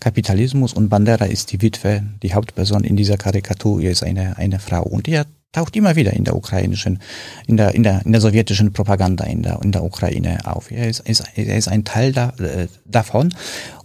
Kapitalismus 0.00 0.72
und 0.72 0.88
Bandera 0.88 1.26
ist 1.26 1.52
die 1.52 1.62
Witwe, 1.62 2.02
die 2.22 2.34
Hauptperson 2.34 2.84
in 2.84 2.96
dieser 2.96 3.16
Karikatur, 3.16 3.82
ist 3.82 4.02
eine, 4.02 4.36
eine 4.36 4.58
Frau 4.58 4.82
und 4.82 5.06
die 5.06 5.18
hat 5.18 5.28
taucht 5.52 5.76
immer 5.76 5.96
wieder 5.96 6.12
in 6.12 6.24
der 6.24 6.36
ukrainischen, 6.36 7.00
in 7.46 7.56
der, 7.56 7.74
in 7.74 7.82
der, 7.82 8.04
in 8.04 8.12
der 8.12 8.20
sowjetischen 8.20 8.72
Propaganda 8.72 9.24
in 9.24 9.42
der, 9.42 9.60
in 9.62 9.72
der 9.72 9.84
Ukraine 9.84 10.38
auf. 10.44 10.70
Er 10.70 10.88
ist, 10.88 11.00
ist, 11.00 11.24
er 11.34 11.56
ist 11.56 11.68
ein 11.68 11.84
Teil 11.84 12.12
da, 12.12 12.30
äh, 12.38 12.68
davon. 12.84 13.34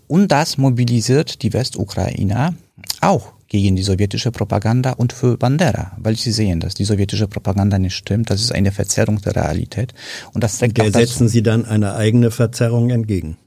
Und 0.07 0.31
das 0.31 0.57
mobilisiert 0.57 1.41
die 1.41 1.53
Westukrainer 1.53 2.53
auch 2.99 3.33
gegen 3.47 3.75
die 3.75 3.83
sowjetische 3.83 4.31
Propaganda 4.31 4.91
und 4.91 5.11
für 5.11 5.37
Bandera, 5.37 5.91
weil 5.97 6.15
sie 6.15 6.31
sehen, 6.31 6.61
dass 6.61 6.73
die 6.73 6.85
sowjetische 6.85 7.27
Propaganda 7.27 7.79
nicht 7.79 7.95
stimmt. 7.95 8.29
Das 8.29 8.41
ist 8.41 8.53
eine 8.53 8.71
Verzerrung 8.71 9.21
der 9.21 9.35
Realität. 9.35 9.93
Und 10.33 10.43
das 10.43 10.59
der 10.59 10.91
setzen 10.91 11.27
Sie 11.27 11.43
dann 11.43 11.65
eine 11.65 11.95
eigene 11.95 12.31
Verzerrung 12.31 12.89
entgegen. 12.89 13.37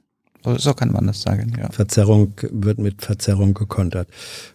So 0.45 0.75
kann 0.75 0.93
man 0.93 1.07
das 1.07 1.23
sagen, 1.23 1.55
ja. 1.59 1.71
Verzerrung 1.71 2.35
wird 2.51 2.79
mit 2.79 3.01
Verzerrung 3.01 3.55
gekontert. 3.55 4.09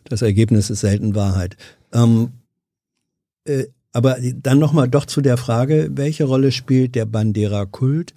Das 0.04 0.22
Ergebnis 0.22 0.70
ist 0.70 0.82
selten 0.82 1.16
Wahrheit. 1.16 1.58
Ähm, 1.94 2.30
äh, 3.50 3.68
aber 3.92 4.18
dann 4.22 4.60
nochmal 4.60 4.88
doch 4.88 5.06
zu 5.06 5.22
der 5.22 5.38
Frage, 5.38 5.90
welche 5.92 6.26
Rolle 6.26 6.52
spielt 6.52 6.96
der 6.96 7.06
Bandera-Kult 7.06 8.14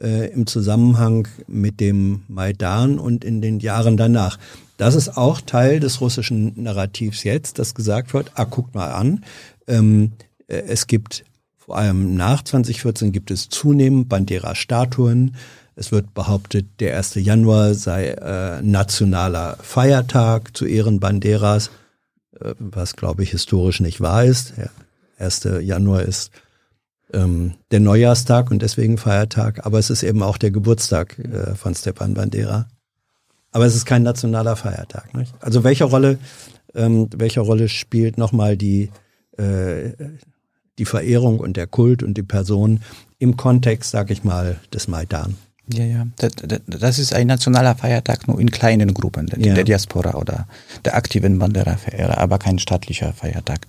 äh, 0.00 0.32
im 0.32 0.46
Zusammenhang 0.46 1.26
mit 1.48 1.80
dem 1.80 2.22
Maidan 2.28 2.98
und 2.98 3.24
in 3.24 3.42
den 3.42 3.58
Jahren 3.58 3.96
danach? 3.96 4.38
Das 4.76 4.94
ist 4.94 5.16
auch 5.16 5.40
Teil 5.40 5.80
des 5.80 6.00
russischen 6.00 6.62
Narrativs 6.62 7.24
jetzt, 7.24 7.58
dass 7.58 7.74
gesagt 7.74 8.14
wird, 8.14 8.32
ah, 8.34 8.44
guckt 8.44 8.74
mal 8.74 8.92
an, 8.92 9.24
ähm, 9.66 10.12
äh, 10.46 10.62
es 10.68 10.86
gibt 10.86 11.24
vor 11.56 11.78
allem 11.78 12.14
nach 12.14 12.44
2014 12.44 13.10
gibt 13.10 13.32
es 13.32 13.48
zunehmend 13.48 14.08
Bandera-Statuen. 14.08 15.34
Es 15.74 15.90
wird 15.90 16.14
behauptet, 16.14 16.66
der 16.78 16.96
1. 16.96 17.16
Januar 17.16 17.74
sei 17.74 18.10
äh, 18.10 18.62
nationaler 18.62 19.58
Feiertag 19.60 20.56
zu 20.56 20.64
Ehren 20.64 21.00
Banderas. 21.00 21.70
Äh, 22.40 22.54
was 22.58 22.96
glaube 22.96 23.22
ich 23.22 23.30
historisch 23.30 23.80
nicht 23.80 24.00
wahr 24.00 24.24
ist. 24.24 24.54
Der 24.56 24.70
1. 25.18 25.48
Januar 25.62 26.02
ist 26.02 26.30
ähm, 27.12 27.54
der 27.70 27.80
Neujahrstag 27.80 28.50
und 28.50 28.62
deswegen 28.62 28.98
Feiertag, 28.98 29.64
aber 29.64 29.78
es 29.78 29.90
ist 29.90 30.02
eben 30.02 30.22
auch 30.22 30.38
der 30.38 30.50
Geburtstag 30.50 31.18
äh, 31.18 31.54
von 31.54 31.74
Stepan 31.74 32.14
Bandera. 32.14 32.68
Aber 33.52 33.64
es 33.64 33.74
ist 33.74 33.86
kein 33.86 34.02
nationaler 34.02 34.56
Feiertag. 34.56 35.14
Nicht? 35.14 35.32
Also 35.40 35.64
welche 35.64 35.84
Rolle, 35.84 36.18
ähm, 36.74 37.08
welche 37.16 37.40
Rolle 37.40 37.68
spielt 37.68 38.18
nochmal 38.18 38.56
die, 38.56 38.90
äh, 39.38 39.92
die 40.78 40.84
Verehrung 40.84 41.40
und 41.40 41.56
der 41.56 41.66
Kult 41.66 42.02
und 42.02 42.14
die 42.14 42.22
Person 42.22 42.80
im 43.18 43.36
Kontext, 43.36 43.92
sag 43.92 44.10
ich 44.10 44.24
mal, 44.24 44.60
des 44.74 44.88
Maidan? 44.88 45.36
Ja, 45.72 45.84
ja. 45.84 46.06
Das, 46.66 46.98
ist 47.00 47.12
ein 47.12 47.26
nationaler 47.26 47.74
Feiertag 47.74 48.28
nur 48.28 48.40
in 48.40 48.52
kleinen 48.52 48.94
Gruppen, 48.94 49.26
der, 49.26 49.40
ja. 49.40 49.54
der 49.54 49.64
Diaspora 49.64 50.14
oder 50.14 50.46
der 50.84 50.94
aktiven 50.94 51.40
Bandera-Verehrer, 51.40 52.18
aber 52.18 52.38
kein 52.38 52.60
staatlicher 52.60 53.12
Feiertag. 53.12 53.66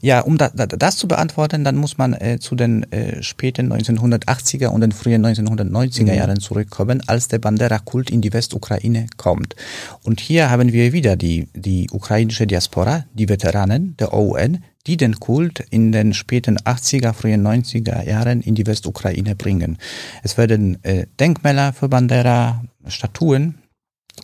Ja, 0.00 0.20
um 0.20 0.38
da, 0.38 0.48
das 0.48 0.96
zu 0.96 1.06
beantworten, 1.06 1.62
dann 1.62 1.76
muss 1.76 1.98
man 1.98 2.14
äh, 2.14 2.38
zu 2.40 2.54
den 2.54 2.90
äh, 2.92 3.22
späten 3.22 3.70
1980er 3.70 4.68
und 4.68 4.80
den 4.80 4.92
frühen 4.92 5.24
1990er 5.24 6.02
mhm. 6.02 6.14
Jahren 6.14 6.40
zurückkommen, 6.40 7.02
als 7.06 7.28
der 7.28 7.40
Bandera-Kult 7.40 8.08
in 8.08 8.22
die 8.22 8.32
Westukraine 8.32 9.06
kommt. 9.18 9.54
Und 10.02 10.20
hier 10.20 10.50
haben 10.50 10.72
wir 10.72 10.94
wieder 10.94 11.16
die, 11.16 11.48
die 11.54 11.90
ukrainische 11.90 12.46
Diaspora, 12.46 13.04
die 13.12 13.28
Veteranen 13.28 13.96
der 13.98 14.14
OUN, 14.14 14.60
die 14.86 14.96
den 14.96 15.18
Kult 15.18 15.60
in 15.70 15.92
den 15.92 16.12
späten 16.12 16.58
80er, 16.58 17.12
frühen 17.12 17.46
90er 17.46 18.06
Jahren 18.06 18.40
in 18.40 18.54
die 18.54 18.66
Westukraine 18.66 19.34
bringen. 19.34 19.78
Es 20.22 20.36
werden 20.36 20.82
äh, 20.84 21.06
Denkmäler 21.18 21.72
für 21.72 21.88
Bandera, 21.88 22.62
Statuen 22.86 23.54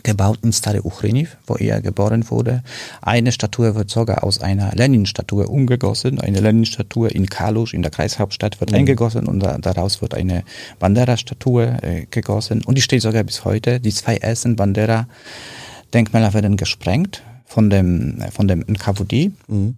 gebaut 0.02 0.38
in 0.42 0.52
Stare 0.52 0.84
Uchriniv, 0.84 1.36
wo 1.46 1.56
er 1.56 1.80
geboren 1.80 2.30
wurde. 2.30 2.62
Eine 3.02 3.32
Statue 3.32 3.74
wird 3.74 3.90
sogar 3.90 4.22
aus 4.22 4.40
einer 4.40 4.70
Lenin-Statue 4.74 5.46
umgegossen. 5.48 6.20
Eine 6.20 6.40
Lenin-Statue 6.40 7.08
in 7.08 7.26
Kalusch, 7.26 7.74
in 7.74 7.82
der 7.82 7.90
Kreishauptstadt, 7.90 8.60
wird 8.60 8.70
mhm. 8.70 8.78
eingegossen 8.78 9.26
und 9.26 9.40
da, 9.40 9.58
daraus 9.58 10.00
wird 10.00 10.14
eine 10.14 10.44
Bandera-Statue 10.78 11.82
äh, 11.82 12.06
gegossen. 12.10 12.62
Und 12.64 12.78
die 12.78 12.82
steht 12.82 13.02
sogar 13.02 13.24
bis 13.24 13.44
heute. 13.44 13.80
Die 13.80 13.92
zwei 13.92 14.16
ersten 14.16 14.56
Bandera-Denkmäler 14.56 16.34
werden 16.34 16.56
gesprengt 16.56 17.22
von 17.44 17.68
dem, 17.68 18.22
von 18.30 18.46
dem 18.46 18.60
NKVD. 18.60 19.32
Mhm 19.48 19.76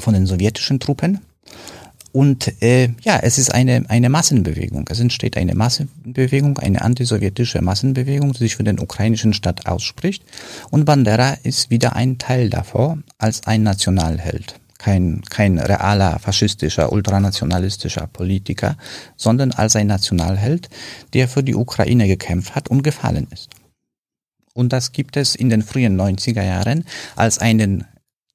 von 0.00 0.14
den 0.14 0.26
sowjetischen 0.26 0.80
Truppen. 0.80 1.20
Und 2.12 2.62
äh, 2.62 2.90
ja, 3.02 3.18
es 3.22 3.38
ist 3.38 3.54
eine, 3.54 3.86
eine 3.88 4.10
Massenbewegung. 4.10 4.84
Es 4.90 5.00
entsteht 5.00 5.38
eine 5.38 5.54
Massenbewegung, 5.54 6.58
eine 6.58 6.82
antisowjetische 6.82 7.62
Massenbewegung, 7.62 8.32
die 8.32 8.38
sich 8.38 8.56
für 8.56 8.64
den 8.64 8.78
ukrainischen 8.78 9.32
Staat 9.32 9.66
ausspricht. 9.66 10.22
Und 10.70 10.84
Bandera 10.84 11.38
ist 11.42 11.70
wieder 11.70 11.96
ein 11.96 12.18
Teil 12.18 12.50
davor 12.50 12.98
als 13.16 13.46
ein 13.46 13.62
Nationalheld. 13.62 14.60
Kein, 14.76 15.22
kein 15.30 15.58
realer, 15.58 16.18
faschistischer, 16.18 16.92
ultranationalistischer 16.92 18.08
Politiker, 18.08 18.76
sondern 19.16 19.52
als 19.52 19.76
ein 19.76 19.86
Nationalheld, 19.86 20.68
der 21.14 21.28
für 21.28 21.42
die 21.42 21.54
Ukraine 21.54 22.08
gekämpft 22.08 22.54
hat 22.54 22.68
und 22.68 22.82
gefallen 22.82 23.28
ist. 23.30 23.48
Und 24.54 24.72
das 24.72 24.92
gibt 24.92 25.16
es 25.16 25.34
in 25.34 25.48
den 25.48 25.62
frühen 25.62 25.98
90er 25.98 26.42
Jahren 26.42 26.84
als 27.16 27.38
einen 27.38 27.84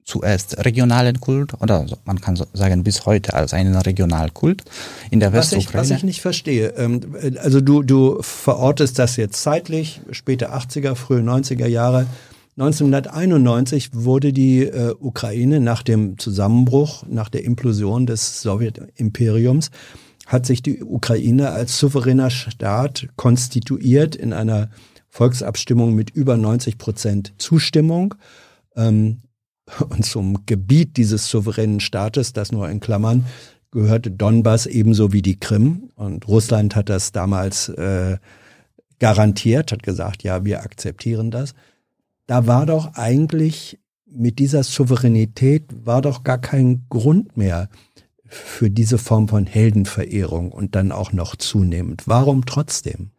zuerst 0.07 0.57
regionalen 0.65 1.19
Kult 1.19 1.61
oder 1.61 1.85
man 2.05 2.21
kann 2.21 2.39
sagen 2.53 2.83
bis 2.83 3.05
heute 3.05 3.33
als 3.33 3.53
einen 3.53 3.75
Regionalkult 3.75 4.63
in 5.11 5.19
der 5.19 5.33
Westukraine. 5.33 5.73
Was 5.73 5.85
ich, 5.85 5.91
was 5.91 5.97
ich 5.97 6.03
nicht 6.03 6.21
verstehe, 6.21 6.69
ähm, 6.77 7.01
also 7.39 7.59
du, 7.59 7.83
du 7.83 8.17
verortest 8.21 8.97
das 8.97 9.17
jetzt 9.17 9.43
zeitlich, 9.43 10.01
späte 10.11 10.53
80er, 10.53 10.95
frühe 10.95 11.19
90er 11.19 11.67
Jahre. 11.67 12.07
1991 12.55 13.89
wurde 13.93 14.31
die 14.33 14.63
äh, 14.63 14.95
Ukraine 14.97 15.59
nach 15.59 15.83
dem 15.83 16.17
Zusammenbruch, 16.17 17.03
nach 17.07 17.29
der 17.29 17.43
Implosion 17.43 18.07
des 18.07 18.41
Sowjetimperiums, 18.41 19.71
hat 20.25 20.45
sich 20.45 20.63
die 20.63 20.83
Ukraine 20.83 21.51
als 21.51 21.77
souveräner 21.77 22.29
Staat 22.29 23.09
konstituiert 23.17 24.15
in 24.15 24.31
einer 24.31 24.69
Volksabstimmung 25.09 25.93
mit 25.95 26.11
über 26.11 26.37
90 26.37 26.77
Prozent 26.77 27.33
Zustimmung. 27.37 28.15
Ähm, 28.75 29.17
und 29.89 30.05
zum 30.05 30.45
Gebiet 30.45 30.97
dieses 30.97 31.29
souveränen 31.29 31.79
Staates, 31.79 32.33
das 32.33 32.51
nur 32.51 32.69
in 32.69 32.79
Klammern, 32.79 33.25
gehörte 33.71 34.11
Donbass 34.11 34.65
ebenso 34.65 35.13
wie 35.13 35.21
die 35.21 35.39
Krim. 35.39 35.91
Und 35.95 36.27
Russland 36.27 36.75
hat 36.75 36.89
das 36.89 37.11
damals 37.11 37.69
äh, 37.69 38.17
garantiert, 38.99 39.71
hat 39.71 39.83
gesagt, 39.83 40.23
ja, 40.23 40.45
wir 40.45 40.61
akzeptieren 40.61 41.31
das. 41.31 41.53
Da 42.25 42.47
war 42.47 42.65
doch 42.65 42.95
eigentlich 42.95 43.79
mit 44.09 44.39
dieser 44.39 44.63
Souveränität 44.63 45.65
war 45.83 46.01
doch 46.01 46.23
gar 46.23 46.37
kein 46.37 46.85
Grund 46.89 47.37
mehr 47.37 47.69
für 48.25 48.69
diese 48.69 48.97
Form 48.97 49.27
von 49.27 49.45
Heldenverehrung 49.45 50.51
und 50.51 50.75
dann 50.75 50.91
auch 50.91 51.13
noch 51.13 51.35
zunehmend. 51.35 52.03
Warum 52.05 52.45
trotzdem? 52.45 53.11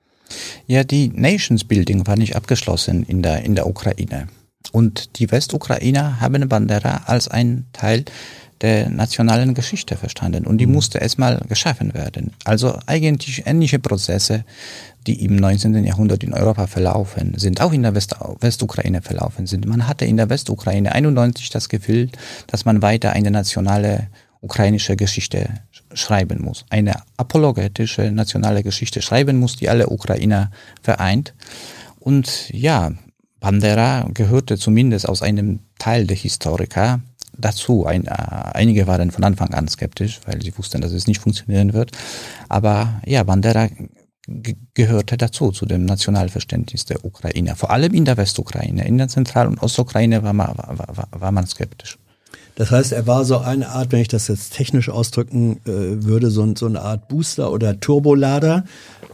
Ja, 0.67 0.85
die 0.85 1.09
Nations 1.09 1.65
Building 1.65 2.07
war 2.07 2.17
nicht 2.17 2.37
abgeschlossen 2.37 3.03
in 3.05 3.23
der, 3.23 3.45
in 3.45 3.55
der 3.55 3.67
Ukraine. 3.67 4.29
Und 4.73 5.19
die 5.19 5.31
Westukrainer 5.31 6.21
haben 6.21 6.49
Bandera 6.49 7.03
als 7.07 7.29
ein 7.29 7.67
Teil 7.73 8.05
der 8.61 8.91
nationalen 8.91 9.55
Geschichte 9.55 9.97
verstanden 9.97 10.47
und 10.47 10.59
die 10.59 10.67
mhm. 10.67 10.75
musste 10.75 10.99
erstmal 10.99 11.39
geschaffen 11.49 11.95
werden. 11.95 12.33
Also 12.45 12.79
eigentlich 12.87 13.47
ähnliche 13.47 13.79
Prozesse, 13.79 14.45
die 15.07 15.25
im 15.25 15.37
19. 15.37 15.85
Jahrhundert 15.85 16.25
in 16.25 16.35
Europa 16.35 16.67
verlaufen, 16.67 17.35
sind 17.39 17.61
auch 17.61 17.73
in 17.73 17.83
der 17.83 17.95
West 17.95 18.17
Westukraine 18.41 19.01
verlaufen 19.01 19.47
sind. 19.47 19.67
Man 19.67 19.87
hatte 19.87 20.05
in 20.05 20.17
der 20.17 20.29
Westukraine 20.29 20.93
91 20.93 21.51
das 21.51 21.69
Gefühl, 21.69 22.11
dass 22.49 22.65
man 22.65 22.83
weiter 22.83 23.13
eine 23.13 23.31
nationale 23.31 24.09
ukrainische 24.41 24.97
Geschichte 24.97 25.49
schreiben 25.93 26.43
muss, 26.43 26.65
eine 26.71 26.95
apologetische 27.17 28.11
nationale 28.11 28.63
Geschichte 28.63 29.03
schreiben 29.03 29.39
muss, 29.39 29.57
die 29.57 29.69
alle 29.69 29.89
Ukrainer 29.89 30.51
vereint. 30.83 31.35
Und 31.99 32.51
ja, 32.51 32.93
Bandera 33.41 34.09
gehörte 34.13 34.59
zumindest 34.59 35.09
aus 35.09 35.23
einem 35.23 35.61
Teil 35.79 36.07
der 36.07 36.17
Historiker 36.17 37.01
dazu. 37.37 37.87
Ein, 37.87 38.07
äh, 38.07 38.11
einige 38.11 38.87
waren 38.87 39.11
von 39.11 39.25
Anfang 39.25 39.55
an 39.55 39.69
skeptisch, 39.69 40.21
weil 40.27 40.43
sie 40.43 40.57
wussten, 40.57 40.81
dass 40.81 40.93
es 40.93 41.07
nicht 41.07 41.21
funktionieren 41.21 41.73
wird. 41.73 41.93
Aber 42.49 43.01
ja, 43.07 43.23
Bandera 43.23 43.69
gehörte 44.75 45.17
dazu, 45.17 45.53
zu 45.53 45.65
dem 45.65 45.87
Nationalverständnis 45.87 46.85
der 46.85 47.05
Ukraine. 47.05 47.57
Vor 47.57 47.71
allem 47.71 47.95
in 47.95 48.05
der 48.05 48.17
Westukraine. 48.17 48.87
In 48.87 48.99
der 48.99 49.09
Zentral- 49.09 49.47
und 49.47 49.63
Ostukraine 49.63 50.23
war 50.23 50.33
man, 50.33 50.49
war, 50.49 50.77
war, 50.77 51.09
war 51.11 51.33
man 51.33 51.47
skeptisch. 51.47 51.99
Das 52.55 52.73
heißt, 52.73 52.93
er 52.93 53.07
war 53.07 53.25
so 53.25 53.39
eine 53.39 53.69
Art, 53.69 53.93
wenn 53.93 54.01
ich 54.01 54.09
das 54.09 54.27
jetzt 54.29 54.53
technisch 54.53 54.89
ausdrücken 54.89 55.61
äh, 55.65 56.05
würde, 56.05 56.31
so, 56.31 56.55
so, 56.57 56.67
eine 56.67 56.83
Art 56.83 57.09
Booster 57.09 57.53
oder 57.53 57.79
Turbolader 57.79 58.65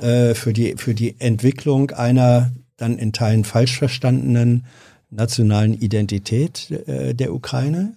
äh, 0.01 0.35
für, 0.35 0.53
die, 0.53 0.77
für 0.79 0.95
die 0.95 1.21
Entwicklung 1.21 1.91
einer 1.91 2.53
dann 2.85 2.99
in 2.99 3.13
Teilen 3.13 3.45
falsch 3.45 3.79
verstandenen 3.79 4.65
nationalen 5.11 5.75
Identität 5.75 6.71
äh, 6.71 7.15
der 7.15 7.35
Ukraine? 7.35 7.95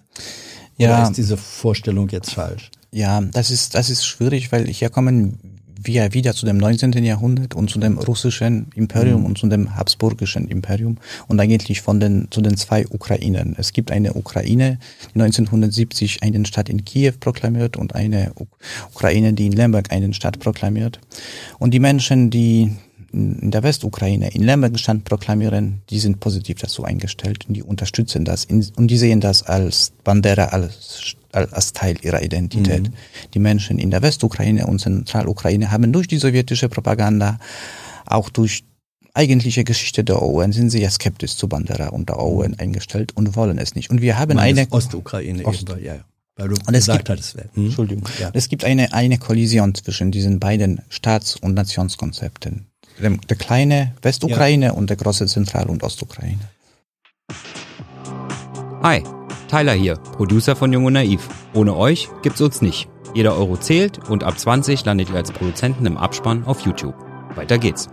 Oder 0.78 0.88
ja. 0.88 1.02
ist 1.04 1.16
diese 1.16 1.36
Vorstellung 1.36 2.08
jetzt 2.08 2.32
falsch? 2.32 2.70
Ja, 2.90 3.20
das 3.20 3.50
ist, 3.50 3.74
das 3.74 3.90
ist 3.90 4.06
schwierig, 4.06 4.50
weil 4.50 4.66
hier 4.66 4.90
kommen 4.90 5.38
wir 5.80 6.12
wieder 6.12 6.34
zu 6.34 6.44
dem 6.44 6.58
19. 6.58 6.92
Jahrhundert 7.04 7.54
und 7.54 7.70
zu 7.70 7.78
dem 7.78 7.98
russischen 7.98 8.70
Imperium 8.74 9.20
mhm. 9.20 9.26
und 9.26 9.38
zu 9.38 9.46
dem 9.46 9.76
habsburgischen 9.76 10.48
Imperium 10.48 10.96
und 11.28 11.38
eigentlich 11.38 11.82
von 11.82 12.00
den, 12.00 12.28
zu 12.30 12.40
den 12.40 12.56
zwei 12.56 12.86
Ukrainen. 12.88 13.54
Es 13.58 13.72
gibt 13.72 13.92
eine 13.92 14.14
Ukraine, 14.14 14.78
die 15.14 15.20
1970 15.20 16.22
einen 16.22 16.46
Staat 16.46 16.68
in 16.68 16.84
Kiew 16.84 17.12
proklamiert 17.20 17.76
und 17.76 17.94
eine 17.94 18.32
Ukraine, 18.92 19.34
die 19.34 19.46
in 19.46 19.52
Lemberg 19.52 19.92
einen 19.92 20.14
Staat 20.14 20.40
proklamiert. 20.40 20.98
Und 21.58 21.72
die 21.74 21.80
Menschen, 21.80 22.30
die 22.30 22.72
in 23.12 23.50
der 23.50 23.62
Westukraine 23.62 24.34
in 24.34 24.42
Lembergstand 24.42 25.04
proklamieren, 25.04 25.82
die 25.90 25.98
sind 25.98 26.20
positiv 26.20 26.58
dazu 26.58 26.84
eingestellt 26.84 27.46
und 27.48 27.54
die 27.54 27.62
unterstützen 27.62 28.24
das 28.24 28.44
und 28.44 28.88
die 28.88 28.98
sehen 28.98 29.20
das 29.20 29.42
als 29.42 29.92
Bandera, 30.04 30.46
als, 30.46 31.16
als 31.32 31.72
Teil 31.72 31.96
ihrer 32.02 32.22
Identität. 32.22 32.84
Mhm. 32.84 32.94
Die 33.34 33.38
Menschen 33.38 33.78
in 33.78 33.90
der 33.90 34.02
Westukraine 34.02 34.66
und 34.66 34.80
Zentralukraine 34.80 35.70
haben 35.70 35.92
durch 35.92 36.06
die 36.06 36.18
sowjetische 36.18 36.68
Propaganda, 36.68 37.38
auch 38.06 38.28
durch 38.28 38.64
eigentliche 39.14 39.64
Geschichte 39.64 40.04
der 40.04 40.22
OUN 40.22 40.52
sind 40.52 40.70
sie 40.70 40.80
ja 40.80 40.90
skeptisch 40.90 41.34
zu 41.36 41.48
Bandera 41.48 41.88
und 41.88 42.08
der 42.08 42.20
OUN 42.20 42.54
eingestellt 42.58 43.16
und 43.16 43.34
wollen 43.36 43.58
es 43.58 43.74
nicht. 43.74 43.90
Und 43.90 44.00
wir 44.00 44.18
haben 44.18 44.38
eine 44.38 44.66
Ostukraine 44.70 45.44
Ost. 45.44 45.68
eben, 45.68 45.84
ja, 45.84 45.94
ja. 45.94 46.04
Weil 46.36 46.48
du 46.48 46.54
und 46.54 46.74
es 46.74 46.86
gesagt 46.86 46.98
gibt, 46.98 47.10
hattest, 47.10 47.34
hm? 47.54 47.64
Entschuldigung. 47.66 48.08
Ja. 48.20 48.30
Es 48.32 48.48
gibt 48.48 48.64
eine, 48.64 48.92
eine 48.92 49.18
Kollision 49.18 49.74
zwischen 49.74 50.12
diesen 50.12 50.38
beiden 50.38 50.82
Staats- 50.88 51.34
und 51.34 51.54
Nationskonzepten 51.54 52.67
der 53.00 53.36
kleine 53.36 53.94
Westukraine 54.02 54.66
ja. 54.66 54.72
und 54.72 54.90
der 54.90 54.96
große 54.96 55.26
Zentral- 55.26 55.68
und 55.68 55.82
Ostukraine. 55.82 56.40
Hi, 58.82 59.02
Tyler 59.48 59.72
hier, 59.72 59.96
Producer 59.96 60.56
von 60.56 60.72
Jung 60.72 60.84
und 60.84 60.92
Naiv. 60.94 61.28
Ohne 61.54 61.76
euch 61.76 62.08
gibt's 62.22 62.40
uns 62.40 62.62
nicht. 62.62 62.88
Jeder 63.14 63.36
Euro 63.36 63.56
zählt 63.56 64.08
und 64.08 64.24
ab 64.24 64.38
20 64.38 64.84
landet 64.84 65.10
ihr 65.10 65.16
als 65.16 65.32
Produzenten 65.32 65.86
im 65.86 65.96
Abspann 65.96 66.44
auf 66.44 66.60
YouTube. 66.60 66.94
Weiter 67.34 67.58
geht's. 67.58 67.88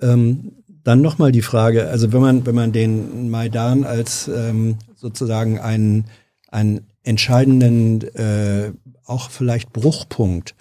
Ähm, 0.00 0.52
dann 0.84 1.00
nochmal 1.00 1.32
die 1.32 1.42
Frage, 1.42 1.88
also 1.88 2.12
wenn 2.12 2.20
man, 2.20 2.46
wenn 2.46 2.54
man 2.54 2.72
den 2.72 3.30
Maidan 3.30 3.84
als 3.84 4.28
ähm, 4.28 4.76
sozusagen 4.94 5.58
einen, 5.58 6.06
einen 6.50 6.86
entscheidenden, 7.02 8.02
äh, 8.14 8.72
auch 9.04 9.30
vielleicht 9.30 9.72
Bruchpunkt 9.72 10.54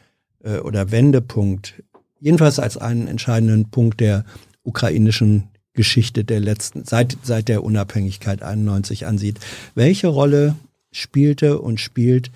äh, 0.44 0.58
oder 0.60 0.92
Wendepunkt, 0.92 1.84
jedenfalls 2.20 2.60
als 2.60 2.78
einen 2.78 3.08
entscheidenden 3.08 3.70
Punkt 3.70 4.00
der 4.00 4.26
ukrainischen 4.64 5.50
Geschichte 5.74 6.26
der 6.26 6.40
letzten, 6.40 6.84
seit, 6.86 7.18
seit 7.24 7.48
der 7.48 7.64
Unabhängigkeit 7.64 8.42
91 8.42 9.06
ansieht. 9.06 9.40
Welche 9.76 10.08
Rolle 10.08 10.56
spielte 10.92 11.60
und 11.60 11.80
spielt 11.80 12.32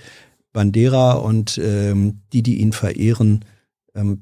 Bandera 0.54 1.14
und 1.14 1.58
ähm, 1.58 2.20
die, 2.34 2.44
die 2.44 2.62
ihn 2.62 2.72
verehren, 2.72 3.44
ähm, 3.96 4.22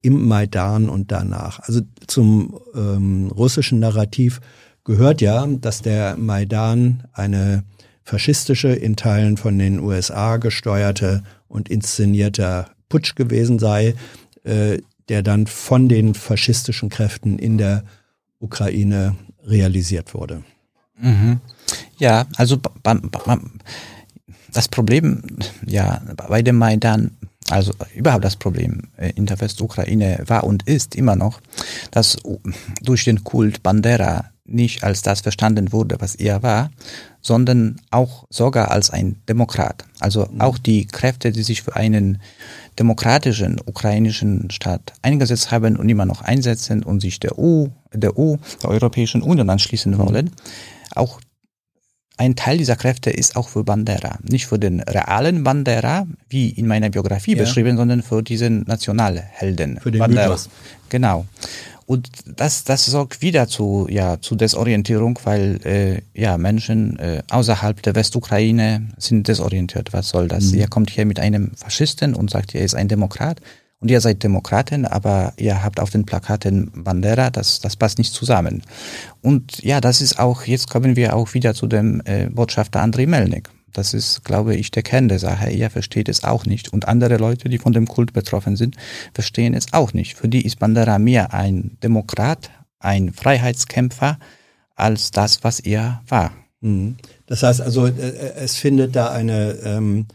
im 0.00 0.26
Maidan 0.26 0.88
und 0.88 1.12
danach? 1.12 1.60
Also 1.60 1.82
zum 2.06 2.58
ähm, 2.74 3.30
russischen 3.34 3.80
Narrativ 3.80 4.40
gehört 4.84 5.20
ja, 5.20 5.46
dass 5.46 5.82
der 5.82 6.16
Maidan 6.16 7.04
eine 7.12 7.64
faschistische, 8.02 8.68
in 8.68 8.96
Teilen 8.96 9.36
von 9.36 9.58
den 9.58 9.80
USA 9.80 10.38
gesteuerte 10.38 11.22
und 11.46 11.68
inszenierte 11.68 12.66
Putsch 12.88 13.14
gewesen 13.14 13.58
sei, 13.58 13.94
äh, 14.48 14.78
der 15.08 15.22
dann 15.22 15.46
von 15.46 15.88
den 15.88 16.14
faschistischen 16.14 16.88
Kräften 16.88 17.38
in 17.38 17.58
der 17.58 17.84
Ukraine 18.40 19.16
realisiert 19.44 20.14
wurde. 20.14 20.42
Mhm. 21.00 21.40
Ja, 21.98 22.26
also 22.36 22.58
das 24.52 24.68
Problem 24.68 25.22
ja 25.66 26.02
bei 26.28 26.42
dem 26.42 26.56
Maidan, 26.56 27.16
also 27.48 27.72
überhaupt 27.94 28.24
das 28.24 28.36
Problem 28.36 28.82
äh, 28.96 29.12
in 29.14 29.26
der 29.26 29.40
Westukraine 29.40 30.24
war 30.26 30.44
und 30.44 30.68
ist 30.68 30.94
immer 30.94 31.16
noch, 31.16 31.40
dass 31.90 32.18
durch 32.82 33.04
den 33.04 33.24
Kult 33.24 33.62
Bandera 33.62 34.30
nicht 34.44 34.82
als 34.82 35.02
das 35.02 35.20
verstanden 35.20 35.72
wurde, 35.72 35.96
was 36.00 36.14
er 36.14 36.42
war, 36.42 36.70
sondern 37.20 37.80
auch 37.90 38.24
sogar 38.30 38.70
als 38.70 38.90
ein 38.90 39.16
Demokrat. 39.28 39.84
Also 40.00 40.26
mhm. 40.30 40.40
auch 40.40 40.58
die 40.58 40.86
Kräfte, 40.86 41.32
die 41.32 41.42
sich 41.42 41.62
für 41.62 41.76
einen 41.76 42.20
demokratischen 42.78 43.60
ukrainischen 43.64 44.50
Staat 44.50 44.92
eingesetzt 45.02 45.50
haben 45.50 45.76
und 45.76 45.88
immer 45.88 46.06
noch 46.06 46.22
einsetzen 46.22 46.82
und 46.82 47.00
sich 47.00 47.20
der 47.20 47.38
EU, 47.38 47.66
der 47.92 48.16
EU, 48.18 48.36
der 48.62 48.70
Europäischen 48.70 49.22
Union 49.22 49.50
anschließen 49.50 49.92
mhm. 49.92 49.98
wollen, 49.98 50.30
auch 50.94 51.20
ein 52.16 52.34
Teil 52.34 52.58
dieser 52.58 52.74
Kräfte 52.74 53.10
ist 53.10 53.36
auch 53.36 53.48
für 53.48 53.62
Bandera. 53.62 54.18
Nicht 54.28 54.46
für 54.46 54.58
den 54.58 54.80
realen 54.80 55.44
Bandera, 55.44 56.06
wie 56.28 56.50
in 56.50 56.66
meiner 56.66 56.90
Biografie 56.90 57.36
ja. 57.36 57.38
beschrieben, 57.38 57.76
sondern 57.76 58.02
für 58.02 58.22
diesen 58.22 58.62
Nationalhelden. 58.62 59.78
Für 59.80 59.92
den 59.92 60.00
Bandera. 60.00 60.26
Mythos. 60.26 60.48
Genau. 60.88 61.26
Und 61.88 62.10
das, 62.36 62.64
das 62.64 62.84
sorgt 62.84 63.22
wieder 63.22 63.48
zu, 63.48 63.86
ja, 63.88 64.20
zu 64.20 64.34
Desorientierung, 64.34 65.18
weil 65.24 65.58
äh, 65.64 66.02
ja, 66.12 66.36
Menschen 66.36 66.98
äh, 66.98 67.22
außerhalb 67.30 67.80
der 67.80 67.94
Westukraine 67.94 68.88
sind 68.98 69.26
desorientiert. 69.26 69.94
Was 69.94 70.10
soll 70.10 70.28
das? 70.28 70.52
Mhm. 70.52 70.58
Ihr 70.58 70.68
kommt 70.68 70.90
hier 70.90 71.06
mit 71.06 71.18
einem 71.18 71.52
Faschisten 71.56 72.14
und 72.14 72.28
sagt, 72.28 72.54
er 72.54 72.62
ist 72.62 72.74
ein 72.74 72.88
Demokrat 72.88 73.40
und 73.80 73.90
ihr 73.90 74.02
seid 74.02 74.22
Demokraten, 74.22 74.84
aber 74.84 75.32
ihr 75.38 75.64
habt 75.64 75.80
auf 75.80 75.88
den 75.88 76.04
Plakaten 76.04 76.70
Bandera, 76.74 77.30
das, 77.30 77.60
das 77.60 77.76
passt 77.76 77.96
nicht 77.96 78.12
zusammen. 78.12 78.64
Und 79.22 79.62
ja, 79.62 79.80
das 79.80 80.02
ist 80.02 80.18
auch, 80.18 80.42
jetzt 80.42 80.68
kommen 80.68 80.94
wir 80.94 81.16
auch 81.16 81.32
wieder 81.32 81.54
zu 81.54 81.66
dem 81.66 82.02
äh, 82.04 82.26
Botschafter 82.26 82.82
Andrei 82.82 83.06
Melnik. 83.06 83.48
Das 83.72 83.94
ist, 83.94 84.24
glaube 84.24 84.54
ich, 84.54 84.70
der 84.70 84.82
Kern 84.82 85.08
der 85.08 85.18
Sache. 85.18 85.50
Er 85.50 85.70
versteht 85.70 86.08
es 86.08 86.24
auch 86.24 86.46
nicht. 86.46 86.72
Und 86.72 86.88
andere 86.88 87.16
Leute, 87.16 87.48
die 87.48 87.58
von 87.58 87.72
dem 87.72 87.86
Kult 87.86 88.12
betroffen 88.12 88.56
sind, 88.56 88.76
verstehen 89.12 89.54
es 89.54 89.72
auch 89.72 89.92
nicht. 89.92 90.16
Für 90.16 90.28
die 90.28 90.44
ist 90.44 90.58
Bandera 90.58 90.98
mehr 90.98 91.34
ein 91.34 91.76
Demokrat, 91.82 92.50
ein 92.78 93.12
Freiheitskämpfer, 93.12 94.18
als 94.74 95.10
das, 95.10 95.44
was 95.44 95.60
er 95.60 96.02
war. 96.08 96.32
Mhm. 96.60 96.96
Das 97.26 97.42
heißt 97.42 97.60
also, 97.60 97.86
äh, 97.86 98.34
es 98.36 98.56
findet 98.56 98.96
da 98.96 99.10
eine, 99.10 99.52
ähm, 99.64 100.06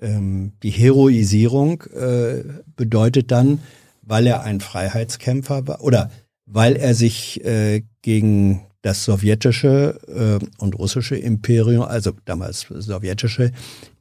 ähm, 0.00 0.52
die 0.62 0.70
Heroisierung 0.70 1.82
äh, 1.94 2.44
bedeutet 2.76 3.30
dann, 3.30 3.60
weil 4.02 4.26
er 4.26 4.42
ein 4.42 4.60
Freiheitskämpfer 4.60 5.66
war 5.66 5.82
oder 5.82 6.10
weil 6.46 6.76
er 6.76 6.94
sich 6.94 7.44
äh, 7.44 7.82
gegen 8.02 8.62
das 8.82 9.04
sowjetische 9.04 9.98
äh, 10.06 10.44
und 10.58 10.78
russische 10.78 11.16
Imperium, 11.16 11.82
also 11.82 12.12
damals 12.24 12.66
sowjetische 12.68 13.52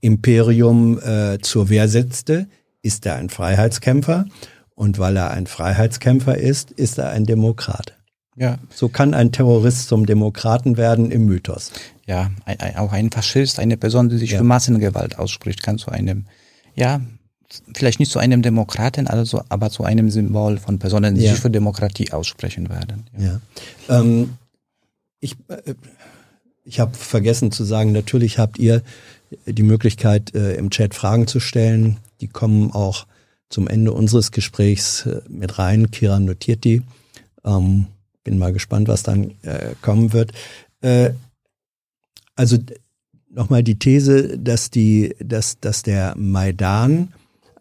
Imperium 0.01 0.99
äh, 0.99 1.39
zur 1.41 1.69
Wehr 1.69 1.87
setzte, 1.87 2.47
ist 2.81 3.05
er 3.05 3.15
ein 3.15 3.29
Freiheitskämpfer. 3.29 4.25
Und 4.75 4.99
weil 4.99 5.17
er 5.17 5.31
ein 5.31 5.47
Freiheitskämpfer 5.47 6.37
ist, 6.37 6.71
ist 6.71 6.99
er 6.99 7.09
ein 7.09 7.25
Demokrat. 7.25 7.97
Ja. 8.35 8.59
So 8.69 8.87
kann 8.89 9.15
ein 9.15 9.31
Terrorist 9.31 9.87
zum 9.87 10.05
Demokraten 10.05 10.77
werden 10.77 11.09
im 11.09 11.25
Mythos. 11.25 11.71
Ja, 12.05 12.29
ein, 12.45 12.59
ein, 12.59 12.75
auch 12.77 12.93
ein 12.93 13.09
Faschist, 13.09 13.57
eine 13.57 13.77
Person, 13.77 14.09
die 14.09 14.17
sich 14.17 14.31
ja. 14.31 14.37
für 14.37 14.43
Massengewalt 14.43 15.17
ausspricht, 15.17 15.63
kann 15.63 15.79
zu 15.79 15.89
einem, 15.89 16.25
ja, 16.75 17.01
vielleicht 17.73 17.99
nicht 17.99 18.11
zu 18.11 18.19
einem 18.19 18.43
Demokraten, 18.43 19.07
also, 19.07 19.41
aber 19.49 19.71
zu 19.71 19.83
einem 19.83 20.11
Symbol 20.11 20.57
von 20.57 20.77
Personen, 20.77 21.15
die 21.15 21.23
ja. 21.23 21.31
sich 21.31 21.39
für 21.39 21.49
Demokratie 21.49 22.11
aussprechen 22.11 22.69
werden. 22.69 23.07
Ja. 23.17 23.41
ja. 23.87 23.99
Ähm, 23.99 24.37
ich, 25.19 25.35
äh, 25.47 25.75
ich 26.63 26.79
habe 26.79 26.95
vergessen 26.95 27.51
zu 27.51 27.63
sagen, 27.63 27.91
natürlich 27.91 28.39
habt 28.39 28.59
ihr 28.59 28.81
die 29.45 29.63
Möglichkeit, 29.63 30.33
äh, 30.35 30.55
im 30.55 30.69
Chat 30.69 30.93
Fragen 30.95 31.27
zu 31.27 31.39
stellen. 31.39 31.97
Die 32.21 32.27
kommen 32.27 32.71
auch 32.71 33.07
zum 33.49 33.67
Ende 33.67 33.93
unseres 33.93 34.31
Gesprächs 34.31 35.05
äh, 35.05 35.21
mit 35.29 35.59
rein. 35.59 35.91
Kira 35.91 36.19
notiert 36.19 36.63
die. 36.63 36.81
Ähm, 37.43 37.87
bin 38.23 38.37
mal 38.37 38.51
gespannt, 38.51 38.89
was 38.89 39.03
dann 39.03 39.35
kommen 39.81 40.11
wird. 40.11 40.33
Also 42.35 42.57
nochmal 43.29 43.63
die 43.63 43.79
These, 43.79 44.37
dass 44.37 44.69
die, 44.69 45.15
dass, 45.23 45.61
dass 45.61 45.81
der 45.81 46.13
Maidan 46.17 47.13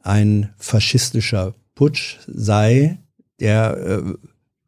ein 0.03 0.53
faschistischer 0.59 1.55
Putsch 1.77 2.19
sei, 2.27 2.99
der 3.39 4.17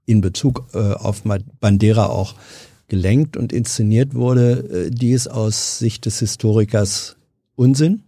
in 0.09 0.23
Bezug 0.23 0.69
äh, 0.73 0.79
auf 0.79 1.23
Bandera 1.61 2.07
auch 2.07 2.35
gelenkt 2.89 3.37
und 3.37 3.53
inszeniert 3.53 4.15
wurde, 4.15 4.87
äh, 4.89 4.91
die 4.91 5.13
ist 5.13 5.29
aus 5.29 5.79
Sicht 5.79 6.07
des 6.07 6.19
Historikers 6.19 7.17
Unsinn? 7.55 8.03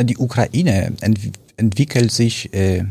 Die 0.00 0.16
Ukraine 0.16 0.92
ent 1.00 1.18
entwickelt 1.56 2.12
sich, 2.12 2.52
äh, 2.54 2.84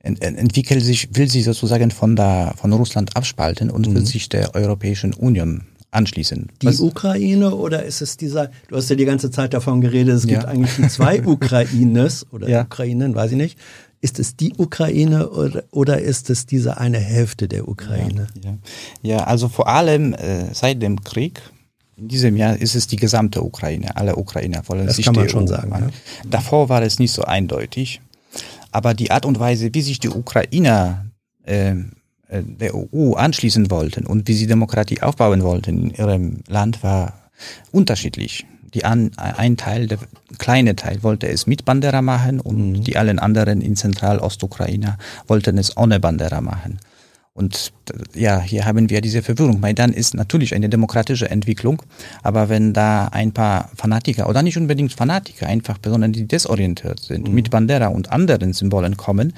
ent 0.00 0.22
entwickelt 0.22 0.82
sich, 0.82 1.14
will 1.14 1.28
sich 1.28 1.44
sozusagen 1.44 1.90
von 1.90 2.16
der 2.16 2.54
von 2.56 2.72
Russland 2.72 3.16
abspalten 3.16 3.70
und 3.70 3.88
mhm. 3.88 3.94
will 3.94 4.06
sich 4.06 4.28
der 4.28 4.54
Europäischen 4.54 5.12
Union 5.14 5.62
anschließen. 5.90 6.48
Die 6.62 6.66
Was? 6.66 6.80
Ukraine 6.80 7.54
oder 7.54 7.84
ist 7.84 8.00
es 8.00 8.16
dieser, 8.16 8.50
du 8.68 8.76
hast 8.76 8.88
ja 8.88 8.96
die 8.96 9.04
ganze 9.04 9.30
Zeit 9.30 9.54
davon 9.54 9.80
geredet, 9.80 10.14
es 10.14 10.24
ja. 10.24 10.30
gibt 10.30 10.46
eigentlich 10.46 10.74
die 10.76 10.88
zwei 10.88 11.22
Ukraines 11.26 12.26
oder 12.32 12.48
ja. 12.48 12.62
Ukrainen, 12.62 13.14
weiß 13.14 13.32
ich 13.32 13.36
nicht. 13.36 13.58
Ist 14.02 14.18
es 14.18 14.34
die 14.36 14.52
Ukraine 14.58 15.30
oder, 15.30 15.62
oder 15.70 16.00
ist 16.00 16.28
es 16.28 16.44
diese 16.44 16.76
eine 16.78 16.98
Hälfte 16.98 17.46
der 17.46 17.68
Ukraine? 17.68 18.26
Ja, 18.42 18.50
ja. 18.50 19.16
ja 19.16 19.24
also 19.24 19.48
vor 19.48 19.68
allem 19.68 20.12
äh, 20.12 20.52
seit 20.52 20.82
dem 20.82 21.04
Krieg, 21.04 21.40
in 21.96 22.08
diesem 22.08 22.36
Jahr 22.36 22.56
ist 22.56 22.74
es 22.74 22.88
die 22.88 22.96
gesamte 22.96 23.44
Ukraine. 23.44 23.96
Alle 23.96 24.16
Ukrainer 24.16 24.64
wollen 24.66 24.86
das 24.86 24.96
sich 24.96 25.04
kann 25.04 25.14
man 25.14 25.28
schon 25.28 25.46
sagen. 25.46 25.70
Ja. 25.70 25.90
Davor 26.28 26.68
war 26.68 26.82
es 26.82 26.98
nicht 26.98 27.12
so 27.12 27.22
eindeutig. 27.22 28.00
Aber 28.72 28.92
die 28.92 29.12
Art 29.12 29.24
und 29.24 29.38
Weise, 29.38 29.72
wie 29.72 29.82
sich 29.82 30.00
die 30.00 30.08
Ukrainer 30.08 31.06
äh, 31.44 31.70
äh 31.70 32.42
der 32.42 32.74
EU 32.74 33.12
anschließen 33.12 33.70
wollten 33.70 34.04
und 34.04 34.26
wie 34.26 34.34
sie 34.34 34.48
Demokratie 34.48 35.00
aufbauen 35.00 35.44
wollten 35.44 35.80
in 35.80 35.90
ihrem 35.90 36.42
Land, 36.48 36.82
war 36.82 37.30
unterschiedlich 37.70 38.46
die 38.74 38.84
an, 38.84 39.10
ein 39.16 39.56
Teil, 39.56 39.86
der 39.86 39.98
kleine 40.38 40.76
Teil 40.76 41.02
wollte 41.02 41.28
es 41.28 41.46
mit 41.46 41.64
Bandera 41.64 42.02
machen 42.02 42.40
und 42.40 42.72
mhm. 42.72 42.84
die 42.84 42.96
allen 42.96 43.18
anderen 43.18 43.60
in 43.60 43.76
Zentral-Ostukraine 43.76 44.98
wollten 45.26 45.58
es 45.58 45.76
ohne 45.76 46.00
Bandera 46.00 46.40
machen. 46.40 46.78
Und 47.34 47.72
ja, 48.14 48.40
hier 48.40 48.66
haben 48.66 48.90
wir 48.90 49.00
diese 49.00 49.22
Verwirrung. 49.22 49.58
Maidan 49.58 49.94
ist 49.94 50.14
natürlich 50.14 50.54
eine 50.54 50.68
demokratische 50.68 51.30
Entwicklung, 51.30 51.80
aber 52.22 52.50
wenn 52.50 52.74
da 52.74 53.06
ein 53.06 53.32
paar 53.32 53.70
Fanatiker 53.74 54.28
oder 54.28 54.42
nicht 54.42 54.58
unbedingt 54.58 54.92
Fanatiker, 54.92 55.46
einfach 55.46 55.80
Personen, 55.80 56.12
die 56.12 56.26
desorientiert 56.26 57.00
sind, 57.00 57.28
mhm. 57.28 57.34
mit 57.34 57.50
Bandera 57.50 57.86
und 57.86 58.12
anderen 58.12 58.52
Symbolen 58.52 58.98
kommen, 58.98 59.32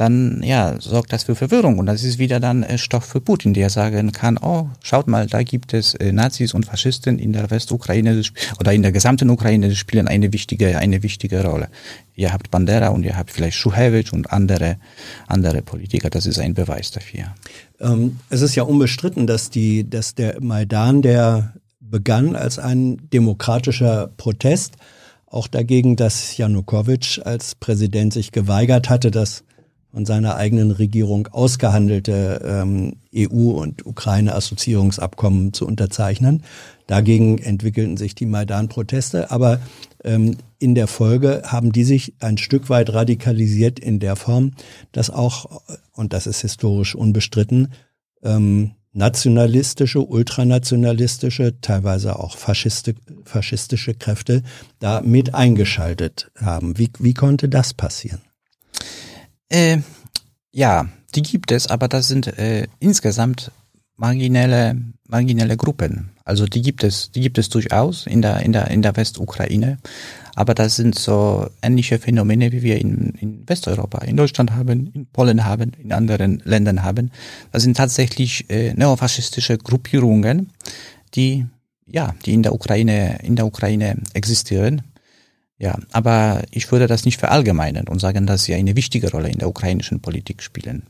dann 0.00 0.42
ja, 0.42 0.80
sorgt 0.80 1.12
das 1.12 1.24
für 1.24 1.34
Verwirrung. 1.34 1.78
Und 1.78 1.86
das 1.86 2.02
ist 2.04 2.18
wieder 2.18 2.40
dann 2.40 2.62
äh, 2.62 2.78
Stoff 2.78 3.04
für 3.04 3.20
Putin, 3.20 3.52
der 3.52 3.68
sagen 3.68 4.12
kann, 4.12 4.38
oh, 4.38 4.68
schaut 4.82 5.06
mal, 5.08 5.26
da 5.26 5.42
gibt 5.42 5.74
es 5.74 5.94
äh, 5.94 6.10
Nazis 6.12 6.54
und 6.54 6.64
Faschisten 6.64 7.18
in 7.18 7.34
der 7.34 7.50
Westukraine 7.50 8.22
oder 8.58 8.72
in 8.72 8.80
der 8.80 8.92
gesamten 8.92 9.28
Ukraine, 9.28 9.68
die 9.68 9.76
spielen 9.76 10.08
eine 10.08 10.32
wichtige, 10.32 10.78
eine 10.78 11.02
wichtige 11.02 11.44
Rolle. 11.44 11.68
Ihr 12.16 12.32
habt 12.32 12.50
Bandera 12.50 12.88
und 12.88 13.04
ihr 13.04 13.16
habt 13.16 13.30
vielleicht 13.30 13.58
Schuhewitsch 13.58 14.12
und 14.12 14.32
andere, 14.32 14.78
andere 15.26 15.60
Politiker. 15.60 16.08
Das 16.08 16.24
ist 16.24 16.38
ein 16.38 16.54
Beweis 16.54 16.90
dafür. 16.90 17.34
Ähm, 17.78 18.18
es 18.30 18.40
ist 18.40 18.54
ja 18.54 18.62
unbestritten, 18.62 19.26
dass 19.26 19.50
die, 19.50 19.88
dass 19.88 20.14
der 20.14 20.40
Maidan, 20.40 21.02
der 21.02 21.54
begann 21.78 22.36
als 22.36 22.58
ein 22.58 23.10
demokratischer 23.12 24.10
Protest, 24.16 24.76
auch 25.26 25.46
dagegen, 25.46 25.96
dass 25.96 26.36
Janukowitsch 26.38 27.20
als 27.24 27.54
Präsident 27.54 28.12
sich 28.12 28.32
geweigert 28.32 28.88
hatte, 28.88 29.10
das 29.10 29.44
von 29.92 30.06
seiner 30.06 30.36
eigenen 30.36 30.70
Regierung 30.70 31.26
ausgehandelte 31.28 32.40
ähm, 32.44 32.96
EU- 33.14 33.60
und 33.60 33.84
Ukraine-Assoziierungsabkommen 33.86 35.52
zu 35.52 35.66
unterzeichnen. 35.66 36.44
Dagegen 36.86 37.38
entwickelten 37.38 37.96
sich 37.96 38.14
die 38.14 38.26
Maidan-Proteste, 38.26 39.30
aber 39.30 39.60
ähm, 40.04 40.36
in 40.58 40.74
der 40.74 40.86
Folge 40.86 41.42
haben 41.46 41.72
die 41.72 41.84
sich 41.84 42.14
ein 42.20 42.38
Stück 42.38 42.68
weit 42.68 42.92
radikalisiert 42.92 43.78
in 43.78 43.98
der 43.98 44.16
Form, 44.16 44.52
dass 44.92 45.10
auch, 45.10 45.62
und 45.92 46.12
das 46.12 46.26
ist 46.26 46.40
historisch 46.40 46.94
unbestritten, 46.94 47.72
ähm, 48.22 48.72
nationalistische, 48.92 50.00
ultranationalistische, 50.00 51.60
teilweise 51.60 52.18
auch 52.18 52.36
faschisti 52.36 52.94
faschistische 53.24 53.94
Kräfte 53.94 54.42
da 54.80 55.00
mit 55.00 55.34
eingeschaltet 55.34 56.30
haben. 56.36 56.76
Wie, 56.76 56.90
wie 56.98 57.14
konnte 57.14 57.48
das 57.48 57.72
passieren? 57.72 58.20
Äh, 59.50 59.78
ja, 60.52 60.88
die 61.14 61.22
gibt 61.22 61.52
es, 61.52 61.66
aber 61.66 61.88
das 61.88 62.08
sind 62.08 62.26
äh, 62.38 62.66
insgesamt 62.78 63.52
marginelle, 63.96 64.76
marginelle 65.06 65.56
Gruppen. 65.56 66.10
Also 66.24 66.46
die 66.46 66.62
gibt 66.62 66.84
es, 66.84 67.10
die 67.10 67.20
gibt 67.20 67.38
es 67.38 67.48
durchaus 67.48 68.06
in 68.06 68.22
der, 68.22 68.40
in 68.40 68.52
der, 68.52 68.68
in 68.70 68.82
der 68.82 68.96
Westukraine. 68.96 69.78
Aber 70.36 70.54
das 70.54 70.76
sind 70.76 70.98
so 70.98 71.48
ähnliche 71.60 71.98
Phänomene, 71.98 72.52
wie 72.52 72.62
wir 72.62 72.80
in, 72.80 73.14
in 73.20 73.48
Westeuropa, 73.48 73.98
in 73.98 74.16
Deutschland 74.16 74.52
haben, 74.52 74.90
in 74.94 75.06
Polen 75.06 75.44
haben, 75.44 75.72
in 75.82 75.92
anderen 75.92 76.40
Ländern 76.44 76.82
haben. 76.82 77.10
Das 77.52 77.62
sind 77.62 77.76
tatsächlich 77.76 78.48
äh, 78.48 78.72
neofaschistische 78.74 79.58
Gruppierungen, 79.58 80.52
die, 81.14 81.46
ja, 81.86 82.14
die 82.24 82.32
in 82.32 82.42
der 82.42 82.54
Ukraine, 82.54 83.18
in 83.22 83.36
der 83.36 83.46
Ukraine 83.46 83.96
existieren. 84.14 84.82
Ja, 85.60 85.78
aber 85.92 86.42
ich 86.50 86.72
würde 86.72 86.86
das 86.86 87.04
nicht 87.04 87.20
verallgemeinern 87.20 87.86
und 87.86 88.00
sagen, 88.00 88.26
dass 88.26 88.44
sie 88.44 88.54
eine 88.54 88.76
wichtige 88.76 89.10
Rolle 89.10 89.28
in 89.28 89.38
der 89.38 89.48
ukrainischen 89.48 90.00
Politik 90.00 90.42
spielen. 90.42 90.84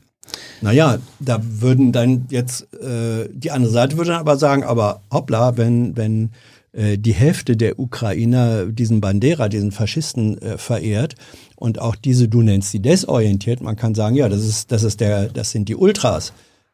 Naja, 0.61 0.99
da 1.19 1.41
würden 1.43 1.91
dann 1.91 2.27
jetzt 2.29 2.73
äh, 2.73 3.27
die 3.33 3.51
andere 3.51 3.71
Seite 3.71 3.97
würde 3.97 4.11
dann 4.11 4.21
aber 4.21 4.37
sagen, 4.37 4.63
aber 4.63 5.01
hoppla, 5.11 5.57
wenn 5.57 5.97
wenn 5.97 6.31
äh, 6.71 6.97
die 6.97 7.13
Hälfte 7.13 7.57
der 7.57 7.79
Ukrainer 7.79 8.65
diesen 8.65 9.01
Bandera, 9.01 9.49
diesen 9.49 9.73
Faschisten 9.73 10.41
äh, 10.41 10.57
verehrt 10.57 11.15
und 11.57 11.79
auch 11.79 11.97
diese, 11.97 12.29
du 12.29 12.41
nennst 12.41 12.71
sie 12.71 12.79
desorientiert, 12.79 13.59
man 13.59 13.75
kann 13.75 13.93
sagen, 13.93 14.15
ja, 14.15 14.29
das 14.29 14.45
ist 14.45 14.71
das 14.71 14.83
ist 14.83 15.01
der, 15.01 15.27
das 15.27 15.51
sind 15.51 15.67
die 15.67 15.75
Ultras 15.75 16.31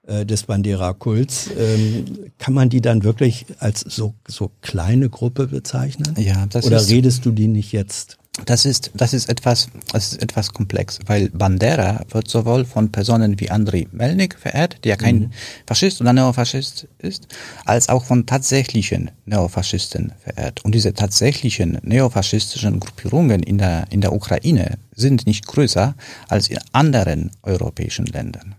äh, 0.07 0.25
des 0.25 0.43
Bandera-Kults. 0.43 1.49
Ähm, 1.57 2.31
kann 2.39 2.53
man 2.53 2.69
die 2.69 2.81
dann 2.81 3.03
wirklich 3.03 3.45
als 3.59 3.81
so 3.81 4.13
so 4.27 4.51
kleine 4.61 5.09
Gruppe 5.09 5.47
bezeichnen? 5.47 6.15
Ja, 6.17 6.45
das 6.47 6.65
Oder 6.65 6.77
ist, 6.77 6.89
redest 6.89 7.25
du 7.25 7.31
die 7.31 7.47
nicht 7.47 7.71
jetzt 7.71 8.17
das 8.45 8.65
ist, 8.65 8.91
das 8.93 9.13
ist 9.13 9.29
etwas, 9.29 9.69
das 9.91 10.13
ist 10.13 10.21
etwas 10.21 10.53
komplex, 10.53 10.99
weil 11.05 11.29
Bandera 11.29 12.01
wird 12.11 12.27
sowohl 12.27 12.65
von 12.65 12.91
Personen 12.91 13.39
wie 13.39 13.49
Andriy 13.49 13.87
Melnik 13.91 14.37
verehrt, 14.37 14.83
der 14.83 14.95
kein 14.95 15.19
mhm. 15.19 15.31
Faschist 15.65 16.01
oder 16.01 16.13
Neofaschist 16.13 16.87
ist, 16.99 17.27
als 17.65 17.89
auch 17.89 18.05
von 18.05 18.25
tatsächlichen 18.25 19.11
Neofaschisten 19.25 20.13
verehrt. 20.19 20.63
Und 20.63 20.75
diese 20.75 20.93
tatsächlichen 20.93 21.79
neofaschistischen 21.81 22.79
Gruppierungen 22.79 23.41
in 23.41 23.57
der, 23.57 23.85
in 23.89 24.01
der 24.01 24.13
Ukraine 24.13 24.77
sind 24.95 25.25
nicht 25.25 25.47
größer 25.47 25.95
als 26.27 26.47
in 26.49 26.59
anderen 26.73 27.31
europäischen 27.41 28.05
Ländern. 28.05 28.55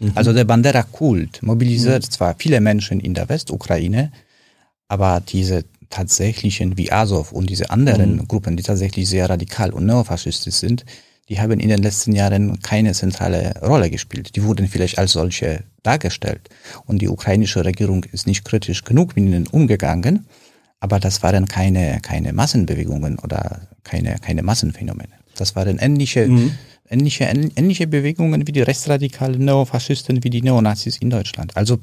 Mhm. 0.00 0.12
Also 0.14 0.32
der 0.32 0.44
Bandera-Kult 0.44 1.42
mobilisiert 1.42 2.04
mhm. 2.04 2.10
zwar 2.10 2.34
viele 2.38 2.60
Menschen 2.60 3.00
in 3.00 3.14
der 3.14 3.28
Westukraine, 3.28 4.10
aber 4.88 5.20
diese 5.20 5.64
tatsächlichen 5.88 6.76
wie 6.76 6.90
Azov 6.90 7.32
und 7.32 7.48
diese 7.50 7.70
anderen 7.70 8.16
mhm. 8.16 8.28
Gruppen, 8.28 8.56
die 8.56 8.62
tatsächlich 8.62 9.08
sehr 9.08 9.28
radikal 9.30 9.72
und 9.72 9.86
neofaschistisch 9.86 10.54
sind, 10.54 10.84
die 11.28 11.38
haben 11.38 11.60
in 11.60 11.68
den 11.68 11.80
letzten 11.80 12.12
Jahren 12.12 12.58
keine 12.60 12.92
zentrale 12.92 13.54
Rolle 13.62 13.88
gespielt. 13.88 14.34
Die 14.34 14.42
wurden 14.42 14.66
vielleicht 14.66 14.98
als 14.98 15.12
solche 15.12 15.62
dargestellt. 15.84 16.48
Und 16.86 17.02
die 17.02 17.08
ukrainische 17.08 17.64
Regierung 17.64 18.02
ist 18.04 18.26
nicht 18.26 18.44
kritisch 18.44 18.82
genug 18.82 19.14
mit 19.14 19.26
ihnen 19.26 19.46
umgegangen. 19.46 20.26
Aber 20.80 20.98
das 20.98 21.22
waren 21.22 21.46
keine, 21.46 22.00
keine 22.02 22.32
Massenbewegungen 22.32 23.18
oder 23.20 23.68
keine, 23.84 24.16
keine 24.20 24.42
Massenphänomene. 24.42 25.12
Das 25.36 25.54
waren 25.54 25.78
ähnliche, 25.78 26.26
mhm. 26.26 26.52
Ähnliche, 26.90 27.24
ähnliche 27.24 27.86
Bewegungen 27.86 28.46
wie 28.46 28.52
die 28.52 28.62
rechtsradikalen 28.62 29.44
Neofaschisten, 29.44 30.22
wie 30.24 30.30
die 30.30 30.42
Neonazis 30.42 30.98
in 30.98 31.10
Deutschland. 31.10 31.56
Also 31.56 31.78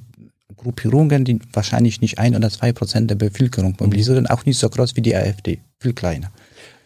Gruppierungen, 0.56 1.24
die 1.24 1.40
wahrscheinlich 1.54 2.02
nicht 2.02 2.20
ein 2.20 2.36
oder 2.36 2.50
zwei 2.50 2.74
Prozent 2.74 3.10
der 3.10 3.16
Bevölkerung 3.16 3.76
mobilisieren, 3.80 4.24
mhm. 4.24 4.28
auch 4.28 4.46
nicht 4.46 4.58
so 4.58 4.70
groß 4.70 4.96
wie 4.96 5.02
die 5.02 5.16
AfD, 5.16 5.60
viel 5.80 5.94
kleiner. 5.94 6.32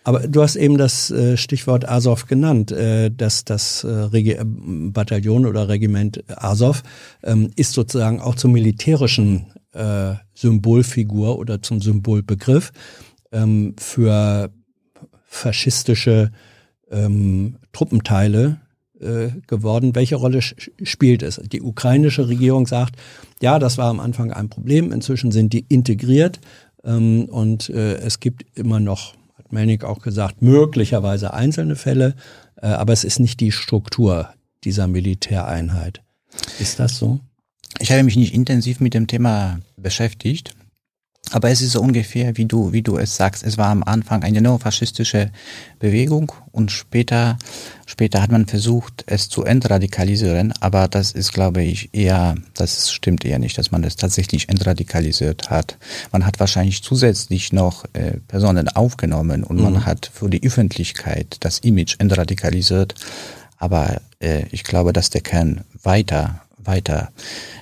Aber 0.03 0.27
du 0.27 0.41
hast 0.41 0.55
eben 0.55 0.77
das 0.77 1.11
äh, 1.11 1.37
Stichwort 1.37 1.87
Azov 1.87 2.25
genannt, 2.25 2.71
äh, 2.71 3.11
dass 3.11 3.45
das 3.45 3.83
äh, 3.83 4.43
Bataillon 4.43 5.45
oder 5.45 5.69
Regiment 5.69 6.23
Azov 6.27 6.81
ähm, 7.23 7.51
ist 7.55 7.73
sozusagen 7.73 8.19
auch 8.19 8.35
zum 8.35 8.51
militärischen 8.51 9.47
Symbolfigur 10.33 11.39
oder 11.39 11.61
zum 11.61 11.79
Symbolbegriff 11.79 12.73
ähm, 13.31 13.73
für 13.79 14.51
faschistische 15.23 16.33
ähm, 16.91 17.55
Truppenteile 17.73 18.59
äh, 18.99 19.29
geworden. 19.47 19.95
Welche 19.95 20.15
Rolle 20.15 20.41
spielt 20.41 21.23
es? 21.23 21.41
Die 21.51 21.61
ukrainische 21.61 22.27
Regierung 22.27 22.67
sagt, 22.67 22.95
ja, 23.41 23.59
das 23.59 23.77
war 23.77 23.89
am 23.89 23.99
Anfang 23.99 24.31
ein 24.31 24.49
Problem, 24.49 24.91
inzwischen 24.91 25.31
sind 25.31 25.53
die 25.53 25.65
integriert 25.67 26.39
ähm, 26.83 27.25
und 27.25 27.69
äh, 27.69 27.95
es 27.95 28.19
gibt 28.19 28.45
immer 28.57 28.79
noch, 28.79 29.15
hat 29.37 29.51
Melnik 29.51 29.83
auch 29.83 30.01
gesagt, 30.01 30.41
möglicherweise 30.41 31.33
einzelne 31.33 31.75
Fälle, 31.75 32.15
äh, 32.61 32.67
aber 32.67 32.93
es 32.93 33.03
ist 33.03 33.19
nicht 33.19 33.39
die 33.39 33.51
Struktur 33.51 34.29
dieser 34.63 34.87
Militäreinheit. 34.87 36.01
Ist 36.59 36.79
das 36.79 36.97
so? 36.97 37.19
Ich 37.79 37.91
habe 37.91 38.03
mich 38.03 38.15
nicht 38.17 38.33
intensiv 38.33 38.79
mit 38.79 38.93
dem 38.93 39.07
Thema 39.07 39.59
beschäftigt. 39.77 40.53
Aber 41.29 41.49
es 41.49 41.61
ist 41.61 41.73
so 41.73 41.81
ungefähr, 41.81 42.35
wie 42.35 42.45
du, 42.45 42.73
wie 42.73 42.81
du 42.81 42.97
es 42.97 43.15
sagst. 43.15 43.43
Es 43.43 43.57
war 43.57 43.69
am 43.69 43.83
Anfang 43.83 44.23
eine 44.23 44.41
neofaschistische 44.41 45.31
Bewegung 45.79 46.31
und 46.51 46.71
später, 46.71 47.37
später 47.85 48.21
hat 48.21 48.31
man 48.31 48.47
versucht, 48.47 49.03
es 49.05 49.29
zu 49.29 49.45
entradikalisieren. 49.45 50.51
Aber 50.59 50.87
das 50.87 51.11
ist, 51.11 51.31
glaube 51.31 51.61
ich, 51.61 51.93
eher, 51.93 52.35
das 52.55 52.91
stimmt 52.91 53.23
eher 53.23 53.39
nicht, 53.39 53.57
dass 53.57 53.71
man 53.71 53.83
es 53.83 53.95
tatsächlich 53.95 54.49
entradikalisiert 54.49 55.49
hat. 55.49 55.77
Man 56.11 56.25
hat 56.25 56.39
wahrscheinlich 56.39 56.83
zusätzlich 56.83 57.53
noch 57.53 57.85
äh, 57.93 58.17
Personen 58.27 58.67
aufgenommen 58.67 59.43
und 59.43 59.57
mhm. 59.57 59.63
man 59.63 59.85
hat 59.85 60.11
für 60.13 60.29
die 60.29 60.45
Öffentlichkeit 60.45 61.37
das 61.39 61.59
Image 61.59 61.95
entradikalisiert. 61.99 62.95
Aber 63.57 64.01
äh, 64.19 64.45
ich 64.51 64.63
glaube, 64.63 64.91
dass 64.91 65.11
der 65.11 65.21
Kern 65.21 65.61
weiter, 65.83 66.41
weiter 66.57 67.11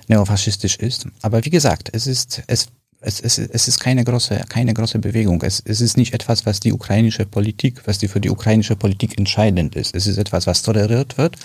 neofaschistisch 0.07 0.77
ist. 0.77 1.05
Aber 1.21 1.45
wie 1.45 1.51
gesagt, 1.51 1.89
es 1.91 2.07
ist, 2.07 2.41
es 2.47 2.67
es, 3.01 3.21
es, 3.21 3.37
es 3.37 3.67
ist 3.67 3.79
keine 3.79 4.03
große, 4.03 4.41
keine 4.49 4.73
große 4.73 4.99
Bewegung. 4.99 5.41
Es, 5.41 5.61
es 5.63 5.81
ist 5.81 5.97
nicht 5.97 6.13
etwas, 6.13 6.45
was 6.45 6.59
die 6.59 6.73
ukrainische 6.73 7.25
Politik, 7.25 7.81
was 7.85 7.97
die 7.97 8.07
für 8.07 8.19
die 8.19 8.29
ukrainische 8.29 8.75
Politik 8.75 9.17
entscheidend 9.17 9.75
ist. 9.75 9.95
Es 9.95 10.05
ist 10.05 10.17
etwas, 10.17 10.47
was 10.47 10.63
toleriert 10.63 11.17
wird 11.17 11.37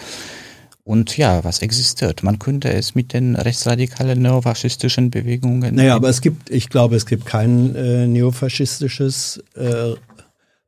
und 0.85 1.17
ja, 1.17 1.43
was 1.45 1.61
existiert. 1.61 2.23
Man 2.23 2.39
könnte 2.39 2.71
es 2.73 2.95
mit 2.95 3.15
den 3.15 3.37
rechtsradikalen 3.37 4.21
neofaschistischen 4.21 5.11
Bewegungen. 5.11 5.75
Naja, 5.75 5.97
aber 5.97 6.11
es 6.11 6.21
gibt, 6.21 6.51
ich 6.51 6.69
glaube, 6.69 6.97
es 6.97 7.07
gibt 7.07 7.25
kein 7.25 7.75
äh, 7.75 8.07
neofaschistisches 8.07 9.43
äh, 9.55 9.95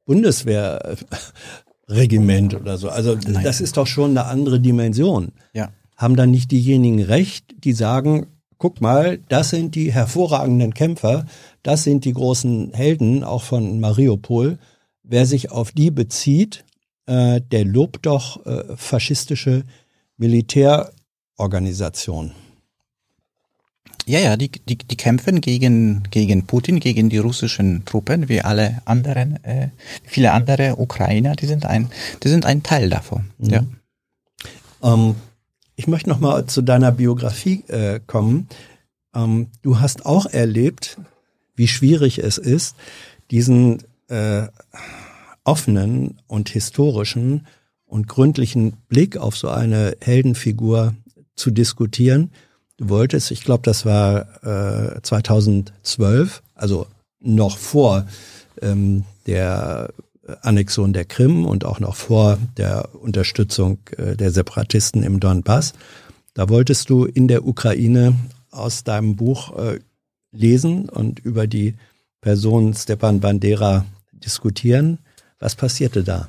Bundeswehrregiment 0.06 2.54
oder 2.54 2.78
so. 2.78 2.88
Also 2.88 3.18
Nein. 3.26 3.44
das 3.44 3.60
ist 3.60 3.76
doch 3.76 3.86
schon 3.86 4.12
eine 4.12 4.24
andere 4.26 4.60
Dimension. 4.60 5.32
Ja. 5.52 5.70
Haben 5.96 6.16
dann 6.16 6.30
nicht 6.30 6.50
diejenigen 6.50 7.02
recht, 7.02 7.44
die 7.64 7.72
sagen, 7.72 8.26
guck 8.58 8.80
mal, 8.80 9.18
das 9.28 9.50
sind 9.50 9.74
die 9.74 9.92
hervorragenden 9.92 10.72
Kämpfer, 10.74 11.26
das 11.62 11.84
sind 11.84 12.04
die 12.04 12.12
großen 12.12 12.74
Helden, 12.74 13.24
auch 13.24 13.42
von 13.42 13.80
Mariupol. 13.80 14.58
Wer 15.02 15.26
sich 15.26 15.50
auf 15.50 15.72
die 15.72 15.90
bezieht, 15.90 16.64
äh, 17.06 17.40
der 17.40 17.64
lobt 17.64 18.06
doch 18.06 18.44
äh, 18.46 18.76
faschistische 18.76 19.64
Militärorganisationen. 20.16 22.32
Ja, 24.08 24.20
ja, 24.20 24.36
die, 24.36 24.50
die, 24.50 24.78
die 24.78 24.96
kämpfen 24.96 25.40
gegen, 25.40 26.04
gegen 26.10 26.46
Putin, 26.46 26.78
gegen 26.78 27.10
die 27.10 27.18
russischen 27.18 27.84
Truppen, 27.84 28.28
wie 28.28 28.40
alle 28.40 28.80
anderen, 28.84 29.42
äh, 29.44 29.70
viele 30.04 30.30
andere 30.30 30.76
Ukrainer, 30.76 31.34
die 31.34 31.46
sind 31.46 31.66
ein, 31.66 31.90
die 32.22 32.28
sind 32.28 32.46
ein 32.46 32.62
Teil 32.62 32.88
davon. 32.88 33.30
Mhm. 33.38 33.50
Ja. 33.50 33.64
Ähm, 34.82 35.16
ich 35.76 35.86
möchte 35.86 36.08
noch 36.08 36.20
mal 36.20 36.46
zu 36.46 36.62
deiner 36.62 36.90
Biografie 36.90 37.62
äh, 37.68 38.00
kommen. 38.06 38.48
Ähm, 39.14 39.48
du 39.62 39.78
hast 39.78 40.06
auch 40.06 40.26
erlebt, 40.26 40.98
wie 41.54 41.68
schwierig 41.68 42.18
es 42.18 42.38
ist, 42.38 42.76
diesen 43.30 43.82
äh, 44.08 44.46
offenen 45.44 46.18
und 46.26 46.48
historischen 46.48 47.46
und 47.84 48.08
gründlichen 48.08 48.72
Blick 48.88 49.16
auf 49.16 49.36
so 49.36 49.48
eine 49.48 49.96
Heldenfigur 50.00 50.94
zu 51.34 51.50
diskutieren. 51.50 52.30
Du 52.78 52.88
wolltest, 52.88 53.30
ich 53.30 53.44
glaube, 53.44 53.62
das 53.62 53.86
war 53.86 54.96
äh, 54.96 55.00
2012, 55.02 56.42
also 56.54 56.86
noch 57.20 57.58
vor 57.58 58.06
ähm, 58.60 59.04
der 59.26 59.90
Annexion 60.42 60.92
der 60.92 61.04
Krim 61.04 61.44
und 61.44 61.64
auch 61.64 61.80
noch 61.80 61.96
vor 61.96 62.38
der 62.56 62.94
Unterstützung 62.94 63.78
äh, 63.96 64.16
der 64.16 64.30
Separatisten 64.30 65.02
im 65.02 65.20
Donbass. 65.20 65.72
Da 66.34 66.48
wolltest 66.48 66.90
du 66.90 67.04
in 67.04 67.28
der 67.28 67.46
Ukraine 67.46 68.14
aus 68.50 68.84
deinem 68.84 69.16
Buch 69.16 69.56
äh, 69.56 69.78
lesen 70.32 70.88
und 70.88 71.18
über 71.20 71.46
die 71.46 71.74
Person 72.20 72.74
Stepan 72.74 73.20
Bandera 73.20 73.86
diskutieren. 74.12 74.98
Was 75.38 75.54
passierte 75.54 76.02
da? 76.02 76.28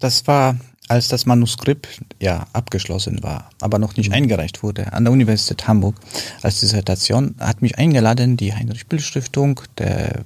Das 0.00 0.26
war, 0.26 0.56
als 0.88 1.08
das 1.08 1.26
Manuskript 1.26 2.00
ja 2.20 2.46
abgeschlossen 2.52 3.22
war, 3.22 3.50
aber 3.60 3.78
noch 3.78 3.96
nicht 3.96 4.08
mhm. 4.08 4.14
eingereicht 4.14 4.62
wurde 4.62 4.92
an 4.92 5.04
der 5.04 5.12
Universität 5.12 5.68
Hamburg 5.68 5.96
als 6.42 6.60
Dissertation, 6.60 7.34
hat 7.38 7.62
mich 7.62 7.78
eingeladen, 7.78 8.36
die 8.36 8.54
Heinrich-Bill-Stiftung, 8.54 9.60
der, 9.78 10.24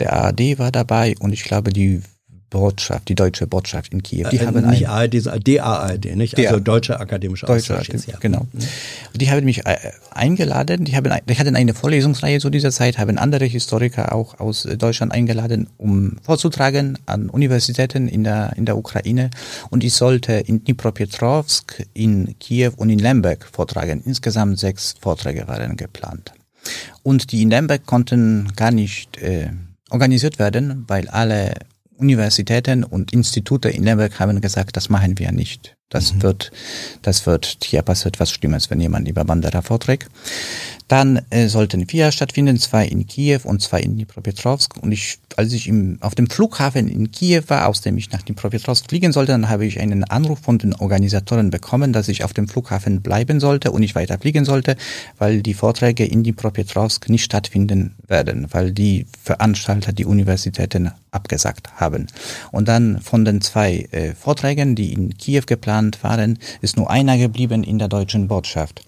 der 0.00 0.12
ARD 0.12 0.58
war 0.58 0.72
dabei 0.72 1.14
und 1.20 1.32
ich 1.32 1.44
glaube 1.44 1.72
die 1.72 2.02
Botschaft, 2.50 3.08
die 3.08 3.14
deutsche 3.14 3.46
Botschaft 3.46 3.92
in 3.92 4.02
Kiew. 4.02 4.28
Die 4.30 4.38
äh, 4.38 4.46
haben 4.46 4.68
nicht 4.68 4.88
ARD, 4.88 5.26
DAAD, 5.46 6.16
nicht? 6.16 6.38
Also 6.38 6.60
Deutsche 6.60 6.98
Akademische 6.98 7.46
Deutsche 7.46 7.78
Austausch. 7.78 8.06
Ja. 8.06 8.16
Genau. 8.20 8.46
Mhm. 8.52 8.58
Die 9.14 9.30
haben 9.30 9.44
mich 9.44 9.66
äh, 9.66 9.76
eingeladen, 10.10 10.84
die 10.84 10.96
haben, 10.96 11.12
die 11.28 11.38
hatten 11.38 11.56
eine 11.56 11.74
Vorlesungsreihe 11.74 12.40
zu 12.40 12.50
dieser 12.50 12.70
Zeit, 12.70 12.98
haben 12.98 13.18
andere 13.18 13.44
Historiker 13.44 14.14
auch 14.14 14.40
aus 14.40 14.62
Deutschland 14.78 15.12
eingeladen, 15.12 15.68
um 15.76 16.16
vorzutragen 16.22 16.98
an 17.06 17.28
Universitäten 17.28 18.08
in 18.08 18.24
der, 18.24 18.54
in 18.56 18.64
der 18.64 18.78
Ukraine. 18.78 19.30
Und 19.70 19.84
ich 19.84 19.94
sollte 19.94 20.32
in 20.32 20.64
Dnipropetrovsk, 20.64 21.86
in 21.92 22.38
Kiew 22.38 22.72
und 22.76 22.88
in 22.90 22.98
Lemberg 22.98 23.46
vortragen. 23.52 24.02
Insgesamt 24.04 24.58
sechs 24.58 24.94
Vorträge 25.00 25.46
waren 25.48 25.76
geplant. 25.76 26.32
Und 27.02 27.32
die 27.32 27.42
in 27.42 27.50
Lemberg 27.50 27.86
konnten 27.86 28.52
gar 28.56 28.70
nicht 28.70 29.18
äh, 29.18 29.50
organisiert 29.90 30.38
werden, 30.38 30.84
weil 30.86 31.08
alle 31.08 31.54
Universitäten 31.98 32.84
und 32.84 33.12
Institute 33.12 33.68
in 33.68 33.84
Lemberg 33.84 34.18
haben 34.20 34.40
gesagt, 34.40 34.76
das 34.76 34.88
machen 34.88 35.18
wir 35.18 35.32
nicht. 35.32 35.77
Das 35.90 36.12
mhm. 36.12 36.22
wird, 36.22 36.52
das 37.00 37.24
wird, 37.24 37.58
hier 37.64 37.80
passiert 37.80 38.20
was 38.20 38.30
Schlimmes, 38.30 38.70
wenn 38.70 38.80
jemand 38.80 39.08
über 39.08 39.24
Bandera 39.24 39.62
vorträgt. 39.62 40.10
Dann 40.86 41.20
äh, 41.30 41.48
sollten 41.48 41.86
vier 41.86 42.12
stattfinden, 42.12 42.58
zwei 42.58 42.86
in 42.86 43.06
Kiew 43.06 43.40
und 43.44 43.60
zwei 43.60 43.80
in 43.80 43.94
Dnipropetrovsk. 43.94 44.76
Und 44.82 44.92
ich, 44.92 45.18
als 45.36 45.52
ich 45.52 45.68
im, 45.68 45.98
auf 46.00 46.14
dem 46.14 46.28
Flughafen 46.28 46.88
in 46.88 47.10
Kiew 47.10 47.42
war, 47.48 47.68
aus 47.68 47.82
dem 47.82 47.98
ich 47.98 48.10
nach 48.10 48.22
Dnipropetrovsk 48.22 48.88
fliegen 48.88 49.12
sollte, 49.12 49.32
dann 49.32 49.50
habe 49.50 49.66
ich 49.66 49.80
einen 49.80 50.04
Anruf 50.04 50.40
von 50.40 50.58
den 50.58 50.74
Organisatoren 50.74 51.50
bekommen, 51.50 51.92
dass 51.92 52.08
ich 52.08 52.24
auf 52.24 52.32
dem 52.32 52.48
Flughafen 52.48 53.02
bleiben 53.02 53.38
sollte 53.38 53.70
und 53.70 53.80
nicht 53.80 53.94
weiter 53.94 54.18
fliegen 54.18 54.46
sollte, 54.46 54.76
weil 55.18 55.42
die 55.42 55.54
Vorträge 55.54 56.06
in 56.06 56.22
Dnipropetrovsk 56.22 57.08
nicht 57.10 57.24
stattfinden 57.24 57.94
werden, 58.06 58.46
weil 58.50 58.72
die 58.72 59.06
Veranstalter 59.22 59.92
die 59.92 60.06
Universitäten 60.06 60.90
abgesagt 61.10 61.68
haben. 61.76 62.06
Und 62.50 62.68
dann 62.68 63.00
von 63.00 63.24
den 63.24 63.40
zwei 63.40 63.88
äh, 63.90 64.14
Vorträgen, 64.14 64.74
die 64.74 64.92
in 64.92 65.16
Kiew 65.16 65.42
geplant 65.46 65.77
waren, 66.02 66.38
ist 66.60 66.76
nur 66.76 66.90
einer 66.90 67.18
geblieben 67.18 67.64
in 67.64 67.78
der 67.78 67.88
deutschen 67.88 68.28
Botschaft. 68.28 68.84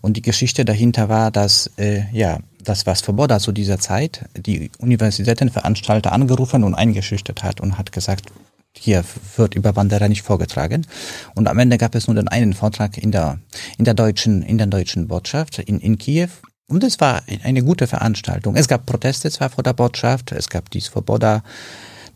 Und 0.00 0.16
die 0.16 0.22
Geschichte 0.22 0.64
dahinter 0.64 1.08
war, 1.08 1.30
dass 1.30 1.70
äh, 1.78 2.04
ja 2.12 2.38
das 2.62 2.86
was 2.86 3.00
Svoboda 3.00 3.38
zu 3.38 3.52
dieser 3.52 3.78
Zeit 3.78 4.26
die 4.36 4.70
Universitätenveranstalter 4.78 6.12
angerufen 6.12 6.64
und 6.64 6.74
eingeschüchtert 6.74 7.42
hat 7.42 7.60
und 7.60 7.78
hat 7.78 7.92
gesagt, 7.92 8.30
hier 8.74 9.04
wird 9.36 9.54
über 9.54 9.72
Bandera 9.72 10.08
nicht 10.08 10.22
vorgetragen. 10.22 10.86
Und 11.34 11.48
am 11.48 11.58
Ende 11.58 11.78
gab 11.78 11.94
es 11.94 12.06
nur 12.06 12.14
den 12.14 12.28
einen 12.28 12.54
Vortrag 12.54 12.96
in 12.96 13.12
der, 13.12 13.38
in 13.78 13.84
der 13.84 13.94
deutschen, 13.94 14.42
in 14.42 14.58
der 14.58 14.66
deutschen 14.66 15.08
Botschaft 15.08 15.58
in, 15.58 15.78
in 15.78 15.98
Kiew. 15.98 16.28
Und 16.68 16.82
es 16.84 17.00
war 17.00 17.22
eine 17.42 17.62
gute 17.62 17.86
Veranstaltung. 17.86 18.56
Es 18.56 18.68
gab 18.68 18.86
Proteste 18.86 19.30
zwar 19.30 19.50
vor 19.50 19.62
der 19.62 19.74
Botschaft, 19.74 20.32
es 20.32 20.48
gab 20.48 20.70
die 20.70 20.80
Svoboda 20.80 21.42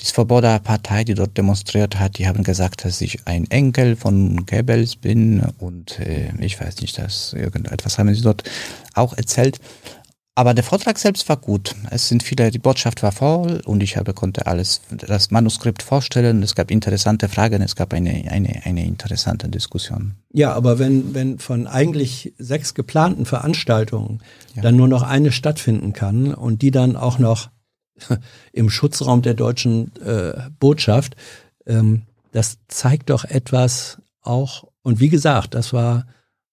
die 0.01 0.06
Svoboda-Partei, 0.06 1.05
die 1.05 1.14
dort 1.14 1.36
demonstriert 1.36 1.98
hat, 1.98 2.18
die 2.18 2.27
haben 2.27 2.43
gesagt, 2.43 2.85
dass 2.85 3.01
ich 3.01 3.27
ein 3.27 3.51
Enkel 3.51 3.97
von 3.97 4.44
Goebbels 4.47 4.97
bin 4.97 5.43
und 5.59 5.98
äh, 6.01 6.32
ich 6.40 6.60
weiß 6.60 6.81
nicht, 6.81 6.98
dass 6.98 7.32
irgendetwas 7.32 7.98
haben 7.98 8.14
sie 8.14 8.23
dort 8.23 8.44
auch 8.94 9.16
erzählt. 9.16 9.59
Aber 10.39 10.52
der 10.52 10.64
Vortrag 10.64 10.98
selbst 10.98 11.31
war 11.31 11.39
gut. 11.39 11.74
Es 11.90 12.09
sind 12.09 12.23
viele, 12.23 12.51
die 12.51 12.59
Botschaft 12.59 13.02
war 13.02 13.10
voll 13.10 13.62
und 13.64 13.82
ich 13.82 13.97
habe, 13.97 14.12
konnte 14.12 14.47
alles, 14.47 14.82
das 14.90 15.31
Manuskript 15.31 15.82
vorstellen. 15.82 16.43
Es 16.43 16.55
gab 16.55 16.70
interessante 16.70 17.31
Fragen, 17.31 17.62
es 17.62 17.74
gab 17.74 17.94
eine, 17.94 18.31
eine, 18.31 18.60
eine 18.66 18.85
interessante 18.85 19.48
Diskussion. 19.48 20.16
Ja, 20.35 20.52
aber 20.52 20.78
wenn, 20.78 21.14
wenn 21.14 21.39
von 21.39 21.66
eigentlich 21.66 22.35
sechs 22.36 22.74
geplanten 22.74 23.24
Veranstaltungen 23.24 24.20
ja. 24.55 24.60
dann 24.60 24.77
nur 24.77 24.89
noch 24.89 25.02
eine 25.02 25.32
stattfinden 25.32 25.94
kann 25.94 26.35
und 26.35 26.60
die 26.60 26.70
dann 26.70 26.97
auch 26.97 27.18
noch 27.18 27.48
im 28.52 28.70
Schutzraum 28.70 29.23
der 29.23 29.35
deutschen 29.35 29.94
äh, 29.97 30.35
Botschaft. 30.59 31.16
Ähm, 31.66 32.02
das 32.32 32.59
zeigt 32.68 33.10
doch 33.10 33.24
etwas 33.24 33.98
auch, 34.23 34.64
und 34.82 35.01
wie 35.01 35.09
gesagt, 35.09 35.55
das 35.55 35.73
war 35.73 36.06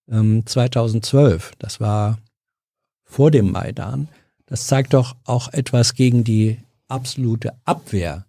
ähm, 0.10 0.46
2012, 0.46 1.54
das 1.60 1.80
war 1.80 2.20
vor 3.04 3.32
dem 3.32 3.52
Maidan, 3.52 4.08
das 4.46 4.68
zeigt 4.68 4.94
doch 4.94 5.16
auch 5.26 5.52
etwas 5.52 5.94
gegen 5.94 6.24
die 6.24 6.60
absolute 6.88 7.54
Abwehr 7.66 8.26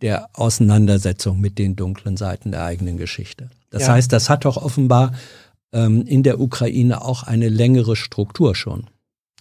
der 0.00 0.30
Auseinandersetzung 0.32 1.40
mit 1.40 1.58
den 1.58 1.76
dunklen 1.76 2.16
Seiten 2.16 2.50
der 2.50 2.64
eigenen 2.64 2.96
Geschichte. 2.96 3.50
Das 3.70 3.82
ja. 3.82 3.92
heißt, 3.92 4.12
das 4.12 4.28
hat 4.28 4.44
doch 4.44 4.56
offenbar 4.56 5.12
ähm, 5.72 6.02
in 6.06 6.22
der 6.22 6.40
Ukraine 6.40 7.02
auch 7.02 7.22
eine 7.22 7.48
längere 7.48 7.96
Struktur 7.96 8.54
schon. 8.54 8.88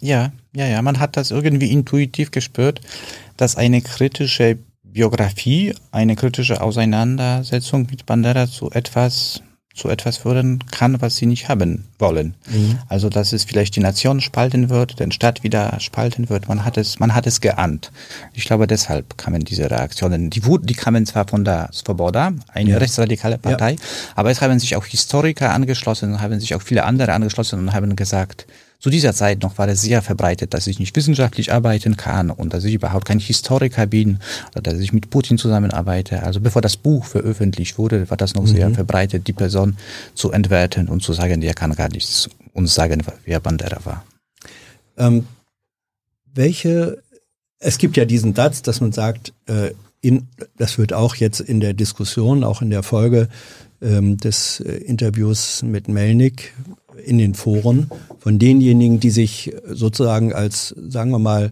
Ja, 0.02 0.32
ja, 0.54 0.68
ja, 0.68 0.82
man 0.82 1.00
hat 1.00 1.16
das 1.16 1.32
irgendwie 1.32 1.72
intuitiv 1.72 2.32
gespürt, 2.32 2.82
dass 3.38 3.56
eine 3.56 3.82
kritische 3.82 4.58
Biografie, 4.84 5.74
eine 5.92 6.16
kritische 6.16 6.62
Auseinandersetzung 6.62 7.88
mit 7.90 8.06
Bandera 8.06 8.48
zu 8.48 8.70
etwas 8.72 9.42
zu 9.74 9.88
etwas 9.88 10.18
führen 10.18 10.60
kann, 10.72 11.02
was 11.02 11.16
sie 11.16 11.26
nicht 11.26 11.48
haben 11.48 11.86
wollen. 11.98 12.36
Mhm. 12.50 12.80
Also 12.90 13.10
dass 13.10 13.32
es 13.32 13.46
vielleicht 13.46 13.76
die 13.76 13.80
Nation 13.80 14.20
spalten 14.20 14.70
wird, 14.70 15.00
den 15.00 15.12
Staat 15.12 15.44
wieder 15.44 15.80
spalten 15.80 16.30
wird. 16.30 16.50
Man 16.50 16.66
hat 16.66 16.78
es, 16.78 17.00
man 17.00 17.16
hat 17.16 17.26
es 17.26 17.40
geahnt. 17.40 17.92
Ich 18.34 18.46
glaube, 18.46 18.68
deshalb 18.68 19.18
kamen 19.18 19.46
diese 19.46 19.72
Reaktionen. 19.72 20.30
Die 20.30 20.46
Wut, 20.46 20.70
die 20.70 20.74
kamen 20.74 21.06
zwar 21.06 21.28
von 21.28 21.46
der 21.46 21.70
Svoboda, 21.72 22.34
eine 22.54 22.72
ja. 22.72 22.78
rechtsradikale 22.78 23.38
Partei, 23.38 23.72
ja. 23.72 23.78
aber 24.16 24.30
es 24.30 24.42
haben 24.42 24.60
sich 24.60 24.76
auch 24.76 24.86
Historiker 24.86 25.54
angeschlossen, 25.54 26.22
haben 26.22 26.40
sich 26.40 26.54
auch 26.54 26.62
viele 26.62 26.84
andere 26.84 27.14
angeschlossen 27.14 27.60
und 27.60 27.74
haben 27.74 27.96
gesagt, 27.96 28.48
zu 28.82 28.90
dieser 28.90 29.14
Zeit 29.14 29.44
noch 29.44 29.60
war 29.60 29.68
es 29.68 29.82
sehr 29.82 30.02
verbreitet, 30.02 30.56
dass 30.56 30.66
ich 30.66 30.80
nicht 30.80 30.96
wissenschaftlich 30.96 31.54
arbeiten 31.54 31.98
kann 31.98 32.32
und 32.32 32.52
dass 32.52 32.64
ich 32.64 32.74
überhaupt 32.74 33.06
kein 33.06 33.20
Historiker 33.20 33.86
bin 33.86 34.18
oder 34.54 34.64
dass 34.64 34.80
ich 34.80 34.92
mit 34.92 35.12
Putin 35.12 35.38
zusammenarbeite. 35.38 36.24
Also 36.24 36.40
bevor 36.42 36.64
das 36.64 36.78
Buch 36.78 37.06
veröffentlicht 37.06 37.78
wurde, 37.78 38.10
war 38.10 38.18
das 38.18 38.34
noch 38.34 38.42
mhm. 38.42 38.48
sehr 38.48 38.72
verbreitet, 38.72 39.28
die 39.28 39.34
Person 39.34 39.78
zu 40.16 40.32
entwerten 40.32 40.90
und 40.90 41.04
zu 41.04 41.14
sagen, 41.14 41.42
der 41.42 41.54
kann 41.54 41.76
gar 41.76 41.90
nichts 41.90 42.28
uns 42.54 42.74
sagen, 42.74 43.04
wer 43.24 43.40
Bandera 43.40 43.86
war. 43.86 44.04
Ähm, 44.98 45.28
welche, 46.34 47.04
es 47.60 47.78
gibt 47.78 47.98
ja 47.98 48.06
diesen 48.06 48.34
Satz, 48.34 48.64
dass 48.64 48.82
man 48.82 48.92
sagt, 48.92 49.32
äh, 49.46 49.72
in, 50.02 50.28
das 50.58 50.80
wird 50.80 50.92
auch 50.92 51.16
jetzt 51.16 51.40
in 51.40 51.60
der 51.60 51.74
Diskussion, 51.74 52.44
auch 52.44 52.64
in 52.64 52.72
der 52.72 52.82
Folge 52.82 53.30
ähm, 53.82 54.18
des 54.18 54.60
äh, 54.60 54.72
Interviews 54.72 55.62
mit 55.62 55.88
Melnik 55.88 56.54
in 57.06 57.18
den 57.18 57.34
Foren 57.34 57.90
von 58.20 58.40
denjenigen, 58.40 59.00
die 59.00 59.10
sich 59.10 59.54
sozusagen 59.66 60.34
als, 60.34 60.76
sagen 60.78 61.12
wir 61.12 61.20
mal, 61.20 61.52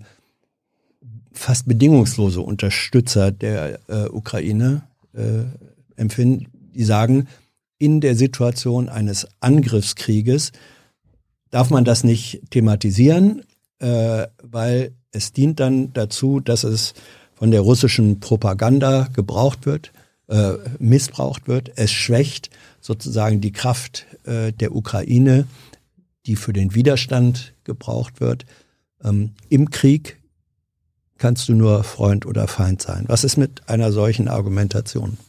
fast 1.31 1.67
bedingungslose 1.67 2.41
Unterstützer 2.41 3.31
der 3.31 3.79
äh, 3.87 4.07
Ukraine 4.09 4.83
äh, 5.13 5.43
empfinden, 5.95 6.47
die 6.73 6.83
sagen, 6.83 7.27
in 7.77 8.01
der 8.01 8.15
Situation 8.15 8.89
eines 8.89 9.27
Angriffskrieges 9.39 10.51
darf 11.49 11.69
man 11.69 11.85
das 11.85 12.03
nicht 12.03 12.41
thematisieren, 12.51 13.43
äh, 13.79 14.27
weil 14.43 14.91
es 15.11 15.31
dient 15.31 15.59
dann 15.59 15.93
dazu, 15.93 16.39
dass 16.39 16.63
es 16.63 16.93
von 17.33 17.51
der 17.51 17.61
russischen 17.61 18.19
Propaganda 18.19 19.07
gebraucht 19.13 19.65
wird, 19.65 19.91
äh, 20.27 20.53
missbraucht 20.77 21.47
wird. 21.47 21.71
Es 21.75 21.91
schwächt 21.91 22.49
sozusagen 22.89 23.39
die 23.39 23.51
Kraft 23.51 24.07
äh, 24.25 24.51
der 24.51 24.75
Ukraine, 24.75 25.45
die 26.25 26.35
für 26.35 26.53
den 26.53 26.73
Widerstand 26.73 27.53
gebraucht 27.63 28.19
wird. 28.19 28.47
Ähm, 29.03 29.35
Im 29.47 29.69
Krieg 29.69 30.17
kannst 31.19 31.47
du 31.49 31.53
nur 31.53 31.83
Freund 31.83 32.25
oder 32.25 32.47
Feind 32.47 32.81
sein. 32.81 33.05
Was 33.07 33.23
ist 33.23 33.37
mit 33.37 33.69
einer 33.69 33.91
solchen 33.91 34.27
Argumentation? 34.27 35.19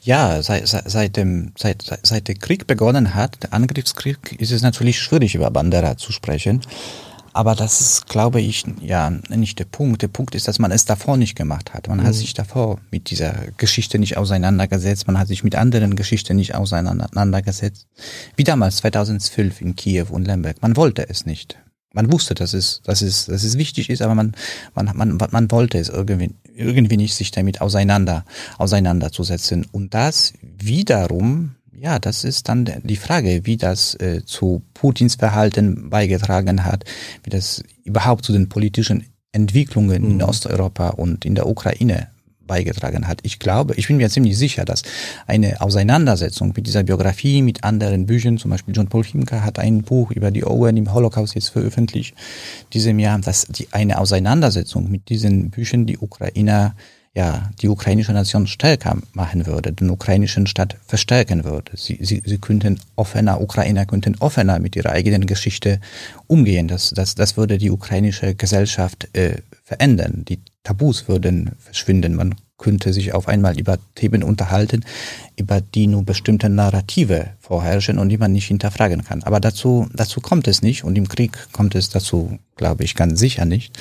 Ja, 0.00 0.40
seit, 0.42 0.68
seit, 0.68 1.16
dem, 1.16 1.52
seit, 1.58 1.82
seit 2.04 2.28
der 2.28 2.36
Krieg 2.36 2.68
begonnen 2.68 3.16
hat, 3.16 3.42
der 3.42 3.52
Angriffskrieg, 3.52 4.40
ist 4.40 4.52
es 4.52 4.62
natürlich 4.62 5.00
schwierig, 5.00 5.34
über 5.34 5.50
Bandera 5.50 5.96
zu 5.96 6.12
sprechen. 6.12 6.60
Aber 7.32 7.54
das 7.54 7.80
ist, 7.80 8.06
glaube 8.06 8.40
ich, 8.40 8.64
ja 8.80 9.10
nicht 9.28 9.58
der 9.58 9.64
Punkt. 9.64 10.02
Der 10.02 10.08
Punkt 10.08 10.34
ist, 10.34 10.48
dass 10.48 10.58
man 10.58 10.72
es 10.72 10.84
davor 10.84 11.16
nicht 11.16 11.36
gemacht 11.36 11.74
hat. 11.74 11.88
Man 11.88 11.98
mhm. 11.98 12.04
hat 12.04 12.14
sich 12.14 12.34
davor 12.34 12.78
mit 12.90 13.10
dieser 13.10 13.34
Geschichte 13.56 13.98
nicht 13.98 14.16
auseinandergesetzt. 14.16 15.06
Man 15.06 15.18
hat 15.18 15.28
sich 15.28 15.44
mit 15.44 15.54
anderen 15.54 15.96
Geschichten 15.96 16.36
nicht 16.36 16.54
auseinandergesetzt. 16.54 17.86
Wie 18.36 18.44
damals 18.44 18.76
2012 18.78 19.60
in 19.60 19.76
Kiew 19.76 20.06
und 20.10 20.26
Lemberg. 20.26 20.60
Man 20.60 20.76
wollte 20.76 21.08
es 21.08 21.24
nicht. 21.24 21.58
man 21.92 22.12
wusste, 22.12 22.34
dass 22.34 22.52
es, 22.52 22.82
dass 22.84 23.02
es, 23.02 23.26
dass 23.26 23.44
es 23.44 23.58
wichtig 23.58 23.90
ist, 23.90 24.02
aber 24.02 24.14
man, 24.14 24.34
man, 24.74 24.96
man, 24.96 25.18
man 25.30 25.50
wollte 25.50 25.78
es 25.78 25.88
irgendwie, 25.88 26.34
irgendwie 26.54 26.96
nicht 26.96 27.14
sich 27.14 27.30
damit 27.30 27.60
auseinander, 27.60 28.24
auseinanderzusetzen. 28.58 29.66
Und 29.70 29.94
das 29.94 30.32
wiederum, 30.42 31.56
ja, 31.80 31.98
das 31.98 32.24
ist 32.24 32.48
dann 32.48 32.68
die 32.82 32.96
Frage, 32.96 33.46
wie 33.46 33.56
das 33.56 33.94
äh, 33.94 34.22
zu 34.24 34.62
Putins 34.74 35.14
Verhalten 35.14 35.88
beigetragen 35.88 36.64
hat, 36.64 36.84
wie 37.24 37.30
das 37.30 37.64
überhaupt 37.84 38.24
zu 38.24 38.32
den 38.32 38.50
politischen 38.50 39.06
Entwicklungen 39.32 40.02
mhm. 40.02 40.10
in 40.10 40.22
Osteuropa 40.22 40.90
und 40.90 41.24
in 41.24 41.34
der 41.34 41.48
Ukraine 41.48 42.08
beigetragen 42.46 43.06
hat. 43.06 43.20
Ich 43.22 43.38
glaube, 43.38 43.74
ich 43.76 43.86
bin 43.86 43.96
mir 43.96 44.10
ziemlich 44.10 44.36
sicher, 44.36 44.64
dass 44.64 44.82
eine 45.26 45.60
Auseinandersetzung 45.60 46.52
mit 46.54 46.66
dieser 46.66 46.82
Biografie, 46.82 47.40
mit 47.40 47.64
anderen 47.64 48.06
Büchern, 48.06 48.36
zum 48.36 48.50
Beispiel 48.50 48.74
John 48.74 48.88
Paul 48.88 49.04
Himka 49.04 49.42
hat 49.42 49.58
ein 49.58 49.82
Buch 49.82 50.10
über 50.10 50.30
die 50.30 50.44
Owen 50.44 50.76
im 50.76 50.92
Holocaust 50.92 51.34
jetzt 51.34 51.48
veröffentlicht, 51.48 52.14
diesem 52.74 52.98
Jahr, 52.98 53.18
dass 53.20 53.46
die, 53.46 53.68
eine 53.70 53.98
Auseinandersetzung 53.98 54.90
mit 54.90 55.08
diesen 55.08 55.50
Büchern 55.50 55.86
die 55.86 55.96
Ukrainer 55.96 56.74
ja, 57.12 57.50
die 57.60 57.68
ukrainische 57.68 58.12
Nation 58.12 58.46
stärker 58.46 58.96
machen 59.14 59.46
würde, 59.46 59.72
den 59.72 59.90
ukrainischen 59.90 60.46
Staat 60.46 60.76
verstärken 60.86 61.44
würde. 61.44 61.72
Sie, 61.74 61.98
sie, 62.00 62.22
sie 62.24 62.38
könnten 62.38 62.78
offener, 62.94 63.40
Ukrainer 63.40 63.84
könnten 63.84 64.14
offener 64.20 64.60
mit 64.60 64.76
ihrer 64.76 64.90
eigenen 64.90 65.26
Geschichte 65.26 65.80
umgehen. 66.28 66.68
Das, 66.68 66.90
das, 66.90 67.16
das 67.16 67.36
würde 67.36 67.58
die 67.58 67.70
ukrainische 67.70 68.36
Gesellschaft 68.36 69.08
äh, 69.16 69.38
verändern. 69.64 70.24
Die 70.28 70.40
Tabus 70.62 71.08
würden 71.08 71.50
verschwinden. 71.58 72.14
Man 72.14 72.36
könnte 72.58 72.92
sich 72.92 73.12
auf 73.12 73.26
einmal 73.26 73.58
über 73.58 73.78
Themen 73.96 74.22
unterhalten, 74.22 74.84
über 75.36 75.60
die 75.60 75.88
nur 75.88 76.04
bestimmte 76.04 76.48
Narrative 76.48 77.30
vorherrschen 77.40 77.98
und 77.98 78.10
die 78.10 78.18
man 78.18 78.32
nicht 78.32 78.46
hinterfragen 78.46 79.02
kann. 79.02 79.22
Aber 79.24 79.40
dazu, 79.40 79.88
dazu 79.94 80.20
kommt 80.20 80.46
es 80.46 80.62
nicht 80.62 80.84
und 80.84 80.96
im 80.96 81.08
Krieg 81.08 81.32
kommt 81.52 81.74
es 81.74 81.88
dazu, 81.88 82.38
glaube 82.56 82.84
ich, 82.84 82.94
ganz 82.94 83.18
sicher 83.18 83.46
nicht. 83.46 83.76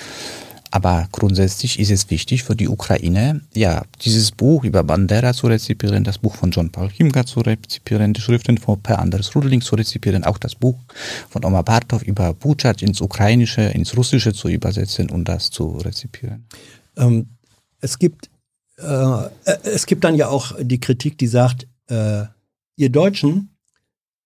Aber 0.71 1.07
grundsätzlich 1.11 1.79
ist 1.79 1.89
es 1.89 2.09
wichtig 2.09 2.43
für 2.43 2.55
die 2.55 2.67
Ukraine, 2.67 3.41
ja, 3.53 3.83
dieses 4.01 4.31
Buch 4.31 4.63
über 4.63 4.83
Bandera 4.83 5.33
zu 5.33 5.47
rezipieren, 5.47 6.03
das 6.03 6.19
Buch 6.19 6.35
von 6.35 6.51
John 6.51 6.71
Paul 6.71 6.89
Himka 6.91 7.25
zu 7.25 7.39
rezipieren, 7.39 8.13
die 8.13 8.21
Schriften 8.21 8.57
von 8.57 8.79
Per 8.79 8.99
Anders 8.99 9.35
Rudling 9.35 9.61
zu 9.61 9.75
rezipieren, 9.75 10.23
auch 10.23 10.37
das 10.37 10.53
Buch 10.53 10.77
von 11.29 11.43
Omar 11.43 11.63
Bartov 11.63 12.03
über 12.03 12.33
Buchat 12.33 12.83
ins 12.83 13.01
Ukrainische, 13.01 13.61
ins 13.61 13.97
Russische 13.97 14.33
zu 14.33 14.47
übersetzen 14.47 15.09
und 15.09 15.25
das 15.25 15.49
zu 15.49 15.77
rezipieren. 15.77 16.45
Ähm, 16.97 17.29
es 17.81 17.97
gibt 17.97 18.29
äh, 18.77 19.29
es 19.63 19.87
gibt 19.87 20.03
dann 20.03 20.15
ja 20.15 20.27
auch 20.27 20.53
die 20.59 20.79
Kritik, 20.79 21.17
die 21.17 21.27
sagt, 21.27 21.67
äh, 21.87 22.25
ihr 22.75 22.89
Deutschen 22.89 23.55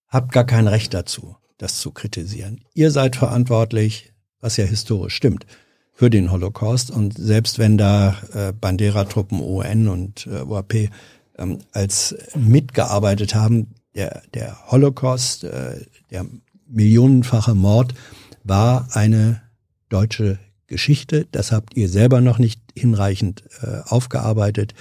habt 0.10 0.34
gar 0.34 0.46
kein 0.46 0.68
Recht 0.68 0.94
dazu, 0.94 1.38
das 1.58 1.80
zu 1.80 1.92
kritisieren. 1.92 2.66
Ihr 2.74 2.92
seid 2.92 3.16
verantwortlich, 3.16 4.12
was 4.42 4.58
ja 4.58 4.66
historisch 4.66 5.16
stimmt 5.16 5.46
für 5.94 6.10
den 6.10 6.32
Holocaust. 6.32 6.92
Und 6.92 7.16
selbst 7.18 7.60
wenn 7.60 7.78
da 7.78 8.18
äh, 8.34 8.52
Bandera-Truppen 8.52 9.40
UN 9.40 9.88
und 9.88 10.28
äh, 10.28 10.42
OAP 10.42 10.90
ähm, 11.38 11.60
als 11.72 12.16
mitgearbeitet 12.36 13.36
haben, 13.36 13.76
der, 13.96 14.24
der 14.34 14.72
Holocaust, 14.72 15.44
äh, 15.44 15.86
der 16.10 16.26
millionenfache 16.68 17.54
Mord 17.54 17.94
war 18.44 18.88
eine 18.94 19.42
deutsche 19.90 20.40
Geschichte. 20.66 21.28
Das 21.32 21.52
habt 21.52 21.78
ihr 21.78 21.88
selber 21.88 22.22
noch 22.22 22.40
nicht 22.40 22.60
hinreichend 22.76 23.44
äh, 23.62 23.82
aufgearbeitet. 23.86 24.74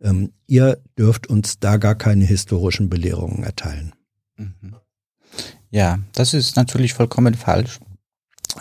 Ähm, 0.00 0.32
ihr 0.46 0.78
dürft 0.96 1.26
uns 1.26 1.58
da 1.58 1.76
gar 1.76 1.96
keine 1.96 2.24
historischen 2.24 2.88
Belehrungen 2.88 3.42
erteilen. 3.42 3.92
Mhm. 4.36 4.76
Ja, 5.70 5.98
das 6.12 6.34
ist 6.34 6.54
natürlich 6.54 6.94
vollkommen 6.94 7.34
falsch 7.34 7.80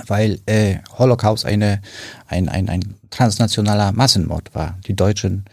weil 0.08 0.40
äh, 0.46 0.78
Holocaust 0.98 1.46
eine, 1.46 1.82
ein, 2.28 2.50
ein, 2.50 2.70
ein 2.70 2.96
transnationaler 3.10 3.92
Massenmord 3.92 4.56
war. 4.56 4.78
Die 4.88 4.96
Deutschen 4.96 5.46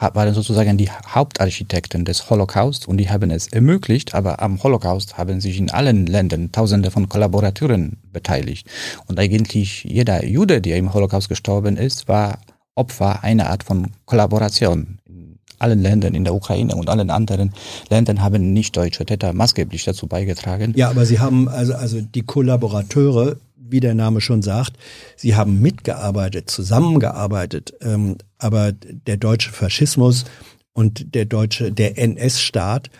waren 0.00 0.32
sozusagen 0.32 0.78
die 0.78 0.88
Hauptarchitekten 0.88 2.04
des 2.04 2.30
Holocaust 2.30 2.88
und 2.88 2.96
die 2.96 3.10
haben 3.10 3.30
es 3.30 3.48
ermöglicht, 3.48 4.14
aber 4.14 4.40
am 4.40 4.62
Holocaust 4.62 5.18
haben 5.18 5.40
sich 5.40 5.58
in 5.58 5.70
allen 5.70 6.06
Ländern 6.06 6.52
Tausende 6.52 6.90
von 6.90 7.08
Kollaborateuren 7.08 7.98
beteiligt. 8.12 8.66
Und 9.06 9.18
eigentlich 9.18 9.84
jeder 9.84 10.24
Jude, 10.24 10.62
der 10.62 10.78
im 10.78 10.94
Holocaust 10.94 11.28
gestorben 11.28 11.76
ist, 11.76 12.08
war 12.08 12.38
Opfer 12.74 13.22
einer 13.22 13.50
Art 13.50 13.62
von 13.62 13.88
Kollaboration. 14.06 14.98
In 15.06 15.36
allen 15.58 15.82
Ländern, 15.82 16.14
in 16.14 16.24
der 16.24 16.34
Ukraine 16.34 16.74
und 16.76 16.88
allen 16.88 17.10
anderen 17.10 17.52
Ländern 17.90 18.22
haben 18.22 18.54
nicht 18.54 18.74
deutsche 18.76 19.04
Täter 19.04 19.34
maßgeblich 19.34 19.84
dazu 19.84 20.06
beigetragen. 20.06 20.72
Ja, 20.76 20.88
aber 20.88 21.04
sie 21.04 21.18
haben 21.18 21.46
also, 21.48 21.74
also 21.74 22.00
die 22.00 22.22
Kollaborateure 22.22 23.36
wie 23.70 23.80
der 23.80 23.94
Name 23.94 24.20
schon 24.20 24.42
sagt, 24.42 24.76
sie 25.16 25.34
haben 25.34 25.60
mitgearbeitet, 25.60 26.50
zusammengearbeitet, 26.50 27.74
ähm, 27.80 28.16
aber 28.38 28.72
der 28.72 29.16
deutsche 29.16 29.50
Faschismus 29.50 30.24
und 30.72 31.14
der 31.14 31.24
deutsche, 31.24 31.72
der 31.72 31.98
NS-Staat 31.98 32.90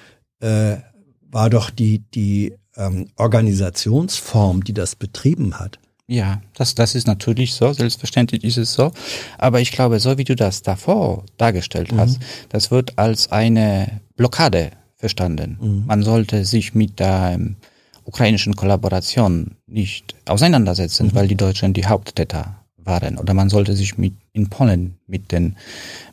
äh, 0.41 0.77
war 1.31 1.51
doch 1.51 1.71
die, 1.71 2.01
die 2.15 2.55
ähm, 2.77 3.09
Organisationsform, 3.17 4.65
die 4.65 4.75
das 4.75 4.97
betrieben 4.97 5.59
hat. 5.59 5.79
Ja, 6.07 6.43
das, 6.55 6.75
das 6.75 6.97
ist 6.97 7.07
natürlich 7.07 7.55
so, 7.55 7.73
selbstverständlich 7.73 8.43
ist 8.43 8.57
es 8.57 8.73
so. 8.73 8.91
Aber 9.39 9.61
ich 9.61 9.71
glaube, 9.71 10.01
so 10.01 10.19
wie 10.19 10.25
du 10.25 10.35
das 10.35 10.63
davor 10.63 11.25
dargestellt 11.37 11.93
hast, 11.97 12.19
mhm. 12.19 12.25
das 12.49 12.73
wird 12.73 12.99
als 12.99 13.31
eine 13.31 14.01
Blockade 14.17 14.73
verstanden. 14.97 15.57
Mhm. 15.61 15.87
Man 15.87 16.03
sollte 16.03 16.45
sich 16.45 16.75
mit 16.75 16.99
der 16.99 17.33
ähm, 17.35 17.57
ukrainischen 18.11 18.57
Kollaboration 18.57 19.57
nicht 19.69 20.17
auseinandersetzen, 20.27 21.07
mhm. 21.07 21.15
weil 21.15 21.29
die 21.29 21.37
Deutschen 21.37 21.73
die 21.73 21.87
Haupttäter 21.87 22.57
waren. 22.77 23.19
Oder 23.19 23.35
man 23.35 23.49
sollte 23.49 23.77
sich 23.77 23.99
mit, 23.99 24.15
in 24.33 24.49
Polen 24.51 24.99
mit, 25.07 25.31
den, 25.31 25.57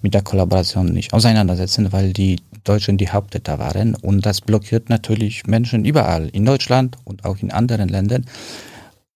mit 0.03 0.13
der 0.13 0.21
Kollaboration 0.21 0.93
nicht 0.93 1.11
auseinandersetzen, 1.13 1.91
weil 1.91 2.13
die 2.13 2.35
Deutschen 2.63 2.97
die 2.97 3.09
Haupttäter 3.09 3.57
waren. 3.57 3.95
Und 3.95 4.27
das 4.27 4.41
blockiert 4.41 4.89
natürlich 4.89 5.47
Menschen 5.47 5.85
überall, 5.85 6.29
in 6.29 6.45
Deutschland 6.45 6.97
und 7.03 7.25
auch 7.25 7.37
in 7.41 7.51
anderen 7.51 7.89
Ländern. 7.89 8.25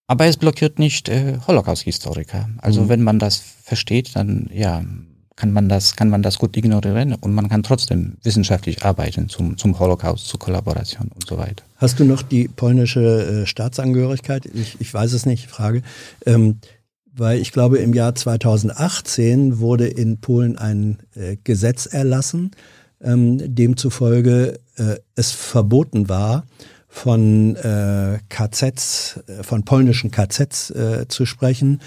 Aber 0.08 0.26
es 0.26 0.36
blockiert 0.36 0.80
nicht 0.80 1.08
äh, 1.08 1.38
Holocaust-Historiker. 1.46 2.48
Also 2.58 2.82
mhm. 2.82 2.88
wenn 2.88 3.02
man 3.02 3.18
das 3.20 3.36
versteht, 3.62 4.16
dann 4.16 4.50
ja, 4.52 4.82
kann 5.36 5.52
man 5.52 5.68
das, 5.68 5.96
kann 5.96 6.08
man 6.08 6.22
das 6.22 6.38
gut 6.38 6.56
ignorieren 6.56 7.14
und 7.14 7.34
man 7.34 7.48
kann 7.48 7.62
trotzdem 7.62 8.16
wissenschaftlich 8.22 8.84
arbeiten 8.84 9.28
zum, 9.28 9.56
zum 9.56 9.78
Holocaust, 9.78 10.28
zur 10.28 10.38
Kollaboration 10.38 11.08
und 11.14 11.26
so 11.26 11.38
weiter. 11.38 11.64
Hast 11.76 11.98
du 11.98 12.04
noch 12.04 12.22
die 12.22 12.48
polnische 12.48 13.42
äh, 13.42 13.46
Staatsangehörigkeit? 13.46 14.46
Ich, 14.46 14.80
ich 14.80 14.92
weiß 14.92 15.12
es 15.12 15.26
nicht, 15.26 15.48
Frage. 15.48 15.82
Ähm, 16.26 16.58
weil 17.14 17.40
ich 17.40 17.52
glaube, 17.52 17.78
im 17.78 17.92
Jahr 17.92 18.14
2018 18.14 19.58
wurde 19.58 19.86
in 19.86 20.18
Polen 20.18 20.56
ein 20.56 20.98
äh, 21.14 21.36
Gesetz 21.44 21.86
erlassen, 21.86 22.52
ähm, 23.02 23.54
demzufolge 23.54 24.60
äh, 24.76 24.96
es 25.14 25.32
verboten 25.32 26.08
war, 26.08 26.44
von 26.88 27.56
äh, 27.56 28.18
KZs, 28.28 29.20
äh, 29.26 29.42
von 29.42 29.64
polnischen 29.64 30.10
KZs 30.10 30.70
äh, 30.70 31.08
zu 31.08 31.24
sprechen 31.26 31.80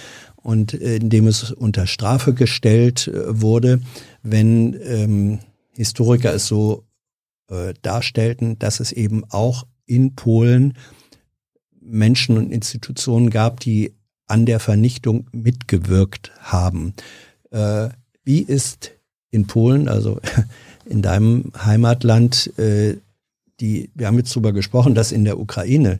und 0.45 0.75
äh, 0.75 0.97
indem 0.97 1.25
es 1.25 1.51
unter 1.51 1.87
Strafe 1.87 2.35
gestellt 2.35 3.07
äh, 3.07 3.41
wurde, 3.41 3.81
wenn 4.21 4.79
ähm, 4.83 5.39
Historiker 5.71 6.35
es 6.35 6.45
so 6.45 6.85
äh, 7.49 7.73
darstellten, 7.81 8.59
dass 8.59 8.79
es 8.79 8.91
eben 8.91 9.23
auch 9.29 9.65
in 9.87 10.13
Polen 10.13 10.77
Menschen 11.81 12.37
und 12.37 12.51
Institutionen 12.51 13.31
gab, 13.31 13.59
die 13.59 13.95
an 14.27 14.45
der 14.45 14.59
Vernichtung 14.59 15.27
mitgewirkt 15.31 16.31
haben. 16.39 16.93
Äh, 17.49 17.89
wie 18.23 18.41
ist 18.41 18.91
in 19.31 19.47
Polen, 19.47 19.87
also 19.87 20.19
in 20.85 21.01
deinem 21.01 21.51
Heimatland, 21.57 22.55
äh, 22.59 22.97
die, 23.59 23.89
wir 23.95 24.05
haben 24.05 24.17
jetzt 24.17 24.35
darüber 24.35 24.53
gesprochen, 24.53 24.93
dass 24.93 25.11
in 25.11 25.25
der 25.25 25.39
Ukraine 25.39 25.99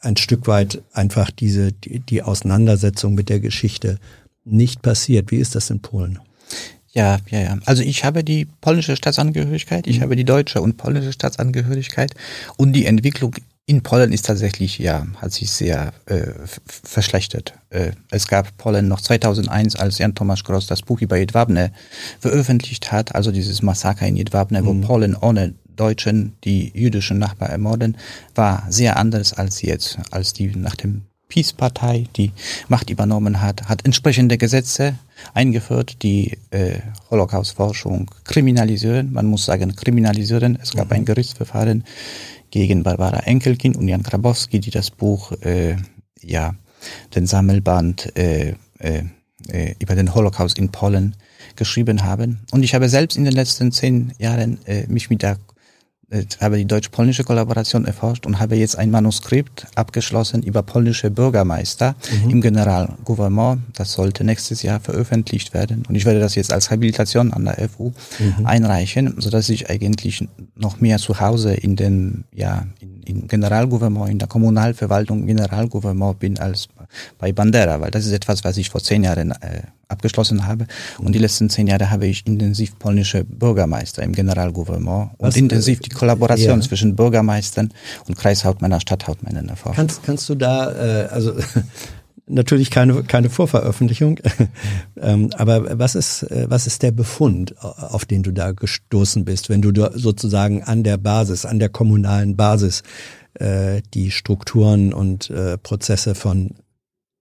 ein 0.00 0.16
Stück 0.16 0.46
weit 0.46 0.82
einfach 0.92 1.30
diese, 1.30 1.72
die, 1.72 2.00
die 2.00 2.22
Auseinandersetzung 2.22 3.14
mit 3.14 3.28
der 3.28 3.40
Geschichte 3.40 3.98
nicht 4.44 4.82
passiert. 4.82 5.30
Wie 5.30 5.36
ist 5.36 5.54
das 5.54 5.70
in 5.70 5.80
Polen? 5.80 6.18
Ja, 6.92 7.18
ja, 7.30 7.40
ja. 7.40 7.58
Also 7.66 7.82
ich 7.82 8.04
habe 8.04 8.24
die 8.24 8.46
polnische 8.60 8.96
Staatsangehörigkeit, 8.96 9.86
ich 9.86 9.98
mhm. 9.98 10.02
habe 10.02 10.16
die 10.16 10.24
deutsche 10.24 10.60
und 10.60 10.76
polnische 10.76 11.12
Staatsangehörigkeit 11.12 12.14
und 12.56 12.72
die 12.72 12.86
Entwicklung 12.86 13.36
in 13.66 13.82
Polen 13.84 14.12
ist 14.12 14.26
tatsächlich, 14.26 14.80
ja, 14.80 15.06
hat 15.18 15.32
sich 15.32 15.48
sehr 15.48 15.92
äh, 16.06 16.32
verschlechtert. 16.66 17.54
Äh, 17.68 17.92
es 18.10 18.26
gab 18.26 18.56
Polen 18.56 18.88
noch 18.88 19.00
2001, 19.00 19.76
als 19.76 19.98
Jan 19.98 20.16
Tomasz 20.16 20.42
Gross 20.42 20.66
das 20.66 20.82
Buch 20.82 21.00
über 21.00 21.16
Jedwabne 21.16 21.70
veröffentlicht 22.18 22.90
hat, 22.90 23.14
also 23.14 23.30
dieses 23.30 23.62
Massaker 23.62 24.08
in 24.08 24.16
Jedwabne, 24.16 24.62
mhm. 24.62 24.66
wo 24.66 24.86
Polen 24.86 25.14
ohne 25.14 25.54
Deutschen 25.80 26.34
die 26.44 26.70
jüdischen 26.74 27.18
Nachbarn 27.18 27.50
ermorden, 27.50 27.96
war 28.34 28.66
sehr 28.68 28.96
anders 28.96 29.32
als 29.32 29.62
jetzt, 29.62 29.98
als 30.10 30.32
die 30.34 30.54
nach 30.54 30.76
dem 30.76 31.02
Peace-Partei 31.30 32.06
die 32.16 32.32
Macht 32.68 32.90
übernommen 32.90 33.40
hat, 33.40 33.68
hat 33.68 33.86
entsprechende 33.86 34.36
Gesetze 34.36 34.96
eingeführt, 35.32 36.02
die 36.02 36.36
äh, 36.50 36.80
Holocaust-Forschung 37.10 38.10
kriminalisieren. 38.24 39.12
Man 39.12 39.26
muss 39.26 39.46
sagen, 39.46 39.74
kriminalisieren. 39.74 40.58
Es 40.60 40.72
gab 40.72 40.88
mhm. 40.88 40.96
ein 40.96 41.04
Gerichtsverfahren 41.06 41.84
gegen 42.50 42.82
Barbara 42.82 43.20
Enkelkin 43.20 43.76
und 43.76 43.88
Jan 43.88 44.02
Grabowski, 44.02 44.60
die 44.60 44.70
das 44.70 44.90
Buch 44.90 45.32
äh, 45.42 45.76
ja 46.20 46.54
den 47.14 47.26
Sammelband 47.26 48.16
äh, 48.18 48.54
äh, 48.78 49.04
äh, 49.48 49.74
über 49.78 49.94
den 49.94 50.14
Holocaust 50.14 50.58
in 50.58 50.70
Polen 50.70 51.16
geschrieben 51.56 52.04
haben. 52.04 52.40
Und 52.50 52.62
ich 52.62 52.74
habe 52.74 52.88
selbst 52.88 53.16
in 53.16 53.24
den 53.24 53.32
letzten 53.32 53.72
zehn 53.72 54.12
Jahren 54.18 54.58
äh, 54.66 54.86
mich 54.88 55.10
mit 55.10 55.22
der 55.22 55.38
habe 56.40 56.56
die 56.56 56.64
deutsch-polnische 56.64 57.24
Kollaboration 57.24 57.84
erforscht 57.84 58.26
und 58.26 58.40
habe 58.40 58.56
jetzt 58.56 58.76
ein 58.76 58.90
Manuskript 58.90 59.66
abgeschlossen 59.76 60.42
über 60.42 60.62
polnische 60.62 61.10
Bürgermeister 61.10 61.94
mhm. 62.24 62.30
im 62.30 62.40
Generalgouvernement. 62.40 63.62
Das 63.74 63.92
sollte 63.92 64.24
nächstes 64.24 64.62
Jahr 64.62 64.80
veröffentlicht 64.80 65.54
werden. 65.54 65.84
Und 65.88 65.94
ich 65.94 66.04
werde 66.04 66.20
das 66.20 66.34
jetzt 66.34 66.52
als 66.52 66.70
Habilitation 66.70 67.32
an 67.32 67.44
der 67.44 67.68
FU 67.68 67.92
mhm. 68.18 68.46
einreichen, 68.46 69.14
so 69.18 69.30
dass 69.30 69.48
ich 69.48 69.70
eigentlich 69.70 70.26
noch 70.56 70.80
mehr 70.80 70.98
zu 70.98 71.20
Hause 71.20 71.54
in 71.54 71.76
den, 71.76 72.24
ja, 72.34 72.66
in, 72.80 73.02
im 73.02 73.28
Generalgouvernement, 73.28 74.10
in 74.10 74.18
der 74.18 74.28
Kommunalverwaltung 74.28 75.26
Generalgouvernement 75.26 76.18
bin 76.18 76.38
als 76.38 76.68
bei 77.18 77.32
Bandera, 77.32 77.80
weil 77.80 77.90
das 77.90 78.06
ist 78.06 78.12
etwas, 78.12 78.44
was 78.44 78.56
ich 78.56 78.70
vor 78.70 78.82
zehn 78.82 79.04
Jahren 79.04 79.32
äh, 79.32 79.62
abgeschlossen 79.90 80.46
habe. 80.46 80.66
Und 80.98 81.14
die 81.14 81.18
letzten 81.18 81.50
zehn 81.50 81.66
Jahre 81.66 81.90
habe 81.90 82.06
ich 82.06 82.26
intensiv 82.26 82.78
polnische 82.78 83.24
Bürgermeister 83.24 84.02
im 84.02 84.12
Generalgouvernement 84.12 85.10
und 85.18 85.28
was, 85.28 85.36
äh, 85.36 85.40
intensiv 85.40 85.80
die 85.80 85.90
Kollaboration 85.90 86.60
ja. 86.60 86.66
zwischen 86.66 86.96
Bürgermeistern 86.96 87.72
und 88.06 88.16
Kreishauptmännern, 88.16 88.80
Stadthauptmännern 88.80 89.48
erforscht. 89.48 89.76
Kannst, 89.76 90.02
kannst 90.04 90.28
du 90.28 90.34
da, 90.34 90.72
äh, 90.72 91.08
also 91.08 91.34
natürlich 92.26 92.70
keine, 92.70 93.02
keine 93.02 93.28
Vorveröffentlichung, 93.28 94.20
ähm, 95.00 95.30
aber 95.36 95.78
was 95.78 95.94
ist, 95.94 96.22
äh, 96.24 96.46
was 96.48 96.66
ist 96.66 96.82
der 96.82 96.92
Befund, 96.92 97.54
auf 97.62 98.04
den 98.04 98.22
du 98.22 98.32
da 98.32 98.52
gestoßen 98.52 99.24
bist, 99.24 99.48
wenn 99.48 99.62
du 99.62 99.72
sozusagen 99.94 100.62
an 100.62 100.84
der 100.84 100.96
Basis, 100.96 101.44
an 101.44 101.58
der 101.58 101.68
kommunalen 101.68 102.36
Basis 102.36 102.82
äh, 103.34 103.82
die 103.94 104.10
Strukturen 104.10 104.92
und 104.92 105.30
äh, 105.30 105.58
Prozesse 105.58 106.14
von 106.14 106.54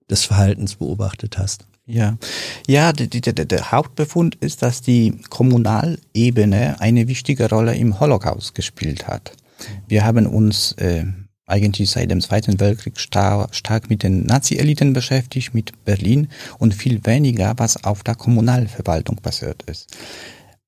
des 0.10 0.26
Verhaltens 0.26 0.76
beobachtet 0.76 1.38
hast? 1.38 1.66
Ja, 1.86 2.18
ja, 2.68 2.94
der, 2.94 3.08
der, 3.08 3.34
der 3.46 3.72
Hauptbefund 3.72 4.36
ist, 4.36 4.62
dass 4.62 4.82
die 4.82 5.20
Kommunalebene 5.30 6.80
eine 6.80 7.08
wichtige 7.08 7.50
Rolle 7.50 7.76
im 7.76 8.00
Holocaust 8.00 8.54
gespielt 8.54 9.08
hat. 9.08 9.32
Wir 9.88 10.06
haben 10.06 10.28
uns 10.28 10.74
äh, 10.74 11.06
eigentlich 11.48 11.90
seit 11.90 12.12
dem 12.12 12.22
Zweiten 12.22 12.60
Weltkrieg 12.60 13.00
star 13.00 13.50
stark 13.52 13.90
mit 13.90 14.04
den 14.04 14.26
Nazi-Eliten 14.28 14.94
beschäftigt, 14.94 15.56
mit 15.56 15.84
Berlin 15.84 16.28
und 16.60 16.76
viel 16.76 17.04
weniger, 17.06 17.56
was 17.58 17.84
auf 17.84 18.04
der 18.04 18.16
Kommunalverwaltung 18.16 19.18
passiert 19.18 19.64
ist. 19.64 19.98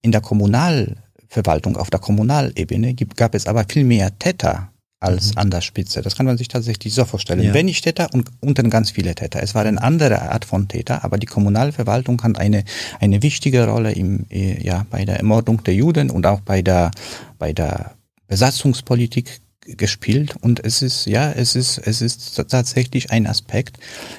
In 0.02 0.12
der 0.12 0.22
Kommunalverwaltung, 0.22 1.78
auf 1.78 1.92
der 1.92 2.00
Kommunalebene 2.00 2.96
gab 2.96 3.36
es 3.36 3.46
aber 3.46 3.66
viel 3.70 3.84
mehr 3.84 4.18
Täter 4.18 4.71
als 5.02 5.32
mhm. 5.32 5.38
an 5.40 5.52
der 5.52 5.62
Spitze. 5.62 6.02
Das 6.02 6.16
kann 6.16 6.26
man 6.26 6.38
sich 6.38 6.48
tatsächlich 6.48 6.94
so 6.94 7.04
vorstellen. 7.04 7.42
Ja. 7.42 7.54
Wenig 7.54 7.82
Täter 7.82 8.08
und 8.14 8.30
unten 8.40 8.70
ganz 8.70 8.92
viele 8.92 9.14
Täter. 9.16 9.42
Es 9.44 9.54
war 9.56 9.66
eine 9.66 9.82
andere 9.82 10.22
Art 10.32 10.46
von 10.46 10.68
Täter, 10.68 11.04
aber 11.04 11.18
die 11.18 11.26
Kommunalverwaltung 11.26 12.22
hat 12.24 12.38
eine, 12.38 12.64
eine 13.00 13.22
wichtige 13.24 13.68
Rolle 13.68 13.92
im, 13.92 14.26
äh, 14.30 14.64
ja, 14.64 14.86
bei 14.90 15.04
der 15.04 15.18
Ermordung 15.18 15.64
der 15.64 15.74
Juden 15.74 16.10
und 16.12 16.26
auch 16.26 16.40
bei 16.42 16.62
der, 16.62 16.92
bei 17.40 17.52
der 17.52 17.96
Besatzungspolitik 18.28 19.42
gespielt 19.66 20.36
und 20.42 20.64
es 20.66 20.82
ist 20.82 21.06
ja 21.06 21.32
es 21.32 21.56
ist 21.56 21.78
es 21.78 22.02
ist 22.02 22.36
tatsächlich 22.50 23.12
ein 23.12 23.28
Aspekt, 23.28 23.78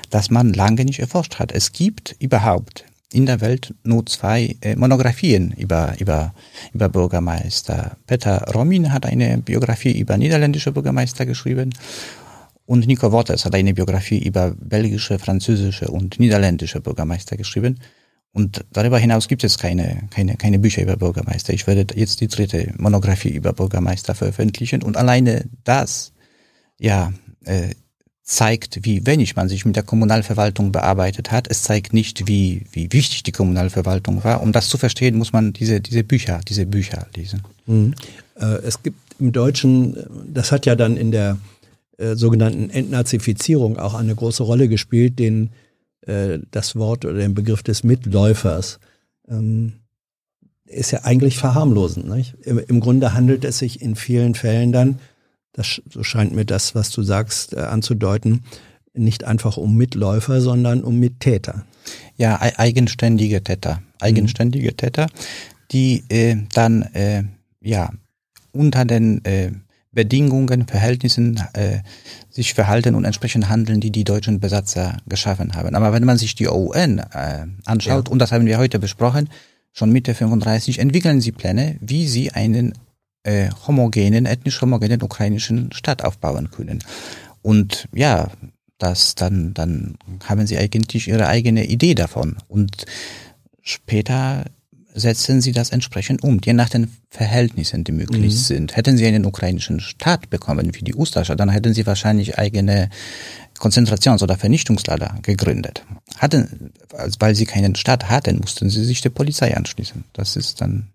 dass 0.09 0.30
man 0.30 0.52
lange 0.52 0.84
nicht 0.84 1.00
erforscht 1.00 1.40
hat. 1.40 1.50
Es 1.50 1.72
gibt 1.72 2.14
überhaupt 2.20 2.84
in 3.12 3.26
der 3.26 3.40
Welt 3.40 3.74
nur 3.84 4.06
zwei 4.06 4.56
äh, 4.60 4.76
Monographien 4.76 5.52
über, 5.52 5.94
über, 5.98 6.34
über 6.72 6.89
Bürgermeister. 6.89 7.97
Peter 8.06 8.44
Romin 8.55 8.93
hat 8.93 9.06
eine 9.06 9.39
Biografie 9.39 9.98
über 9.98 10.16
niederländische 10.16 10.72
Bürgermeister 10.72 11.26
geschrieben 11.26 11.70
und 12.66 12.86
Nico 12.86 13.12
Wotters 13.12 13.44
hat 13.44 13.55
eine 13.55 13.74
Biografie 13.74 14.18
über 14.18 14.55
belgische, 14.56 15.18
französische 15.18 15.89
und 15.89 16.18
niederländische 16.18 16.80
Bürgermeister 16.80 17.36
geschrieben. 17.36 17.80
Und 18.32 18.64
darüber 18.72 18.98
hinaus 18.98 19.28
gibt 19.28 19.44
es 19.44 19.59
keine, 19.59 20.09
keine, 20.10 20.36
keine 20.36 20.59
Bücher 20.59 20.82
über 20.82 20.97
Bürgermeister. 20.97 21.52
Ich 21.52 21.66
werde 21.66 21.94
jetzt 21.94 22.20
die 22.20 22.28
dritte 22.28 22.72
Monographie 22.78 23.28
über 23.28 23.52
Bürgermeister 23.52 24.14
veröffentlichen 24.14 24.82
und 24.82 24.97
alleine 24.97 25.44
das, 25.64 26.12
ja, 26.78 27.12
äh, 27.44 27.74
zeigt, 28.23 28.85
wie 28.85 29.05
wenig 29.07 29.35
man 29.35 29.49
sich 29.49 29.65
mit 29.65 29.74
der 29.74 29.82
Kommunalverwaltung 29.82 30.70
bearbeitet 30.70 31.32
hat. 31.32 31.49
Es 31.51 31.62
zeigt 31.62 31.93
nicht, 31.93 32.28
wie, 32.28 32.65
wie 32.70 32.93
wichtig 32.93 33.24
die 33.24 33.32
Kommunalverwaltung 33.32 34.23
war. 34.23 34.43
Um 34.43 34.53
das 34.53 34.69
zu 34.69 34.78
verstehen, 34.78 35.16
muss 35.16 35.32
man 35.32 35.53
diese, 35.53 35.81
diese 35.81 36.05
Bücher, 36.05 36.40
diese 36.49 36.66
Bücher 36.66 37.07
lesen. 37.16 37.43
Mhm. 37.66 37.94
Äh, 38.36 38.59
es 38.65 38.82
gibt 38.82 38.99
im 39.19 39.32
Deutschen, 39.32 39.97
das 40.32 40.53
hat 40.53 40.66
ja 40.66 40.77
dann 40.77 40.97
in 40.97 41.11
der 41.11 41.39
äh, 41.99 42.15
sogenannten 42.15 42.70
Entnazifizierung 42.70 43.78
auch 43.78 43.94
eine 43.94 44.15
große 44.15 44.43
Rolle 44.43 44.69
gespielt, 44.69 45.19
den, 45.19 45.51
äh, 46.07 46.39
das 46.51 46.77
Wort 46.77 47.05
oder 47.05 47.19
den 47.19 47.35
Begriff 47.35 47.62
des 47.62 47.82
Mitläufers. 47.82 48.78
Ähm, 49.28 49.74
ist 50.66 50.90
ja 50.90 51.01
eigentlich 51.03 51.36
verharmlosend. 51.39 52.09
Nicht? 52.09 52.35
Im, 52.43 52.59
Im 52.59 52.81
Grunde 52.81 53.15
handelt 53.15 53.44
es 53.44 53.59
sich 53.59 53.82
in 53.82 53.94
vielen 53.94 54.35
Fällen 54.35 54.73
dann 54.73 55.01
das, 55.52 55.82
so 55.90 56.02
scheint 56.02 56.34
mir 56.34 56.44
das, 56.44 56.74
was 56.74 56.90
du 56.90 57.02
sagst, 57.02 57.54
äh, 57.54 57.60
anzudeuten, 57.60 58.44
nicht 58.94 59.24
einfach 59.24 59.56
um 59.56 59.76
Mitläufer, 59.76 60.40
sondern 60.40 60.84
um 60.84 60.98
Mittäter. 60.98 61.64
Ja, 62.16 62.40
eigenständige 62.40 63.42
Täter. 63.42 63.82
Eigenständige 64.00 64.72
mhm. 64.72 64.76
Täter, 64.76 65.06
die 65.70 66.04
äh, 66.08 66.36
dann 66.52 66.82
äh, 66.94 67.24
ja 67.60 67.90
unter 68.52 68.84
den 68.84 69.24
äh, 69.24 69.52
Bedingungen, 69.92 70.66
Verhältnissen 70.66 71.40
äh, 71.52 71.80
sich 72.30 72.54
verhalten 72.54 72.94
und 72.94 73.04
entsprechend 73.04 73.48
handeln, 73.48 73.80
die 73.80 73.90
die 73.90 74.04
deutschen 74.04 74.40
Besatzer 74.40 74.96
geschaffen 75.06 75.54
haben. 75.54 75.74
Aber 75.74 75.92
wenn 75.92 76.04
man 76.04 76.16
sich 76.16 76.34
die 76.34 76.48
UN 76.48 76.98
äh, 76.98 77.46
anschaut, 77.66 78.08
ja. 78.08 78.12
und 78.12 78.18
das 78.18 78.32
haben 78.32 78.46
wir 78.46 78.58
heute 78.58 78.78
besprochen, 78.78 79.28
schon 79.72 79.92
Mitte 79.92 80.14
35 80.14 80.78
entwickeln 80.78 81.20
sie 81.20 81.32
Pläne, 81.32 81.76
wie 81.80 82.06
sie 82.06 82.30
einen 82.30 82.72
äh, 83.24 83.51
homogenen, 83.66 84.27
ethnisch 84.27 84.61
homogenen 84.61 85.03
ukrainischen 85.03 85.73
Staat 85.73 86.05
aufbauen 86.05 86.51
können. 86.51 86.82
Und 87.43 87.89
ja, 87.94 88.31
das 88.78 89.15
dann, 89.15 89.55
dann 89.55 89.97
haben 90.24 90.47
sie 90.47 90.59
eigentlich 90.59 91.09
ihre 91.09 91.28
eigene 91.28 91.66
Idee 91.66 91.94
davon. 91.94 92.36
Und 92.49 92.86
später 93.62 94.44
setzen 94.94 95.40
sie 95.40 95.53
das 95.53 95.70
entsprechend 95.70 96.23
um, 96.23 96.40
je 96.44 96.53
nach 96.53 96.69
den 96.69 96.90
Verhältnissen, 97.09 97.85
die 97.85 97.93
möglich 97.93 98.35
mhm. 98.35 98.39
sind. 98.39 98.77
Hätten 98.77 98.97
sie 98.97 99.07
einen 99.07 99.24
ukrainischen 99.24 99.81
Staat 99.81 100.28
bekommen, 100.28 100.74
wie 100.74 100.85
die 100.85 100.94
Ustascha, 100.94 101.35
dann 101.35 101.49
hätten 101.49 101.73
sie 101.73 101.86
wahrscheinlich 101.86 102.39
eigene 102.39 102.90
Konzentrations- 103.59 104.23
oder 104.23 104.36
Vernichtungslager 104.36 105.19
gegründet. 105.23 105.85
Hatten, 106.19 106.73
weil 107.19 107.35
sie 107.35 107.47
keinen 107.47 107.74
Staat 107.74 108.11
hatten, 108.11 108.39
mussten 108.39 108.69
sie 108.69 108.85
sich 108.85 109.01
der 109.01 109.11
Polizei 109.11 109.57
anschließen. 109.57 110.05
Das 110.12 110.36
ist 110.36 110.61
dann 110.61 110.89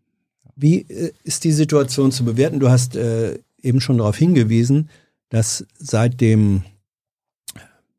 wie 0.58 0.82
äh, 0.82 1.14
ist 1.24 1.44
die 1.44 1.54
Situation 1.54 2.12
zu 2.12 2.26
bewerten? 2.26 2.60
Du 2.60 2.70
hast 2.70 2.96
äh, 2.96 3.40
eben 3.62 3.80
schon 3.80 4.00
darauf 4.00 4.18
hingewiesen, 4.18 4.90
dass 5.30 5.66
seit 5.78 6.20
dem 6.20 6.64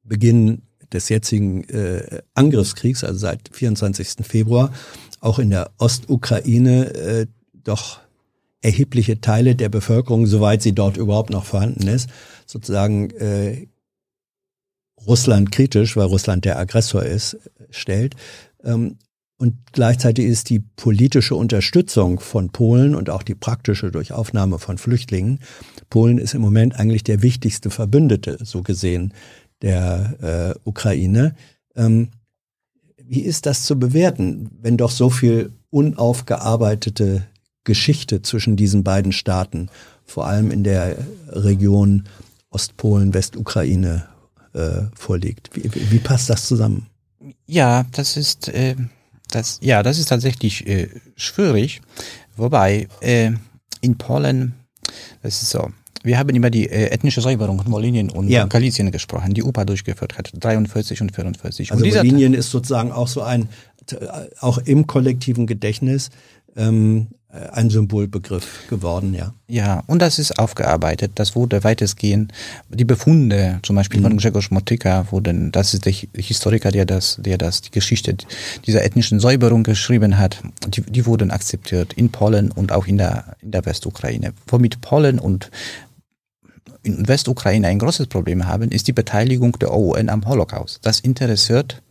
Beginn 0.02 0.62
des 0.92 1.08
jetzigen 1.08 1.64
äh, 1.64 2.22
Angriffskriegs, 2.34 3.04
also 3.04 3.18
seit 3.18 3.50
24. 3.52 4.26
Februar, 4.26 4.72
auch 5.20 5.38
in 5.38 5.50
der 5.50 5.70
Ostukraine 5.78 6.94
äh, 6.94 7.26
doch 7.52 8.00
erhebliche 8.60 9.20
Teile 9.20 9.54
der 9.54 9.68
Bevölkerung, 9.68 10.26
soweit 10.26 10.62
sie 10.62 10.72
dort 10.72 10.96
überhaupt 10.96 11.30
noch 11.30 11.44
vorhanden 11.44 11.86
ist, 11.86 12.08
sozusagen 12.46 13.10
äh, 13.10 13.66
Russland 15.06 15.52
kritisch, 15.52 15.96
weil 15.96 16.06
Russland 16.06 16.44
der 16.44 16.58
Aggressor 16.58 17.04
ist, 17.04 17.38
stellt. 17.70 18.16
Ähm, 18.64 18.96
und 19.38 19.54
gleichzeitig 19.72 20.26
ist 20.26 20.50
die 20.50 20.58
politische 20.58 21.36
Unterstützung 21.36 22.18
von 22.18 22.50
Polen 22.50 22.96
und 22.96 23.08
auch 23.08 23.22
die 23.22 23.36
praktische 23.36 23.92
durch 23.92 24.12
Aufnahme 24.12 24.58
von 24.58 24.78
Flüchtlingen. 24.78 25.38
Polen 25.90 26.18
ist 26.18 26.34
im 26.34 26.42
Moment 26.42 26.78
eigentlich 26.78 27.04
der 27.04 27.22
wichtigste 27.22 27.70
Verbündete, 27.70 28.38
so 28.42 28.62
gesehen, 28.62 29.14
der 29.62 30.54
äh, 30.56 30.68
Ukraine. 30.68 31.36
Ähm, 31.76 32.08
wie 32.96 33.20
ist 33.20 33.46
das 33.46 33.62
zu 33.62 33.78
bewerten, 33.78 34.50
wenn 34.60 34.76
doch 34.76 34.90
so 34.90 35.08
viel 35.08 35.52
unaufgearbeitete 35.70 37.22
Geschichte 37.62 38.22
zwischen 38.22 38.56
diesen 38.56 38.82
beiden 38.82 39.12
Staaten, 39.12 39.70
vor 40.04 40.26
allem 40.26 40.50
in 40.50 40.64
der 40.64 40.96
Region 41.28 42.08
Ostpolen, 42.50 43.14
Westukraine, 43.14 44.08
äh, 44.52 44.82
vorliegt? 44.94 45.50
Wie, 45.54 45.70
wie, 45.92 45.98
passt 45.98 46.28
das 46.28 46.46
zusammen? 46.46 46.86
Ja, 47.46 47.86
das 47.92 48.16
ist 48.16 48.48
äh, 48.48 48.74
das, 49.30 49.58
ja, 49.62 49.82
das 49.82 49.98
ist 49.98 50.08
tatsächlich 50.08 50.66
äh, 50.66 50.88
schwierig. 51.16 51.80
Wobei 52.36 52.88
äh, 53.00 53.32
in 53.80 53.98
Polen, 53.98 54.54
das 55.22 55.42
ist 55.42 55.50
so, 55.50 55.70
wir 56.02 56.18
haben 56.18 56.34
über 56.34 56.50
die 56.50 56.68
äh, 56.68 56.90
ethnische 56.90 57.20
Säuberung 57.20 57.60
von 57.60 57.72
Wolinien 57.72 58.10
und 58.10 58.28
ja. 58.28 58.46
Galizien 58.46 58.90
gesprochen, 58.90 59.34
die 59.34 59.42
UPA 59.42 59.64
durchgeführt 59.64 60.16
hat, 60.16 60.30
43 60.32 61.00
und 61.02 61.14
44. 61.14 61.72
Also 61.72 61.84
Wolinien 61.84 62.34
ist 62.34 62.50
sozusagen 62.50 62.92
auch 62.92 63.08
so 63.08 63.22
ein, 63.22 63.48
auch 64.40 64.58
im 64.58 64.86
kollektiven 64.86 65.46
Gedächtnis, 65.46 66.10
ähm, 66.56 67.08
äh, 67.10 67.17
ein 67.30 67.68
Symbolbegriff 67.68 68.68
geworden, 68.70 69.12
ja. 69.12 69.34
Ja, 69.48 69.82
und 69.86 70.00
das 70.00 70.18
ist 70.18 70.38
aufgearbeitet. 70.38 71.12
Das 71.16 71.36
wurde 71.36 71.62
weitestgehend, 71.62 72.32
die 72.70 72.86
Befunde, 72.86 73.60
zum 73.62 73.76
Beispiel 73.76 74.00
mhm. 74.00 74.04
von 74.04 74.16
Grzegorz 74.16 74.50
Motyka, 74.50 75.06
wurden, 75.10 75.52
das 75.52 75.74
ist 75.74 75.84
der 75.84 75.92
Historiker, 75.92 76.70
der 76.70 76.86
das, 76.86 77.18
der 77.20 77.36
das, 77.36 77.60
die 77.60 77.70
Geschichte 77.70 78.16
dieser 78.66 78.82
ethnischen 78.82 79.20
Säuberung 79.20 79.62
geschrieben 79.62 80.18
hat, 80.18 80.42
die, 80.68 80.80
die 80.80 81.04
wurden 81.04 81.30
akzeptiert 81.30 81.92
in 81.92 82.10
Polen 82.10 82.50
und 82.50 82.72
auch 82.72 82.86
in 82.86 82.96
der, 82.96 83.36
in 83.42 83.50
der 83.50 83.66
Westukraine. 83.66 84.32
Womit 84.46 84.80
Polen 84.80 85.18
und 85.18 85.50
in 86.82 87.06
Westukraine 87.08 87.68
ein 87.68 87.78
großes 87.78 88.06
Problem 88.06 88.46
haben, 88.46 88.70
ist 88.70 88.88
die 88.88 88.94
Beteiligung 88.94 89.58
der 89.58 89.74
OUN 89.74 90.08
am 90.08 90.26
Holocaust. 90.26 90.80
Das 90.82 91.00
interessiert 91.00 91.82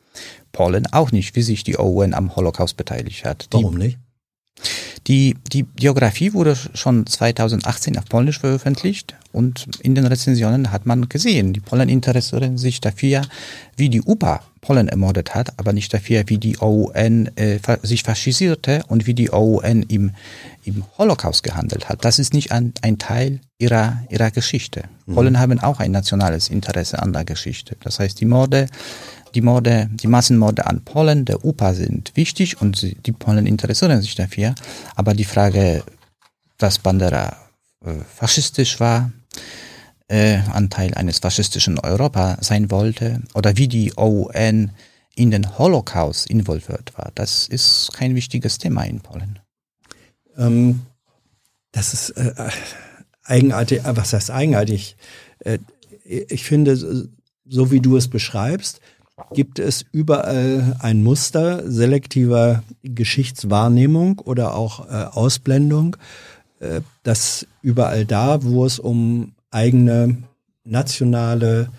Polen 0.51 0.87
auch 0.91 1.11
nicht, 1.11 1.35
wie 1.35 1.43
sich 1.43 1.63
die 1.63 1.77
OUN 1.77 2.15
am 2.15 2.35
Holocaust 2.35 2.75
beteiligt 2.75 3.23
hat. 3.23 3.53
Die, 3.53 3.57
Warum 3.57 3.75
nicht? 3.75 3.99
Die, 5.07 5.35
die 5.53 5.63
Biografie 5.63 6.33
wurde 6.33 6.57
schon 6.73 7.05
2018 7.05 7.97
auf 7.97 8.05
Polnisch 8.05 8.39
veröffentlicht 8.39 9.15
und 9.31 9.69
in 9.81 9.95
den 9.95 10.05
Rezensionen 10.05 10.71
hat 10.71 10.85
man 10.85 11.07
gesehen, 11.07 11.53
die 11.53 11.59
Polen 11.59 11.87
interessieren 11.87 12.57
sich 12.57 12.81
dafür, 12.81 13.21
wie 13.77 13.89
die 13.89 14.01
UPA 14.01 14.41
Polen 14.61 14.89
ermordet 14.89 15.33
hat, 15.33 15.53
aber 15.57 15.71
nicht 15.71 15.93
dafür, 15.93 16.23
wie 16.27 16.39
die 16.39 16.57
OUN 16.59 17.29
äh, 17.37 17.59
sich 17.83 18.03
faschisierte 18.03 18.83
und 18.87 19.07
wie 19.07 19.13
die 19.13 19.31
OUN 19.31 19.83
im, 19.83 20.11
im 20.65 20.83
Holocaust 20.97 21.43
gehandelt 21.43 21.87
hat. 21.87 22.03
Das 22.03 22.19
ist 22.19 22.33
nicht 22.33 22.51
ein, 22.51 22.73
ein 22.81 22.97
Teil 22.97 23.39
ihrer, 23.59 24.03
ihrer 24.09 24.31
Geschichte. 24.31 24.83
Mhm. 25.05 25.13
Polen 25.15 25.39
haben 25.39 25.59
auch 25.59 25.79
ein 25.79 25.91
nationales 25.91 26.49
Interesse 26.49 26.99
an 27.01 27.13
der 27.13 27.23
Geschichte. 27.23 27.77
Das 27.81 27.99
heißt, 27.99 28.19
die 28.19 28.25
Morde 28.25 28.67
die 29.33 29.41
Morde, 29.41 29.89
die 29.91 30.07
Massenmorde 30.07 30.65
an 30.65 30.83
Polen 30.83 31.25
der 31.25 31.43
UPA 31.45 31.73
sind 31.73 32.11
wichtig 32.15 32.61
und 32.61 32.81
die 33.05 33.11
Polen 33.11 33.45
interessieren 33.45 34.01
sich 34.01 34.15
dafür. 34.15 34.55
Aber 34.95 35.13
die 35.13 35.25
Frage, 35.25 35.83
dass 36.57 36.79
Bandera 36.79 37.35
äh, 37.85 37.93
faschistisch 38.15 38.79
war, 38.79 39.11
äh, 40.07 40.39
Anteil 40.51 40.93
eines 40.93 41.19
faschistischen 41.19 41.79
Europa 41.79 42.37
sein 42.41 42.71
wollte 42.71 43.21
oder 43.33 43.57
wie 43.57 43.67
die 43.67 43.93
OUN 43.97 44.71
in 45.15 45.31
den 45.31 45.57
Holocaust 45.57 46.29
involviert 46.29 46.93
war, 46.97 47.11
das 47.15 47.47
ist 47.47 47.91
kein 47.93 48.15
wichtiges 48.15 48.57
Thema 48.57 48.83
in 48.83 49.01
Polen. 49.01 49.39
Ähm, 50.37 50.81
das 51.71 51.93
ist 51.93 52.11
äh, 52.11 52.33
eigenartig, 53.23 53.79
äh, 53.79 53.97
was 53.97 54.13
heißt 54.13 54.31
eigenartig? 54.31 54.95
Äh, 55.39 55.59
ich 56.03 56.43
finde, 56.43 57.09
so 57.45 57.71
wie 57.71 57.81
du 57.81 57.97
es 57.97 58.07
beschreibst, 58.07 58.79
gibt 59.33 59.59
es 59.59 59.85
überall 59.91 60.75
ein 60.79 61.03
Muster 61.03 61.69
selektiver 61.69 62.63
Geschichtswahrnehmung 62.83 64.19
oder 64.19 64.55
auch 64.55 64.87
äh, 64.87 65.05
Ausblendung, 65.05 65.97
äh, 66.59 66.81
dass 67.03 67.47
überall 67.61 68.05
da, 68.05 68.43
wo 68.43 68.65
es 68.65 68.79
um 68.79 69.33
eigene 69.49 70.17
nationale, 70.63 71.69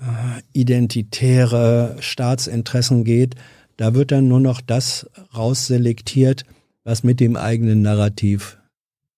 äh, 0.00 0.42
identitäre 0.52 1.96
Staatsinteressen 1.98 3.04
geht, 3.04 3.34
da 3.76 3.94
wird 3.94 4.12
dann 4.12 4.28
nur 4.28 4.40
noch 4.40 4.60
das 4.60 5.08
rausselektiert, 5.36 6.44
was 6.84 7.04
mit 7.04 7.20
dem 7.20 7.36
eigenen 7.36 7.82
Narrativ 7.82 8.58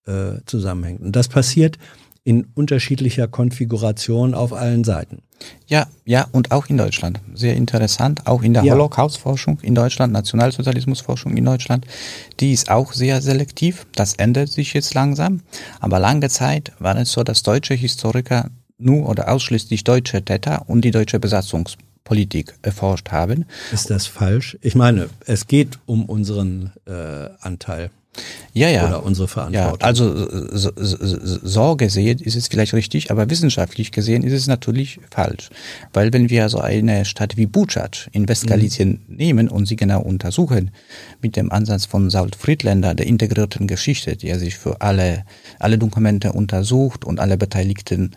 äh, 0.07 0.39
zusammenhängt. 0.47 1.01
Und 1.01 1.17
das 1.17 1.29
passiert 1.29 1.79
in 2.25 2.47
unterschiedlicher 2.55 3.29
Konfiguration 3.29 4.35
auf 4.35 4.53
allen 4.53 4.85
Seiten. 4.85 5.23
Ja, 5.67 5.87
ja, 6.05 6.27
und 6.33 6.51
auch 6.51 6.67
in 6.67 6.77
Deutschland. 6.77 7.21
Sehr 7.35 7.55
interessant. 7.55 8.27
Auch 8.27 8.43
in 8.43 8.55
der 8.55 8.65
ja. 8.65 8.75
Holocaust-Forschung 8.75 9.61
in 9.63 9.75
Deutschland, 9.75 10.13
Nationalsozialismus-Forschung 10.13 11.37
in 11.37 11.45
Deutschland. 11.45 11.87
Die 12.41 12.53
ist 12.53 12.71
auch 12.71 12.93
sehr 12.93 13.23
selektiv. 13.23 13.87
Das 13.95 14.15
ändert 14.15 14.49
sich 14.51 14.73
jetzt 14.75 14.95
langsam. 14.95 15.41
Aber 15.79 15.99
lange 15.99 16.29
Zeit 16.29 16.73
war 16.79 16.97
es 16.97 17.13
so, 17.13 17.23
dass 17.23 17.43
deutsche 17.43 17.75
Historiker 17.75 18.51
nur 18.79 19.09
oder 19.09 19.31
ausschließlich 19.31 19.85
deutsche 19.85 20.25
Täter 20.25 20.65
und 20.67 20.83
die 20.83 20.91
deutsche 20.91 21.21
Besatzungspolitik 21.21 22.55
erforscht 22.63 23.11
haben. 23.11 23.45
Ist 23.73 23.91
das 23.91 24.07
falsch? 24.07 24.59
Ich 24.63 24.75
meine, 24.75 25.09
es 25.27 25.47
geht 25.47 25.79
um 25.87 26.07
unseren 26.07 26.73
äh, 26.87 27.29
Anteil. 27.41 27.91
Ja, 28.53 28.69
ja. 28.69 28.89
Oder 28.89 29.05
unsere 29.05 29.29
Verantwortung. 29.29 29.79
Ja, 29.81 29.87
also 29.87 30.29
so, 30.57 30.71
so, 30.77 31.39
so 31.43 31.77
gesehen 31.77 32.19
ist 32.19 32.35
es 32.35 32.49
vielleicht 32.49 32.75
richtig, 32.75 33.13
aber 33.13 33.31
wissenschaftlich 33.31 33.93
gesehen 33.93 34.25
ist 34.25 34.33
es 34.33 34.49
natürlich 34.49 34.99
falsch. 35.11 35.51
Weil 35.93 36.13
wenn 36.13 36.31
wir 36.31 36.49
so 36.49 36.59
eine 36.59 37.05
Stadt 37.05 37.37
wie 37.37 37.47
Buczac 37.47 38.09
in 38.13 38.29
Westgalizien 38.29 39.03
mhm. 39.07 39.17
nehmen 39.17 39.49
und 39.49 39.67
sie 39.67 39.77
genau 39.77 40.01
untersuchen, 40.01 40.73
mit 41.23 41.37
dem 41.37 41.53
Ansatz 41.53 41.87
von 41.87 42.11
Saul 42.11 42.31
Friedländer, 42.37 42.95
der 42.95 43.07
integrierten 43.07 43.69
Geschichte, 43.69 44.17
die 44.17 44.29
er 44.29 44.41
sich 44.41 44.59
für 44.59 44.81
alle, 44.81 45.25
alle 45.61 45.79
Dokumente 45.79 46.33
untersucht 46.33 47.05
und 47.05 47.21
alle 47.21 47.37
beteiligten 47.37 48.11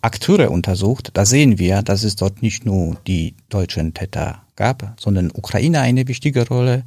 Akteure 0.00 0.50
untersucht, 0.50 1.10
da 1.12 1.26
sehen 1.26 1.58
wir, 1.58 1.82
dass 1.82 2.04
es 2.04 2.16
dort 2.16 2.40
nicht 2.40 2.64
nur 2.64 2.96
die 3.06 3.34
deutschen 3.50 3.92
Täter 3.92 4.42
gab, 4.56 4.94
sondern 4.98 5.30
Ukraine 5.30 5.80
eine 5.80 6.08
wichtige 6.08 6.46
Rolle, 6.48 6.84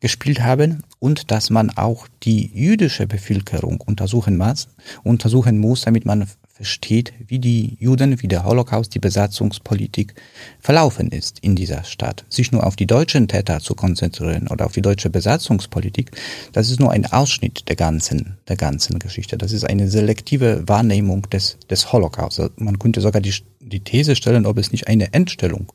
gespielt 0.00 0.40
haben 0.42 0.84
und 1.00 1.30
dass 1.30 1.50
man 1.50 1.70
auch 1.70 2.06
die 2.22 2.50
jüdische 2.54 3.06
Bevölkerung 3.06 3.80
untersuchen 3.80 4.36
muss, 4.36 4.68
untersuchen 5.02 5.58
muss, 5.58 5.82
damit 5.82 6.04
man 6.04 6.26
versteht, 6.58 7.12
wie 7.24 7.38
die 7.38 7.76
Juden, 7.78 8.20
wie 8.20 8.26
der 8.26 8.44
Holocaust, 8.44 8.92
die 8.92 8.98
Besatzungspolitik 8.98 10.14
verlaufen 10.58 11.10
ist 11.12 11.38
in 11.38 11.54
dieser 11.54 11.84
Stadt. 11.84 12.24
Sich 12.28 12.50
nur 12.50 12.66
auf 12.66 12.74
die 12.74 12.86
deutschen 12.86 13.28
Täter 13.28 13.60
zu 13.60 13.76
konzentrieren 13.76 14.48
oder 14.48 14.66
auf 14.66 14.72
die 14.72 14.82
deutsche 14.82 15.08
Besatzungspolitik, 15.08 16.10
das 16.52 16.70
ist 16.70 16.80
nur 16.80 16.90
ein 16.90 17.06
Ausschnitt 17.06 17.68
der 17.68 17.76
ganzen, 17.76 18.38
der 18.48 18.56
ganzen 18.56 18.98
Geschichte. 18.98 19.38
Das 19.38 19.52
ist 19.52 19.64
eine 19.64 19.88
selektive 19.88 20.64
Wahrnehmung 20.66 21.22
des, 21.30 21.58
des 21.70 21.92
Holocaust. 21.92 22.42
Man 22.56 22.80
könnte 22.80 23.00
sogar 23.00 23.22
die, 23.22 23.34
die 23.60 23.80
These 23.80 24.16
stellen, 24.16 24.44
ob 24.44 24.58
es 24.58 24.72
nicht 24.72 24.88
eine 24.88 25.12
Entstellung 25.12 25.72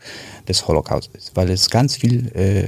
des 0.50 0.68
Holocaust 0.68 1.12
ist, 1.16 1.34
weil 1.36 1.50
es 1.50 1.70
ganz 1.70 1.96
viel 1.96 2.30
äh, 2.36 2.64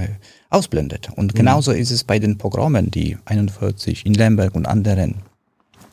äh 0.00 0.08
ausblendet. 0.56 1.10
Und 1.14 1.34
genauso 1.34 1.72
ist 1.72 1.90
es 1.90 2.02
bei 2.02 2.18
den 2.18 2.38
Pogromen, 2.38 2.90
die 2.90 3.18
41 3.26 4.06
in 4.06 4.14
Lemberg 4.14 4.54
und 4.54 4.66
anderen, 4.66 5.16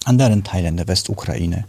anderen 0.06 0.44
Teilen 0.44 0.78
der 0.78 0.88
Westukraine 0.88 1.66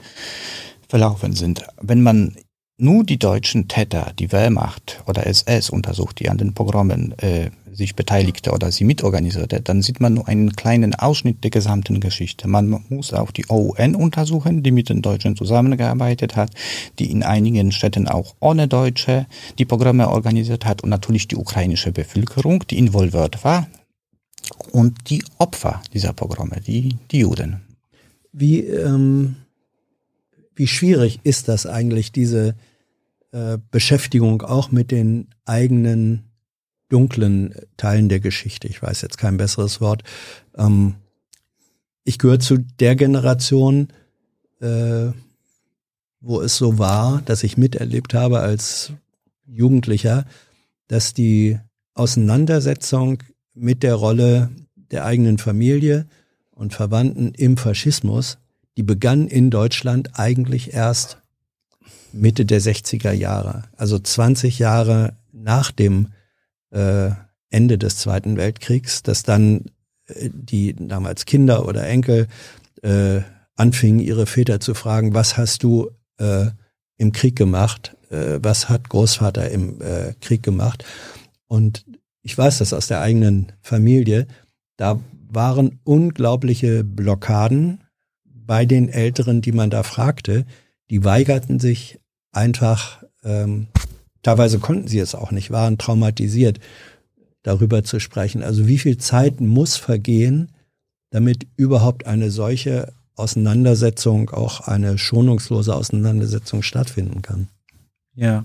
verlaufen 0.88 1.32
sind. 1.32 1.64
Wenn 1.80 2.02
man 2.02 2.36
nur 2.76 3.04
die 3.04 3.18
deutschen 3.18 3.68
Täter, 3.68 4.12
die 4.18 4.30
Wehrmacht 4.30 5.02
oder 5.06 5.26
SS 5.26 5.70
untersucht, 5.70 6.20
die 6.20 6.28
an 6.28 6.38
den 6.38 6.54
Pogromen 6.54 7.18
äh, 7.18 7.50
sich 7.74 7.94
beteiligte 7.94 8.52
oder 8.52 8.70
sie 8.72 8.84
mitorganisierte, 8.84 9.60
dann 9.60 9.82
sieht 9.82 10.00
man 10.00 10.14
nur 10.14 10.28
einen 10.28 10.52
kleinen 10.52 10.94
Ausschnitt 10.94 11.44
der 11.44 11.50
gesamten 11.50 12.00
Geschichte. 12.00 12.48
Man 12.48 12.84
muss 12.88 13.12
auch 13.12 13.30
die 13.30 13.46
OUN 13.48 13.94
untersuchen, 13.94 14.62
die 14.62 14.70
mit 14.70 14.88
den 14.88 15.02
Deutschen 15.02 15.36
zusammengearbeitet 15.36 16.36
hat, 16.36 16.50
die 16.98 17.10
in 17.10 17.22
einigen 17.22 17.72
Städten 17.72 18.08
auch 18.08 18.34
ohne 18.40 18.68
Deutsche 18.68 19.26
die 19.58 19.64
Programme 19.64 20.08
organisiert 20.08 20.64
hat 20.64 20.82
und 20.82 20.90
natürlich 20.90 21.28
die 21.28 21.36
ukrainische 21.36 21.92
Bevölkerung, 21.92 22.64
die 22.68 22.78
involviert 22.78 23.44
war 23.44 23.66
und 24.72 25.10
die 25.10 25.24
Opfer 25.38 25.82
dieser 25.92 26.12
Programme, 26.12 26.60
die, 26.60 26.96
die 27.10 27.20
Juden. 27.20 27.62
Wie, 28.32 28.60
ähm, 28.60 29.36
wie 30.54 30.66
schwierig 30.66 31.20
ist 31.24 31.48
das 31.48 31.66
eigentlich, 31.66 32.12
diese 32.12 32.54
äh, 33.32 33.58
Beschäftigung 33.70 34.42
auch 34.42 34.70
mit 34.70 34.90
den 34.90 35.28
eigenen 35.44 36.24
dunklen 36.94 37.54
Teilen 37.76 38.08
der 38.08 38.20
Geschichte. 38.20 38.68
Ich 38.68 38.80
weiß 38.80 39.02
jetzt 39.02 39.18
kein 39.18 39.36
besseres 39.36 39.80
Wort. 39.80 40.04
Ähm, 40.56 40.94
ich 42.04 42.18
gehöre 42.18 42.38
zu 42.38 42.58
der 42.58 42.94
Generation, 42.94 43.88
äh, 44.60 45.08
wo 46.20 46.40
es 46.40 46.56
so 46.56 46.78
war, 46.78 47.20
dass 47.24 47.42
ich 47.42 47.56
miterlebt 47.56 48.14
habe 48.14 48.38
als 48.40 48.92
Jugendlicher, 49.44 50.24
dass 50.86 51.14
die 51.14 51.58
Auseinandersetzung 51.94 53.18
mit 53.54 53.82
der 53.82 53.96
Rolle 53.96 54.50
der 54.92 55.04
eigenen 55.04 55.38
Familie 55.38 56.06
und 56.52 56.74
Verwandten 56.74 57.34
im 57.34 57.56
Faschismus, 57.56 58.38
die 58.76 58.84
begann 58.84 59.26
in 59.26 59.50
Deutschland 59.50 60.10
eigentlich 60.14 60.74
erst 60.74 61.18
Mitte 62.12 62.46
der 62.46 62.60
60er 62.60 63.12
Jahre, 63.12 63.64
also 63.76 63.98
20 63.98 64.60
Jahre 64.60 65.16
nach 65.32 65.72
dem 65.72 66.08
äh, 66.74 67.10
Ende 67.50 67.78
des 67.78 67.96
Zweiten 67.98 68.36
Weltkriegs, 68.36 69.02
dass 69.02 69.22
dann 69.22 69.66
äh, 70.06 70.30
die 70.32 70.74
damals 70.74 71.24
Kinder 71.24 71.66
oder 71.66 71.86
Enkel 71.86 72.26
äh, 72.82 73.20
anfingen, 73.56 74.00
ihre 74.00 74.26
Väter 74.26 74.60
zu 74.60 74.74
fragen, 74.74 75.14
was 75.14 75.36
hast 75.36 75.62
du 75.62 75.90
äh, 76.18 76.46
im 76.96 77.12
Krieg 77.12 77.36
gemacht? 77.36 77.96
Äh, 78.10 78.40
was 78.42 78.68
hat 78.68 78.88
Großvater 78.88 79.50
im 79.50 79.80
äh, 79.80 80.14
Krieg 80.20 80.42
gemacht? 80.42 80.84
Und 81.46 81.84
ich 82.22 82.36
weiß 82.36 82.58
das 82.58 82.72
aus 82.72 82.88
der 82.88 83.00
eigenen 83.00 83.52
Familie. 83.60 84.26
Da 84.76 85.00
waren 85.28 85.80
unglaubliche 85.84 86.84
Blockaden 86.84 87.84
bei 88.24 88.66
den 88.66 88.88
Älteren, 88.88 89.40
die 89.40 89.52
man 89.52 89.70
da 89.70 89.82
fragte. 89.82 90.46
Die 90.90 91.04
weigerten 91.04 91.60
sich 91.60 92.00
einfach 92.32 93.04
ähm, 93.22 93.68
Teilweise 94.24 94.58
konnten 94.58 94.88
sie 94.88 94.98
es 94.98 95.14
auch 95.14 95.30
nicht, 95.30 95.52
waren 95.52 95.78
traumatisiert, 95.78 96.58
darüber 97.42 97.84
zu 97.84 98.00
sprechen. 98.00 98.42
Also 98.42 98.66
wie 98.66 98.78
viel 98.78 98.98
Zeit 98.98 99.40
muss 99.40 99.76
vergehen, 99.76 100.50
damit 101.10 101.46
überhaupt 101.56 102.06
eine 102.06 102.32
solche 102.32 102.92
Auseinandersetzung, 103.14 104.30
auch 104.30 104.62
eine 104.62 104.98
schonungslose 104.98 105.72
Auseinandersetzung 105.72 106.62
stattfinden 106.62 107.22
kann. 107.22 107.48
Ja. 108.16 108.44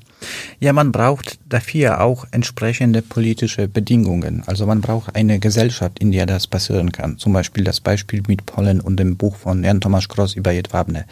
Ja, 0.59 0.73
man 0.73 0.91
braucht 0.91 1.39
dafür 1.47 2.01
auch 2.01 2.25
entsprechende 2.31 3.01
politische 3.01 3.67
Bedingungen. 3.67 4.43
Also 4.47 4.65
man 4.65 4.81
braucht 4.81 5.15
eine 5.15 5.39
Gesellschaft, 5.39 5.99
in 5.99 6.11
der 6.11 6.25
das 6.25 6.47
passieren 6.47 6.91
kann. 6.91 7.17
Zum 7.17 7.33
Beispiel 7.33 7.63
das 7.63 7.79
Beispiel 7.79 8.21
mit 8.27 8.45
Pollen 8.45 8.81
und 8.81 8.97
dem 8.97 9.15
Buch 9.15 9.35
von 9.35 9.63
Jan 9.63 9.79
Thomas 9.79 10.07
Gross 10.09 10.33
über 10.33 10.51
Jedwabne. 10.51 11.05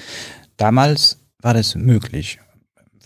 Damals 0.58 1.20
war 1.42 1.56
es 1.56 1.76
möglich. 1.76 2.40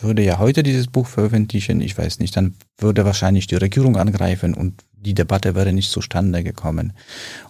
Würde 0.02 0.24
ja 0.24 0.40
heute 0.40 0.64
dieses 0.64 0.88
Buch 0.88 1.08
veröffentlichen, 1.08 1.82
ich 1.82 1.98
weiß 1.98 2.20
nicht, 2.20 2.36
dann 2.36 2.56
würde 2.78 3.06
wahrscheinlich 3.06 3.48
die 3.48 3.56
Regierung 3.56 3.98
angreifen 3.98 4.54
und 4.54 4.84
die 4.94 5.14
Debatte 5.14 5.56
wäre 5.56 5.74
nicht 5.74 5.92
zustande 5.92 6.44
gekommen. 6.44 6.94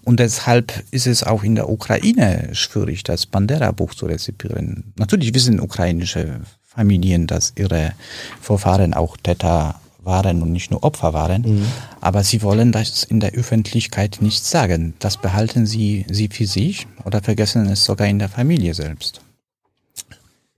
Und 0.03 0.19
deshalb 0.19 0.83
ist 0.91 1.07
es 1.07 1.23
auch 1.23 1.43
in 1.43 1.55
der 1.55 1.69
Ukraine 1.69 2.49
schwierig, 2.53 3.03
das 3.03 3.25
Bandera-Buch 3.25 3.93
zu 3.93 4.05
rezipieren. 4.05 4.93
Natürlich 4.97 5.33
wissen 5.33 5.59
ukrainische 5.59 6.41
Familien, 6.61 7.27
dass 7.27 7.53
ihre 7.57 7.93
Vorfahren 8.39 8.93
auch 8.93 9.17
Täter 9.17 9.81
waren 10.03 10.41
und 10.41 10.51
nicht 10.51 10.71
nur 10.71 10.83
Opfer 10.83 11.13
waren. 11.13 11.41
Mhm. 11.41 11.65
Aber 11.99 12.23
sie 12.23 12.41
wollen 12.41 12.71
das 12.71 13.03
in 13.03 13.19
der 13.19 13.33
Öffentlichkeit 13.33 14.17
nicht 14.21 14.43
sagen. 14.43 14.93
Das 14.99 15.17
behalten 15.17 15.65
sie, 15.65 16.05
sie 16.09 16.29
für 16.29 16.47
sich 16.47 16.87
oder 17.05 17.21
vergessen 17.21 17.65
es 17.67 17.85
sogar 17.85 18.07
in 18.07 18.19
der 18.19 18.29
Familie 18.29 18.73
selbst. 18.73 19.21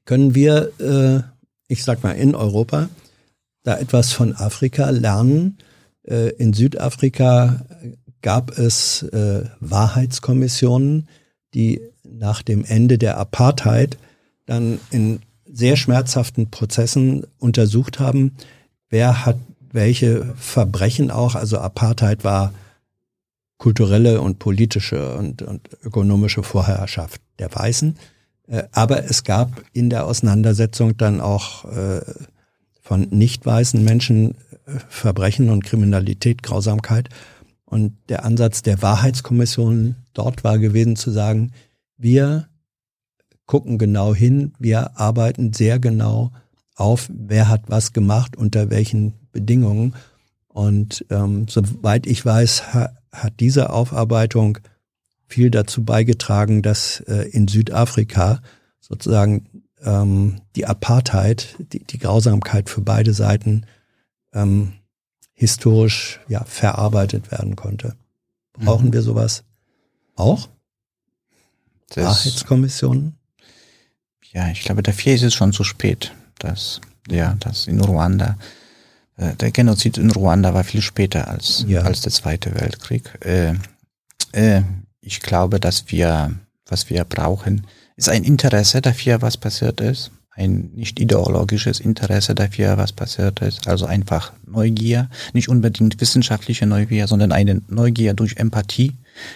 Können 0.05 0.35
wir, 0.35 0.71
äh, 0.79 1.32
ich 1.68 1.84
sag 1.84 2.03
mal, 2.03 2.11
in 2.11 2.35
Europa 2.35 2.90
da 3.64 3.77
etwas 3.77 4.11
von 4.11 4.35
Afrika 4.35 4.90
lernen? 4.90 5.57
Äh, 6.03 6.30
in 6.31 6.53
Südafrika 6.53 7.65
gab 8.22 8.57
es 8.57 9.03
äh, 9.03 9.45
Wahrheitskommissionen, 9.60 11.07
die 11.53 11.81
nach 12.03 12.41
dem 12.41 12.65
Ende 12.65 12.98
der 12.98 13.18
Apartheid 13.18 13.98
dann 14.45 14.80
in 14.91 15.19
sehr 15.45 15.76
schmerzhaften 15.76 16.49
Prozessen 16.49 17.26
untersucht 17.38 17.99
haben, 17.99 18.35
wer 18.90 19.26
hat 19.26 19.38
welche 19.72 20.34
Verbrechen 20.35 21.11
auch, 21.11 21.35
also 21.35 21.57
Apartheid 21.60 22.23
war 22.23 22.53
kulturelle 23.57 24.22
und 24.22 24.40
politische 24.40 25.15
und, 25.15 25.41
und 25.41 25.69
ökonomische 25.84 26.44
Vorherrschaft 26.44 27.22
der 27.40 27.53
Weißen. 27.53 27.98
Äh, 28.47 28.63
aber 28.71 29.05
es 29.05 29.23
gab 29.23 29.63
in 29.73 29.89
der 29.89 30.05
Auseinandersetzung 30.05 30.97
dann 30.97 31.21
auch 31.21 31.65
äh, 31.65 32.01
von 32.81 33.01
nicht 33.09 33.45
weißen 33.45 33.83
Menschen 33.83 34.35
äh, 34.65 34.79
Verbrechen 34.89 35.49
und 35.49 35.63
Kriminalität, 35.63 36.43
Grausamkeit. 36.43 37.09
Und 37.65 37.97
der 38.09 38.25
Ansatz 38.25 38.61
der 38.61 38.81
Wahrheitskommission 38.81 39.95
dort 40.13 40.43
war 40.43 40.59
gewesen 40.59 40.95
zu 40.95 41.11
sagen, 41.11 41.53
wir 41.97 42.47
gucken 43.45 43.77
genau 43.77 44.13
hin, 44.13 44.53
wir 44.59 44.97
arbeiten 44.99 45.53
sehr 45.53 45.79
genau 45.79 46.31
auf, 46.75 47.09
wer 47.13 47.49
hat 47.49 47.63
was 47.67 47.93
gemacht, 47.93 48.35
unter 48.35 48.69
welchen 48.69 49.13
Bedingungen. 49.31 49.95
Und 50.47 51.05
ähm, 51.09 51.47
soweit 51.47 52.05
ich 52.05 52.25
weiß, 52.25 52.73
ha, 52.73 52.89
hat 53.11 53.39
diese 53.39 53.71
Aufarbeitung 53.71 54.59
viel 55.27 55.49
dazu 55.49 55.83
beigetragen, 55.83 56.61
dass 56.61 56.99
äh, 57.01 57.29
in 57.29 57.47
Südafrika 57.47 58.41
sozusagen 58.79 59.63
ähm, 59.81 60.41
die 60.55 60.65
Apartheid, 60.65 61.55
die, 61.59 61.83
die 61.83 61.99
Grausamkeit 61.99 62.69
für 62.69 62.81
beide 62.81 63.13
Seiten 63.13 63.65
ähm, 64.33 64.73
historisch 65.33 66.19
ja 66.27 66.43
verarbeitet 66.43 67.31
werden 67.31 67.55
konnte. 67.55 67.95
Brauchen 68.53 68.87
mhm. 68.87 68.93
wir 68.93 69.01
sowas 69.01 69.43
auch? 70.15 70.49
Das 71.89 72.05
Wahrheitskommissionen? 72.05 73.17
ja, 74.33 74.49
ich 74.49 74.61
glaube, 74.61 74.83
dafür 74.83 75.13
ist 75.13 75.23
es 75.23 75.33
schon 75.33 75.53
zu 75.53 75.63
spät, 75.63 76.11
dass, 76.39 76.81
ja, 77.09 77.35
dass 77.39 77.67
in 77.67 77.79
Ruanda, 77.79 78.37
äh, 79.15 79.35
der 79.35 79.51
Genozid 79.51 79.97
in 79.97 80.11
Ruanda 80.11 80.53
war 80.53 80.63
viel 80.63 80.81
später 80.81 81.27
als, 81.27 81.63
ja. 81.67 81.81
als 81.81 82.01
der 82.01 82.11
Zweite 82.11 82.53
Weltkrieg. 82.59 83.03
Äh, 83.23 83.53
äh, 84.31 84.63
ich 85.03 85.19
glaube, 85.19 85.59
dass 85.59 85.85
wir, 85.88 86.34
was 86.65 86.89
wir 86.89 87.03
brauchen, 87.03 87.67
ist 87.95 88.09
ein 88.09 88.23
Interesse 88.23 88.81
dafür, 88.81 89.21
was 89.21 89.38
passiert 89.38 89.81
ist. 89.81 90.11
Ein 90.35 90.71
nicht 90.73 90.99
ideologisches 90.99 91.80
Interesse 91.80 92.34
dafür, 92.34 92.77
was 92.77 92.91
passiert 92.91 93.41
ist. 93.41 93.67
Also 93.67 93.85
einfach 93.85 94.34
Neugier. 94.47 95.09
Nicht 95.34 95.47
unbedingt 95.47 96.01
wissenschaftliche 96.01 96.65
Neugier, 96.65 97.07
sondern 97.07 97.31
eine 97.31 97.61
Neugier 97.67 98.15
durch 98.15 98.38
Empathie 98.38 98.93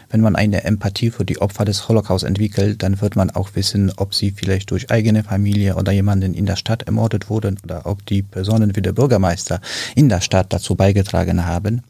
wenn 0.09 0.21
man 0.21 0.35
eine 0.35 0.63
Empathie 0.63 1.11
für 1.11 1.25
die 1.25 1.39
Opfer 1.39 1.65
des 1.65 1.87
Holocaust 1.87 2.23
entwickelt, 2.23 2.83
dann 2.83 3.01
wird 3.01 3.15
man 3.15 3.29
auch 3.31 3.55
wissen, 3.55 3.91
ob 3.97 4.13
sie 4.13 4.31
vielleicht 4.31 4.71
durch 4.71 4.89
eigene 4.91 5.23
Familie 5.23 5.75
oder 5.75 5.91
jemanden 5.91 6.33
in 6.33 6.45
der 6.45 6.55
Stadt 6.55 6.83
ermordet 6.83 7.29
wurden 7.29 7.57
oder 7.63 7.85
ob 7.85 8.05
die 8.05 8.21
Personen 8.21 8.75
wie 8.75 8.81
der 8.81 8.93
Bürgermeister 8.93 9.61
in 9.95 10.09
der 10.09 10.21
Stadt 10.21 10.51
dazu 10.51 10.75
beigetragen 10.75 11.45
haben. 11.45 11.83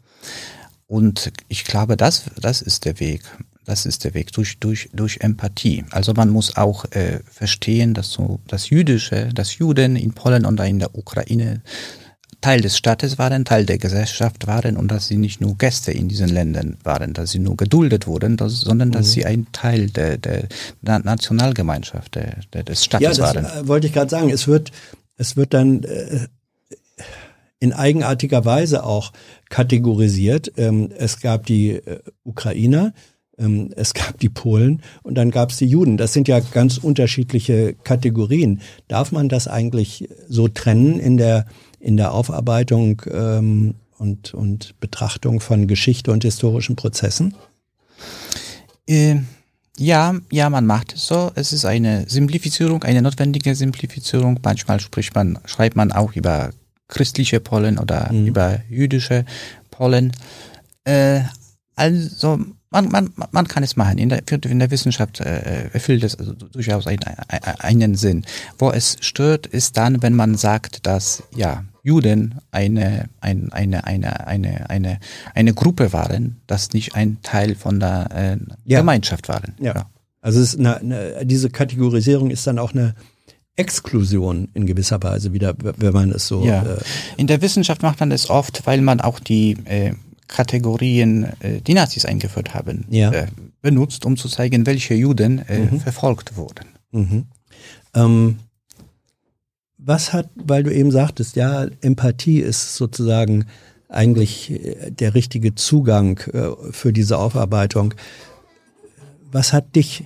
Und 0.86 1.32
ich 1.48 1.64
glaube, 1.64 1.96
das, 1.96 2.24
das 2.40 2.62
ist 2.62 2.84
der 2.84 2.98
Weg. 3.00 3.22
Das 3.68 3.84
ist 3.84 4.04
der 4.04 4.14
Weg 4.14 4.32
durch, 4.32 4.58
durch, 4.60 4.88
durch 4.94 5.18
Empathie. 5.20 5.84
Also 5.90 6.14
man 6.14 6.30
muss 6.30 6.56
auch 6.56 6.86
äh, 6.92 7.20
verstehen, 7.30 7.92
dass 7.92 8.10
so 8.10 8.40
das 8.46 8.70
Jüdische, 8.70 9.28
das 9.34 9.58
Juden 9.58 9.94
in 9.94 10.12
Polen 10.14 10.46
und 10.46 10.58
in 10.60 10.78
der 10.78 10.94
Ukraine 10.94 11.60
Teil 12.40 12.62
des 12.62 12.78
Staates 12.78 13.18
waren, 13.18 13.44
Teil 13.44 13.66
der 13.66 13.76
Gesellschaft 13.76 14.46
waren 14.46 14.78
und 14.78 14.88
dass 14.88 15.08
sie 15.08 15.18
nicht 15.18 15.42
nur 15.42 15.58
Gäste 15.58 15.92
in 15.92 16.08
diesen 16.08 16.30
Ländern 16.30 16.78
waren, 16.82 17.12
dass 17.12 17.32
sie 17.32 17.40
nur 17.40 17.58
geduldet 17.58 18.06
wurden, 18.06 18.38
dass, 18.38 18.58
sondern 18.58 18.90
dass 18.90 19.08
mhm. 19.08 19.10
sie 19.10 19.26
ein 19.26 19.46
Teil 19.52 19.90
der, 19.90 20.16
der 20.16 20.48
Nationalgemeinschaft 20.80 22.14
der, 22.14 22.38
der, 22.54 22.62
des 22.62 22.82
Staates 22.82 23.18
ja, 23.18 23.24
das 23.24 23.36
waren. 23.36 23.44
Äh, 23.44 23.68
wollte 23.68 23.86
ich 23.86 23.92
gerade 23.92 24.08
sagen, 24.08 24.30
es 24.30 24.48
wird, 24.48 24.72
es 25.18 25.36
wird 25.36 25.52
dann 25.52 25.84
äh, 25.84 26.28
in 27.60 27.74
eigenartiger 27.74 28.46
Weise 28.46 28.84
auch 28.84 29.12
kategorisiert. 29.50 30.52
Ähm, 30.56 30.90
es 30.96 31.20
gab 31.20 31.44
die 31.44 31.72
äh, 31.72 32.00
Ukrainer, 32.24 32.94
ähm, 33.38 33.70
es 33.76 33.94
gab 33.94 34.18
die 34.18 34.28
Polen 34.28 34.82
und 35.02 35.14
dann 35.14 35.30
gab 35.30 35.50
es 35.50 35.58
die 35.58 35.66
Juden. 35.66 35.96
Das 35.96 36.12
sind 36.12 36.28
ja 36.28 36.40
ganz 36.40 36.78
unterschiedliche 36.78 37.74
Kategorien. 37.84 38.60
Darf 38.88 39.12
man 39.12 39.28
das 39.28 39.48
eigentlich 39.48 40.08
so 40.28 40.48
trennen 40.48 40.98
in 40.98 41.16
der 41.16 41.46
in 41.80 41.96
der 41.96 42.12
Aufarbeitung 42.12 43.02
ähm, 43.10 43.74
und, 43.98 44.34
und 44.34 44.78
Betrachtung 44.80 45.40
von 45.40 45.66
Geschichte 45.66 46.12
und 46.12 46.24
historischen 46.24 46.76
Prozessen? 46.76 47.34
Äh, 48.88 49.16
ja, 49.76 50.16
ja, 50.30 50.50
man 50.50 50.66
macht 50.66 50.94
es 50.94 51.06
so. 51.06 51.30
Es 51.34 51.52
ist 51.52 51.64
eine 51.64 52.08
Simplifizierung, 52.08 52.82
eine 52.82 53.02
notwendige 53.02 53.54
Simplifizierung. 53.54 54.40
Manchmal 54.42 54.80
spricht 54.80 55.14
man, 55.14 55.38
schreibt 55.44 55.76
man 55.76 55.92
auch 55.92 56.14
über 56.14 56.50
christliche 56.88 57.38
Polen 57.38 57.78
oder 57.78 58.12
mhm. 58.12 58.26
über 58.26 58.60
jüdische 58.68 59.24
Polen. 59.70 60.12
Äh, 60.84 61.20
also 61.76 62.40
man, 62.70 62.88
man, 62.90 63.10
man 63.30 63.48
kann 63.48 63.62
es 63.62 63.76
machen. 63.76 63.98
In 63.98 64.08
der, 64.08 64.22
in 64.44 64.58
der 64.58 64.70
Wissenschaft 64.70 65.20
äh, 65.20 65.70
erfüllt 65.72 66.04
es 66.04 66.18
also 66.18 66.32
durchaus 66.32 66.86
einen, 66.86 67.00
einen 67.58 67.94
Sinn. 67.94 68.24
Wo 68.58 68.70
es 68.70 68.96
stört, 69.00 69.46
ist 69.46 69.76
dann, 69.76 70.02
wenn 70.02 70.14
man 70.14 70.36
sagt, 70.36 70.86
dass 70.86 71.22
ja 71.34 71.64
Juden 71.82 72.34
eine, 72.50 73.08
ein, 73.20 73.50
eine, 73.52 73.84
eine, 73.84 74.26
eine, 74.26 74.68
eine, 74.68 74.98
eine 75.34 75.54
Gruppe 75.54 75.92
waren, 75.92 76.40
dass 76.46 76.72
nicht 76.72 76.94
ein 76.94 77.18
Teil 77.22 77.54
von 77.54 77.80
der 77.80 78.10
äh, 78.14 78.36
ja. 78.64 78.80
Gemeinschaft 78.80 79.28
waren. 79.28 79.54
Ja. 79.58 79.74
ja. 79.74 79.86
Also 80.20 80.40
es 80.40 80.54
ist 80.54 80.60
eine, 80.60 80.76
eine, 80.76 81.24
diese 81.24 81.48
Kategorisierung 81.48 82.30
ist 82.30 82.46
dann 82.46 82.58
auch 82.58 82.74
eine 82.74 82.94
Exklusion 83.56 84.48
in 84.54 84.66
gewisser 84.66 85.02
Weise 85.02 85.32
wieder, 85.32 85.54
wenn 85.58 85.92
man 85.92 86.12
es 86.12 86.28
so. 86.28 86.44
Ja. 86.44 86.62
Äh, 86.62 86.78
in 87.16 87.26
der 87.26 87.40
Wissenschaft 87.40 87.82
macht 87.82 88.00
man 88.00 88.10
das 88.10 88.28
oft, 88.28 88.66
weil 88.66 88.82
man 88.82 89.00
auch 89.00 89.18
die 89.18 89.56
äh, 89.64 89.94
Kategorien, 90.28 91.24
äh, 91.40 91.60
die 91.60 91.74
Nazis 91.74 92.04
eingeführt 92.04 92.54
haben, 92.54 92.84
ja. 92.90 93.10
äh, 93.10 93.26
benutzt, 93.62 94.04
um 94.06 94.16
zu 94.16 94.28
zeigen, 94.28 94.66
welche 94.66 94.94
Juden 94.94 95.38
äh, 95.48 95.58
mhm. 95.60 95.80
verfolgt 95.80 96.36
wurden. 96.36 96.68
Mhm. 96.92 97.26
Ähm, 97.94 98.38
was 99.78 100.12
hat, 100.12 100.28
weil 100.34 100.62
du 100.62 100.72
eben 100.72 100.90
sagtest, 100.90 101.36
ja, 101.36 101.66
Empathie 101.80 102.40
ist 102.40 102.76
sozusagen 102.76 103.46
eigentlich 103.88 104.52
der 104.90 105.14
richtige 105.14 105.54
Zugang 105.54 106.20
für 106.72 106.92
diese 106.92 107.16
Aufarbeitung. 107.16 107.94
Was 109.30 109.54
hat 109.54 109.76
dich 109.76 110.04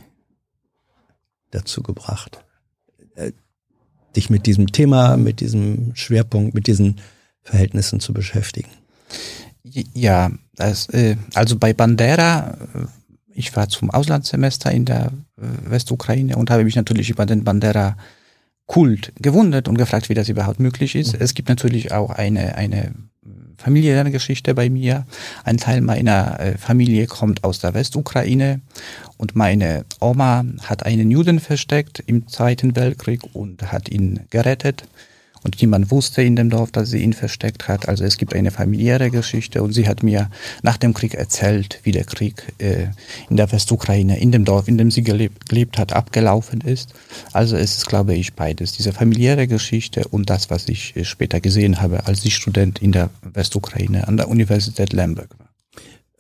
dazu 1.50 1.82
gebracht, 1.82 2.44
dich 4.14 4.30
mit 4.30 4.46
diesem 4.46 4.70
Thema, 4.70 5.16
mit 5.16 5.40
diesem 5.40 5.96
Schwerpunkt, 5.96 6.54
mit 6.54 6.68
diesen 6.68 7.00
Verhältnissen 7.42 7.98
zu 7.98 8.12
beschäftigen? 8.12 8.70
Ja, 9.64 10.30
das, 10.56 10.88
äh, 10.88 11.16
also 11.34 11.56
bei 11.56 11.72
Bandera, 11.72 12.56
äh, 12.74 12.86
ich 13.34 13.54
war 13.56 13.68
zum 13.68 13.90
Auslandssemester 13.90 14.70
in 14.70 14.84
der 14.84 15.12
äh, 15.38 15.70
Westukraine 15.70 16.36
und 16.36 16.50
habe 16.50 16.64
mich 16.64 16.76
natürlich 16.76 17.10
über 17.10 17.26
den 17.26 17.44
Bandera 17.44 17.96
Kult 18.66 19.12
gewundert 19.20 19.68
und 19.68 19.78
gefragt, 19.78 20.08
wie 20.08 20.14
das 20.14 20.28
überhaupt 20.28 20.60
möglich 20.60 20.94
ist. 20.94 21.14
Mhm. 21.14 21.20
Es 21.20 21.34
gibt 21.34 21.48
natürlich 21.48 21.92
auch 21.92 22.10
eine, 22.10 22.56
eine 22.56 22.92
familiäre 23.56 24.10
Geschichte 24.10 24.54
bei 24.54 24.70
mir. 24.70 25.06
Ein 25.44 25.56
Teil 25.56 25.80
meiner 25.82 26.54
Familie 26.58 27.06
kommt 27.06 27.44
aus 27.44 27.60
der 27.60 27.74
Westukraine 27.74 28.60
Und 29.18 29.36
meine 29.36 29.84
Oma 30.00 30.44
hat 30.62 30.84
einen 30.84 31.10
Juden 31.10 31.38
versteckt 31.38 32.02
im 32.06 32.26
Zweiten 32.26 32.74
Weltkrieg 32.74 33.22
und 33.34 33.70
hat 33.70 33.88
ihn 33.88 34.20
gerettet 34.30 34.84
und 35.44 35.60
niemand 35.60 35.90
wusste 35.90 36.22
in 36.22 36.36
dem 36.36 36.50
Dorf, 36.50 36.70
dass 36.70 36.90
sie 36.90 37.02
ihn 37.02 37.12
versteckt 37.12 37.68
hat. 37.68 37.88
Also 37.88 38.04
es 38.04 38.16
gibt 38.16 38.34
eine 38.34 38.50
familiäre 38.50 39.10
Geschichte 39.10 39.62
und 39.62 39.72
sie 39.72 39.88
hat 39.88 40.02
mir 40.02 40.30
nach 40.62 40.76
dem 40.76 40.94
Krieg 40.94 41.14
erzählt, 41.14 41.80
wie 41.82 41.92
der 41.92 42.04
Krieg 42.04 42.52
äh, 42.58 42.86
in 43.28 43.36
der 43.36 43.50
Westukraine, 43.50 44.20
in 44.20 44.32
dem 44.32 44.44
Dorf, 44.44 44.68
in 44.68 44.78
dem 44.78 44.90
sie 44.90 45.02
gelebt, 45.02 45.48
gelebt 45.48 45.78
hat, 45.78 45.92
abgelaufen 45.92 46.60
ist. 46.60 46.94
Also 47.32 47.56
es 47.56 47.78
ist, 47.78 47.88
glaube 47.88 48.14
ich, 48.14 48.34
beides. 48.34 48.72
Diese 48.72 48.92
familiäre 48.92 49.46
Geschichte 49.46 50.06
und 50.08 50.30
das, 50.30 50.50
was 50.50 50.68
ich 50.68 50.96
äh, 50.96 51.04
später 51.04 51.40
gesehen 51.40 51.80
habe, 51.80 52.06
als 52.06 52.24
ich 52.24 52.36
Student 52.36 52.80
in 52.80 52.92
der 52.92 53.10
Westukraine 53.22 54.06
an 54.06 54.16
der 54.16 54.28
Universität 54.28 54.92
Lemberg. 54.92 55.28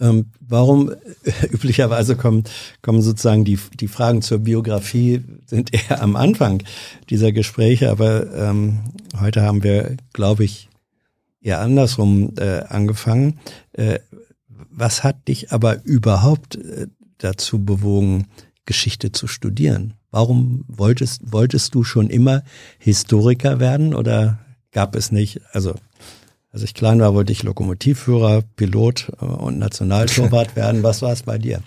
Ähm, 0.02 0.26
warum 0.40 0.90
äh, 0.90 1.46
üblicherweise 1.50 2.16
kommen, 2.16 2.42
kommen 2.82 3.02
sozusagen 3.02 3.44
die, 3.44 3.58
die 3.78 3.88
Fragen 3.88 4.20
zur 4.20 4.40
Biografie 4.40 5.22
sind 5.46 5.72
eher 5.90 6.02
am 6.02 6.16
Anfang 6.16 6.64
dieser 7.08 7.30
Gespräche, 7.30 7.90
aber 7.90 8.30
ähm, 8.34 8.80
heute 9.20 9.42
haben 9.42 9.62
wir, 9.62 9.96
glaube 10.12 10.42
ich, 10.42 10.68
eher 11.40 11.60
andersrum 11.60 12.34
äh, 12.36 12.62
angefangen. 12.68 13.38
Äh, 13.72 14.00
was 14.48 15.04
hat 15.04 15.28
dich 15.28 15.52
aber 15.52 15.84
überhaupt 15.84 16.56
äh, 16.56 16.88
dazu 17.18 17.64
bewogen, 17.64 18.26
Geschichte 18.66 19.12
zu 19.12 19.28
studieren? 19.28 19.94
Warum 20.10 20.64
wolltest, 20.66 21.32
wolltest 21.32 21.74
du 21.74 21.84
schon 21.84 22.10
immer 22.10 22.42
Historiker 22.78 23.60
werden 23.60 23.94
oder 23.94 24.40
gab 24.72 24.96
es 24.96 25.12
nicht, 25.12 25.40
also 25.52 25.74
als 26.52 26.62
ich 26.62 26.74
klein 26.74 27.00
war, 27.00 27.14
wollte 27.14 27.32
ich 27.32 27.42
Lokomotivführer, 27.42 28.42
Pilot 28.56 29.10
äh, 29.20 29.24
und 29.24 29.58
Nationaltorwart 29.58 30.54
werden. 30.56 30.82
Was 30.82 31.02
war 31.02 31.12
es 31.12 31.22
bei 31.22 31.38
dir? 31.38 31.62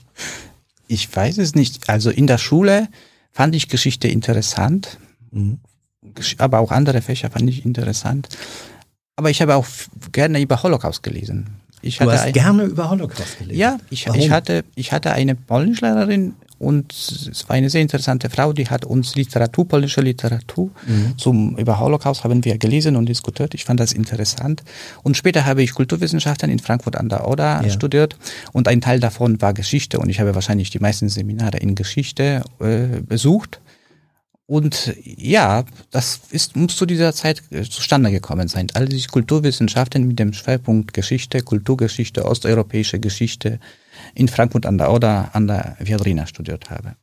Ich 0.88 1.14
weiß 1.14 1.40
es 1.40 1.56
nicht. 1.56 1.90
Also 1.90 2.12
in 2.12 2.28
der 2.28 2.38
Schule 2.38 2.88
fand 3.32 3.56
ich 3.56 3.68
Geschichte 3.68 4.07
interessant, 4.07 4.99
mhm. 5.32 5.60
aber 6.38 6.60
auch 6.60 6.72
andere 6.72 7.02
Fächer 7.02 7.32
fand 7.32 7.49
ich 7.49 7.66
interessant. 7.66 8.30
Aber 9.16 9.30
ich 9.30 9.41
habe 9.41 9.56
auch 9.56 9.66
gerne 10.12 10.40
über 10.40 10.62
Holocaust 10.62 11.02
gelesen. 11.02 11.48
Ich 11.82 11.98
du 11.98 12.12
hast 12.12 12.34
gerne 12.34 12.64
über 12.64 12.90
Holocaust 12.90 13.40
gelesen? 13.40 13.60
Ja, 13.60 13.78
ich, 13.90 14.07
ich, 14.07 14.32
hatte, 14.32 14.66
ich 14.76 14.91
hatte 14.91 15.12
eine 15.12 15.36
Polnischlehrerin, 15.36 16.34
und 16.57 16.94
es 16.94 17.48
war 17.49 17.56
eine 17.56 17.69
sehr 17.69 17.82
interessante 17.82 18.30
Frau, 18.30 18.53
die 18.53 18.68
hat 18.68 18.86
uns 18.86 19.15
Literatur, 19.15 19.68
polnische 19.68 20.02
Literatur 20.02 20.72
mhm. 20.88 21.18
zum, 21.18 21.57
über 21.57 21.80
Holocaust 21.80 22.23
haben 22.23 22.45
wir 22.45 22.57
gelesen 22.57 22.95
und 22.95 23.07
diskutiert. 23.07 23.53
Ich 23.53 23.65
fand 23.65 23.80
das 23.80 23.91
interessant. 23.91 24.64
Und 25.03 25.18
später 25.18 25.45
habe 25.45 25.64
ich 25.64 25.73
Kulturwissenschaften 25.73 26.49
in 26.49 26.60
Frankfurt 26.60 26.95
an 26.95 27.10
der 27.10 27.27
Oder 27.27 27.61
ja. 27.64 27.69
studiert 27.69 28.15
und 28.53 28.68
ein 28.68 28.80
Teil 28.80 28.99
davon 28.99 29.41
war 29.41 29.53
Geschichte 29.53 29.99
und 29.99 30.10
ich 30.10 30.19
habe 30.19 30.34
wahrscheinlich 30.34 30.69
die 30.69 30.80
meisten 30.80 31.10
Seminare 31.10 31.57
in 31.57 31.76
Geschichte 31.76 32.44
äh, 32.60 33.02
besucht. 33.02 33.60
Und 34.48 34.95
ja, 35.03 35.65
das 35.90 36.22
ist, 36.30 36.56
muss 36.56 36.76
zu 36.76 36.86
dieser 36.86 37.14
Zeit 37.14 37.41
äh, 37.49 37.64
zustande 37.64 38.11
gekommen 38.11 38.48
sein. 38.48 38.68
All 38.76 38.88
diese 38.88 39.07
Kulturwissenschaften 39.07 40.07
mit 40.07 40.19
dem 40.19 40.34
Schwerpunkt 40.34 40.94
Geschichte, 40.94 41.41
Kulturgeschichte, 41.41 42.26
osteuropäische 42.26 42.99
Geschichte, 42.99 43.60
in 44.14 44.28
Frankfurt 44.28 44.66
an 44.66 44.78
der 44.78 44.92
Oder 44.92 45.30
an 45.34 45.48
der 45.48 45.78
Viadrina 45.80 46.28
studiert 46.28 46.70
habe. 46.70 46.96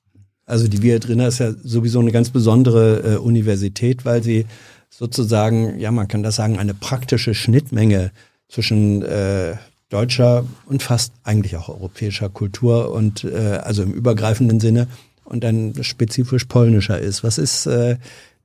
Also 0.46 0.68
die 0.68 0.82
Viadrina 0.82 1.28
ist 1.28 1.38
ja 1.38 1.52
sowieso 1.62 2.00
eine 2.00 2.12
ganz 2.12 2.30
besondere 2.30 3.14
äh, 3.14 3.16
Universität, 3.16 4.04
weil 4.04 4.22
sie 4.22 4.46
sozusagen, 4.90 5.78
ja 5.78 5.90
man 5.90 6.08
kann 6.08 6.22
das 6.22 6.36
sagen, 6.36 6.58
eine 6.58 6.74
praktische 6.74 7.34
Schnittmenge 7.34 8.10
zwischen 8.48 9.02
äh, 9.02 9.54
deutscher 9.88 10.44
und 10.66 10.82
fast 10.82 11.12
eigentlich 11.22 11.56
auch 11.56 11.68
europäischer 11.68 12.28
Kultur 12.28 12.92
und 12.92 13.24
äh, 13.24 13.60
also 13.62 13.82
im 13.82 13.92
übergreifenden 13.92 14.60
Sinne 14.60 14.88
und 15.24 15.44
dann 15.44 15.74
spezifisch 15.82 16.44
polnischer 16.46 16.98
ist. 16.98 17.22
Was 17.22 17.38
ist, 17.38 17.66
äh, 17.66 17.96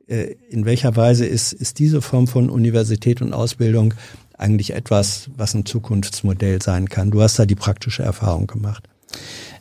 äh 0.08 0.36
in 0.50 0.66
welcher 0.66 0.96
Weise 0.96 1.26
ist, 1.26 1.54
ist 1.54 1.80
diese 1.80 2.02
Form 2.02 2.28
von 2.28 2.50
Universität 2.50 3.22
und 3.22 3.34
Ausbildung 3.34 3.94
eigentlich 4.38 4.74
etwas, 4.74 5.30
was 5.36 5.54
ein 5.54 5.66
Zukunftsmodell 5.66 6.62
sein 6.62 6.90
kann. 6.90 7.12
Du 7.12 7.22
hast 7.22 7.40
da 7.40 7.46
die 7.46 7.56
praktische 7.56 8.04
Erfahrung 8.04 8.48
gemacht. 8.48 8.88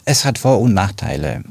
Es 0.04 0.24
hat 0.24 0.38
Vor- 0.38 0.60
und 0.60 0.72
Nachteile. 0.72 1.42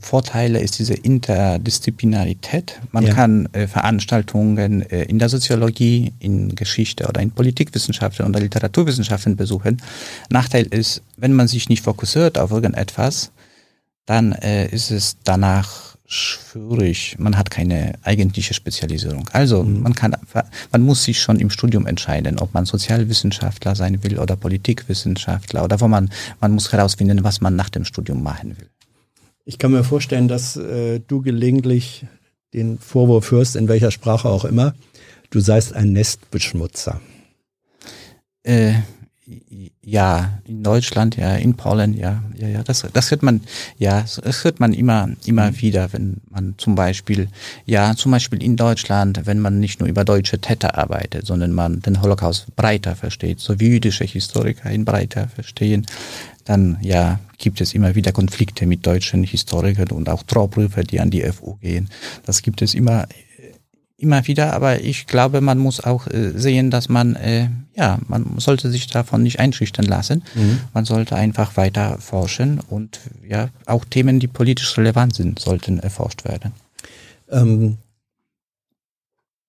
Vorteile 0.00 0.60
ist 0.60 0.80
diese 0.80 0.94
Interdisziplinarität. 0.94 2.80
Man 2.90 3.06
ja. 3.06 3.14
kann 3.14 3.46
äh, 3.52 3.68
Veranstaltungen 3.68 4.82
äh, 4.82 5.04
in 5.04 5.20
der 5.20 5.28
Soziologie, 5.28 6.12
in 6.18 6.56
Geschichte 6.56 7.06
oder 7.06 7.20
in 7.20 7.30
Politikwissenschaften 7.30 8.26
oder 8.26 8.40
Literaturwissenschaften 8.40 9.36
besuchen. 9.36 9.80
Nachteil 10.28 10.66
ist, 10.66 11.02
wenn 11.16 11.34
man 11.34 11.46
sich 11.46 11.68
nicht 11.68 11.84
fokussiert 11.84 12.36
auf 12.36 12.50
irgendetwas, 12.50 13.30
dann 14.06 14.32
äh, 14.32 14.66
ist 14.66 14.90
es 14.90 15.16
danach 15.22 15.93
schwierig. 16.06 17.16
Man 17.18 17.36
hat 17.36 17.50
keine 17.50 17.94
eigentliche 18.02 18.54
Spezialisierung. 18.54 19.28
Also 19.32 19.62
mhm. 19.62 19.82
man 19.82 19.94
kann, 19.94 20.16
man 20.70 20.82
muss 20.82 21.04
sich 21.04 21.20
schon 21.20 21.40
im 21.40 21.50
Studium 21.50 21.86
entscheiden, 21.86 22.38
ob 22.38 22.54
man 22.54 22.66
Sozialwissenschaftler 22.66 23.74
sein 23.74 24.02
will 24.02 24.18
oder 24.18 24.36
Politikwissenschaftler 24.36 25.64
oder 25.64 25.80
wo 25.80 25.88
man, 25.88 26.10
man 26.40 26.52
muss 26.52 26.72
herausfinden, 26.72 27.24
was 27.24 27.40
man 27.40 27.56
nach 27.56 27.70
dem 27.70 27.84
Studium 27.84 28.22
machen 28.22 28.56
will. 28.58 28.68
Ich 29.46 29.58
kann 29.58 29.72
mir 29.72 29.84
vorstellen, 29.84 30.28
dass 30.28 30.56
äh, 30.56 31.00
du 31.00 31.20
gelegentlich 31.20 32.06
den 32.54 32.78
Vorwurf 32.78 33.30
hörst, 33.30 33.56
in 33.56 33.68
welcher 33.68 33.90
Sprache 33.90 34.28
auch 34.28 34.44
immer, 34.44 34.74
du 35.30 35.40
seist 35.40 35.74
ein 35.74 35.92
Nestbeschmutzer. 35.92 37.00
Äh, 38.42 38.74
ja, 39.82 40.38
in 40.44 40.62
Deutschland, 40.62 41.16
ja, 41.16 41.34
in 41.36 41.54
Polen, 41.54 41.94
ja, 41.94 42.22
ja, 42.36 42.48
ja, 42.48 42.62
das, 42.62 42.86
das 42.92 43.10
hört 43.10 43.22
man, 43.22 43.40
ja, 43.78 44.02
das 44.02 44.44
hört 44.44 44.60
man 44.60 44.74
immer, 44.74 45.08
immer 45.24 45.50
mhm. 45.50 45.60
wieder, 45.60 45.92
wenn 45.92 46.20
man 46.30 46.54
zum 46.58 46.74
Beispiel, 46.74 47.28
ja, 47.64 47.94
zum 47.96 48.12
Beispiel 48.12 48.42
in 48.42 48.56
Deutschland, 48.56 49.22
wenn 49.24 49.40
man 49.40 49.60
nicht 49.60 49.80
nur 49.80 49.88
über 49.88 50.04
deutsche 50.04 50.40
Täter 50.40 50.76
arbeitet, 50.76 51.26
sondern 51.26 51.52
man 51.52 51.80
den 51.80 52.02
Holocaust 52.02 52.54
breiter 52.54 52.96
versteht, 52.96 53.40
so 53.40 53.58
wie 53.60 53.68
jüdische 53.68 54.04
Historiker 54.04 54.70
ihn 54.70 54.84
breiter 54.84 55.28
verstehen, 55.28 55.86
dann, 56.44 56.76
ja, 56.82 57.20
gibt 57.38 57.60
es 57.62 57.74
immer 57.74 57.94
wieder 57.94 58.12
Konflikte 58.12 58.66
mit 58.66 58.86
deutschen 58.86 59.24
Historikern 59.24 59.90
und 59.90 60.08
auch 60.10 60.22
Trauprüfer, 60.22 60.82
die 60.82 61.00
an 61.00 61.10
die 61.10 61.22
FU 61.22 61.54
gehen. 61.56 61.88
Das 62.26 62.42
gibt 62.42 62.60
es 62.60 62.74
immer, 62.74 63.06
immer 64.04 64.26
wieder, 64.26 64.52
aber 64.52 64.82
ich 64.82 65.06
glaube, 65.06 65.40
man 65.40 65.58
muss 65.58 65.82
auch 65.82 66.06
äh, 66.06 66.32
sehen, 66.36 66.70
dass 66.70 66.88
man, 66.88 67.16
äh, 67.16 67.48
ja, 67.74 67.98
man 68.06 68.38
sollte 68.38 68.70
sich 68.70 68.86
davon 68.86 69.22
nicht 69.22 69.40
einschüchtern 69.40 69.86
lassen. 69.86 70.22
Mhm. 70.34 70.60
Man 70.74 70.84
sollte 70.84 71.16
einfach 71.16 71.56
weiter 71.56 71.98
forschen 71.98 72.60
und 72.60 73.00
ja, 73.26 73.48
auch 73.64 73.84
Themen, 73.86 74.20
die 74.20 74.28
politisch 74.28 74.76
relevant 74.76 75.16
sind, 75.16 75.38
sollten 75.38 75.78
erforscht 75.78 76.24
werden. 76.24 76.52
Ähm, 77.30 77.78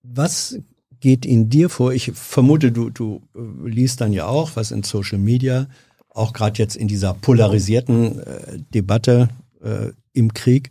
was 0.02 0.58
geht 1.00 1.26
in 1.26 1.50
dir 1.50 1.68
vor? 1.68 1.92
Ich 1.92 2.10
vermute, 2.14 2.72
du, 2.72 2.88
du 2.88 3.22
äh, 3.34 3.68
liest 3.68 4.00
dann 4.00 4.12
ja 4.12 4.26
auch, 4.26 4.56
was 4.56 4.70
in 4.70 4.82
Social 4.82 5.18
Media, 5.18 5.66
auch 6.08 6.32
gerade 6.32 6.58
jetzt 6.58 6.76
in 6.76 6.88
dieser 6.88 7.12
polarisierten 7.12 8.20
äh, 8.20 8.58
Debatte 8.72 9.28
äh, 9.62 9.90
im 10.14 10.32
Krieg 10.32 10.70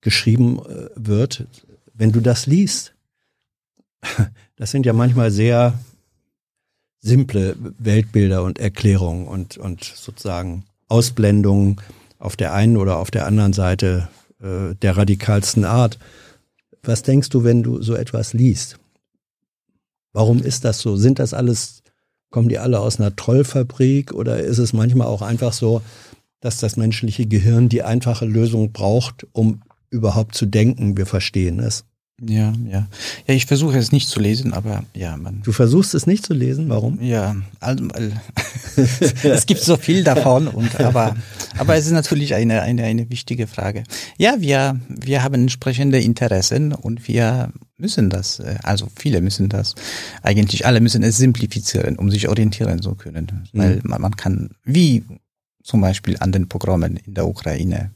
geschrieben 0.00 0.60
wird 0.96 1.46
wenn 2.02 2.10
du 2.10 2.20
das 2.20 2.46
liest, 2.46 2.96
das 4.56 4.72
sind 4.72 4.86
ja 4.86 4.92
manchmal 4.92 5.30
sehr 5.30 5.78
simple 6.98 7.54
Weltbilder 7.78 8.42
und 8.42 8.58
Erklärungen 8.58 9.28
und, 9.28 9.56
und 9.56 9.84
sozusagen 9.84 10.64
Ausblendungen 10.88 11.80
auf 12.18 12.34
der 12.34 12.54
einen 12.54 12.76
oder 12.76 12.96
auf 12.96 13.12
der 13.12 13.24
anderen 13.24 13.52
Seite 13.52 14.08
äh, 14.40 14.74
der 14.82 14.96
radikalsten 14.96 15.64
Art. 15.64 16.00
Was 16.82 17.04
denkst 17.04 17.28
du, 17.28 17.44
wenn 17.44 17.62
du 17.62 17.80
so 17.80 17.94
etwas 17.94 18.32
liest? 18.32 18.80
Warum 20.12 20.42
ist 20.42 20.64
das 20.64 20.80
so? 20.80 20.96
Sind 20.96 21.20
das 21.20 21.32
alles, 21.32 21.84
kommen 22.30 22.48
die 22.48 22.58
alle 22.58 22.80
aus 22.80 22.98
einer 22.98 23.14
Trollfabrik 23.14 24.12
oder 24.12 24.40
ist 24.40 24.58
es 24.58 24.72
manchmal 24.72 25.06
auch 25.06 25.22
einfach 25.22 25.52
so, 25.52 25.82
dass 26.40 26.56
das 26.58 26.76
menschliche 26.76 27.26
Gehirn 27.26 27.68
die 27.68 27.84
einfache 27.84 28.24
Lösung 28.24 28.72
braucht, 28.72 29.24
um 29.30 29.62
überhaupt 29.90 30.34
zu 30.34 30.46
denken, 30.46 30.96
wir 30.96 31.06
verstehen 31.06 31.60
es. 31.60 31.84
Ja, 32.24 32.52
ja. 32.70 32.86
Ja, 33.26 33.34
ich 33.34 33.46
versuche 33.46 33.76
es 33.78 33.90
nicht 33.90 34.08
zu 34.08 34.20
lesen, 34.20 34.52
aber 34.52 34.84
ja, 34.94 35.16
man. 35.16 35.42
Du 35.42 35.52
versuchst 35.52 35.94
es 35.94 36.06
nicht 36.06 36.24
zu 36.24 36.34
lesen, 36.34 36.68
warum? 36.68 37.00
Ja, 37.02 37.34
also, 37.58 37.84
es 39.24 39.46
gibt 39.46 39.60
so 39.60 39.76
viel 39.76 40.04
davon 40.04 40.46
und 40.46 40.78
aber 40.80 41.16
aber 41.58 41.74
es 41.74 41.86
ist 41.86 41.92
natürlich 41.92 42.34
eine 42.34 42.62
eine 42.62 42.84
eine 42.84 43.10
wichtige 43.10 43.46
Frage. 43.46 43.82
Ja, 44.18 44.36
wir 44.38 44.78
wir 44.88 45.22
haben 45.24 45.34
entsprechende 45.34 46.00
Interessen 46.00 46.72
und 46.72 47.08
wir 47.08 47.52
müssen 47.76 48.08
das, 48.08 48.38
äh, 48.38 48.56
also 48.62 48.88
viele 48.94 49.20
müssen 49.20 49.48
das, 49.48 49.74
eigentlich 50.22 50.64
alle 50.64 50.80
müssen 50.80 51.02
es 51.02 51.16
simplifizieren, 51.16 51.96
um 51.96 52.10
sich 52.10 52.28
orientieren 52.28 52.80
zu 52.80 52.94
können, 52.94 53.48
weil 53.52 53.76
mhm. 53.76 53.82
man, 53.84 54.00
man 54.00 54.16
kann 54.16 54.50
wie 54.64 55.02
zum 55.64 55.80
Beispiel 55.80 56.16
an 56.18 56.32
den 56.32 56.48
Pogromen 56.48 56.96
in 56.96 57.14
der 57.14 57.26
Ukraine 57.26 57.90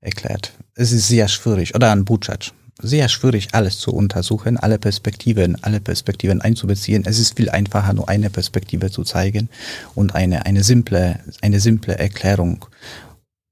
erklärt. 0.00 0.52
Es 0.74 0.92
ist 0.92 1.08
sehr 1.08 1.28
schwierig. 1.28 1.74
Oder 1.74 1.90
an 1.90 2.04
Butschatsch. 2.04 2.52
Sehr 2.84 3.08
schwierig, 3.08 3.50
alles 3.52 3.78
zu 3.78 3.92
untersuchen, 3.92 4.56
alle 4.56 4.76
Perspektiven, 4.76 5.56
alle 5.62 5.80
Perspektiven 5.80 6.40
einzubeziehen. 6.40 7.04
Es 7.06 7.20
ist 7.20 7.36
viel 7.36 7.48
einfacher, 7.48 7.92
nur 7.92 8.08
eine 8.08 8.28
Perspektive 8.28 8.90
zu 8.90 9.04
zeigen 9.04 9.48
und 9.94 10.16
eine, 10.16 10.46
eine 10.46 10.64
simple, 10.64 11.20
eine 11.40 11.60
simple 11.60 11.96
Erklärung 11.96 12.66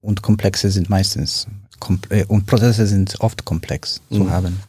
und 0.01 0.23
Komplexe 0.23 0.71
sind 0.71 0.91
meistens 0.91 1.47
äh, 2.09 2.25
und 2.25 2.47
Prozesse 2.47 2.87
sind 2.87 3.21
oft 3.21 3.45
komplex 3.45 4.01
zu 4.11 4.25
mhm. 4.25 4.31
haben. 4.31 4.61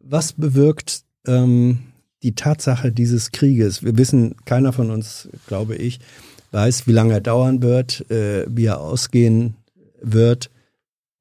Was 0.00 0.32
bewirkt 0.32 1.02
ähm, 1.26 1.78
die 2.22 2.34
Tatsache 2.34 2.90
dieses 2.90 3.30
Krieges? 3.30 3.82
Wir 3.82 3.96
wissen, 3.96 4.34
keiner 4.44 4.72
von 4.72 4.90
uns, 4.90 5.28
glaube 5.46 5.76
ich, 5.76 6.00
weiß, 6.50 6.86
wie 6.86 6.92
lange 6.92 7.14
er 7.14 7.20
dauern 7.20 7.62
wird, 7.62 8.10
äh, 8.10 8.46
wie 8.48 8.66
er 8.66 8.80
ausgehen 8.80 9.54
wird, 10.00 10.50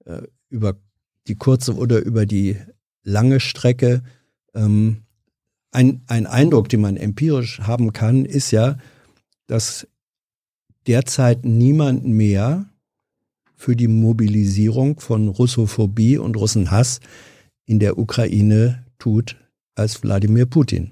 äh, 0.05 0.23
über 0.49 0.75
die 1.27 1.35
kurze 1.35 1.75
oder 1.75 1.99
über 1.99 2.25
die 2.25 2.57
lange 3.03 3.39
Strecke. 3.39 4.03
Ähm, 4.53 5.03
ein, 5.71 6.01
ein 6.07 6.27
Eindruck, 6.27 6.69
den 6.69 6.81
man 6.81 6.97
empirisch 6.97 7.59
haben 7.61 7.93
kann, 7.93 8.25
ist 8.25 8.51
ja, 8.51 8.77
dass 9.47 9.87
derzeit 10.87 11.45
niemand 11.45 12.05
mehr 12.05 12.65
für 13.55 13.75
die 13.75 13.87
Mobilisierung 13.87 14.99
von 14.99 15.29
Russophobie 15.29 16.17
und 16.17 16.35
Russenhass 16.35 16.99
in 17.65 17.79
der 17.79 17.97
Ukraine 17.97 18.85
tut 18.99 19.37
als 19.75 20.03
Wladimir 20.03 20.45
Putin. 20.45 20.91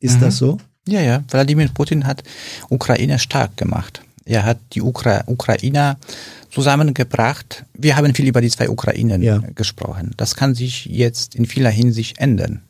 Ist 0.00 0.16
mhm. 0.16 0.20
das 0.20 0.38
so? 0.38 0.58
Ja, 0.86 1.02
ja. 1.02 1.24
Wladimir 1.28 1.68
Putin 1.68 2.06
hat 2.06 2.22
Ukraine 2.70 3.18
stark 3.18 3.56
gemacht. 3.56 4.02
Er 4.28 4.44
hat 4.44 4.58
die 4.74 4.82
Ukra 4.82 5.24
Ukrainer 5.26 5.98
zusammengebracht. 6.50 7.64
Wir 7.74 7.96
haben 7.96 8.14
viel 8.14 8.28
über 8.28 8.40
die 8.40 8.50
zwei 8.50 8.68
Ukrainen 8.68 9.22
ja. 9.22 9.38
gesprochen. 9.54 10.12
Das 10.16 10.34
kann 10.34 10.54
sich 10.54 10.84
jetzt 10.86 11.34
in 11.34 11.46
vieler 11.46 11.70
Hinsicht 11.70 12.18
ändern, 12.18 12.62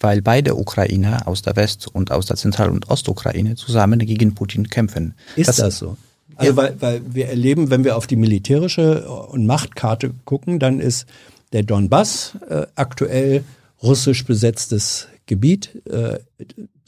weil 0.00 0.22
beide 0.22 0.54
Ukrainer 0.56 1.28
aus 1.28 1.42
der 1.42 1.56
West- 1.56 1.88
und 1.88 2.10
aus 2.10 2.26
der 2.26 2.36
Zentral- 2.36 2.70
und 2.70 2.90
Ostukraine 2.90 3.54
zusammen 3.54 3.98
gegen 3.98 4.34
Putin 4.34 4.68
kämpfen. 4.68 5.14
Ist 5.36 5.48
das, 5.48 5.56
das 5.56 5.78
so? 5.78 5.96
Also 6.36 6.52
ja. 6.52 6.56
weil, 6.56 6.80
weil 6.80 7.02
wir 7.06 7.28
erleben, 7.28 7.70
wenn 7.70 7.84
wir 7.84 7.96
auf 7.96 8.06
die 8.06 8.16
militärische 8.16 9.08
und 9.08 9.46
Machtkarte 9.46 10.12
gucken, 10.24 10.58
dann 10.58 10.80
ist 10.80 11.06
der 11.52 11.62
Donbass 11.62 12.36
äh, 12.48 12.66
aktuell 12.74 13.44
russisch 13.82 14.24
besetztes 14.24 15.08
Gebiet, 15.26 15.82
äh, 15.86 16.18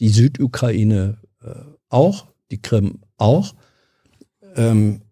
die 0.00 0.08
Südukraine 0.08 1.18
äh, 1.44 1.50
auch, 1.88 2.26
die 2.50 2.60
Krim 2.60 3.00
auch. 3.18 3.54
Ähm, 4.56 5.02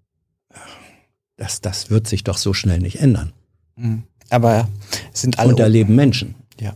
das, 1.36 1.60
das 1.60 1.90
wird 1.90 2.06
sich 2.06 2.24
doch 2.24 2.38
so 2.38 2.54
schnell 2.54 2.78
nicht 2.78 3.00
ändern. 3.00 3.32
Mhm. 3.76 4.04
Aber 4.30 4.68
sind 5.12 5.38
alle. 5.38 5.50
Und 5.50 5.58
da 5.58 5.66
leben 5.66 5.94
Menschen. 5.94 6.34
Ja. 6.60 6.74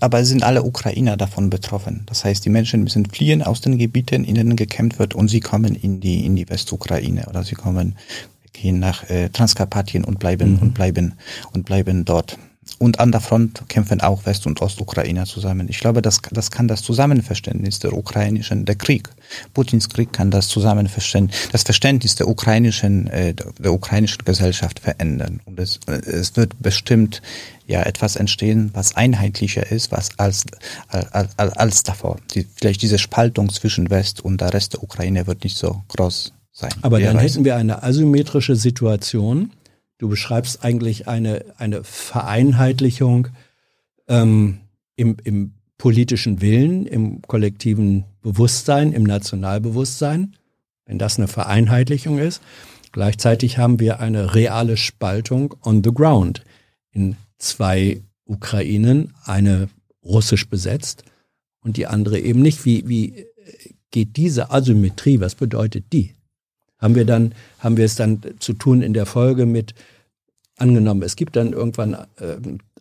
Aber 0.00 0.24
sind 0.24 0.42
alle 0.42 0.64
Ukrainer 0.64 1.16
davon 1.16 1.50
betroffen. 1.50 2.02
Das 2.06 2.24
heißt, 2.24 2.44
die 2.44 2.50
Menschen 2.50 2.82
müssen 2.82 3.06
fliehen 3.06 3.42
aus 3.42 3.60
den 3.60 3.78
Gebieten, 3.78 4.24
in 4.24 4.34
denen 4.34 4.56
gekämpft 4.56 4.98
wird, 4.98 5.14
und 5.14 5.28
sie 5.28 5.40
kommen 5.40 5.74
in 5.74 6.00
die, 6.00 6.26
in 6.26 6.36
die 6.36 6.48
Westukraine 6.48 7.26
oder 7.26 7.42
sie 7.42 7.54
kommen, 7.54 7.96
gehen 8.52 8.78
nach 8.78 9.08
äh, 9.08 9.28
Transkarpatien 9.30 10.04
und 10.04 10.18
bleiben, 10.18 10.52
mhm. 10.52 10.58
und 10.58 10.74
bleiben, 10.74 11.14
und 11.52 11.64
bleiben 11.64 12.04
dort. 12.04 12.38
Und 12.78 13.00
an 13.00 13.10
der 13.10 13.20
Front 13.20 13.68
kämpfen 13.68 14.00
auch 14.00 14.26
West- 14.26 14.46
und 14.46 14.60
Ostukrainer 14.60 15.24
zusammen. 15.24 15.68
Ich 15.68 15.80
glaube, 15.80 16.02
das, 16.02 16.20
das 16.30 16.50
kann 16.50 16.68
das 16.68 16.82
Zusammenverständnis 16.82 17.78
der 17.78 17.92
ukrainischen, 17.92 18.64
der 18.64 18.76
Krieg, 18.76 19.08
Putins 19.54 19.88
Krieg 19.88 20.12
kann 20.12 20.30
das 20.30 20.48
Zusammenverständnis, 20.48 21.48
das 21.52 21.62
Verständnis 21.62 22.14
der 22.14 22.28
ukrainischen, 22.28 23.06
äh, 23.08 23.34
der 23.34 23.72
ukrainischen 23.72 24.24
Gesellschaft 24.24 24.80
verändern. 24.80 25.40
Und 25.44 25.58
es, 25.58 25.80
es 25.86 26.36
wird 26.36 26.60
bestimmt 26.60 27.22
ja 27.66 27.82
etwas 27.82 28.16
entstehen, 28.16 28.70
was 28.72 28.96
einheitlicher 28.96 29.70
ist, 29.70 29.92
was 29.92 30.18
als, 30.18 30.44
als, 30.88 31.38
als, 31.38 31.56
als 31.56 31.82
davor. 31.82 32.16
Die, 32.34 32.46
vielleicht 32.54 32.82
diese 32.82 32.98
Spaltung 32.98 33.50
zwischen 33.50 33.90
West 33.90 34.24
und 34.24 34.40
der 34.40 34.54
Rest 34.54 34.74
der 34.74 34.82
Ukraine 34.82 35.26
wird 35.26 35.44
nicht 35.44 35.56
so 35.56 35.82
groß 35.88 36.32
sein. 36.52 36.72
Aber 36.82 37.00
dann 37.00 37.18
hätten 37.18 37.44
wir 37.44 37.56
eine 37.56 37.82
asymmetrische 37.82 38.56
Situation 38.56 39.52
Du 39.98 40.08
beschreibst 40.08 40.64
eigentlich 40.64 41.08
eine, 41.08 41.44
eine 41.58 41.82
Vereinheitlichung 41.82 43.28
ähm, 44.06 44.60
im, 44.96 45.16
im 45.24 45.54
politischen 45.76 46.40
Willen, 46.40 46.86
im 46.86 47.22
kollektiven 47.22 48.04
Bewusstsein, 48.20 48.92
im 48.92 49.04
Nationalbewusstsein, 49.04 50.36
wenn 50.86 50.98
das 50.98 51.18
eine 51.18 51.28
Vereinheitlichung 51.28 52.18
ist. 52.18 52.42
Gleichzeitig 52.92 53.58
haben 53.58 53.80
wir 53.80 54.00
eine 54.00 54.34
reale 54.34 54.76
Spaltung 54.76 55.54
on 55.62 55.82
the 55.84 55.92
ground 55.92 56.42
in 56.90 57.16
zwei 57.38 58.02
Ukrainen, 58.24 59.14
eine 59.24 59.68
russisch 60.04 60.48
besetzt 60.48 61.04
und 61.60 61.76
die 61.76 61.86
andere 61.86 62.18
eben 62.18 62.40
nicht. 62.40 62.64
Wie, 62.64 62.88
wie 62.88 63.26
geht 63.90 64.16
diese 64.16 64.50
Asymmetrie, 64.50 65.20
was 65.20 65.34
bedeutet 65.34 65.92
die? 65.92 66.14
Haben 66.78 66.94
wir 66.94 67.04
dann, 67.04 67.34
haben 67.58 67.76
wir 67.76 67.84
es 67.84 67.96
dann 67.96 68.20
zu 68.38 68.52
tun 68.52 68.82
in 68.82 68.94
der 68.94 69.06
Folge 69.06 69.46
mit, 69.46 69.74
angenommen, 70.56 71.02
es 71.02 71.16
gibt 71.16 71.36
dann 71.36 71.52
irgendwann 71.52 71.94
äh, 71.94 72.36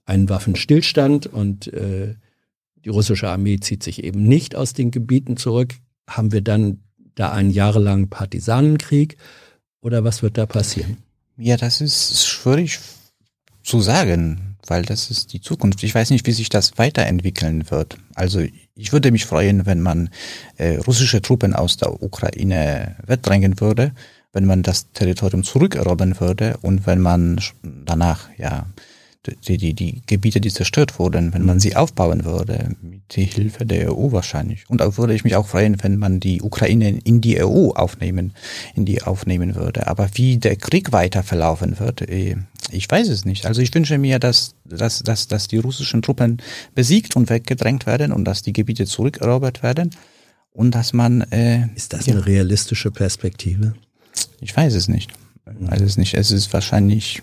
einen 0.06 0.30
Waffenstillstand 0.30 1.28
und 1.28 1.68
äh, 1.74 2.16
die 2.84 2.90
russische 2.90 3.30
Armee 3.30 3.60
zieht 3.60 3.84
sich 3.84 4.04
eben 4.04 4.24
nicht 4.24 4.56
aus 4.56 4.74
den 4.74 4.92
Gebieten 4.92 5.38
zurück, 5.38 5.76
haben 6.08 6.32
wir 6.32 6.42
dann 6.42 6.80
da 7.16 7.32
einen 7.32 7.52
jahrelangen 7.52 8.10
Partisanenkrieg 8.10 9.18
oder 9.82 10.04
was 10.04 10.22
wird 10.22 10.38
da 10.38 10.46
passieren? 10.46 10.98
Ja, 11.38 11.58
das 11.58 11.82
ist 11.82 12.26
schwierig 12.26 12.80
zu 13.64 13.82
sagen, 13.82 14.58
weil 14.66 14.84
das 14.84 15.12
ist 15.12 15.34
die 15.34 15.42
Zukunft. 15.42 15.84
Ich 15.84 15.94
weiß 15.94 16.10
nicht, 16.12 16.26
wie 16.26 16.32
sich 16.32 16.50
das 16.50 16.78
weiterentwickeln 16.78 17.70
wird. 17.70 17.98
Also 18.16 18.42
ich 18.78 18.94
würde 18.94 19.12
mich 19.12 19.26
freuen, 19.26 19.66
wenn 19.66 19.82
man 19.82 20.10
äh, 20.58 20.78
russische 20.78 21.22
Truppen 21.22 21.54
aus 21.54 21.78
der 21.78 22.02
Ukraine 22.02 22.96
wegdrängen 23.06 23.60
würde, 23.60 23.92
wenn 24.34 24.46
man 24.46 24.64
das 24.64 24.92
Territorium 24.92 25.44
zurückerobern 25.44 26.20
würde 26.20 26.58
und 26.62 26.86
wenn 26.86 27.02
man 27.02 27.42
danach 27.64 28.30
ja 28.38 28.68
die, 29.48 29.58
die, 29.58 29.74
die 29.74 30.02
Gebiete, 30.06 30.42
die 30.42 30.52
zerstört 30.52 31.00
wurden, 31.00 31.34
wenn 31.34 31.46
man 31.46 31.60
sie 31.60 31.76
aufbauen 31.76 32.26
würde, 32.26 32.76
mit 32.82 33.16
der 33.16 33.24
Hilfe 33.24 33.66
der 33.66 33.92
EU 33.92 34.12
wahrscheinlich. 34.12 34.70
Und 34.70 34.82
auch 34.82 34.98
würde 34.98 35.14
ich 35.14 35.24
mich 35.24 35.36
auch 35.36 35.48
freuen, 35.48 35.82
wenn 35.84 35.98
man 35.98 36.20
die 36.20 36.42
Ukraine 36.42 37.00
in 37.04 37.22
die 37.22 37.44
EU 37.44 37.72
aufnehmen, 37.72 38.34
in 38.76 38.86
die 38.86 39.02
aufnehmen 39.04 39.56
würde. 39.56 39.88
Aber 39.88 40.10
wie 40.14 40.38
der 40.38 40.56
Krieg 40.56 40.92
weiter 40.92 41.24
verlaufen 41.24 41.80
wird, 41.80 42.02
äh, 42.02 42.38
ich 42.72 42.90
weiß 42.90 43.08
es 43.10 43.26
nicht. 43.26 43.46
Also 43.46 43.62
ich 43.62 43.74
wünsche 43.74 43.98
mir, 43.98 44.20
dass, 44.20 44.56
dass, 44.66 45.00
dass, 45.00 45.28
dass 45.28 45.48
die 45.48 45.58
russischen 45.58 46.02
Truppen 46.02 46.42
besiegt 46.76 47.16
und 47.16 47.30
weggedrängt 47.30 47.86
werden 47.86 48.12
und 48.12 48.26
dass 48.26 48.42
die 48.42 48.54
Gebiete 48.54 48.86
zurückerobert 48.86 49.64
werden 49.64 49.92
und 50.52 50.76
dass 50.76 50.94
man. 50.94 51.22
Äh, 51.32 51.70
Ist 51.76 51.94
das 51.94 52.08
ja, 52.08 52.14
eine 52.14 52.26
realistische 52.26 52.92
Perspektive? 52.92 53.76
Ich 54.42 54.56
weiß 54.56 54.74
es 54.74 54.88
nicht. 54.88 55.12
Ich 55.46 55.72
weiß 55.72 55.82
es 55.82 55.98
nicht. 55.98 56.14
Es 56.16 56.32
ist 56.32 56.52
wahrscheinlich 56.52 57.22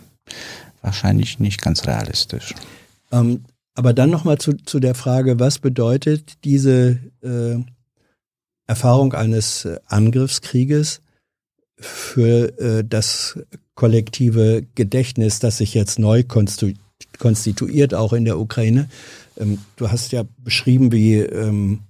wahrscheinlich 0.85 1.40
nicht 1.40 1.61
ganz 1.62 1.86
realistisch. 1.86 2.55
Ähm, 3.11 3.44
aber 3.74 3.93
dann 3.93 4.11
nochmal 4.11 4.39
zu, 4.39 4.52
zu 4.52 4.78
der 4.78 4.94
Frage, 4.94 5.40
was 5.40 5.59
bedeutet 5.59 6.44
diese 6.44 7.01
äh, 7.23 7.56
Erfahrung 8.66 9.15
eines 9.15 9.65
äh, 9.65 9.78
Angriffskrieges 9.86 11.01
für 11.77 12.59
äh, 12.59 12.85
das 12.85 13.39
kollektive 13.74 14.65
Gedächtnis, 14.74 15.40
das 15.40 15.59
sich 15.59 15.74
jetzt 15.74 15.98
neu 15.98 16.23
konstituiert, 17.19 17.94
auch 17.94 18.12
in 18.12 18.24
der 18.24 18.39
Ukraine. 18.39 18.89
Ähm, 19.36 19.59
du 19.77 19.90
hast 19.90 20.12
ja 20.12 20.24
beschrieben, 20.39 20.93
wie 20.93 21.16
ähm, 21.16 21.81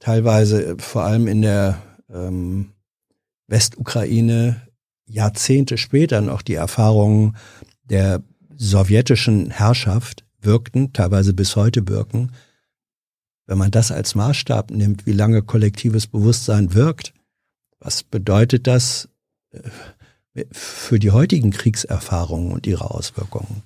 teilweise 0.00 0.76
vor 0.78 1.04
allem 1.04 1.26
in 1.26 1.42
der 1.42 1.80
ähm, 2.12 2.72
Westukraine 3.46 4.60
Jahrzehnte 5.06 5.78
später 5.78 6.20
noch 6.20 6.42
die 6.42 6.54
Erfahrungen 6.54 7.36
der 7.90 8.22
sowjetischen 8.56 9.50
Herrschaft 9.50 10.24
wirkten, 10.40 10.92
teilweise 10.92 11.34
bis 11.34 11.56
heute 11.56 11.88
wirken, 11.88 12.32
wenn 13.46 13.58
man 13.58 13.70
das 13.70 13.90
als 13.90 14.14
Maßstab 14.14 14.70
nimmt, 14.70 15.06
wie 15.06 15.12
lange 15.12 15.42
kollektives 15.42 16.06
Bewusstsein 16.06 16.74
wirkt, 16.74 17.12
was 17.78 18.02
bedeutet 18.02 18.66
das 18.66 19.08
äh, 19.52 20.44
für 20.50 20.98
die 20.98 21.10
heutigen 21.10 21.50
Kriegserfahrungen 21.50 22.52
und 22.52 22.66
ihre 22.66 22.90
Auswirkungen? 22.90 23.62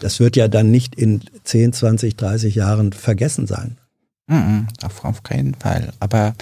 Das 0.00 0.18
wird 0.18 0.36
ja 0.36 0.48
dann 0.48 0.70
nicht 0.70 0.94
in 0.94 1.22
10, 1.44 1.72
20, 1.72 2.16
30 2.16 2.54
Jahren 2.54 2.92
vergessen 2.92 3.46
sein. 3.46 3.78
Auf, 4.82 5.04
auf 5.04 5.22
keinen 5.22 5.54
Fall. 5.54 5.92
Aber 6.00 6.34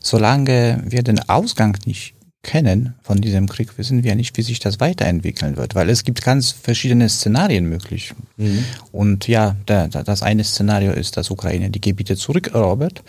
solange 0.00 0.82
wir 0.86 1.02
den 1.02 1.20
Ausgang 1.28 1.76
nicht 1.86 2.14
kennen 2.44 2.94
von 3.02 3.20
diesem 3.20 3.48
Krieg, 3.48 3.76
wissen 3.76 4.04
wir 4.04 4.14
nicht, 4.14 4.36
wie 4.36 4.42
sich 4.42 4.60
das 4.60 4.78
weiterentwickeln 4.78 5.56
wird, 5.56 5.74
weil 5.74 5.90
es 5.90 6.04
gibt 6.04 6.22
ganz 6.22 6.52
verschiedene 6.52 7.08
Szenarien 7.08 7.68
möglich. 7.68 8.14
Mhm. 8.36 8.64
Und 8.92 9.26
ja, 9.26 9.56
da, 9.66 9.88
da, 9.88 10.04
das 10.04 10.22
eine 10.22 10.44
Szenario 10.44 10.92
ist, 10.92 11.16
dass 11.16 11.30
Ukraine 11.30 11.70
die 11.70 11.80
Gebiete 11.80 12.16
zurückerobert. 12.16 13.02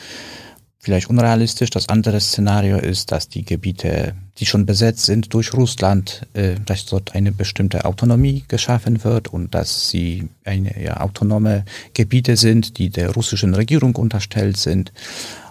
Vielleicht 0.79 1.09
unrealistisch. 1.09 1.71
Das 1.71 1.89
andere 1.89 2.19
Szenario 2.19 2.77
ist, 2.77 3.11
dass 3.11 3.27
die 3.27 3.43
Gebiete, 3.43 4.13
die 4.37 4.45
schon 4.45 4.67
besetzt 4.67 5.05
sind 5.05 5.33
durch 5.33 5.51
Russland, 5.53 6.27
äh, 6.33 6.55
dass 6.63 6.85
dort 6.85 7.15
eine 7.15 7.31
bestimmte 7.31 7.85
Autonomie 7.85 8.43
geschaffen 8.47 9.03
wird 9.03 9.27
und 9.27 9.55
dass 9.55 9.89
sie 9.89 10.29
eine 10.43 10.79
ja, 10.81 11.01
autonome 11.01 11.65
Gebiete 11.93 12.37
sind, 12.37 12.77
die 12.77 12.89
der 12.89 13.11
russischen 13.13 13.55
Regierung 13.55 13.95
unterstellt 13.95 14.57
sind. 14.57 14.93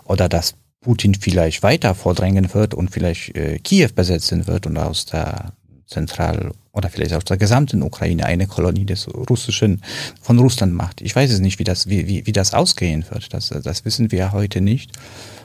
Oder 0.04 0.28
dass 0.28 0.54
Putin 0.84 1.14
vielleicht 1.14 1.62
weiter 1.62 1.94
vordrängen 1.94 2.52
wird 2.52 2.74
und 2.74 2.90
vielleicht 2.90 3.34
äh, 3.36 3.58
Kiew 3.58 3.88
besetzen 3.94 4.46
wird 4.46 4.66
und 4.66 4.76
aus 4.76 5.06
der 5.06 5.52
Zentral- 5.86 6.52
oder 6.72 6.90
vielleicht 6.90 7.14
aus 7.14 7.24
der 7.24 7.38
gesamten 7.38 7.82
Ukraine 7.82 8.26
eine 8.26 8.46
Kolonie 8.46 8.84
des 8.84 9.08
russischen, 9.08 9.82
von 10.20 10.38
Russland 10.38 10.74
macht. 10.74 11.00
Ich 11.00 11.16
weiß 11.16 11.30
es 11.30 11.40
nicht, 11.40 11.58
wie 11.58 11.64
das, 11.64 11.88
wie, 11.88 12.06
wie, 12.06 12.26
wie 12.26 12.32
das 12.32 12.52
ausgehen 12.52 13.04
wird. 13.10 13.32
Das, 13.32 13.48
das 13.48 13.84
wissen 13.84 14.12
wir 14.12 14.32
heute 14.32 14.60
nicht. 14.60 14.92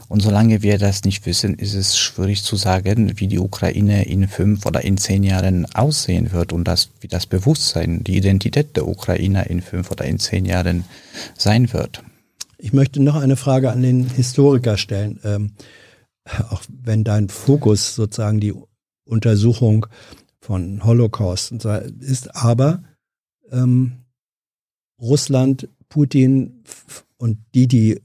Und 0.09 0.21
solange 0.21 0.63
wir 0.63 0.79
das 0.79 1.03
nicht 1.03 1.25
wissen, 1.27 1.53
ist 1.53 1.75
es 1.75 1.97
schwierig 1.97 2.43
zu 2.43 2.55
sagen, 2.55 3.13
wie 3.17 3.27
die 3.27 3.37
Ukraine 3.37 4.05
in 4.05 4.27
fünf 4.27 4.65
oder 4.65 4.83
in 4.83 4.97
zehn 4.97 5.23
Jahren 5.23 5.67
aussehen 5.73 6.31
wird 6.31 6.51
und 6.51 6.67
das, 6.67 6.89
wie 6.99 7.07
das 7.07 7.27
Bewusstsein, 7.27 8.03
die 8.03 8.17
Identität 8.17 8.75
der 8.75 8.87
Ukrainer 8.87 9.47
in 9.49 9.61
fünf 9.61 9.91
oder 9.91 10.05
in 10.05 10.17
zehn 10.17 10.45
Jahren 10.45 10.83
sein 11.37 11.71
wird. 11.73 12.01
Ich 12.61 12.73
möchte 12.73 13.01
noch 13.01 13.15
eine 13.15 13.37
Frage 13.37 13.71
an 13.71 13.81
den 13.81 14.05
Historiker 14.05 14.75
stellen. 14.75 15.19
Ähm, 15.23 15.51
auch 16.49 16.61
wenn 16.67 17.05
dein 17.05 17.29
Fokus 17.29 17.95
sozusagen 17.95 18.41
die 18.41 18.53
Untersuchung 19.05 19.87
von 20.41 20.83
Holocaust 20.83 21.53
ist, 21.99 22.35
aber 22.35 22.83
ähm, 23.49 24.03
Russland, 25.01 25.69
Putin 25.87 26.63
und 27.17 27.39
die, 27.55 27.67
die 27.67 28.01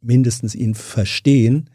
mindestens 0.00 0.54
ihn 0.54 0.74
verstehen, 0.74 1.70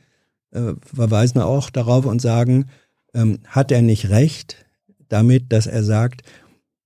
äh, 0.51 0.73
verweisen 0.81 1.41
auch 1.41 1.71
darauf 1.71 2.05
und 2.05 2.21
sagen, 2.21 2.67
ähm, 3.13 3.39
hat 3.47 3.71
er 3.71 3.81
nicht 3.81 4.09
recht 4.09 4.63
damit, 5.09 5.51
dass 5.51 5.65
er 5.65 5.83
sagt, 5.83 6.21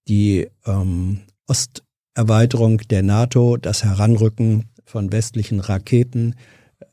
die 0.08 0.48
ähm, 0.66 1.22
Osterweiterung 1.48 2.78
der 2.90 3.04
NATO, 3.04 3.58
das 3.58 3.84
Heranrücken 3.84 4.66
von 4.86 5.12
westlichen 5.12 5.60
Raketen 5.60 6.36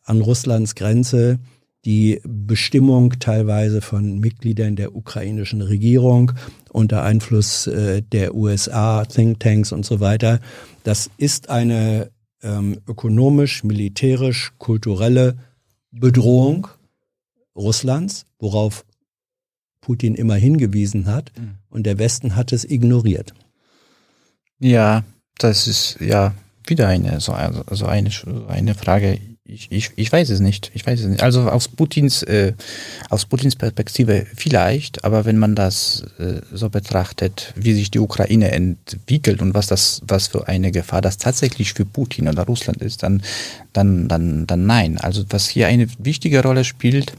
an 0.04 0.20
Russlands 0.20 0.74
Grenze, 0.74 1.38
die 1.84 2.20
Bestimmung 2.24 3.18
teilweise 3.18 3.80
von 3.80 4.18
Mitgliedern 4.18 4.76
der 4.76 4.94
ukrainischen 4.94 5.62
Regierung 5.62 6.32
unter 6.70 7.02
Einfluss 7.02 7.66
äh, 7.66 8.02
der 8.02 8.34
USA, 8.34 9.04
Thinktanks 9.04 9.72
und 9.72 9.84
so 9.84 10.00
weiter, 10.00 10.40
das 10.84 11.10
ist 11.16 11.50
eine 11.50 12.10
ähm, 12.42 12.80
ökonomisch, 12.86 13.64
militärisch, 13.64 14.52
kulturelle 14.58 15.36
Bedrohung 15.90 16.68
Russlands, 17.54 18.26
worauf 18.38 18.84
Putin 19.80 20.14
immer 20.14 20.36
hingewiesen 20.36 21.06
hat. 21.06 21.32
Mhm. 21.36 21.56
Und 21.68 21.84
der 21.84 21.98
Westen 21.98 22.36
hat 22.36 22.52
es 22.52 22.64
ignoriert. 22.64 23.34
Ja, 24.58 25.04
das 25.38 25.66
ist 25.66 25.98
ja 26.00 26.34
wieder 26.66 26.88
eine 26.88 27.20
so, 27.20 27.34
so 27.70 27.86
eine, 27.86 28.10
eine 28.48 28.74
Frage 28.74 29.18
ich, 29.44 29.70
ich, 29.70 29.90
ich 29.96 30.12
weiß 30.12 30.30
es 30.30 30.40
nicht. 30.40 30.70
Ich 30.74 30.86
weiß 30.86 31.00
es 31.00 31.06
nicht. 31.06 31.22
Also 31.22 31.42
aus 31.42 31.68
Putins, 31.68 32.22
äh, 32.22 32.52
aus 33.10 33.26
Putins 33.26 33.56
Perspektive 33.56 34.26
vielleicht, 34.34 35.04
aber 35.04 35.24
wenn 35.24 35.38
man 35.38 35.54
das 35.54 36.04
äh, 36.18 36.40
so 36.52 36.70
betrachtet, 36.70 37.52
wie 37.56 37.72
sich 37.72 37.90
die 37.90 37.98
Ukraine 37.98 38.52
entwickelt 38.52 39.42
und 39.42 39.54
was 39.54 39.66
das, 39.66 40.00
was 40.06 40.28
für 40.28 40.48
eine 40.48 40.70
Gefahr 40.70 41.00
das 41.00 41.18
tatsächlich 41.18 41.72
für 41.72 41.84
Putin 41.84 42.28
oder 42.28 42.44
Russland 42.44 42.80
ist, 42.82 43.02
dann, 43.02 43.22
dann, 43.72 44.08
dann, 44.08 44.46
dann 44.46 44.66
nein. 44.66 44.98
Also 44.98 45.24
was 45.30 45.48
hier 45.48 45.66
eine 45.66 45.88
wichtige 45.98 46.42
Rolle 46.42 46.64
spielt, 46.64 47.12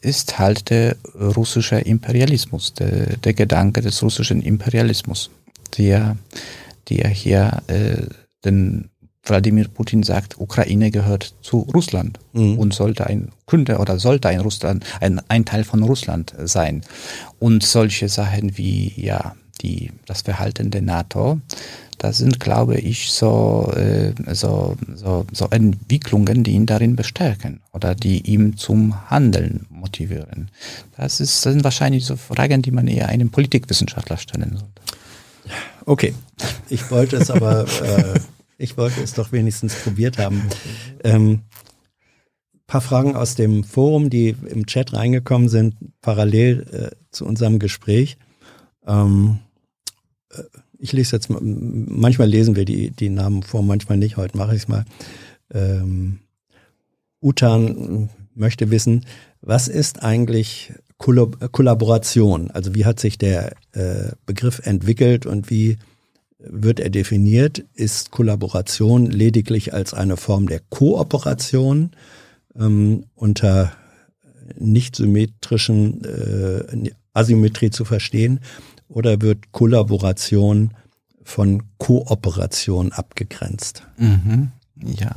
ist 0.00 0.38
halt 0.38 0.68
der 0.68 0.96
russische 1.18 1.76
Imperialismus, 1.76 2.74
der, 2.74 3.16
der 3.16 3.32
Gedanke 3.32 3.80
des 3.80 4.02
russischen 4.02 4.42
Imperialismus, 4.42 5.30
der, 5.78 6.18
der 6.90 7.08
hier 7.08 7.62
äh, 7.68 8.06
den 8.44 8.90
Wladimir 9.24 9.68
Putin 9.68 10.02
sagt, 10.02 10.38
Ukraine 10.38 10.90
gehört 10.90 11.34
zu 11.40 11.60
Russland 11.74 12.18
mhm. 12.32 12.58
und 12.58 12.74
sollte 12.74 13.06
ein, 13.06 13.30
könnte 13.46 13.78
oder 13.78 13.98
sollte 13.98 14.28
ein 14.28 14.40
Russland, 14.40 14.84
ein, 15.00 15.20
ein 15.28 15.44
Teil 15.44 15.64
von 15.64 15.82
Russland 15.82 16.34
sein. 16.44 16.82
Und 17.38 17.62
solche 17.62 18.08
Sachen 18.08 18.56
wie, 18.58 18.92
ja, 18.96 19.34
die, 19.62 19.92
das 20.06 20.22
Verhalten 20.22 20.70
der 20.70 20.82
NATO, 20.82 21.40
das 21.98 22.18
sind, 22.18 22.38
glaube 22.38 22.76
ich, 22.76 23.12
so, 23.12 23.72
äh, 23.74 24.12
so, 24.34 24.76
so, 24.94 25.26
so 25.32 25.48
Entwicklungen, 25.50 26.44
die 26.44 26.52
ihn 26.52 26.66
darin 26.66 26.96
bestärken 26.96 27.60
oder 27.72 27.94
die 27.94 28.30
ihm 28.30 28.58
zum 28.58 29.08
Handeln 29.10 29.66
motivieren. 29.70 30.50
Das, 30.96 31.20
ist, 31.20 31.46
das 31.46 31.52
sind 31.52 31.64
wahrscheinlich 31.64 32.04
so 32.04 32.16
Fragen, 32.16 32.60
die 32.62 32.72
man 32.72 32.88
eher 32.88 33.08
einem 33.08 33.30
Politikwissenschaftler 33.30 34.18
stellen 34.18 34.58
sollte. 34.58 34.82
Okay, 35.86 36.14
ich 36.68 36.90
wollte 36.90 37.16
es 37.16 37.30
aber 37.30 37.66
äh, 37.82 38.20
ich 38.64 38.76
wollte 38.76 39.02
es 39.02 39.12
doch 39.14 39.30
wenigstens 39.30 39.74
probiert 39.74 40.18
haben. 40.18 40.42
Ähm, 41.04 41.42
paar 42.66 42.80
Fragen 42.80 43.14
aus 43.14 43.34
dem 43.34 43.62
Forum, 43.62 44.10
die 44.10 44.34
im 44.48 44.66
Chat 44.66 44.94
reingekommen 44.94 45.48
sind, 45.48 45.76
parallel 46.00 46.66
äh, 46.72 46.96
zu 47.10 47.26
unserem 47.26 47.58
Gespräch. 47.58 48.16
Ähm, 48.86 49.38
äh, 50.30 50.42
ich 50.78 50.92
lese 50.92 51.16
jetzt 51.16 51.30
mal, 51.30 51.40
manchmal 51.42 52.28
lesen 52.28 52.56
wir 52.56 52.64
die, 52.64 52.90
die 52.90 53.10
Namen 53.10 53.42
vor, 53.42 53.62
manchmal 53.62 53.98
nicht. 53.98 54.16
Heute 54.16 54.36
mache 54.36 54.56
ich 54.56 54.62
es 54.62 54.68
mal. 54.68 54.84
Ähm, 55.52 56.20
Utan 57.20 58.10
möchte 58.34 58.70
wissen, 58.70 59.06
was 59.40 59.68
ist 59.68 60.02
eigentlich 60.02 60.72
Kollaboration? 60.98 62.50
Also 62.50 62.74
wie 62.74 62.84
hat 62.84 62.98
sich 62.98 63.18
der 63.18 63.54
äh, 63.72 64.12
Begriff 64.26 64.60
entwickelt 64.64 65.26
und 65.26 65.50
wie 65.50 65.78
wird 66.48 66.80
er 66.80 66.90
definiert, 66.90 67.64
ist 67.74 68.10
Kollaboration 68.10 69.06
lediglich 69.06 69.72
als 69.72 69.94
eine 69.94 70.16
Form 70.16 70.48
der 70.48 70.60
Kooperation 70.60 71.90
ähm, 72.58 73.04
unter 73.14 73.72
nicht 74.58 74.96
symmetrischen 74.96 76.04
äh, 76.04 76.90
Asymmetrie 77.14 77.70
zu 77.70 77.84
verstehen 77.84 78.40
oder 78.88 79.20
wird 79.20 79.52
Kollaboration 79.52 80.74
von 81.22 81.62
Kooperation 81.78 82.92
abgegrenzt? 82.92 83.86
Mhm, 83.96 84.50
ja. 84.76 85.16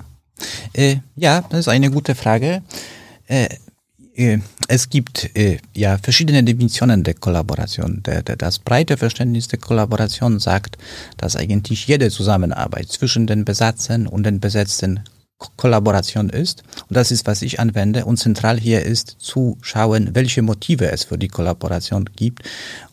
Äh, 0.73 0.97
ja, 1.15 1.43
das 1.49 1.61
ist 1.61 1.67
eine 1.67 1.91
gute 1.91 2.15
Frage. 2.15 2.61
Äh, 3.27 3.49
es 4.68 4.89
gibt 4.89 5.30
äh, 5.38 5.60
ja 5.76 5.99
verschiedene 5.99 6.44
Definitionen 6.44 7.03
der 7.03 7.14
Kollaboration. 7.14 8.02
Das 8.38 8.57
breite 8.57 8.98
Verständnis 8.98 9.48
der 9.48 9.60
Kollaboration 9.60 10.39
sagt, 10.39 10.77
dass 11.18 11.35
eigentlich 11.35 11.88
jede 11.88 12.10
Zusammenarbeit 12.10 12.88
zwischen 12.88 13.27
den 13.27 13.45
Besatzern 13.45 14.07
und 14.07 14.23
den 14.23 14.39
Besetzten 14.39 15.02
Kollaboration 15.56 16.30
ist. 16.30 16.64
Und 16.89 16.98
das 16.98 17.11
ist, 17.11 17.27
was 17.27 17.44
ich 17.44 17.60
anwende. 17.60 18.06
Und 18.06 18.18
zentral 18.18 18.60
hier 18.60 18.84
ist 18.84 19.18
zu 19.19 19.60
schauen, 19.61 20.15
welche 20.15 20.41
Motive 20.41 20.91
es 20.91 21.03
für 21.03 21.19
die 21.19 21.27
Kollaboration 21.27 22.10
gibt 22.15 22.41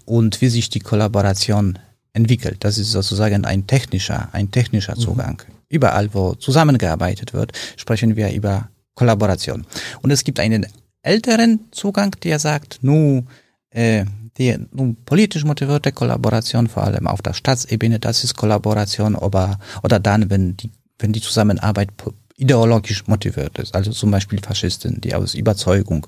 und 0.05 0.43
wie 0.43 0.51
sich 0.51 0.69
die 0.69 0.81
Kollaboration 0.81 1.79
entwickelt. 2.13 2.59
Das 2.61 2.77
ist 2.77 2.93
sozusagen 2.93 3.47
ein 3.47 3.67
technischer, 3.67 4.29
ein 4.33 4.51
technischer 4.51 4.95
mhm. 4.95 5.01
Zugang. 5.01 5.43
Mhm. 5.47 5.55
Überall, 5.71 6.13
wo 6.13 6.35
zusammengearbeitet 6.35 7.33
wird, 7.33 7.53
sprechen 7.77 8.15
wir 8.15 8.31
über 8.31 8.69
Kollaboration. 8.95 9.65
Und 10.03 10.11
es 10.11 10.23
gibt 10.23 10.39
einen 10.39 10.67
älteren 11.05 11.61
Zugang, 11.71 12.17
der 12.23 12.39
sagt, 12.39 12.79
nu, 12.83 13.25
äh, 13.71 14.05
die 14.37 14.57
nun 14.73 14.97
politisch 15.05 15.45
motivierte 15.45 15.93
Kollaboration, 15.93 16.67
vor 16.67 16.85
allem 16.85 17.07
auf 17.07 17.23
der 17.23 17.35
Staatsebene, 17.35 18.01
das 18.01 18.25
ist 18.25 18.35
Kollaboration, 18.35 19.15
aber, 19.15 19.59
oder 19.83 20.01
dann, 20.01 20.29
wenn 20.31 20.57
die, 20.57 20.71
wenn 20.99 21.13
die 21.13 21.21
Zusammenarbeit 21.21 21.91
ideologisch 22.37 23.07
motiviert 23.07 23.59
ist, 23.59 23.75
also 23.75 23.93
zum 23.93 24.11
Beispiel 24.11 24.41
Faschisten, 24.41 25.01
die 25.01 25.15
aus 25.15 25.35
Überzeugung 25.35 26.07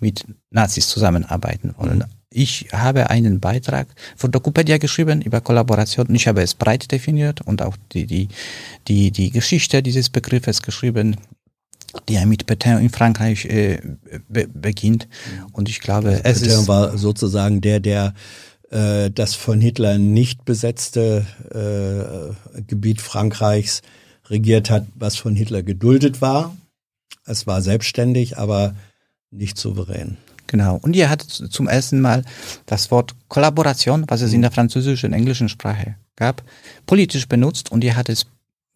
mit 0.00 0.24
Nazis 0.50 0.88
zusammenarbeiten 0.88 1.74
wollen. 1.76 1.98
Mhm. 1.98 2.04
Ich 2.30 2.68
habe 2.72 3.08
einen 3.08 3.40
Beitrag 3.40 3.88
von 4.16 4.30
Docupedia 4.30 4.78
geschrieben 4.78 5.22
über 5.22 5.40
Kollaboration 5.40 6.08
und 6.08 6.14
ich 6.14 6.28
habe 6.28 6.42
es 6.42 6.54
breit 6.54 6.90
definiert 6.92 7.40
und 7.42 7.62
auch 7.62 7.76
die, 7.92 8.06
die, 8.06 8.28
die, 8.86 9.12
die 9.12 9.30
Geschichte 9.30 9.82
dieses 9.82 10.10
Begriffes 10.10 10.60
geschrieben 10.62 11.16
die 12.08 12.14
ja 12.14 12.26
mit 12.26 12.46
Petain 12.46 12.78
in 12.78 12.90
Frankreich 12.90 13.44
äh, 13.46 13.80
be 14.28 14.48
beginnt. 14.48 15.08
Und 15.52 15.68
ich 15.68 15.80
glaube, 15.80 16.08
also 16.08 16.22
es 16.24 16.40
Petain 16.40 16.60
ist 16.60 16.68
war 16.68 16.98
sozusagen 16.98 17.60
der, 17.60 17.80
der 17.80 18.14
äh, 18.70 19.10
das 19.10 19.34
von 19.34 19.60
Hitler 19.60 19.98
nicht 19.98 20.44
besetzte 20.44 21.26
äh, 22.54 22.60
Gebiet 22.62 23.00
Frankreichs 23.00 23.82
regiert 24.28 24.70
hat, 24.70 24.86
was 24.94 25.16
von 25.16 25.34
Hitler 25.34 25.62
geduldet 25.62 26.20
war. 26.20 26.56
Es 27.24 27.46
war 27.46 27.62
selbstständig, 27.62 28.38
aber 28.38 28.74
nicht 29.30 29.58
souverän. 29.58 30.18
Genau. 30.46 30.78
Und 30.80 30.96
ihr 30.96 31.10
hattet 31.10 31.30
zum 31.30 31.68
ersten 31.68 32.00
Mal 32.00 32.24
das 32.64 32.90
Wort 32.90 33.14
Kollaboration, 33.28 34.04
was 34.08 34.22
es 34.22 34.32
in 34.32 34.40
der 34.40 34.50
französischen 34.50 35.08
und 35.08 35.12
englischen 35.12 35.48
Sprache 35.48 35.96
gab, 36.16 36.42
politisch 36.86 37.28
benutzt 37.28 37.70
und 37.70 37.84
ihr 37.84 37.96
hattet 37.96 38.16
es 38.16 38.26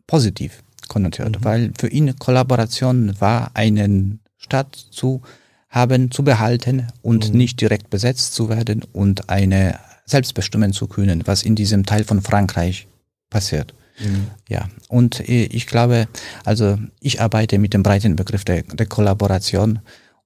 positiv 0.06 0.62
konnotiert, 0.92 1.40
mhm. 1.40 1.44
weil 1.44 1.72
für 1.78 1.88
ihn 1.88 2.16
Kollaboration 2.18 3.18
war, 3.18 3.50
einen 3.54 4.20
Stadt 4.36 4.76
zu 4.76 5.22
haben, 5.70 6.10
zu 6.10 6.22
behalten 6.22 6.88
und 7.00 7.30
mhm. 7.30 7.38
nicht 7.38 7.60
direkt 7.60 7.88
besetzt 7.88 8.34
zu 8.34 8.50
werden 8.50 8.82
und 8.92 9.30
eine 9.30 9.78
selbst 10.04 10.34
bestimmen 10.34 10.72
zu 10.74 10.86
können, 10.86 11.22
was 11.24 11.42
in 11.42 11.54
diesem 11.54 11.86
Teil 11.86 12.04
von 12.04 12.20
Frankreich 12.20 12.86
passiert. 13.30 13.72
Mhm. 13.98 14.26
Ja, 14.48 14.68
und 14.88 15.26
äh, 15.28 15.44
ich 15.44 15.66
glaube, 15.66 16.08
also 16.44 16.78
ich 17.00 17.20
arbeite 17.20 17.58
mit 17.58 17.72
dem 17.72 17.82
breiten 17.82 18.16
Begriff 18.16 18.44
der, 18.44 18.62
der 18.62 18.86
Kollaboration 18.86 19.80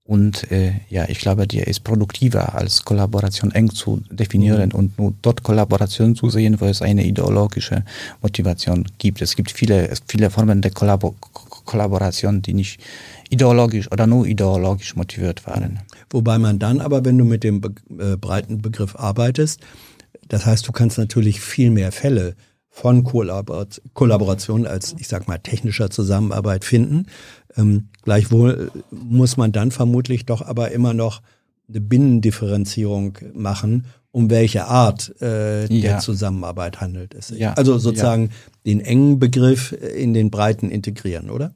und 0.07 0.51
äh, 0.53 0.73
ja, 0.89 1.09
ich 1.09 1.19
glaube, 1.19 1.49
der 1.49 1.67
ist 1.67 1.83
produktiver 1.83 2.55
als 2.55 2.85
Kollaboration 2.85 3.51
eng 3.51 3.71
zu 3.71 4.03
definieren 4.11 4.69
mhm. 4.69 4.79
und 4.79 4.99
nur 4.99 5.15
dort 5.21 5.43
Kollaboration 5.43 6.15
zu 6.15 6.31
sehen, 6.31 6.61
wo 6.61 6.67
es 6.67 6.81
eine 6.81 7.05
ideologische 7.05 7.85
Motivation 8.23 8.87
gibt. 8.99 9.21
Es 9.21 9.35
gibt 9.35 9.51
viele, 9.51 9.93
viele 10.07 10.31
Formen 10.31 10.63
der 10.63 10.71
Kollabo 10.71 11.17
Kollaboration, 11.67 12.43
die 12.43 12.55
nicht 12.55 12.81
ideologisch 13.29 13.91
oder 13.91 14.07
nur 14.07 14.25
ideologisch 14.27 14.95
motiviert 14.95 15.45
waren. 15.49 15.81
Wobei 16.11 16.39
man 16.39 16.61
dann 16.61 16.81
aber, 16.81 17.05
wenn 17.05 17.19
du 17.19 17.25
mit 17.25 17.43
dem 17.43 17.61
Be 17.61 17.75
äh, 17.99 18.17
breiten 18.17 18.63
Begriff 18.63 18.95
arbeitest, 18.95 19.61
das 20.29 20.47
heißt, 20.47 20.69
du 20.69 20.71
kannst 20.71 20.99
natürlich 20.99 21.41
viel 21.41 21.71
mehr 21.71 21.91
Fälle 21.91 22.37
von 22.71 23.05
Kollaboration 23.05 24.67
als, 24.67 24.95
ich 24.99 25.09
sag 25.09 25.27
mal, 25.27 25.39
technischer 25.39 25.91
Zusammenarbeit 25.91 26.65
finden. 26.65 27.07
Ähm, 27.57 27.89
gleichwohl 28.07 28.71
muss 28.91 29.37
man 29.37 29.51
dann 29.51 29.73
vermutlich 29.73 30.25
doch 30.25 30.41
aber 30.41 30.71
immer 30.71 30.95
noch 30.95 31.21
eine 31.69 31.81
Binnendifferenzierung 31.81 33.19
machen, 33.35 33.87
um 34.13 34.31
welche 34.31 34.67
Art 34.67 35.13
äh, 35.21 35.67
ja. 35.67 35.81
der 35.83 35.99
Zusammenarbeit 35.99 36.81
handelt 36.81 37.15
es 37.15 37.29
sich. 37.29 37.41
Ja. 37.41 37.55
Also 37.55 37.79
sozusagen 37.79 38.27
ja. 38.27 38.31
den 38.65 38.81
engen 38.81 39.19
Begriff 39.19 39.73
in 39.73 40.15
den 40.15 40.31
breiten 40.31 40.71
integrieren, 40.71 41.31
oder? 41.31 41.53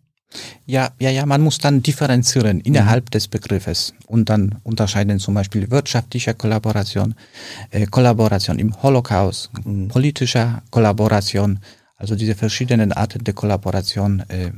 Ja, 0.66 0.90
ja, 0.98 1.10
ja, 1.10 1.24
man 1.24 1.40
muss 1.40 1.58
dann 1.58 1.82
differenzieren 1.82 2.60
innerhalb 2.60 3.04
mhm. 3.06 3.10
des 3.10 3.28
Begriffes 3.28 3.94
und 4.08 4.28
dann 4.28 4.56
unterscheiden 4.64 5.20
zum 5.20 5.34
Beispiel 5.34 5.70
wirtschaftliche 5.70 6.34
Kollaboration, 6.34 7.14
äh, 7.70 7.86
Kollaboration 7.86 8.58
im 8.58 8.82
Holocaust, 8.82 9.50
mhm. 9.64 9.86
politischer 9.86 10.62
Kollaboration, 10.70 11.60
also 11.96 12.16
diese 12.16 12.34
verschiedenen 12.34 12.92
Arten 12.92 13.22
der 13.22 13.34
Kollaboration 13.34 14.20
äh, 14.28 14.50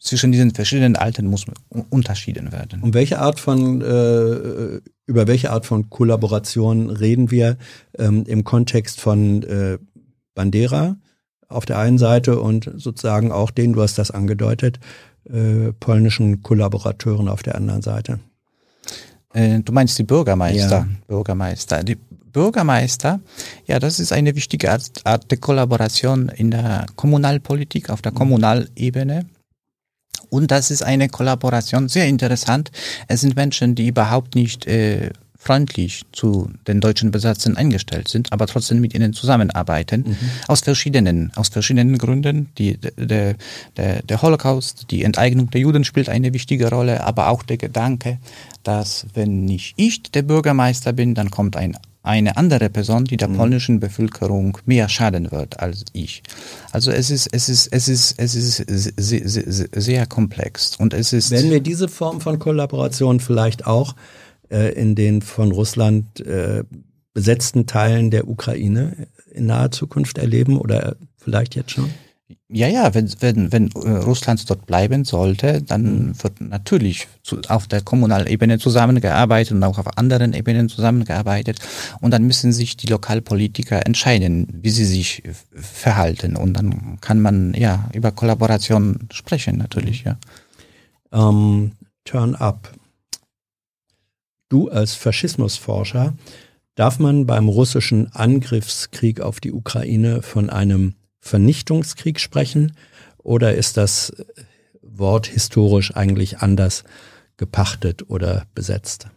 zwischen 0.00 0.32
diesen 0.32 0.52
verschiedenen 0.52 0.96
Arten 0.96 1.26
muss 1.26 1.46
unterschieden 1.90 2.52
werden. 2.52 2.82
Und 2.82 2.94
welche 2.94 3.18
Art 3.18 3.40
von 3.40 3.80
äh, 3.80 4.80
über 5.06 5.26
welche 5.26 5.50
Art 5.50 5.66
von 5.66 5.90
Kollaboration 5.90 6.90
reden 6.90 7.30
wir 7.30 7.56
ähm, 7.98 8.24
im 8.26 8.44
Kontext 8.44 9.00
von 9.00 9.42
äh, 9.42 9.78
Bandera? 10.34 10.96
auf 11.48 11.64
der 11.64 11.78
einen 11.78 11.98
Seite 11.98 12.40
und 12.40 12.70
sozusagen 12.76 13.32
auch 13.32 13.50
den, 13.50 13.72
du 13.72 13.82
hast 13.82 13.98
das 13.98 14.10
angedeutet, 14.10 14.78
äh, 15.24 15.72
polnischen 15.80 16.42
Kollaborateuren 16.42 17.28
auf 17.28 17.42
der 17.42 17.54
anderen 17.54 17.82
Seite. 17.82 18.20
Äh, 19.32 19.60
du 19.60 19.72
meinst 19.72 19.98
die 19.98 20.04
Bürgermeister. 20.04 20.86
Ja. 20.86 20.88
Bürgermeister. 21.06 21.82
Die 21.82 21.96
Bürgermeister, 21.96 23.20
ja, 23.66 23.78
das 23.78 23.98
ist 23.98 24.12
eine 24.12 24.36
wichtige 24.36 24.70
Art, 24.70 24.90
Art 25.04 25.30
der 25.30 25.38
Kollaboration 25.38 26.28
in 26.28 26.50
der 26.50 26.86
Kommunalpolitik, 26.94 27.90
auf 27.90 28.02
der 28.02 28.12
mhm. 28.12 28.16
Kommunalebene. 28.16 29.26
Und 30.30 30.50
das 30.50 30.70
ist 30.70 30.82
eine 30.82 31.08
Kollaboration, 31.08 31.88
sehr 31.88 32.06
interessant. 32.06 32.70
Es 33.06 33.20
sind 33.20 33.36
Menschen, 33.36 33.74
die 33.74 33.88
überhaupt 33.88 34.34
nicht 34.34 34.66
äh, 34.66 35.10
freundlich 35.38 36.02
zu 36.12 36.50
den 36.66 36.80
deutschen 36.80 37.10
Besatzern 37.10 37.56
eingestellt 37.56 38.08
sind, 38.08 38.32
aber 38.32 38.46
trotzdem 38.46 38.80
mit 38.80 38.92
ihnen 38.92 39.12
zusammenarbeiten. 39.12 40.04
Mhm. 40.06 40.16
Aus 40.48 40.60
verschiedenen, 40.60 41.32
aus 41.36 41.48
verschiedenen 41.48 41.96
Gründen. 41.96 42.48
Die, 42.58 42.76
der, 42.76 43.36
der, 43.76 44.02
der 44.02 44.22
Holocaust, 44.22 44.90
die 44.90 45.04
Enteignung 45.04 45.48
der 45.50 45.60
Juden 45.60 45.84
spielt 45.84 46.08
eine 46.08 46.34
wichtige 46.34 46.68
Rolle, 46.68 47.04
aber 47.04 47.28
auch 47.28 47.44
der 47.44 47.56
Gedanke, 47.56 48.18
dass 48.64 49.06
wenn 49.14 49.44
nicht 49.44 49.74
ich 49.76 50.02
der 50.02 50.22
Bürgermeister 50.22 50.92
bin, 50.92 51.14
dann 51.14 51.30
kommt 51.30 51.56
ein 51.56 51.76
eine 52.08 52.38
andere 52.38 52.70
Person, 52.70 53.04
die 53.04 53.18
der 53.18 53.28
mhm. 53.28 53.36
polnischen 53.36 53.80
Bevölkerung 53.80 54.56
mehr 54.64 54.88
schaden 54.88 55.30
wird 55.30 55.60
als 55.60 55.84
ich. 55.92 56.22
Also 56.72 56.90
es 56.90 57.10
ist, 57.10 57.28
es 57.32 57.50
ist, 57.50 57.68
es 57.70 57.86
ist, 57.86 58.14
es 58.18 58.34
ist 58.34 58.56
sehr, 58.96 59.28
sehr, 59.28 59.68
sehr 59.76 60.06
komplex 60.06 60.76
und 60.76 60.94
es 60.94 61.12
ist. 61.12 61.30
Werden 61.30 61.50
wir 61.50 61.60
diese 61.60 61.86
Form 61.86 62.22
von 62.22 62.38
Kollaboration 62.38 63.20
vielleicht 63.20 63.66
auch 63.66 63.94
äh, 64.50 64.72
in 64.72 64.94
den 64.94 65.20
von 65.20 65.52
Russland 65.52 66.20
äh, 66.20 66.64
besetzten 67.12 67.66
Teilen 67.66 68.10
der 68.10 68.26
Ukraine 68.26 69.08
in 69.30 69.44
naher 69.44 69.70
Zukunft 69.70 70.16
erleben 70.16 70.56
oder 70.58 70.96
vielleicht 71.18 71.56
jetzt 71.56 71.72
schon? 71.72 71.90
Ja, 72.50 72.66
ja, 72.66 72.94
wenn, 72.94 73.12
wenn, 73.20 73.52
wenn 73.52 73.70
äh, 73.72 73.90
Russland 73.90 74.48
dort 74.48 74.64
bleiben 74.64 75.04
sollte, 75.04 75.60
dann 75.60 75.82
mhm. 75.82 76.22
wird 76.22 76.40
natürlich 76.40 77.06
zu, 77.22 77.40
auf 77.48 77.66
der 77.66 77.82
kommunalen 77.82 78.26
Ebene 78.26 78.58
zusammengearbeitet 78.58 79.52
und 79.52 79.62
auch 79.64 79.78
auf 79.78 79.98
anderen 79.98 80.32
Ebenen 80.32 80.70
zusammengearbeitet. 80.70 81.58
Und 82.00 82.10
dann 82.12 82.24
müssen 82.24 82.52
sich 82.52 82.78
die 82.78 82.86
Lokalpolitiker 82.86 83.84
entscheiden, 83.84 84.48
wie 84.62 84.70
sie 84.70 84.86
sich 84.86 85.22
verhalten. 85.52 86.36
Und 86.36 86.54
dann 86.54 86.98
kann 87.02 87.20
man 87.20 87.52
ja 87.52 87.90
über 87.92 88.12
Kollaboration 88.12 89.08
sprechen, 89.12 89.58
natürlich, 89.58 90.04
ja. 90.04 90.16
Um, 91.10 91.20
ähm, 91.20 91.72
turn 92.04 92.34
up. 92.34 92.72
Du 94.48 94.70
als 94.70 94.94
Faschismusforscher, 94.94 96.14
darf 96.74 96.98
man 96.98 97.26
beim 97.26 97.48
russischen 97.48 98.10
Angriffskrieg 98.14 99.20
auf 99.20 99.40
die 99.40 99.52
Ukraine 99.52 100.22
von 100.22 100.48
einem 100.48 100.94
Vernichtungskrieg 101.20 102.20
sprechen 102.20 102.76
oder 103.18 103.54
ist 103.54 103.76
das 103.76 104.12
Wort 104.82 105.26
historisch 105.26 105.94
eigentlich 105.94 106.38
anders 106.38 106.84
gepachtet 107.36 108.10
oder 108.10 108.46
besetzt? 108.54 109.08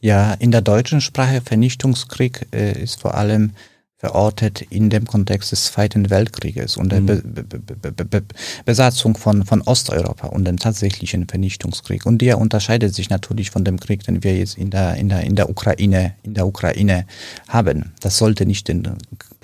Ja, 0.00 0.34
in 0.34 0.50
der 0.52 0.62
deutschen 0.62 1.00
Sprache 1.00 1.40
Vernichtungskrieg 1.40 2.46
äh, 2.52 2.80
ist 2.80 3.00
vor 3.00 3.14
allem 3.14 3.52
verortet 3.98 4.60
in 4.60 4.90
dem 4.90 5.06
Kontext 5.06 5.52
des 5.52 5.64
Zweiten 5.64 6.10
Weltkrieges 6.10 6.76
und 6.76 6.92
der 6.92 7.00
mhm. 7.00 7.06
Be 7.06 7.22
Be 7.24 8.04
Be 8.04 8.22
Besatzung 8.66 9.16
von, 9.16 9.44
von 9.44 9.62
Osteuropa 9.62 10.28
und 10.28 10.44
dem 10.44 10.58
tatsächlichen 10.58 11.26
Vernichtungskrieg. 11.26 12.04
Und 12.04 12.18
der 12.18 12.38
unterscheidet 12.38 12.94
sich 12.94 13.08
natürlich 13.08 13.50
von 13.50 13.64
dem 13.64 13.80
Krieg, 13.80 14.04
den 14.04 14.22
wir 14.22 14.36
jetzt 14.36 14.58
in 14.58 14.70
der, 14.70 14.96
in 14.96 15.08
der, 15.08 15.22
in 15.22 15.34
der 15.34 15.48
Ukraine, 15.48 16.14
in 16.22 16.34
der 16.34 16.46
Ukraine 16.46 17.06
haben. 17.48 17.94
Das 18.00 18.18
sollte 18.18 18.44
nicht 18.44 18.68
den 18.68 18.86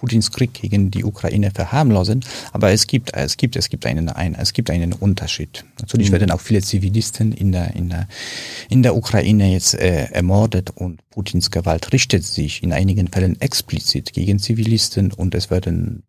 Putins 0.03 0.33
Krieg 0.33 0.53
gegen 0.53 0.91
die 0.91 1.05
Ukraine 1.05 1.53
verharmlosen, 1.53 2.25
aber 2.51 2.73
es 2.73 2.89
gibt, 2.89 3.15
es 3.15 3.37
gibt, 3.37 3.55
es 3.55 3.69
gibt 3.69 3.87
einen, 3.87 4.09
ein, 4.09 4.35
es 4.35 4.53
gibt 4.53 4.69
einen 4.69 4.93
Unterschied. 4.93 5.65
Natürlich 5.81 6.09
mhm. 6.09 6.15
werden 6.15 6.31
auch 6.33 6.41
viele 6.41 6.61
Zivilisten 6.61 7.31
in 7.31 7.53
der, 7.53 7.77
in 7.77 7.89
der, 7.89 8.09
in 8.69 8.83
der 8.83 8.97
Ukraine 8.97 9.53
jetzt 9.53 9.75
äh, 9.75 10.07
ermordet 10.11 10.71
und 10.71 11.09
Putins 11.11 11.53
Gewalt 11.53 11.93
richtet 11.93 12.25
sich 12.25 12.65
in 12.65 12.73
einigen 12.73 13.07
Fällen 13.07 13.41
explizit 13.41 14.13
gegen 14.13 14.41
Zivilisten 14.41 15.13
und 15.13 15.37
es 15.37 15.53
werden 15.53 16.03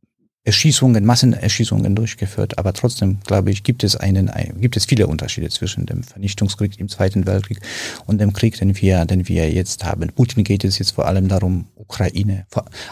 Erschießungen, 0.45 1.05
Massenerschießungen 1.05 1.95
durchgeführt, 1.95 2.57
aber 2.57 2.73
trotzdem, 2.73 3.19
glaube 3.25 3.49
ich, 3.49 3.63
gibt 3.63 3.81
es 3.85 3.95
einen, 3.95 4.29
gibt 4.59 4.75
es 4.75 4.83
viele 4.83 5.07
Unterschiede 5.07 5.47
zwischen 5.49 5.85
dem 5.85 6.03
Vernichtungskrieg 6.03 6.77
im 6.79 6.89
Zweiten 6.89 7.25
Weltkrieg 7.25 7.61
und 8.07 8.19
dem 8.19 8.33
Krieg, 8.33 8.57
den 8.57 8.75
wir, 8.81 9.05
den 9.05 9.29
wir 9.29 9.49
jetzt 9.49 9.85
haben. 9.85 10.11
Putin 10.13 10.43
geht 10.43 10.65
es 10.65 10.79
jetzt 10.79 10.91
vor 10.91 11.05
allem 11.05 11.29
darum, 11.29 11.67
Ukraine, 11.83 12.45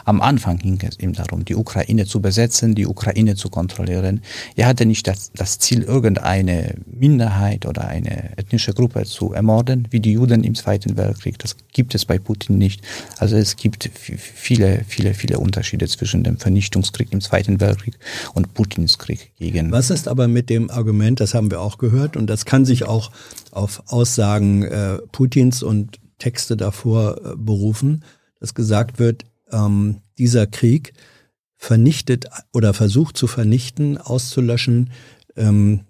am 0.06 0.22
Anfang 0.22 0.58
ging 0.58 0.80
es 0.88 1.00
ihm 1.00 1.14
darum, 1.14 1.46
die 1.46 1.56
Ukraine 1.56 2.06
zu 2.06 2.22
besetzen, 2.22 2.76
die 2.76 2.86
Ukraine 2.86 3.36
zu 3.36 3.50
kontrollieren. 3.50 4.22
Er 4.56 4.68
hatte 4.68 4.86
nicht 4.86 5.08
das, 5.08 5.32
das 5.34 5.60
Ziel, 5.60 5.84
irgendeine 5.84 6.76
Minderheit 6.86 7.66
oder 7.66 7.88
eine 7.88 8.38
ethnische 8.38 8.74
Gruppe 8.74 9.06
zu 9.06 9.34
ermorden, 9.34 9.88
wie 9.92 10.00
die 10.00 10.14
Juden 10.14 10.44
im 10.44 10.56
Zweiten 10.56 10.98
Weltkrieg. 10.98 11.40
Das 11.40 11.56
gibt 11.72 11.96
es 11.96 12.06
bei 12.06 12.20
Putin 12.20 12.58
nicht. 12.58 12.82
Also 13.18 13.38
es 13.38 13.56
gibt 13.56 13.90
viele, 13.96 14.84
viele, 14.88 15.14
viele 15.14 15.40
Unterschiede 15.40 15.88
zwischen 15.88 16.24
dem 16.24 16.38
Vernichtungskrieg 16.38 17.12
im 17.12 17.22
Zweiten 17.22 17.60
Weltkrieg 17.60 17.98
und 18.34 18.54
Putins 18.54 18.98
Krieg 18.98 19.32
gegen. 19.38 19.72
Was 19.72 19.90
ist 19.90 20.08
aber 20.08 20.28
mit 20.28 20.50
dem 20.50 20.70
Argument, 20.70 21.20
das 21.20 21.34
haben 21.34 21.50
wir 21.50 21.62
auch 21.62 21.78
gehört, 21.78 22.18
und 22.18 22.28
das 22.28 22.46
kann 22.46 22.66
sich 22.66 22.86
auch 22.86 23.12
auf 23.52 23.84
Aussagen 23.88 24.64
äh, 24.64 24.98
Putins 25.12 25.64
und 25.64 26.00
Texte 26.20 26.56
davor 26.56 27.18
äh, 27.18 27.36
berufen, 27.36 28.04
dass 28.42 28.54
gesagt 28.54 29.00
wird, 29.00 29.24
ähm, 29.52 30.02
dieser 30.18 30.48
Krieg 30.48 30.94
vernichtet 31.56 32.26
oder 32.52 32.74
versucht 32.74 33.16
zu 33.16 33.28
vernichten, 33.28 33.98
auszulöschen, 33.98 34.90
ähm, 35.38 35.82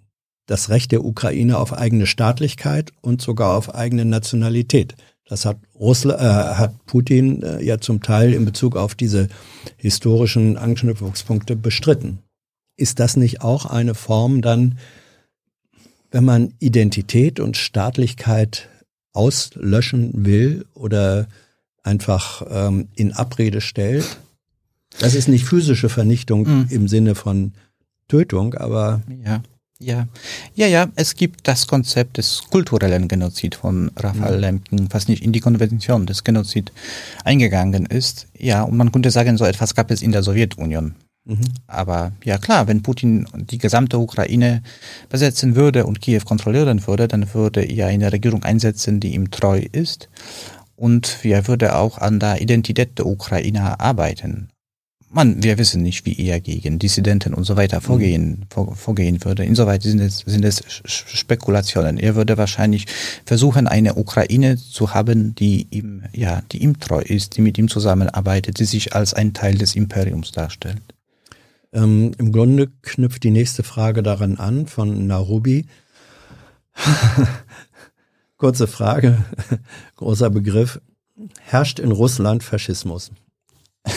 das 0.46 0.70
Recht 0.70 0.92
der 0.92 1.06
Ukraine 1.06 1.58
auf 1.58 1.74
eigene 1.74 2.06
Staatlichkeit 2.06 2.92
und 3.02 3.22
sogar 3.22 3.56
auf 3.56 3.74
eigene 3.74 4.06
Nationalität. 4.06 4.96
Das 5.26 5.46
hat, 5.46 5.58
Russland, 5.74 6.20
äh, 6.20 6.24
hat 6.26 6.86
Putin 6.86 7.42
äh, 7.42 7.64
ja 7.64 7.80
zum 7.80 8.04
Teil 8.04 8.34
in 8.34 8.44
Bezug 8.44 8.76
auf 8.76 8.96
diese 8.96 9.30
historischen 9.78 10.58
Anknüpfungspunkte 10.58 11.56
bestritten. 11.56 12.20
Ist 12.76 13.00
das 13.00 13.16
nicht 13.16 13.42
auch 13.42 13.66
eine 13.66 13.96
Form 13.96 14.42
dann, 14.42 14.78
wenn 16.12 16.26
man 16.26 16.54
Identität 16.60 17.40
und 17.40 17.56
Staatlichkeit 17.56 18.68
auslöschen 19.14 20.26
will 20.26 20.66
oder 20.74 21.28
einfach 21.84 22.44
ähm, 22.50 22.88
in 22.96 23.14
Abrede 23.14 23.62
stellt? 23.62 24.18
Das 25.00 25.16
ist 25.16 25.28
nicht 25.28 25.46
physische 25.46 25.90
Vernichtung 25.90 26.48
mhm. 26.48 26.68
im 26.70 26.88
Sinne 26.88 27.16
von 27.16 27.54
Tötung, 28.08 28.56
aber 28.56 29.02
ja. 29.24 29.42
Ja, 29.84 30.08
ja, 30.54 30.68
ja, 30.68 30.90
es 30.94 31.16
gibt 31.16 31.48
das 31.48 31.66
Konzept 31.66 32.20
des 32.20 32.44
kulturellen 32.52 33.08
Genozid 33.08 33.56
von 33.56 33.90
Raphael 33.96 34.36
mhm. 34.36 34.42
Lemkin, 34.42 34.88
was 34.92 35.08
nicht 35.08 35.24
in 35.24 35.32
die 35.32 35.40
Konvention 35.40 36.06
des 36.06 36.24
Genozid 36.24 36.72
eingegangen 37.26 37.88
ist. 37.88 38.28
Ja, 38.38 38.62
und 38.62 38.78
man 38.78 38.92
könnte 38.92 39.10
sagen, 39.10 39.38
so 39.38 39.46
etwas 39.46 39.74
gab 39.74 39.90
es 39.90 40.04
in 40.04 40.12
der 40.12 40.22
Sowjetunion. 40.22 40.94
Mhm. 41.26 41.40
Aber 41.66 42.12
ja 42.24 42.38
klar, 42.38 42.68
wenn 42.68 42.84
Putin 42.84 43.28
die 43.36 43.58
gesamte 43.58 43.98
Ukraine 43.98 44.62
besetzen 45.10 45.56
würde 45.56 45.88
und 45.88 46.00
Kiew 46.00 46.22
kontrollieren 46.26 46.86
würde, 46.86 47.08
dann 47.08 47.34
würde 47.34 47.64
er 47.64 47.88
eine 47.88 48.12
Regierung 48.12 48.44
einsetzen, 48.44 49.00
die 49.00 49.16
ihm 49.16 49.32
treu 49.32 49.66
ist. 49.72 50.10
Und 50.82 51.24
er 51.24 51.48
würde 51.48 51.76
auch 51.76 52.00
an 52.00 52.20
der 52.20 52.42
Identität 52.42 52.98
der 52.98 53.06
Ukrainer 53.06 53.80
arbeiten 53.80 54.52
man, 55.12 55.44
wir 55.44 55.58
wissen 55.58 55.82
nicht, 55.82 56.06
wie 56.06 56.18
er 56.18 56.40
gegen 56.40 56.80
Dissidenten 56.80 57.34
und 57.34 57.44
so 57.44 57.58
weiter 57.58 57.78
mhm. 57.78 57.84
vorgehen, 57.84 58.46
vor, 58.50 58.76
vorgehen 58.76 59.24
würde. 59.24 59.44
Insoweit 59.44 59.84
sind 59.84 60.00
es, 60.00 60.20
sind 60.20 60.46
es 60.46 60.64
Spekulationen. 60.86 61.98
Er 61.98 62.16
würde 62.16 62.38
wahrscheinlich 62.38 62.86
versuchen, 63.26 63.68
eine 63.68 63.96
Ukraine 63.96 64.58
zu 64.58 64.94
haben, 64.94 65.36
die 65.36 65.68
ihm, 65.70 66.04
ja, 66.14 66.42
die 66.52 66.64
ihm 66.64 66.80
treu 66.80 67.02
ist, 67.02 67.38
die 67.38 67.42
mit 67.42 67.58
ihm 67.58 67.68
zusammenarbeitet, 67.68 68.60
die 68.60 68.66
sich 68.66 68.96
als 68.96 69.14
ein 69.14 69.34
Teil 69.34 69.56
des 69.56 69.76
Imperiums 69.76 70.32
darstellt. 70.32 70.82
Ähm, 71.74 72.14
Im 72.18 72.32
Grunde 72.32 72.70
knüpft 72.82 73.24
die 73.24 73.32
nächste 73.32 73.64
Frage 73.64 74.04
daran 74.04 74.38
an 74.38 74.68
von 74.68 75.08
Narubi. 75.08 75.66
Kurze 78.42 78.66
Frage, 78.66 79.24
großer 79.98 80.32
Begriff. 80.32 80.82
Herrscht 81.42 81.78
in 81.78 81.92
Russland 81.92 82.44
Faschismus? 82.44 83.12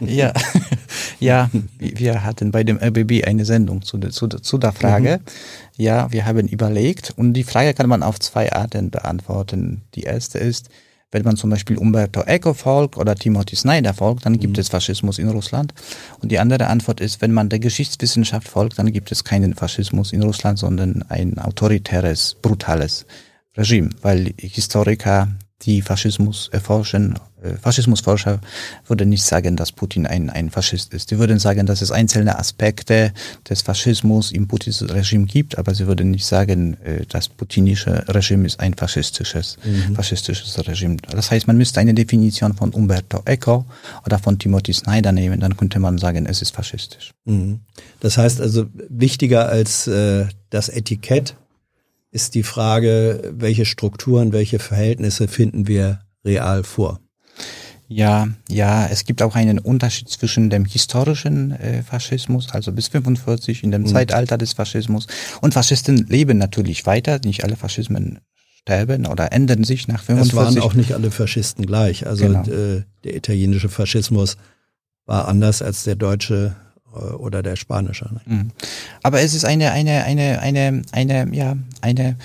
ja, 0.00 0.32
ja, 1.18 1.50
wir 1.80 2.22
hatten 2.22 2.52
bei 2.52 2.62
dem 2.62 2.78
RBB 2.78 3.26
eine 3.26 3.44
Sendung 3.44 3.82
zu, 3.82 3.98
zu, 3.98 4.28
zu 4.28 4.58
der 4.58 4.70
Frage. 4.70 5.18
Mhm. 5.18 5.82
Ja, 5.82 6.12
wir 6.12 6.24
haben 6.24 6.46
überlegt 6.46 7.14
und 7.16 7.32
die 7.32 7.42
Frage 7.42 7.74
kann 7.74 7.88
man 7.88 8.04
auf 8.04 8.20
zwei 8.20 8.52
Arten 8.52 8.92
beantworten. 8.92 9.82
Die 9.96 10.04
erste 10.04 10.38
ist, 10.38 10.68
wenn 11.10 11.24
man 11.24 11.36
zum 11.36 11.50
Beispiel 11.50 11.76
Umberto 11.76 12.20
Eco 12.20 12.54
folgt 12.54 12.96
oder 12.96 13.16
Timothy 13.16 13.56
Snyder 13.56 13.92
folgt, 13.92 14.24
dann 14.24 14.38
gibt 14.38 14.56
mhm. 14.56 14.60
es 14.60 14.68
Faschismus 14.68 15.18
in 15.18 15.30
Russland. 15.30 15.74
Und 16.20 16.30
die 16.30 16.38
andere 16.38 16.68
Antwort 16.68 17.00
ist, 17.00 17.20
wenn 17.20 17.32
man 17.32 17.48
der 17.48 17.58
Geschichtswissenschaft 17.58 18.46
folgt, 18.46 18.78
dann 18.78 18.92
gibt 18.92 19.10
es 19.10 19.24
keinen 19.24 19.54
Faschismus 19.54 20.12
in 20.12 20.22
Russland, 20.22 20.60
sondern 20.60 21.04
ein 21.08 21.40
autoritäres, 21.40 22.36
brutales 22.40 23.04
Regime, 23.56 23.90
weil 24.02 24.34
Historiker 24.38 25.28
die 25.62 25.80
Faschismus 25.82 26.48
erforschen, 26.52 27.14
äh, 27.42 27.54
Faschismusforscher 27.54 28.40
würden 28.86 29.08
nicht 29.08 29.22
sagen, 29.22 29.56
dass 29.56 29.72
Putin 29.72 30.06
ein, 30.06 30.28
ein 30.28 30.50
Faschist 30.50 30.92
ist. 30.92 31.10
Die 31.10 31.18
würden 31.18 31.38
sagen, 31.38 31.66
dass 31.66 31.80
es 31.80 31.90
einzelne 31.90 32.38
Aspekte 32.38 33.12
des 33.48 33.62
Faschismus 33.62 34.32
im 34.32 34.48
Putins 34.48 34.82
Regime 34.82 35.26
gibt, 35.26 35.56
aber 35.56 35.74
sie 35.74 35.86
würden 35.86 36.10
nicht 36.10 36.26
sagen, 36.26 36.76
äh, 36.82 37.06
das 37.08 37.28
putinische 37.28 38.04
Regime 38.08 38.46
ist 38.46 38.60
ein 38.60 38.74
faschistisches, 38.74 39.56
mhm. 39.64 39.94
faschistisches 39.94 40.58
Regime. 40.66 40.96
Das 41.10 41.30
heißt, 41.30 41.46
man 41.46 41.56
müsste 41.56 41.80
eine 41.80 41.94
Definition 41.94 42.54
von 42.54 42.70
Umberto 42.70 43.22
Eco 43.24 43.64
oder 44.04 44.18
von 44.18 44.38
Timothy 44.38 44.72
Snyder 44.72 45.12
nehmen, 45.12 45.40
dann 45.40 45.56
könnte 45.56 45.78
man 45.78 45.98
sagen, 45.98 46.26
es 46.26 46.42
ist 46.42 46.54
faschistisch. 46.54 47.12
Mhm. 47.24 47.60
Das 48.00 48.18
heißt 48.18 48.40
also, 48.40 48.66
wichtiger 48.88 49.48
als 49.48 49.86
äh, 49.86 50.26
das 50.50 50.68
Etikett 50.68 51.36
ist 52.14 52.36
die 52.36 52.44
Frage, 52.44 53.32
welche 53.36 53.64
Strukturen, 53.64 54.32
welche 54.32 54.60
Verhältnisse 54.60 55.26
finden 55.26 55.66
wir 55.66 56.00
real 56.24 56.62
vor? 56.62 57.00
Ja, 57.88 58.28
ja, 58.48 58.86
es 58.86 59.04
gibt 59.04 59.20
auch 59.20 59.34
einen 59.34 59.58
Unterschied 59.58 60.08
zwischen 60.08 60.48
dem 60.48 60.64
historischen 60.64 61.52
äh, 61.52 61.82
Faschismus, 61.82 62.50
also 62.50 62.72
bis 62.72 62.88
45 62.88 63.64
in 63.64 63.72
dem 63.72 63.82
mhm. 63.82 63.86
Zeitalter 63.88 64.38
des 64.38 64.52
Faschismus. 64.52 65.08
Und 65.40 65.54
Faschisten 65.54 66.06
leben 66.08 66.38
natürlich 66.38 66.86
weiter. 66.86 67.20
Nicht 67.24 67.44
alle 67.44 67.56
Faschismen 67.56 68.20
sterben 68.60 69.06
oder 69.06 69.32
ändern 69.32 69.64
sich 69.64 69.88
nach 69.88 70.02
45. 70.02 70.32
Es 70.32 70.36
waren 70.36 70.58
auch 70.60 70.74
nicht 70.74 70.94
alle 70.94 71.10
Faschisten 71.10 71.66
gleich. 71.66 72.06
Also 72.06 72.26
genau. 72.26 72.42
äh, 72.44 72.84
der 73.02 73.16
italienische 73.16 73.68
Faschismus 73.68 74.36
war 75.04 75.28
anders 75.28 75.62
als 75.62 75.82
der 75.82 75.96
deutsche 75.96 76.54
oder 76.94 77.42
der 77.42 77.56
spanische. 77.56 78.08
Ne? 78.26 78.48
Aber 79.02 79.20
es 79.20 79.34
ist 79.34 79.44
eine, 79.44 79.72
eine, 79.72 80.04
eine, 80.04 80.40
eine, 80.40 80.82
eine, 80.92 81.34
ja, 81.34 81.56
eine, 81.80 82.16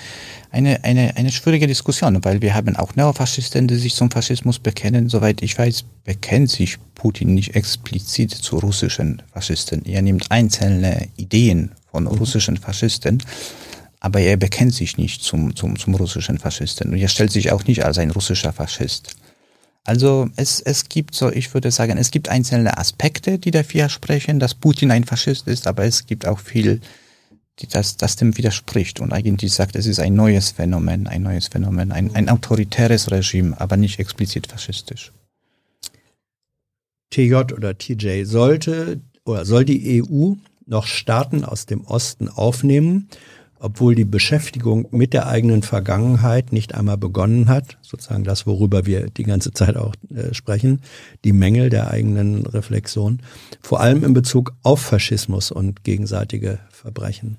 eine, 0.50 0.84
eine, 0.84 1.16
eine 1.16 1.32
schwierige 1.32 1.66
Diskussion, 1.66 2.22
weil 2.24 2.40
wir 2.42 2.54
haben 2.54 2.76
auch 2.76 2.96
Neofaschisten, 2.96 3.68
die 3.68 3.76
sich 3.76 3.94
zum 3.94 4.10
Faschismus 4.10 4.58
bekennen. 4.58 5.08
Soweit 5.08 5.42
ich 5.42 5.58
weiß, 5.58 5.84
bekennt 6.04 6.50
sich 6.50 6.78
Putin 6.94 7.34
nicht 7.34 7.54
explizit 7.54 8.30
zu 8.30 8.58
russischen 8.58 9.22
Faschisten. 9.32 9.84
Er 9.84 10.02
nimmt 10.02 10.30
einzelne 10.30 11.08
Ideen 11.16 11.72
von 11.90 12.04
mhm. 12.04 12.10
russischen 12.10 12.56
Faschisten, 12.56 13.22
aber 14.00 14.20
er 14.20 14.36
bekennt 14.36 14.74
sich 14.74 14.96
nicht 14.96 15.22
zum, 15.22 15.54
zum, 15.54 15.78
zum 15.78 15.94
russischen 15.94 16.38
Faschisten. 16.38 16.90
Und 16.90 16.98
er 16.98 17.08
stellt 17.08 17.32
sich 17.32 17.52
auch 17.52 17.64
nicht 17.64 17.84
als 17.84 17.98
ein 17.98 18.10
russischer 18.10 18.52
Faschist. 18.52 19.16
Also 19.84 20.28
es, 20.36 20.60
es 20.60 20.88
gibt 20.88 21.14
so, 21.14 21.30
ich 21.30 21.52
würde 21.54 21.70
sagen, 21.70 21.96
es 21.96 22.10
gibt 22.10 22.28
einzelne 22.28 22.76
Aspekte, 22.76 23.38
die 23.38 23.50
dafür 23.50 23.88
sprechen, 23.88 24.38
dass 24.38 24.54
Putin 24.54 24.90
ein 24.90 25.04
Faschist 25.04 25.48
ist, 25.48 25.66
aber 25.66 25.84
es 25.84 26.06
gibt 26.06 26.26
auch 26.26 26.38
viel, 26.38 26.80
die 27.58 27.66
das, 27.66 27.96
das 27.96 28.16
dem 28.16 28.36
widerspricht 28.36 29.00
und 29.00 29.12
eigentlich 29.12 29.52
sagt, 29.52 29.76
es 29.76 29.86
ist 29.86 29.98
ein 29.98 30.14
neues 30.14 30.50
Phänomen, 30.50 31.06
ein 31.06 31.22
neues 31.22 31.48
Phänomen, 31.48 31.92
ein, 31.92 32.14
ein 32.14 32.28
autoritäres 32.28 33.10
Regime, 33.10 33.58
aber 33.58 33.76
nicht 33.76 33.98
explizit 33.98 34.46
faschistisch. 34.46 35.12
TJ 37.10 37.34
oder 37.34 37.76
TJ 37.76 38.24
sollte 38.24 39.00
oder 39.24 39.44
soll 39.44 39.64
die 39.64 40.02
EU 40.02 40.34
noch 40.66 40.86
Staaten 40.86 41.44
aus 41.44 41.66
dem 41.66 41.84
Osten 41.84 42.28
aufnehmen, 42.28 43.08
obwohl 43.60 43.94
die 43.94 44.06
Beschäftigung 44.06 44.88
mit 44.90 45.12
der 45.12 45.26
eigenen 45.26 45.62
Vergangenheit 45.62 46.50
nicht 46.50 46.74
einmal 46.74 46.96
begonnen 46.96 47.48
hat, 47.48 47.76
sozusagen 47.82 48.24
das, 48.24 48.46
worüber 48.46 48.86
wir 48.86 49.10
die 49.10 49.22
ganze 49.22 49.52
Zeit 49.52 49.76
auch 49.76 49.94
äh, 50.14 50.32
sprechen, 50.32 50.80
die 51.24 51.32
Mängel 51.32 51.68
der 51.68 51.90
eigenen 51.90 52.46
Reflexion, 52.46 53.20
vor 53.60 53.80
allem 53.80 54.02
in 54.02 54.14
Bezug 54.14 54.54
auf 54.62 54.80
Faschismus 54.80 55.50
und 55.52 55.84
gegenseitige 55.84 56.58
Verbrechen. 56.70 57.36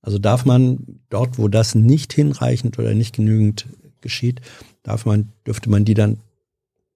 Also 0.00 0.18
darf 0.18 0.46
man 0.46 1.00
dort, 1.10 1.38
wo 1.38 1.48
das 1.48 1.74
nicht 1.74 2.14
hinreichend 2.14 2.78
oder 2.78 2.94
nicht 2.94 3.16
genügend 3.16 3.66
geschieht, 4.00 4.40
darf 4.82 5.04
man, 5.04 5.32
dürfte 5.46 5.68
man 5.68 5.84
die 5.84 5.94
dann 5.94 6.20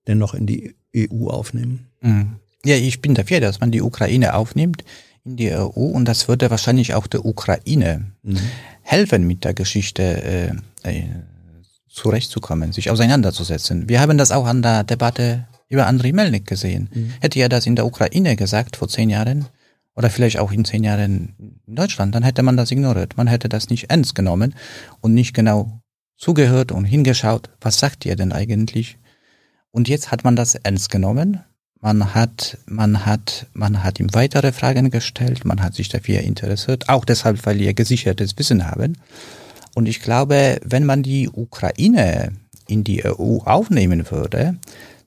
dennoch 0.07 0.33
in 0.33 0.47
die 0.47 0.75
EU 0.97 1.29
aufnehmen? 1.29 1.89
Mhm. 2.01 2.37
Ja, 2.65 2.77
ich 2.77 3.03
bin 3.03 3.15
dafür, 3.15 3.41
dass 3.41 3.61
man 3.61 3.73
die 3.73 3.83
Ukraine 3.83 4.35
aufnimmt 4.35 4.85
in 5.25 5.37
die 5.37 5.53
EU 5.53 5.67
und 5.67 6.05
das 6.05 6.29
würde 6.29 6.51
wahrscheinlich 6.51 6.95
auch 6.95 7.07
der 7.07 7.25
Ukraine 7.25 8.13
mhm. 8.23 8.39
helfen, 8.83 9.27
mit 9.27 9.45
der 9.45 9.55
Geschichte 9.55 10.03
äh, 10.03 10.51
äh, 10.83 11.05
zurechtzukommen, 11.89 12.73
sich 12.73 12.91
auseinanderzusetzen. 12.91 13.89
Wir 13.89 14.01
haben 14.01 14.19
das 14.19 14.33
auch 14.33 14.47
an 14.47 14.63
der 14.63 14.85
Debatte 14.85 15.47
über 15.69 15.87
Andriy 15.87 16.13
Melnik 16.13 16.47
gesehen. 16.47 16.91
Mhm. 16.93 17.13
Hätte 17.21 17.41
er 17.41 17.49
das 17.49 17.67
in 17.67 17.77
der 17.77 17.87
Ukraine 17.87 18.37
gesagt 18.37 18.77
vor 18.77 18.89
zehn 18.89 19.11
Jahren 19.11 19.47
oder 19.97 20.11
vielleicht 20.11 20.39
auch 20.39 20.53
in 20.53 20.65
zehn 20.65 20.85
Jahren 20.85 21.35
in 21.67 21.75
Deutschland, 21.75 22.15
dann 22.15 22.23
hätte 22.23 22.43
man 22.43 22.57
das 22.57 22.71
ignoriert. 22.71 23.17
Man 23.17 23.29
hätte 23.29 23.49
das 23.49 23.71
nicht 23.71 23.91
ernst 23.91 24.15
genommen 24.15 24.55
und 25.01 25.15
nicht 25.15 25.35
genau 25.35 25.81
zugehört 26.17 26.73
und 26.73 26.85
hingeschaut, 26.85 27.49
was 27.61 27.79
sagt 27.79 28.05
ihr 28.05 28.17
denn 28.17 28.33
eigentlich? 28.33 28.99
Und 29.71 29.89
jetzt 29.89 30.11
hat 30.11 30.25
man 30.25 30.37
das 30.37 30.55
ernst 30.55 30.91
genommen 30.91 31.41
man 31.85 32.15
hat, 32.15 32.57
man 32.65 33.05
hat, 33.05 33.47
man 33.53 33.85
hat 33.85 34.01
ihm 34.01 34.15
weitere 34.15 34.53
Fragen 34.53 34.89
gestellt, 34.89 35.45
man 35.45 35.63
hat 35.63 35.75
sich 35.75 35.91
dafür 35.91 36.21
interessiert, 36.21 36.89
auch 36.89 37.05
deshalb, 37.05 37.45
weil 37.45 37.59
wir 37.59 37.75
gesichertes 37.75 38.39
Wissen 38.39 38.67
haben. 38.67 38.97
Und 39.75 39.85
ich 39.85 40.01
glaube, 40.01 40.59
wenn 40.65 40.87
man 40.87 41.03
die 41.03 41.29
Ukraine 41.29 42.33
in 42.67 42.85
die 42.85 43.05
EU 43.05 43.41
aufnehmen 43.45 44.11
würde, 44.11 44.57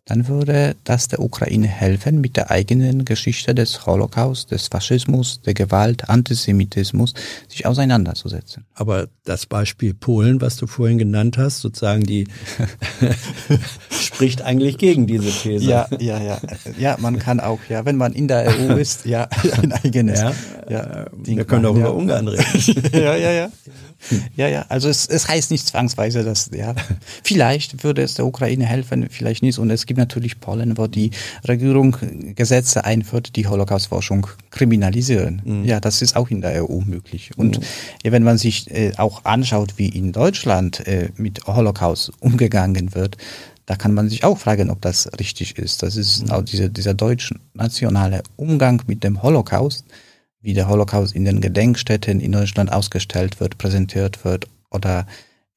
dann 0.08 0.28
würde 0.28 0.76
das 0.86 1.10
der 1.10 1.20
Ukraine 1.20 1.68
helfen, 1.68 2.22
mit 2.22 2.38
der 2.38 2.50
eigenen 2.50 3.04
Geschichte 3.04 3.54
des 3.54 3.86
Holocaust, 3.86 4.52
des 4.52 4.68
Faschismus, 4.68 5.42
der 5.42 5.54
Gewalt, 5.54 6.10
Antisemitismus 6.10 7.14
sich 7.50 7.66
auseinanderzusetzen. 7.66 8.66
Aber 8.74 9.10
das 9.26 9.46
Beispiel 9.46 9.94
Polen, 9.94 10.40
was 10.40 10.56
du 10.56 10.66
vorhin 10.66 10.98
genannt 10.98 11.38
hast, 11.38 11.60
sozusagen 11.60 12.04
die 12.04 12.28
spricht 13.90 14.42
eigentlich 14.42 14.78
gegen 14.78 15.08
diese 15.08 15.30
These. 15.30 15.66
Ja, 15.66 15.88
ja, 16.00 16.22
ja. 16.22 16.40
Ja, 16.80 16.96
man 17.00 17.20
kann 17.20 17.42
auch, 17.42 17.60
ja, 17.68 17.86
wenn 17.86 17.98
man 17.98 18.14
in 18.14 18.30
der 18.30 18.48
EU 18.48 18.76
ist, 18.78 19.06
ja, 19.06 19.28
ein 19.62 19.74
eigenes. 19.74 20.22
Ja, 20.22 20.34
ja, 20.70 21.06
wir 21.12 21.44
können 21.44 21.66
auch 21.66 21.76
über 21.76 21.94
Ungarn 21.94 22.30
reden. 22.30 22.90
ja, 22.94 23.16
ja, 23.16 23.32
ja. 23.32 23.50
Ja, 24.36 24.48
ja, 24.48 24.66
also 24.70 24.90
es, 24.90 25.08
es 25.08 25.28
heißt 25.28 25.50
nicht 25.50 25.68
zwangsweise, 25.68 26.24
dass, 26.24 26.52
ja, 26.54 26.76
vielleicht 27.24 27.84
würde 27.84 28.04
es 28.04 28.14
der 28.14 28.26
Ukraine 28.26 28.66
helfen, 28.66 29.08
vielleicht 29.10 29.42
nicht. 29.42 29.58
Und 29.58 29.72
es 29.72 29.86
gibt 29.86 29.97
natürlich 29.98 30.40
Polen, 30.40 30.78
wo 30.78 30.88
die 30.88 31.12
Regierung 31.48 31.98
Gesetze 32.36 32.86
einführt, 32.86 33.36
die 33.36 33.48
Holocaust-Forschung 33.48 34.28
kriminalisieren. 34.52 35.42
Mhm. 35.44 35.66
Ja, 35.66 35.80
das 35.80 36.02
ist 36.02 36.16
auch 36.16 36.30
in 36.30 36.42
der 36.42 36.64
EU 36.64 36.82
möglich. 36.82 37.32
Und 37.36 37.60
mhm. 37.60 37.64
wenn 38.12 38.24
man 38.24 38.38
sich 38.38 38.72
äh, 38.72 38.94
auch 38.98 39.26
anschaut, 39.26 39.74
wie 39.78 39.90
in 39.90 40.12
Deutschland 40.12 40.86
äh, 40.88 41.10
mit 41.18 41.46
Holocaust 41.48 42.12
umgegangen 42.20 42.96
wird, 42.96 43.18
da 43.66 43.76
kann 43.76 43.94
man 43.94 44.08
sich 44.08 44.24
auch 44.24 44.38
fragen, 44.38 44.70
ob 44.70 44.82
das 44.82 45.10
richtig 45.20 45.58
ist. 45.58 45.84
Das 45.84 45.98
ist 45.98 46.26
mhm. 46.26 46.32
auch 46.32 46.42
diese, 46.44 46.70
dieser 46.70 46.94
deutsch-nationale 46.94 48.24
Umgang 48.38 48.82
mit 48.88 49.04
dem 49.04 49.22
Holocaust 49.22 49.84
wie 50.42 50.54
der 50.54 50.70
Holocaust 50.70 51.14
in 51.14 51.26
den 51.26 51.42
Gedenkstätten 51.42 52.22
in 52.22 52.32
Deutschland 52.32 52.72
ausgestellt 52.72 53.42
wird, 53.42 53.58
präsentiert 53.58 54.24
wird 54.24 54.48
oder 54.72 55.06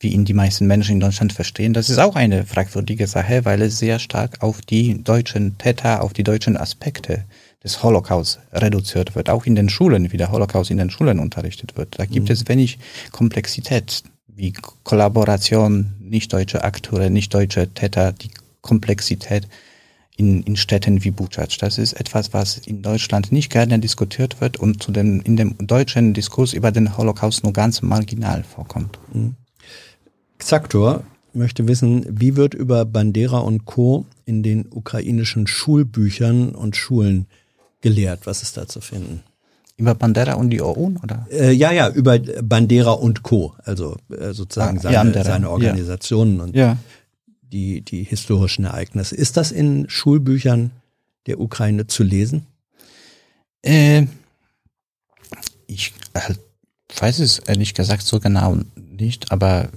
wie 0.01 0.09
ihn 0.09 0.25
die 0.25 0.35
meisten 0.35 0.67
Menschen 0.67 0.95
in 0.95 1.01
Deutschland 1.01 1.35
verstehen. 1.35 1.75
Das 1.75 1.91
ist 1.91 1.99
auch 1.99 2.17
eine 2.17 2.47
fragwürdige 2.47 3.07
Sache, 3.07 3.45
weil 3.45 3.61
es 3.61 3.79
sehr 3.79 3.99
stark 3.99 4.43
auf 4.43 4.63
die 4.63 5.05
deutschen 5.05 5.59
Täter, 5.59 6.03
auf 6.03 6.15
die 6.15 6.25
deutschen 6.25 6.57
Aspekte 6.57 7.25
des 7.63 7.83
Holocaust 7.83 8.41
reduziert 8.53 9.15
wird, 9.15 9.29
auch 9.29 9.45
in 9.45 9.55
den 9.55 9.69
Schulen, 9.69 10.11
wie 10.11 10.17
der 10.17 10.33
Holocaust 10.33 10.71
in 10.71 10.79
den 10.79 10.89
Schulen 10.89 11.19
unterrichtet 11.19 11.77
wird. 11.77 11.99
Da 11.99 12.07
gibt 12.07 12.29
mhm. 12.29 12.33
es 12.33 12.49
wenig 12.49 12.79
Komplexität, 13.13 14.03
wie 14.27 14.55
Kollaboration, 14.85 15.93
nicht 16.01 16.33
deutsche 16.33 16.65
Akteure, 16.65 17.11
nicht 17.11 17.35
deutsche 17.35 17.69
Täter, 17.69 18.13
die 18.13 18.31
Komplexität 18.63 19.47
in, 20.17 20.43
in 20.45 20.57
Städten 20.57 21.05
wie 21.05 21.11
Buczac. 21.11 21.59
Das 21.59 21.77
ist 21.77 21.93
etwas, 21.93 22.33
was 22.33 22.57
in 22.57 22.81
Deutschland 22.81 23.33
nicht 23.33 23.51
gerne 23.51 23.79
diskutiert 23.79 24.41
wird 24.41 24.57
und 24.57 24.83
zu 24.83 24.93
dem, 24.93 25.21
in 25.21 25.37
dem 25.37 25.57
deutschen 25.59 26.15
Diskurs 26.15 26.55
über 26.55 26.73
den 26.73 26.97
Holocaust 26.97 27.45
nur 27.45 27.53
ganz 27.53 27.83
marginal 27.83 28.45
vorkommt. 28.45 28.99
Mhm. 29.13 29.37
Xaktor 30.41 31.05
möchte 31.33 31.69
wissen, 31.69 32.05
wie 32.09 32.37
wird 32.37 32.55
über 32.55 32.85
Bandera 32.85 33.39
und 33.39 33.65
Co. 33.65 34.07
in 34.25 34.43
den 34.43 34.67
ukrainischen 34.71 35.47
Schulbüchern 35.47 36.55
und 36.55 36.77
Schulen 36.77 37.27
gelehrt? 37.81 38.27
Was 38.27 38.43
ist 38.43 38.57
da 38.57 38.67
zu 38.67 38.81
finden? 38.81 39.23
Über 39.77 39.95
Bandera 39.95 40.35
und 40.35 40.51
die 40.51 40.61
OUN, 40.61 40.99
oder? 41.03 41.27
Äh, 41.31 41.53
ja, 41.53 41.73
ja, 41.73 41.89
über 41.89 42.19
Bandera 42.19 42.93
und 42.93 43.23
Co., 43.23 43.55
also 43.65 43.97
äh, 44.11 44.33
sozusagen 44.33 44.79
ah, 44.79 44.83
seine, 44.83 45.15
ja, 45.15 45.25
seine 45.25 45.51
Organisationen 45.51 46.37
ja. 46.37 46.43
und 46.43 46.57
ja. 46.57 46.77
Die, 47.53 47.81
die 47.81 48.05
historischen 48.05 48.65
Ereignisse. 48.65 49.17
Ist 49.17 49.37
das 49.37 49.51
in 49.51 49.89
Schulbüchern 49.89 50.71
der 51.27 51.41
Ukraine 51.41 51.87
zu 51.87 52.05
lesen? 52.05 52.47
Äh, 53.63 54.07
ich 55.67 55.95
äh, 56.13 56.35
weiß 56.97 57.19
es 57.21 57.39
ehrlich 57.41 57.75
gesagt 57.75 58.03
so 58.03 58.21
genau 58.21 58.59
nicht, 58.77 59.33
aber 59.33 59.71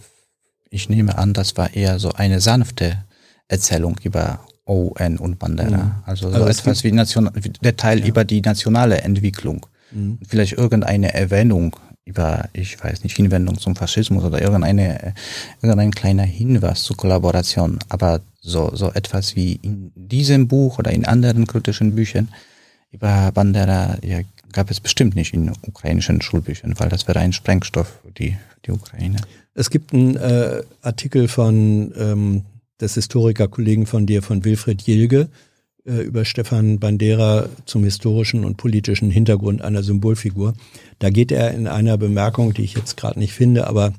ich 0.74 0.90
nehme 0.90 1.18
an, 1.18 1.34
das 1.34 1.56
war 1.56 1.74
eher 1.76 2.00
so 2.00 2.12
eine 2.14 2.42
sanfte 2.42 3.04
Erzählung 3.48 4.00
über 4.04 4.40
ON 4.66 5.18
und 5.20 5.38
Bandera. 5.38 5.78
Mhm. 5.78 5.92
Also 6.06 6.30
so 6.30 6.36
also 6.36 6.48
etwas 6.48 6.84
wie 6.84 6.92
Nation 6.92 7.30
der 7.62 7.78
Teil 7.78 8.00
ja. 8.00 8.08
über 8.08 8.26
die 8.26 8.42
nationale 8.42 9.02
Entwicklung. 9.02 9.66
Mhm. 9.92 10.18
Vielleicht 10.28 10.54
irgendeine 10.54 11.14
Erwähnung 11.14 11.76
über, 12.06 12.50
ich 12.54 12.84
weiß 12.84 13.04
nicht, 13.04 13.16
Hinwendung 13.16 13.58
zum 13.60 13.76
Faschismus 13.76 14.24
oder 14.24 14.42
irgendeine, 14.42 15.14
irgendein 15.62 15.92
kleiner 15.92 16.24
Hinweis 16.24 16.84
zur 16.84 16.98
Kollaboration. 16.98 17.80
Aber 17.90 18.22
so, 18.42 18.76
so 18.76 18.92
etwas 18.92 19.36
wie 19.36 19.60
in 19.62 19.92
diesem 19.96 20.48
Buch 20.48 20.80
oder 20.80 20.92
in 20.92 21.06
anderen 21.06 21.46
kritischen 21.46 21.96
Büchern 21.96 22.30
über 22.92 23.32
Bandera 23.32 23.98
ja, 24.02 24.22
gab 24.52 24.72
es 24.72 24.80
bestimmt 24.80 25.16
nicht 25.16 25.34
in 25.34 25.52
ukrainischen 25.68 26.22
Schulbüchern, 26.22 26.74
weil 26.80 26.90
das 26.90 27.08
wäre 27.08 27.20
ein 27.20 27.32
Sprengstoff 27.32 28.00
für 28.04 28.12
die, 28.12 28.38
die 28.66 28.72
Ukraine. 28.72 29.18
Es 29.54 29.70
gibt 29.70 29.94
einen 29.94 30.16
äh, 30.16 30.64
Artikel 30.82 31.28
von 31.28 31.94
ähm, 31.98 32.46
des 32.82 32.96
Historikerkollegen 32.96 33.86
von 33.86 34.06
dir, 34.06 34.24
von 34.24 34.44
Wilfried 34.46 34.82
Jilge, 34.82 35.30
äh, 35.86 36.02
über 36.02 36.26
Stefan 36.26 36.80
Bandera 36.80 37.50
zum 37.66 37.84
historischen 37.84 38.46
und 38.46 38.58
politischen 38.58 39.12
Hintergrund 39.12 39.62
einer 39.62 39.84
Symbolfigur. 39.84 40.54
Da 41.00 41.10
geht 41.10 41.32
er 41.32 41.52
in 41.52 41.68
einer 41.68 41.98
Bemerkung, 41.98 42.54
die 42.54 42.64
ich 42.64 42.76
jetzt 42.76 42.98
gerade 42.98 43.20
nicht 43.20 43.34
finde, 43.34 43.68
aber 43.68 43.94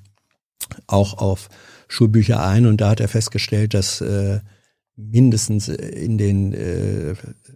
auch 0.87 1.19
auf 1.19 1.49
Schulbücher 1.89 2.45
ein 2.45 2.67
und 2.67 2.81
da 2.81 2.91
hat 2.91 3.01
er 3.01 3.09
festgestellt, 3.09 3.75
dass 3.75 4.01
äh, 4.01 4.41
mindestens 4.97 5.69
in 5.69 6.19
den 6.19 6.53
äh, 6.53 7.15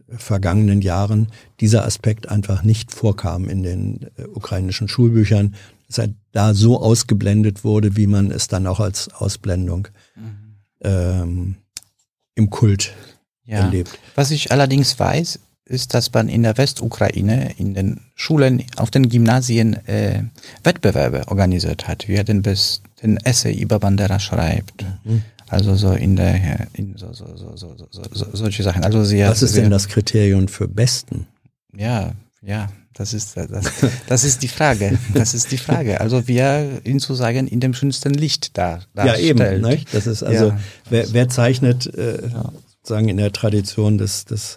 vergangenen 0.09 0.83
Jahren 0.83 1.29
dieser 1.61 1.85
Aspekt 1.85 2.29
einfach 2.29 2.63
nicht 2.63 2.93
vorkam 2.93 3.49
in 3.49 3.63
den 3.63 4.07
äh, 4.17 4.25
ukrainischen 4.25 4.89
Schulbüchern 4.89 5.55
dass 5.89 5.99
er 5.99 6.09
da 6.33 6.55
so 6.55 6.81
ausgeblendet 6.81 7.65
wurde, 7.65 7.97
wie 7.97 8.07
man 8.07 8.31
es 8.31 8.47
dann 8.47 8.67
auch 8.67 8.81
als 8.81 9.09
Ausblendung 9.15 9.89
mhm. 10.15 10.55
ähm, 10.83 11.57
im 12.35 12.51
Kult 12.51 12.95
ja. 13.45 13.59
erlebt. 13.59 13.99
Was 14.15 14.31
ich 14.31 14.53
allerdings 14.53 14.99
weiß, 14.99 15.41
ist, 15.65 15.95
dass 15.95 16.13
man 16.13 16.29
in 16.29 16.43
der 16.43 16.57
Westukraine 16.57 17.53
in 17.59 17.75
den 17.75 18.01
Schulen, 18.15 18.65
auf 18.77 18.91
den 18.91 19.09
Gymnasien 19.09 19.75
äh, 19.87 20.23
Wettbewerbe 20.65 21.29
organisiert 21.29 21.89
hat, 21.89 22.09
wie 22.09 22.15
er 22.15 22.25
den 22.25 22.43
besten 22.43 23.19
Essay 23.19 23.55
über 23.55 23.79
Bandera 23.79 24.19
schreibt. 24.19 24.85
Mhm. 25.05 25.23
Also 25.49 25.75
so 25.77 25.93
in 25.93 26.17
der 26.17 26.67
in 26.75 26.97
so, 26.97 27.13
so, 27.13 27.37
so, 27.37 27.57
so, 27.57 27.75
so, 27.91 28.03
so, 28.13 28.27
solche 28.33 28.63
Sachen. 28.63 28.85
Also 28.85 29.03
sehr, 29.05 29.31
Was 29.31 29.43
ist 29.43 29.53
sehr, 29.53 29.63
denn 29.63 29.71
das 29.71 29.89
Kriterium 29.89 30.49
für 30.49 30.69
Besten? 30.69 31.27
Ja, 31.75 32.13
ja, 32.43 32.69
das 32.99 33.15
ist, 33.15 33.37
das, 33.37 33.71
das 34.09 34.25
ist 34.25 34.43
die 34.43 34.49
Frage. 34.49 34.99
Das 35.15 35.33
ist 35.33 35.53
die 35.53 35.59
Frage. 35.59 36.01
Also 36.01 36.27
wir 36.27 36.81
ihn 36.85 36.99
zu 36.99 37.15
sagen 37.15 37.47
in 37.47 37.61
dem 37.61 37.73
schönsten 37.73 38.13
Licht 38.13 38.59
da. 38.59 38.81
Ja, 38.97 39.17
eben. 39.17 39.61
Nicht? 39.61 39.95
Das 39.95 40.09
ist 40.09 40.25
also, 40.25 40.49
ja. 40.49 40.61
wer, 40.91 41.13
wer 41.13 41.29
zeichnet 41.29 41.87
äh, 41.95 42.29
ja. 42.29 42.53
sozusagen 42.77 43.09
in 43.09 43.17
der 43.17 43.33
Tradition 43.33 43.99
des, 43.99 44.25
des 44.25 44.57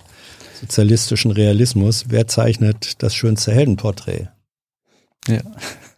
sozialistischen 0.60 1.30
Realismus, 1.30 2.06
wer 2.08 2.28
zeichnet 2.28 3.04
das 3.04 3.14
schönste 3.14 3.52
Heldenporträt? 3.52 4.30
Ja. 5.28 5.42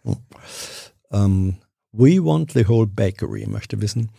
Um, 0.02 0.18
ähm, 1.12 1.56
we 1.92 2.22
want 2.22 2.52
the 2.52 2.68
whole 2.68 2.86
bakery, 2.86 3.46
möchte 3.46 3.80
wissen. 3.80 4.10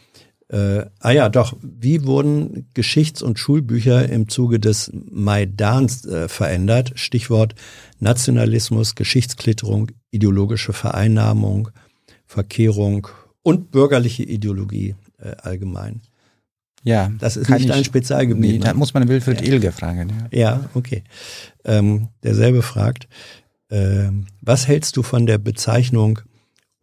Äh, 0.50 0.86
ah 1.00 1.12
ja, 1.12 1.30
doch, 1.30 1.56
wie 1.62 2.06
wurden 2.06 2.70
Geschichts- 2.74 3.24
und 3.24 3.40
Schulbücher 3.40 4.08
im 4.10 4.30
Zuge 4.30 4.60
des 4.60 4.92
Maidans 4.94 6.06
äh, 6.06 6.28
verändert? 6.28 6.94
Stichwort 6.96 7.56
Nationalismus, 8.00 8.96
Geschichtsklitterung, 8.96 9.92
ideologische 10.12 10.74
Vereinnahmung, 10.74 11.70
Verkehrung 12.28 13.08
und 13.42 13.72
bürgerliche 13.72 14.24
Ideologie 14.24 14.96
äh, 15.20 15.32
allgemein. 15.42 16.02
Ja, 16.84 17.12
das 17.20 17.36
ist 17.36 17.50
nicht 17.50 17.66
ich, 17.66 17.74
ein 17.74 17.84
Spezialgebiet. 17.84 18.52
Nee, 18.52 18.60
da 18.60 18.74
ne? 18.74 18.76
muss 18.76 18.94
man 18.94 19.08
Wilfried 19.08 19.42
ja. 19.42 19.54
Ilge 19.54 19.72
fragen. 19.72 20.14
Ja, 20.32 20.40
ja 20.40 20.70
okay. 20.76 21.04
Ähm, 21.64 22.10
derselbe 22.24 22.62
fragt, 22.62 23.08
ähm, 23.72 24.28
was 24.42 24.68
hältst 24.68 24.96
du 24.96 25.02
von 25.02 25.26
der 25.26 25.40
Bezeichnung 25.40 26.20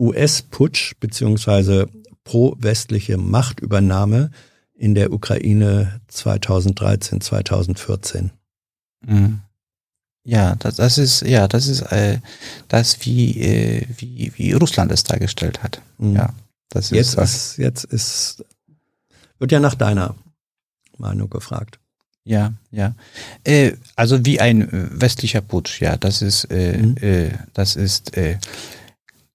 US-Putsch 0.01 0.95
beziehungsweise 0.99 1.89
pro-westliche 2.25 3.17
Machtübernahme 3.17 4.31
in 4.75 4.95
der 4.95 5.13
Ukraine 5.13 6.01
2013, 6.09 7.21
2014. 7.21 8.31
Mhm. 9.07 9.41
Ja, 10.25 10.55
das, 10.57 10.77
das 10.77 10.99
ist 10.99 11.23
ja 11.23 11.49
das 11.49 11.67
ist 11.67 11.83
äh, 11.93 12.21
das 12.69 13.05
wie 13.05 13.41
äh, 13.41 13.87
wie 13.97 14.33
wie 14.37 14.53
Russland 14.53 14.93
es 14.93 15.03
dargestellt 15.03 15.63
hat. 15.63 15.83
Mhm. 15.99 16.17
Ja, 16.17 16.35
das 16.69 16.93
ist 16.93 17.17
jetzt 17.17 17.19
ist 17.19 17.59
jetzt 17.59 17.85
ist 17.85 18.45
wird 19.39 19.51
ja 19.51 19.59
nach 19.59 19.75
deiner 19.75 20.15
Meinung 20.97 21.29
gefragt. 21.29 21.81
Ja, 22.25 22.53
ja. 22.71 22.95
Äh, 23.43 23.73
also 23.97 24.25
wie 24.25 24.41
ein 24.41 24.69
westlicher 24.71 25.41
Putsch, 25.41 25.81
ja, 25.81 25.97
das 25.97 26.23
ist 26.23 26.45
äh, 26.53 26.79
mhm. 26.79 26.97
äh, 26.99 27.31
das 27.53 27.75
ist 27.75 28.17
äh, 28.17 28.39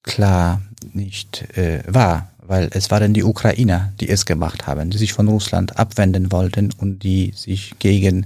klar 0.04 0.62
nicht 0.94 1.58
äh, 1.58 1.84
wahr 1.86 2.32
weil 2.48 2.70
es 2.72 2.90
waren 2.92 3.14
die 3.14 3.24
Ukrainer, 3.24 3.94
die 4.00 4.10
es 4.10 4.26
gemacht 4.26 4.68
haben, 4.68 4.90
die 4.90 4.98
sich 4.98 5.14
von 5.14 5.28
Russland 5.28 5.78
abwenden 5.78 6.32
wollten 6.32 6.72
und 6.78 7.04
die 7.04 7.34
sich 7.36 7.74
gegen 7.80 8.26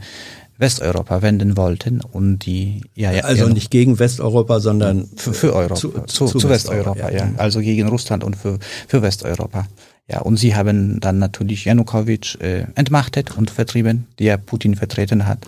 Westeuropa 0.62 1.24
wenden 1.24 1.58
wollten 1.58 2.02
und 2.02 2.46
die 2.46 2.82
ja, 2.96 3.12
ja 3.12 3.24
also 3.24 3.48
nicht 3.48 3.72
gegen 3.72 3.98
Westeuropa, 3.98 4.60
sondern 4.60 5.10
für, 5.16 5.34
für 5.34 5.56
Europa, 5.56 5.76
zu, 5.76 5.90
zu, 6.06 6.26
zu, 6.28 6.38
zu 6.38 6.50
Westeuropa, 6.50 6.96
Westeuropa 6.96 7.12
ja. 7.12 7.26
ja. 7.26 7.32
also 7.38 7.62
gegen 7.62 7.88
Russland 7.90 8.24
und 8.24 8.36
für 8.36 8.60
für 8.88 9.02
Westeuropa. 9.02 9.68
Ja, 10.08 10.20
und 10.22 10.38
sie 10.38 10.56
haben 10.56 11.00
dann 11.00 11.20
natürlich 11.20 11.66
Janukowitsch 11.66 12.36
äh, 12.42 12.66
entmachtet 12.76 13.38
und 13.38 13.50
vertrieben, 13.50 14.08
der 14.20 14.38
Putin 14.38 14.76
vertreten 14.76 15.26
hat 15.26 15.40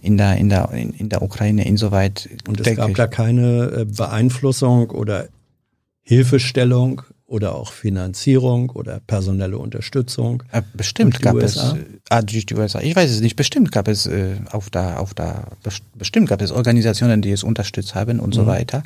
in 0.00 0.16
der 0.16 0.36
in 0.36 0.48
der 0.48 0.70
in, 0.72 0.90
in 0.94 1.08
der 1.10 1.22
Ukraine 1.22 1.66
insoweit. 1.66 2.28
Und 2.48 2.60
es 2.66 2.76
gab 2.76 2.94
da 2.94 3.06
keine 3.06 3.70
äh, 3.72 3.84
Beeinflussung 3.84 4.90
oder 4.90 5.28
Hilfestellung 6.02 7.02
oder 7.26 7.56
auch 7.56 7.72
Finanzierung 7.72 8.70
oder 8.70 9.00
personelle 9.06 9.58
Unterstützung. 9.58 10.42
Äh, 10.52 10.62
bestimmt 10.74 11.20
gab 11.20 11.34
USA. 11.34 11.76
es 11.76 11.84
ah, 12.08 12.22
durch 12.22 12.46
die 12.46 12.54
USA. 12.54 12.80
Ich 12.80 12.94
weiß 12.94 13.10
es 13.10 13.20
nicht. 13.20 13.36
Bestimmt 13.36 13.72
gab 13.72 13.88
es 13.88 14.06
äh, 14.06 14.36
auf 14.52 14.70
der 14.70 15.00
auf 15.00 15.12
der 15.12 15.48
bestimmt 15.94 16.28
gab 16.28 16.40
es 16.40 16.52
Organisationen, 16.52 17.22
die 17.22 17.32
es 17.32 17.42
unterstützt 17.42 17.94
haben 17.94 18.20
und 18.20 18.30
mhm. 18.30 18.34
so 18.34 18.46
weiter. 18.46 18.84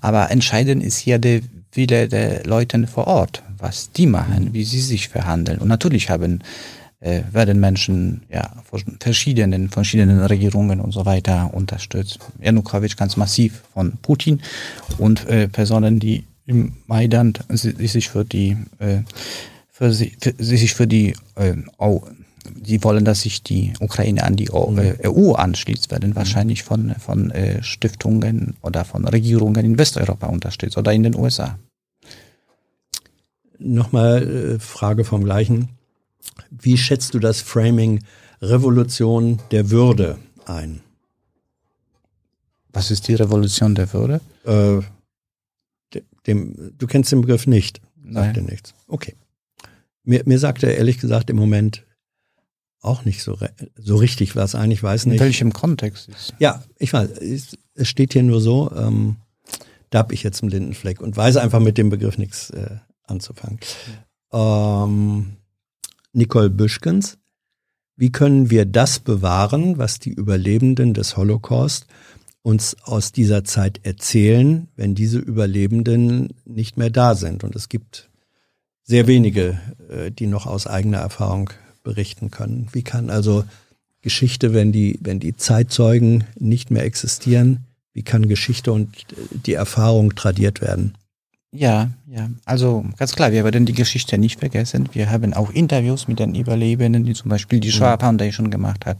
Aber 0.00 0.30
entscheidend 0.30 0.82
ist 0.82 0.98
hier 0.98 1.18
der 1.18 1.40
Wille 1.72 2.08
der 2.08 2.44
Leute 2.44 2.86
vor 2.86 3.06
Ort, 3.06 3.42
was 3.58 3.92
die 3.92 4.06
machen, 4.06 4.46
mhm. 4.46 4.54
wie 4.54 4.64
sie 4.64 4.80
sich 4.80 5.08
verhandeln. 5.08 5.58
Und 5.58 5.68
natürlich 5.68 6.10
haben 6.10 6.40
äh, 7.00 7.22
werden 7.30 7.60
Menschen 7.60 8.22
ja 8.28 8.50
von 8.68 8.80
verschiedenen 8.98 9.68
verschiedenen 9.68 10.20
Regierungen 10.24 10.80
und 10.80 10.92
so 10.92 11.06
weiter 11.06 11.50
unterstützt. 11.54 12.18
Janukowitsch 12.40 12.96
ganz 12.96 13.16
massiv 13.16 13.62
von 13.72 13.92
Putin 14.02 14.40
und 14.98 15.26
äh, 15.28 15.46
Personen, 15.46 16.00
die 16.00 16.24
im 16.48 16.72
Maidan 16.86 17.34
sich 17.50 18.08
für 18.08 18.24
die 18.24 18.56
äh, 18.78 19.02
für, 19.70 19.92
sie, 19.92 20.16
für 20.20 20.34
sich 20.38 20.74
für 20.74 20.86
die 20.86 21.14
äh, 21.36 21.54
die 22.56 22.82
wollen, 22.82 23.04
dass 23.04 23.22
sich 23.22 23.42
die 23.42 23.74
Ukraine 23.80 24.24
an 24.24 24.36
die 24.36 24.50
EU 24.50 24.70
mhm. 24.70 24.78
äh, 24.78 25.34
anschließt, 25.34 25.90
werden 25.90 26.16
wahrscheinlich 26.16 26.62
von, 26.62 26.94
von 26.94 27.30
äh, 27.30 27.62
Stiftungen 27.62 28.56
oder 28.62 28.86
von 28.86 29.06
Regierungen 29.06 29.64
in 29.64 29.78
Westeuropa 29.78 30.28
unterstützt 30.28 30.78
oder 30.78 30.92
in 30.92 31.02
den 31.02 31.14
USA. 31.14 31.58
Nochmal 33.58 34.56
äh, 34.56 34.58
Frage 34.58 35.04
vom 35.04 35.24
gleichen. 35.24 35.68
Wie 36.50 36.78
schätzt 36.78 37.12
du 37.12 37.18
das 37.18 37.42
Framing 37.42 38.02
Revolution 38.40 39.40
der 39.50 39.70
Würde 39.70 40.18
ein? 40.46 40.80
Was 42.72 42.90
ist 42.90 43.08
die 43.08 43.14
Revolution 43.14 43.74
der 43.74 43.92
Würde? 43.92 44.20
Äh, 44.44 44.82
dem, 46.28 46.72
du 46.76 46.86
kennst 46.86 47.10
den 47.10 47.22
Begriff 47.22 47.46
nicht. 47.46 47.80
Sagt 48.10 48.36
dir 48.36 48.42
nichts. 48.42 48.74
Okay. 48.86 49.14
Mir, 50.04 50.22
mir 50.24 50.38
sagt 50.38 50.62
er 50.62 50.76
ehrlich 50.76 50.98
gesagt 50.98 51.28
im 51.30 51.36
Moment 51.36 51.84
auch 52.80 53.04
nicht 53.04 53.22
so, 53.22 53.36
so 53.76 53.96
richtig 53.96 54.36
was 54.36 54.54
ein. 54.54 54.70
Ich 54.70 54.82
weiß 54.82 55.06
nicht. 55.06 55.20
In 55.20 55.26
welchem 55.26 55.52
Kontext? 55.52 56.08
Ja, 56.38 56.62
ich 56.78 56.92
weiß. 56.92 57.10
Es 57.74 57.88
steht 57.88 58.12
hier 58.12 58.22
nur 58.22 58.40
so, 58.40 58.70
ähm, 58.74 59.16
da 59.90 59.98
habe 59.98 60.14
ich 60.14 60.22
jetzt 60.22 60.42
einen 60.42 60.50
Lindenfleck 60.50 61.00
und 61.00 61.16
weiß 61.16 61.36
einfach 61.36 61.60
mit 61.60 61.76
dem 61.78 61.90
Begriff 61.90 62.18
nichts 62.18 62.50
äh, 62.50 62.76
anzufangen. 63.04 63.58
Ja. 64.32 64.84
Ähm, 64.84 65.36
Nicole 66.12 66.50
Büschkens, 66.50 67.18
wie 67.96 68.12
können 68.12 68.50
wir 68.50 68.64
das 68.64 69.00
bewahren, 69.00 69.78
was 69.78 69.98
die 69.98 70.12
Überlebenden 70.12 70.94
des 70.94 71.16
Holocaust 71.16 71.86
uns 72.42 72.76
aus 72.82 73.12
dieser 73.12 73.44
Zeit 73.44 73.80
erzählen, 73.84 74.68
wenn 74.76 74.94
diese 74.94 75.18
Überlebenden 75.18 76.34
nicht 76.44 76.76
mehr 76.76 76.90
da 76.90 77.14
sind? 77.14 77.44
Und 77.44 77.56
es 77.56 77.68
gibt 77.68 78.08
sehr 78.82 79.06
wenige, 79.06 79.60
äh, 79.88 80.10
die 80.10 80.26
noch 80.26 80.46
aus 80.46 80.66
eigener 80.66 80.98
Erfahrung 80.98 81.50
berichten 81.82 82.30
können. 82.30 82.68
Wie 82.72 82.82
kann 82.82 83.10
also 83.10 83.44
Geschichte, 84.00 84.54
wenn 84.54 84.72
die, 84.72 84.98
wenn 85.02 85.20
die 85.20 85.36
Zeitzeugen 85.36 86.24
nicht 86.38 86.70
mehr 86.70 86.84
existieren, 86.84 87.66
wie 87.92 88.02
kann 88.02 88.28
Geschichte 88.28 88.72
und 88.72 89.06
die 89.46 89.54
Erfahrung 89.54 90.14
tradiert 90.14 90.60
werden? 90.60 90.94
Ja, 91.50 91.90
ja. 92.06 92.28
Also 92.44 92.84
ganz 92.98 93.14
klar, 93.14 93.32
wir 93.32 93.42
werden 93.42 93.64
die 93.64 93.72
Geschichte 93.72 94.18
nicht 94.18 94.38
vergessen. 94.38 94.88
Wir 94.92 95.10
haben 95.10 95.32
auch 95.32 95.50
Interviews 95.50 96.06
mit 96.06 96.18
den 96.18 96.34
Überlebenden, 96.34 97.04
die 97.04 97.14
zum 97.14 97.30
Beispiel 97.30 97.58
die 97.58 97.72
Shoah 97.72 97.98
Foundation 97.98 98.50
gemacht 98.50 98.84
hat. 98.84 98.98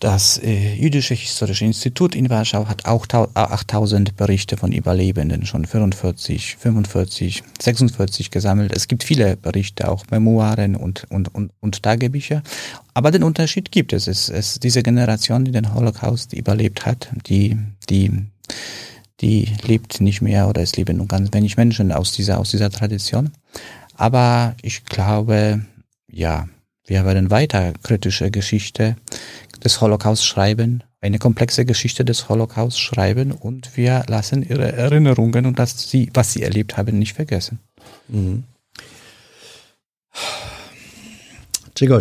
Das 0.00 0.38
äh, 0.42 0.74
Jüdische 0.74 1.14
Historische 1.14 1.64
Institut 1.64 2.14
in 2.14 2.28
Warschau 2.28 2.66
hat 2.68 2.84
auch 2.84 3.06
8000 3.08 4.14
Berichte 4.16 4.56
von 4.58 4.72
Überlebenden, 4.72 5.46
schon 5.46 5.64
44, 5.64 6.56
45, 6.56 7.42
46 7.60 8.30
gesammelt. 8.30 8.72
Es 8.76 8.88
gibt 8.88 9.04
viele 9.04 9.36
Berichte, 9.36 9.88
auch 9.88 10.04
Memoiren 10.10 10.76
und, 10.76 11.04
und, 11.10 11.34
und, 11.34 11.50
und 11.60 11.82
Tagebücher. 11.82 12.42
Aber 12.92 13.10
den 13.10 13.22
Unterschied 13.22 13.72
gibt 13.72 13.94
es. 13.94 14.06
Es 14.06 14.28
ist 14.28 14.62
diese 14.64 14.82
Generation, 14.82 15.44
die 15.46 15.52
den 15.52 15.72
Holocaust 15.72 16.34
überlebt 16.34 16.84
hat, 16.84 17.08
die, 17.26 17.56
die, 17.88 18.10
die 19.20 19.48
lebt 19.62 20.02
nicht 20.02 20.20
mehr 20.20 20.48
oder 20.48 20.60
es 20.60 20.76
leben 20.76 20.98
nur 20.98 21.08
ganz 21.08 21.32
wenig 21.32 21.56
Menschen 21.56 21.90
aus 21.90 22.12
dieser, 22.12 22.38
aus 22.38 22.50
dieser 22.50 22.70
Tradition. 22.70 23.30
Aber 23.94 24.54
ich 24.60 24.84
glaube, 24.84 25.64
ja, 26.06 26.48
wir 26.86 27.04
werden 27.04 27.30
weiter 27.30 27.72
kritische 27.82 28.30
Geschichte 28.30 28.96
des 29.64 29.80
Holocaust 29.80 30.24
schreiben, 30.24 30.82
eine 31.00 31.18
komplexe 31.18 31.64
Geschichte 31.64 32.04
des 32.04 32.28
Holocaust 32.28 32.80
schreiben 32.80 33.32
und 33.32 33.76
wir 33.76 34.04
lassen 34.08 34.42
ihre 34.42 34.72
Erinnerungen 34.72 35.46
und 35.46 35.58
das 35.58 35.92
was 36.14 36.32
sie 36.32 36.42
erlebt 36.42 36.76
haben, 36.76 36.98
nicht 36.98 37.14
vergessen. 37.14 37.58
Mhm. 38.08 38.44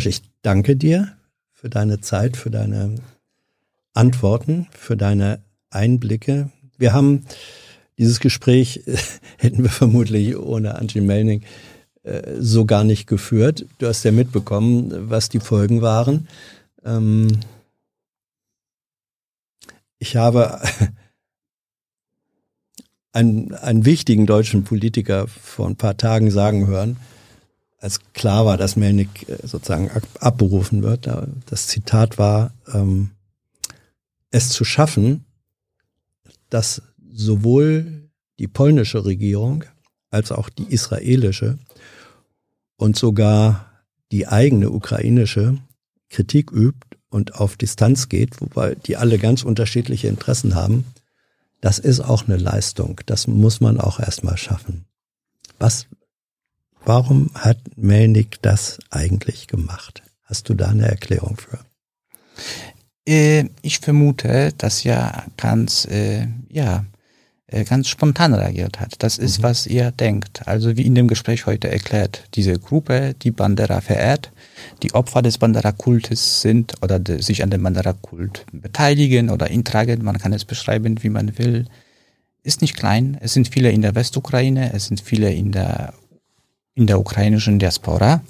Ich 0.06 0.22
danke 0.42 0.76
dir 0.76 1.12
für 1.52 1.70
deine 1.70 2.00
Zeit, 2.00 2.38
für 2.38 2.50
deine 2.50 2.96
Antworten, 3.94 4.68
für 4.72 4.96
deine 4.96 5.40
Einblicke. 5.70 6.50
Wir 6.78 6.94
haben 6.94 7.26
dieses 7.98 8.20
Gespräch, 8.20 8.84
hätten 9.38 9.64
wir 9.64 9.70
vermutlich 9.70 10.38
ohne 10.38 10.76
Antje 10.76 11.02
Melning 11.02 11.42
äh, 12.04 12.36
so 12.40 12.66
gar 12.66 12.84
nicht 12.84 13.08
geführt. 13.08 13.66
Du 13.80 13.88
hast 13.88 14.04
ja 14.04 14.12
mitbekommen, 14.12 15.10
was 15.10 15.30
die 15.30 15.40
Folgen 15.40 15.82
waren. 15.82 16.28
Ähm, 16.86 17.40
ich 19.98 20.16
habe 20.16 20.62
einen, 23.12 23.54
einen 23.56 23.86
wichtigen 23.86 24.26
deutschen 24.26 24.64
Politiker 24.64 25.28
vor 25.28 25.68
ein 25.68 25.76
paar 25.76 25.98
Tagen 25.98 26.32
sagen 26.32 26.68
hören, 26.68 26.98
als 27.80 28.00
klar 28.14 28.46
war, 28.46 28.58
dass 28.58 28.76
Melnick 28.76 29.28
äh, 29.28 29.46
sozusagen 29.46 29.90
abberufen 30.20 30.84
wird. 30.84 31.10
Das 31.48 31.68
Zitat 31.68 32.18
war, 32.18 32.54
ähm, 32.74 33.12
es 34.32 34.50
zu 34.50 34.64
schaffen, 34.64 35.26
dass 36.50 36.82
sowohl 37.12 38.10
die 38.40 38.48
polnische 38.48 39.06
Regierung 39.06 39.64
als 40.10 40.32
auch 40.32 40.50
die 40.50 40.72
israelische 40.72 41.58
und 42.76 42.98
sogar 42.98 43.72
die 44.12 44.28
eigene 44.28 44.70
ukrainische 44.70 45.58
Kritik 46.16 46.50
übt 46.50 46.96
und 47.10 47.36
auf 47.36 47.58
Distanz 47.58 48.08
geht, 48.08 48.40
wobei 48.40 48.76
die 48.76 48.96
alle 48.96 49.20
ganz 49.20 49.44
unterschiedliche 49.44 50.08
Interessen 50.08 50.56
haben, 50.56 50.86
das 51.60 51.78
ist 51.78 52.00
auch 52.00 52.26
eine 52.26 52.38
Leistung. 52.38 53.02
Das 53.06 53.28
muss 53.28 53.60
man 53.60 53.82
auch 53.82 54.00
erstmal 54.00 54.38
schaffen. 54.38 54.86
Was, 55.60 55.88
warum 56.86 57.32
hat 57.34 57.58
Melnik 57.76 58.42
das 58.42 58.80
eigentlich 58.92 59.48
gemacht? 59.48 60.04
Hast 60.24 60.48
du 60.48 60.54
da 60.54 60.70
eine 60.70 60.88
Erklärung 60.88 61.36
für? 61.36 61.60
Äh, 63.06 63.50
ich 63.62 63.80
vermute, 63.80 64.54
dass 64.58 64.86
ja 64.86 65.26
ganz, 65.36 65.84
äh, 65.86 66.28
ja, 66.50 66.86
ganz 67.48 67.88
spontan 67.88 68.34
reagiert 68.34 68.80
hat. 68.80 68.96
Das 69.00 69.18
ist, 69.18 69.40
mhm. 69.40 69.44
was 69.44 69.68
ihr 69.68 69.92
denkt. 69.92 70.48
Also 70.48 70.78
wie 70.78 70.86
in 70.86 70.96
dem 70.96 71.08
Gespräch 71.08 71.46
heute 71.46 71.70
erklärt, 71.70 72.24
diese 72.34 72.58
Gruppe, 72.58 73.16
die 73.22 73.32
Bandera 73.32 73.82
verehrt, 73.82 74.32
die 74.82 74.94
Opfer 74.94 75.22
des 75.22 75.38
Bandera-Kultes 75.38 76.42
sind 76.42 76.74
oder 76.82 77.00
de, 77.00 77.22
sich 77.22 77.44
an 77.44 77.52
dem 77.52 77.64
Bandera-Kult 77.64 78.46
beteiligen 78.52 79.30
oder 79.30 79.52
ihn 79.52 79.64
tragen, 79.64 80.04
man 80.04 80.18
kann 80.18 80.34
es 80.34 80.46
beschreiben, 80.46 81.04
wie 81.04 81.10
man 81.10 81.38
will, 81.38 81.66
ist 82.42 82.62
nicht 82.62 82.76
klein. 82.76 83.18
Es 83.22 83.34
sind 83.34 83.48
viele 83.48 83.72
in 83.72 83.82
der 83.82 83.96
Westukraine, 83.96 84.74
es 84.74 84.88
sind 84.88 85.02
viele 85.02 85.32
in 85.32 85.52
der, 85.52 85.94
in 86.74 86.88
der 86.88 87.00
ukrainischen 87.00 87.60
Diaspora 87.60 88.22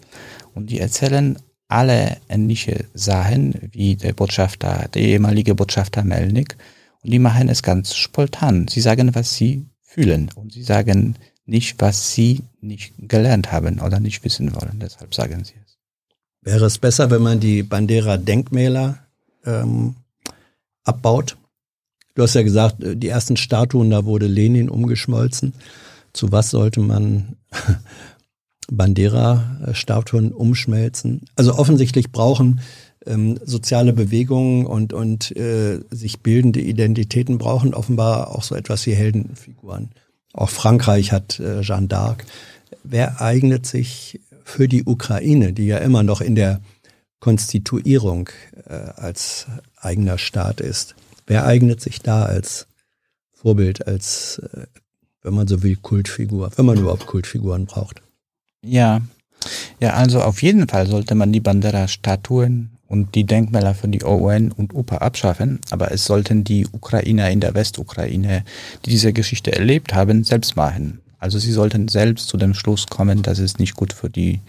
und 0.54 0.70
die 0.70 0.80
erzählen 0.80 1.38
alle 1.68 2.18
ähnliche 2.30 2.86
Sachen 2.94 3.56
wie 3.72 3.96
der 3.96 4.14
Botschafter, 4.14 4.88
der 4.94 5.02
ehemalige 5.02 5.56
Botschafter 5.56 6.04
Melnik, 6.04 6.58
und 7.06 7.12
die 7.12 7.20
machen 7.20 7.50
es 7.50 7.62
ganz 7.62 7.94
spontan. 7.94 8.68
Sie 8.68 8.82
sagen, 8.82 9.14
was 9.14 9.36
sie 9.36 9.68
fühlen. 9.80 10.32
Und 10.34 10.54
sie 10.54 10.64
sagen 10.64 11.16
nicht, 11.46 11.80
was 11.80 12.14
sie 12.14 12.42
nicht 12.62 12.96
gelernt 12.98 13.52
haben 13.52 13.80
oder 13.80 14.00
nicht 14.00 14.24
wissen 14.24 14.56
wollen. 14.56 14.80
Deshalb 14.80 15.14
sagen 15.14 15.44
sie 15.44 15.54
es. 15.64 15.78
Wäre 16.42 16.66
es 16.66 16.80
besser, 16.80 17.12
wenn 17.12 17.22
man 17.22 17.40
die 17.40 17.62
Bandera-Denkmäler 17.62 18.98
ähm, 19.46 19.94
abbaut? 20.84 21.38
Du 22.16 22.24
hast 22.24 22.34
ja 22.34 22.42
gesagt, 22.42 22.84
äh, 22.84 22.98
die 22.98 23.10
ersten 23.10 23.38
Statuen, 23.38 23.92
da 23.92 24.06
wurde 24.06 24.26
Lenin 24.26 24.68
umgeschmolzen. 24.68 25.54
Zu 26.12 26.32
was 26.32 26.50
sollte 26.50 26.80
man 26.80 27.36
Bandera-Statuen 28.72 30.32
umschmelzen? 30.32 31.22
Also 31.36 31.54
offensichtlich 31.54 32.12
brauchen 32.12 32.62
ähm, 33.06 33.40
soziale 33.44 33.94
Bewegungen 33.94 34.66
und, 34.66 34.94
und 34.94 35.36
äh, 35.36 35.80
sich 35.90 36.22
bildende 36.22 36.62
Identitäten 36.62 37.38
brauchen 37.38 37.74
offenbar 37.74 38.36
auch 38.36 38.44
so 38.44 38.56
etwas 38.56 38.86
wie 38.86 38.94
Heldenfiguren. 38.94 39.92
Auch 40.34 40.50
Frankreich 40.50 41.12
hat 41.12 41.40
äh, 41.40 41.62
Jeanne 41.62 41.88
d'Arc. 41.88 42.24
Wer 42.84 43.22
eignet 43.22 43.66
sich 43.66 44.20
für 44.44 44.68
die 44.68 44.84
Ukraine, 44.84 45.54
die 45.54 45.66
ja 45.66 45.78
immer 45.78 46.04
noch 46.04 46.22
in 46.22 46.36
der 46.36 46.62
Konstituierung 47.20 48.30
äh, 48.68 48.74
als 48.74 49.48
eigener 49.78 50.18
Staat 50.18 50.62
ist? 50.62 50.96
Wer 51.28 51.46
eignet 51.46 51.82
sich 51.82 52.02
da 52.02 52.24
als 52.24 52.68
Vorbild, 53.34 53.88
als, 53.88 54.40
äh, 54.54 54.66
wenn 55.22 55.34
man 55.34 55.48
so 55.48 55.64
will, 55.64 55.78
Kultfigur, 55.78 56.52
wenn 56.56 56.66
man 56.66 56.78
überhaupt 56.78 57.08
Kultfiguren 57.08 57.66
braucht? 57.66 58.02
Ja, 58.62 59.02
ja, 59.80 59.94
also 59.94 60.22
auf 60.22 60.42
jeden 60.42 60.68
Fall 60.68 60.88
sollte 60.88 61.16
man 61.16 61.32
die 61.32 61.40
Bandera-Statuen 61.40 62.75
und 62.88 63.16
die 63.16 63.24
Denkmäler 63.24 63.74
für 63.74 63.88
die 63.88 64.04
OUN 64.04 64.52
und 64.52 64.74
UPA 64.74 64.98
abschaffen, 64.98 65.60
aber 65.72 65.92
es 65.92 66.06
sollten 66.06 66.44
die 66.44 66.68
Ukrainer 66.72 67.30
in 67.30 67.40
der 67.40 67.56
Westukraine, 67.56 68.44
die 68.86 68.92
diese 68.92 69.14
Geschichte 69.14 69.52
erlebt 69.52 69.94
haben, 69.94 70.24
selbst 70.24 70.56
machen. 70.56 71.02
Also 71.20 71.40
sie 71.40 71.52
sollten 71.52 71.88
selbst 71.88 72.28
zu 72.28 72.38
dem 72.38 72.54
Schluss 72.54 72.88
kommen, 72.88 73.24
dass 73.24 73.40
es 73.40 73.58
nicht 73.58 73.76
gut 73.76 73.94
für 73.94 74.10
die 74.10 74.42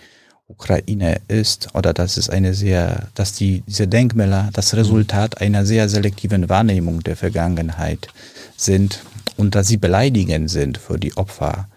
Ukraine 0.49 1.21
ist 1.27 1.75
oder 1.75 1.93
dass 1.93 2.17
es 2.17 2.31
eine 2.31 2.55
sehr, 2.55 3.09
dass 3.15 3.33
die, 3.33 3.63
diese 3.67 3.89
Denkmäler 3.89 4.51
das 4.53 4.75
Resultat 4.75 5.41
einer 5.41 5.67
sehr 5.67 5.89
selektiven 5.89 6.49
Wahrnehmung 6.49 7.03
der 7.03 7.17
Vergangenheit 7.17 8.09
sind 8.57 9.03
und 9.37 9.55
dass 9.55 9.69
sie 9.69 9.77
beleidigend 9.77 10.51
sind 10.51 10.79
für 10.79 10.99
die 10.99 11.17
Opfer 11.17 11.69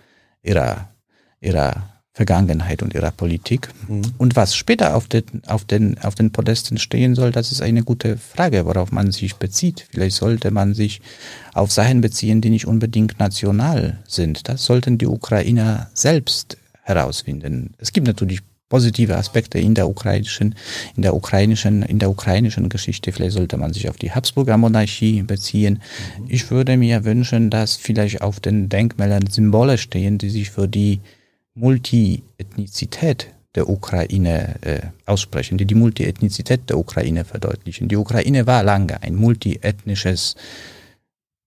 ihrer, 0.44 0.90
ihrer 1.42 1.99
Vergangenheit 2.14 2.82
und 2.82 2.94
ihrer 2.94 3.12
Politik. 3.12 3.70
Mhm. 3.88 4.02
Und 4.18 4.36
was 4.36 4.56
später 4.56 4.96
auf 4.96 5.08
den, 5.08 5.24
auf, 5.48 5.64
den, 5.66 5.98
auf 6.00 6.16
den 6.16 6.32
Podesten 6.32 6.78
stehen 6.78 7.16
soll, 7.16 7.32
das 7.32 7.52
ist 7.52 7.62
eine 7.62 7.84
gute 7.84 8.18
Frage, 8.18 8.66
worauf 8.66 8.92
man 8.92 9.12
sich 9.12 9.36
bezieht. 9.36 9.88
Vielleicht 9.92 10.18
sollte 10.18 10.52
man 10.52 10.74
sich 10.74 11.02
auf 11.54 11.72
Sachen 11.72 12.02
beziehen, 12.02 12.42
die 12.42 12.50
nicht 12.50 12.68
unbedingt 12.68 13.20
national 13.20 14.00
sind. 14.08 14.50
Das 14.50 14.66
sollten 14.66 14.98
die 14.98 15.08
Ukrainer 15.08 15.90
selbst 15.94 16.58
herausfinden. 16.84 17.76
Es 17.78 17.94
gibt 17.94 18.08
natürlich 18.08 18.42
positive 18.70 19.18
Aspekte 19.18 19.60
in 19.60 19.74
der 19.74 19.90
ukrainischen, 19.90 20.56
in 20.96 21.02
der 21.02 21.16
ukrainischen, 21.16 21.82
in 21.84 22.00
der 22.00 22.10
ukrainischen 22.10 22.70
Geschichte. 22.70 23.12
Vielleicht 23.12 23.34
sollte 23.34 23.58
man 23.58 23.74
sich 23.74 23.90
auf 23.90 23.98
die 23.98 24.12
Habsburger 24.12 24.58
Monarchie 24.58 25.24
beziehen. 25.24 25.82
Mhm. 26.20 26.26
Ich 26.28 26.52
würde 26.52 26.78
mir 26.78 27.04
wünschen, 27.04 27.50
dass 27.50 27.76
vielleicht 27.76 28.22
auf 28.22 28.40
den 28.40 28.70
Denkmälern 28.70 29.28
Symbole 29.28 29.78
stehen, 29.78 30.18
die 30.18 30.30
sich 30.30 30.52
für 30.52 30.68
die 30.68 31.02
Multiethnizität 31.60 33.34
der 33.56 33.70
Ukraine 33.70 34.56
äh, 34.62 34.82
aussprechen, 35.06 35.58
die 35.58 35.66
die 35.66 35.76
Multiethnizität 35.76 36.70
der 36.70 36.78
Ukraine 36.78 37.26
verdeutlichen. 37.26 37.88
Die 37.88 37.98
Ukraine 37.98 38.48
war 38.48 38.64
lange 38.64 39.02
ein 39.02 39.16
multiethnisches 39.16 40.36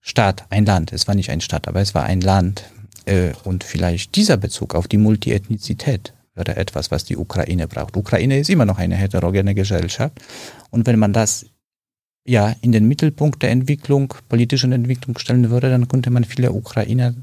Staat, 0.00 0.44
ein 0.50 0.66
Land. 0.66 0.92
Es 0.92 1.06
war 1.06 1.14
nicht 1.14 1.30
ein 1.30 1.40
Staat, 1.40 1.68
aber 1.68 1.80
es 1.80 1.94
war 1.94 2.04
ein 2.04 2.20
Land. 2.20 2.64
Äh, 3.06 3.32
und 3.44 3.64
vielleicht 3.64 4.16
dieser 4.16 4.36
Bezug 4.36 4.74
auf 4.74 4.88
die 4.88 4.98
Multiethnizität 4.98 6.12
wäre 6.34 6.56
etwas, 6.56 6.90
was 6.90 7.04
die 7.04 7.16
Ukraine 7.16 7.68
braucht. 7.68 7.96
Ukraine 7.96 8.38
ist 8.38 8.50
immer 8.50 8.64
noch 8.64 8.78
eine 8.78 8.96
heterogene 8.96 9.54
Gesellschaft. 9.54 10.20
Und 10.70 10.86
wenn 10.86 10.98
man 10.98 11.12
das 11.12 11.46
ja 12.24 12.54
in 12.60 12.72
den 12.72 12.88
Mittelpunkt 12.88 13.42
der 13.42 13.50
Entwicklung, 13.50 14.14
politischen 14.28 14.72
Entwicklung 14.72 15.18
stellen 15.18 15.50
würde, 15.50 15.70
dann 15.70 15.88
könnte 15.88 16.10
man 16.10 16.24
viele 16.24 16.52
Ukrainer 16.52 17.14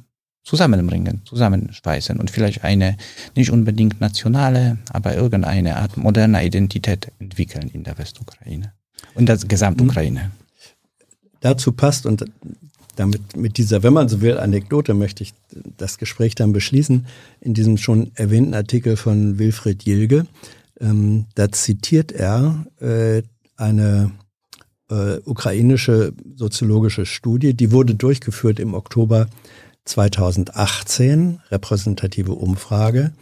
zusammenbringen, 0.44 1.22
zusammenspeisen 1.26 2.20
und 2.20 2.32
vielleicht 2.32 2.64
eine 2.64 2.98
nicht 3.36 3.52
unbedingt 3.52 4.02
nationale, 4.02 4.78
aber 4.92 5.16
irgendeine 5.16 5.78
Art 5.78 5.98
moderner 5.98 6.44
Identität 6.44 7.12
entwickeln 7.20 7.70
in 7.70 7.84
der 7.84 7.98
Westukraine 7.98 8.74
und 9.16 9.28
der 9.28 9.38
Gesamtukraine. 9.38 10.32
Dazu 11.42 11.72
passt 11.72 12.06
und 12.06 12.26
damit 12.96 13.38
mit 13.38 13.58
dieser, 13.58 13.82
wenn 13.84 13.94
man 13.94 14.10
so 14.10 14.20
will, 14.20 14.38
Anekdote 14.38 14.94
möchte 14.94 15.24
ich 15.24 15.34
das 15.78 15.98
Gespräch 15.98 16.36
dann 16.36 16.52
beschließen. 16.52 17.06
In 17.40 17.54
diesem 17.54 17.78
schon 17.78 18.12
erwähnten 18.16 18.54
Artikel 18.54 18.98
von 18.98 19.40
Wilfried 19.40 19.84
Jilge, 19.84 20.26
ähm, 20.82 21.26
da 21.36 21.50
zitiert 21.50 22.12
er 22.12 22.66
äh, 22.82 23.22
eine 23.56 24.12
äh, 24.90 25.18
ukrainische 25.24 26.14
soziologische 26.36 27.06
Studie, 27.06 27.54
die 27.54 27.72
wurde 27.72 27.96
durchgeführt 27.96 28.60
im 28.60 28.74
Oktober 28.74 29.28
2018, 29.86 31.42
repräsentative 31.50 32.34
Umfrage. 32.34 33.14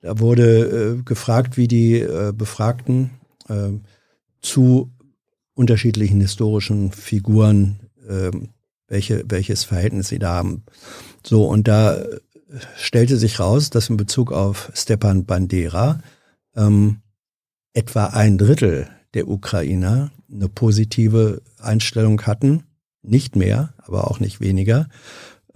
Da 0.00 0.18
wurde 0.18 0.98
äh, 0.98 1.02
gefragt, 1.02 1.56
wie 1.56 1.68
die 1.68 2.00
äh, 2.00 2.32
Befragten 2.36 3.10
äh, 3.48 3.70
zu 4.40 4.92
unterschiedlichen 5.54 6.20
historischen 6.20 6.92
Figuren 6.92 7.80
ähm, 8.08 8.50
welche, 8.88 9.24
welches 9.28 9.64
Verhältnis 9.64 10.08
sie 10.08 10.18
da 10.18 10.34
haben. 10.34 10.64
So, 11.24 11.44
und 11.46 11.66
da 11.68 12.04
stellte 12.76 13.16
sich 13.16 13.40
raus, 13.40 13.70
dass 13.70 13.90
in 13.90 13.96
Bezug 13.96 14.32
auf 14.32 14.70
Stepan 14.74 15.24
Bandera 15.24 16.00
ähm, 16.54 16.98
etwa 17.72 18.06
ein 18.06 18.38
Drittel 18.38 18.88
der 19.14 19.28
Ukrainer 19.28 20.12
eine 20.30 20.48
positive 20.48 21.42
Einstellung 21.58 22.22
hatten. 22.22 22.64
Nicht 23.02 23.36
mehr, 23.36 23.74
aber 23.78 24.10
auch 24.10 24.20
nicht 24.20 24.40
weniger. 24.40 24.88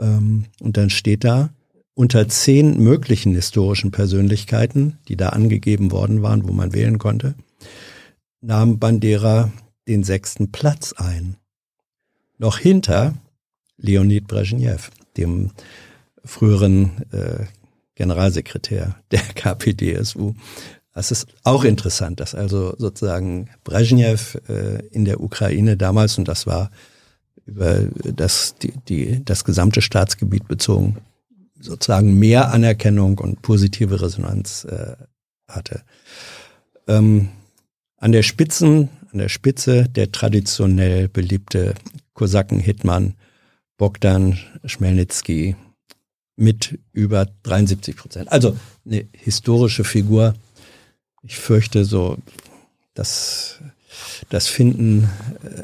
Ähm, 0.00 0.46
und 0.60 0.76
dann 0.76 0.90
steht 0.90 1.24
da, 1.24 1.50
unter 1.94 2.28
zehn 2.28 2.78
möglichen 2.78 3.34
historischen 3.34 3.90
Persönlichkeiten, 3.90 4.98
die 5.08 5.16
da 5.16 5.30
angegeben 5.30 5.92
worden 5.92 6.22
waren, 6.22 6.48
wo 6.48 6.52
man 6.52 6.72
wählen 6.72 6.98
konnte, 6.98 7.34
nahm 8.40 8.78
Bandera 8.78 9.52
den 9.86 10.02
sechsten 10.02 10.50
Platz 10.50 10.94
ein 10.94 11.36
noch 12.40 12.58
hinter 12.58 13.14
Leonid 13.76 14.26
Brezhnev, 14.26 14.90
dem 15.16 15.50
früheren 16.24 17.04
äh, 17.12 17.44
Generalsekretär 17.94 18.96
der 19.10 19.20
KPDSU. 19.34 20.34
Das 20.92 21.12
ist 21.12 21.28
auch 21.44 21.64
interessant, 21.64 22.18
dass 22.18 22.34
also 22.34 22.74
sozusagen 22.78 23.50
Brezhnev 23.62 24.40
äh, 24.48 24.86
in 24.88 25.04
der 25.04 25.20
Ukraine 25.20 25.76
damals, 25.76 26.18
und 26.18 26.26
das 26.26 26.46
war 26.46 26.70
über 27.46 27.80
das, 28.14 28.54
die, 28.56 28.72
die, 28.88 29.24
das 29.24 29.44
gesamte 29.44 29.82
Staatsgebiet 29.82 30.48
bezogen, 30.48 30.98
sozusagen 31.58 32.18
mehr 32.18 32.52
Anerkennung 32.52 33.18
und 33.18 33.42
positive 33.42 34.00
Resonanz 34.00 34.64
äh, 34.64 34.96
hatte. 35.48 35.82
Ähm, 36.86 37.28
an 37.96 38.12
der 38.12 38.22
Spitzen, 38.22 38.88
an 39.12 39.18
der 39.18 39.28
Spitze 39.28 39.84
der 39.88 40.12
traditionell 40.12 41.08
beliebte 41.08 41.74
Kosaken-Hitman 42.14 43.14
Bogdan 43.76 44.38
Schmelnitsky 44.64 45.56
mit 46.36 46.78
über 46.92 47.26
73 47.42 47.96
Prozent. 47.96 48.32
Also 48.32 48.56
eine 48.84 49.06
historische 49.12 49.84
Figur. 49.84 50.34
Ich 51.22 51.36
fürchte 51.36 51.84
so, 51.84 52.18
dass 52.94 53.60
das 54.28 54.46
Finden 54.46 55.08
äh, 55.42 55.62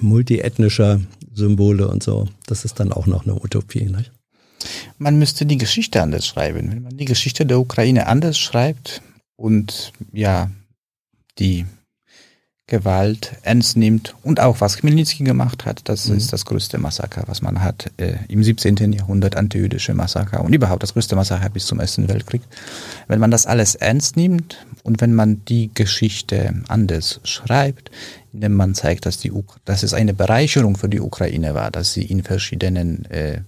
multiethnischer 0.00 1.00
Symbole 1.34 1.88
und 1.88 2.02
so, 2.02 2.28
das 2.46 2.64
ist 2.64 2.80
dann 2.80 2.92
auch 2.92 3.06
noch 3.06 3.24
eine 3.24 3.34
Utopie. 3.34 3.84
Nicht? 3.84 4.12
Man 4.98 5.18
müsste 5.18 5.46
die 5.46 5.58
Geschichte 5.58 6.02
anders 6.02 6.26
schreiben. 6.26 6.70
Wenn 6.70 6.82
man 6.82 6.96
die 6.96 7.04
Geschichte 7.04 7.46
der 7.46 7.58
Ukraine 7.58 8.06
anders 8.06 8.38
schreibt 8.38 9.02
und 9.36 9.92
ja, 10.12 10.50
die 11.38 11.66
Gewalt 12.72 13.32
ernst 13.42 13.76
nimmt 13.76 14.14
und 14.22 14.40
auch 14.40 14.62
was 14.62 14.78
Chmielnicki 14.78 15.24
gemacht 15.24 15.66
hat, 15.66 15.82
das 15.90 16.08
mhm. 16.08 16.16
ist 16.16 16.32
das 16.32 16.46
größte 16.46 16.78
Massaker, 16.78 17.24
was 17.26 17.42
man 17.42 17.62
hat 17.62 17.90
äh, 17.98 18.14
im 18.28 18.42
17. 18.42 18.94
Jahrhundert, 18.94 19.36
antijüdische 19.36 19.92
Massaker 19.92 20.42
und 20.42 20.54
überhaupt 20.54 20.82
das 20.82 20.94
größte 20.94 21.14
Massaker 21.14 21.50
bis 21.50 21.66
zum 21.66 21.80
Ersten 21.80 22.08
Weltkrieg. 22.08 22.40
Wenn 23.08 23.20
man 23.20 23.30
das 23.30 23.44
alles 23.44 23.74
ernst 23.74 24.16
nimmt 24.16 24.64
und 24.84 25.02
wenn 25.02 25.14
man 25.14 25.44
die 25.44 25.70
Geschichte 25.74 26.62
anders 26.68 27.20
schreibt, 27.24 27.90
indem 28.32 28.54
man 28.54 28.74
zeigt, 28.74 29.04
dass, 29.04 29.18
die, 29.18 29.30
dass 29.66 29.82
es 29.82 29.92
eine 29.92 30.14
Bereicherung 30.14 30.78
für 30.78 30.88
die 30.88 31.00
Ukraine 31.00 31.52
war, 31.52 31.70
dass 31.70 31.92
sie 31.92 32.06
in 32.06 32.22
verschiedenen 32.22 33.04
äh, 33.10 33.42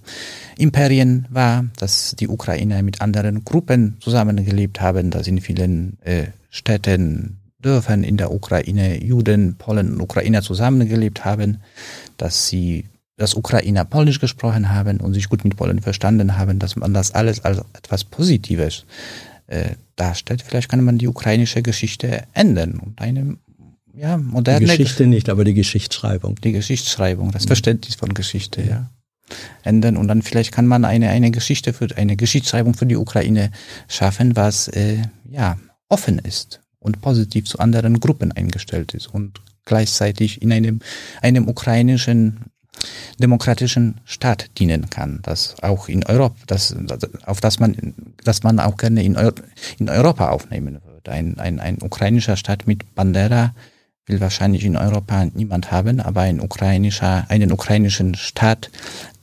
Imperien 0.55 1.25
war, 1.31 1.65
dass 1.77 2.15
die 2.19 2.27
Ukrainer 2.27 2.83
mit 2.83 3.01
anderen 3.01 3.43
Gruppen 3.43 3.97
zusammengelebt 4.01 4.81
haben, 4.81 5.09
dass 5.09 5.25
in 5.25 5.41
vielen 5.41 5.97
äh, 6.03 6.25
Städten 6.51 7.37
Dörfern 7.65 8.03
in 8.03 8.17
der 8.17 8.31
Ukraine 8.31 9.03
Juden, 9.03 9.55
Polen 9.57 9.93
und 9.93 10.01
Ukrainer 10.01 10.43
zusammengelebt 10.43 11.25
haben, 11.25 11.57
dass 12.17 12.47
sie 12.47 12.85
das 13.17 13.33
Ukrainer 13.33 13.85
Polnisch 13.85 14.19
gesprochen 14.19 14.69
haben 14.69 14.99
und 14.99 15.13
sich 15.13 15.29
gut 15.29 15.43
mit 15.43 15.55
Polen 15.55 15.81
verstanden 15.81 16.37
haben, 16.37 16.59
dass 16.59 16.75
man 16.75 16.93
das 16.93 17.11
alles 17.11 17.43
als 17.43 17.59
etwas 17.73 18.03
Positives 18.03 18.85
äh, 19.47 19.71
darstellt. 19.95 20.43
Vielleicht 20.43 20.69
kann 20.69 20.83
man 20.83 20.99
die 20.99 21.07
ukrainische 21.07 21.63
Geschichte 21.63 22.23
ändern 22.33 22.79
und 22.79 23.01
eine 23.01 23.37
ja, 23.95 24.17
moderne 24.17 24.59
die 24.59 24.65
Geschichte 24.65 25.07
nicht, 25.07 25.29
aber 25.29 25.43
die 25.43 25.53
Geschichtsschreibung. 25.53 26.35
Die 26.43 26.51
Geschichtsschreibung, 26.51 27.31
das 27.31 27.45
mhm. 27.45 27.47
Verständnis 27.47 27.95
von 27.95 28.13
Geschichte, 28.13 28.61
ja. 28.61 28.67
ja. 28.67 28.89
Ändern 29.63 29.97
und 29.97 30.07
dann 30.07 30.21
vielleicht 30.21 30.51
kann 30.51 30.67
man 30.67 30.85
eine, 30.85 31.09
eine 31.09 31.31
Geschichte 31.31 31.73
für 31.73 31.87
eine 31.97 32.15
Geschichtsschreibung 32.15 32.75
für 32.75 32.85
die 32.85 32.95
Ukraine 32.95 33.49
schaffen, 33.87 34.35
was 34.35 34.67
äh, 34.67 34.99
ja 35.27 35.57
offen 35.89 36.19
ist 36.19 36.59
und 36.85 37.01
positiv 37.01 37.45
zu 37.45 37.59
anderen 37.59 37.99
Gruppen 37.99 38.31
eingestellt 38.31 38.93
ist 38.93 39.07
und 39.07 39.41
gleichzeitig 39.65 40.41
in 40.41 40.51
einem, 40.51 40.79
einem 41.21 41.47
ukrainischen 41.47 42.45
demokratischen 43.19 44.01
Staat 44.05 44.51
dienen 44.59 44.89
kann, 44.89 45.19
das 45.23 45.55
auch 45.63 45.89
in 45.89 46.05
Europa, 46.05 46.35
das, 46.45 46.75
auf 47.25 47.41
das 47.41 47.59
man, 47.59 47.95
das 48.23 48.43
man 48.43 48.59
auch 48.59 48.77
gerne 48.77 49.03
in, 49.03 49.17
Euro, 49.17 49.35
in 49.79 49.89
Europa 49.89 50.29
aufnehmen 50.29 50.79
würde. 50.85 51.11
Ein, 51.11 51.39
ein, 51.39 51.59
ein 51.59 51.81
ukrainischer 51.81 52.35
Staat 52.35 52.67
mit 52.67 52.93
Bandera 52.93 53.55
will 54.05 54.19
wahrscheinlich 54.19 54.65
in 54.65 54.77
Europa 54.77 55.25
niemand 55.33 55.71
haben, 55.71 55.99
aber 55.99 56.21
ein 56.21 56.39
ukrainischer, 56.39 57.25
einen 57.29 57.51
ukrainischen 57.51 58.13
Staat, 58.13 58.69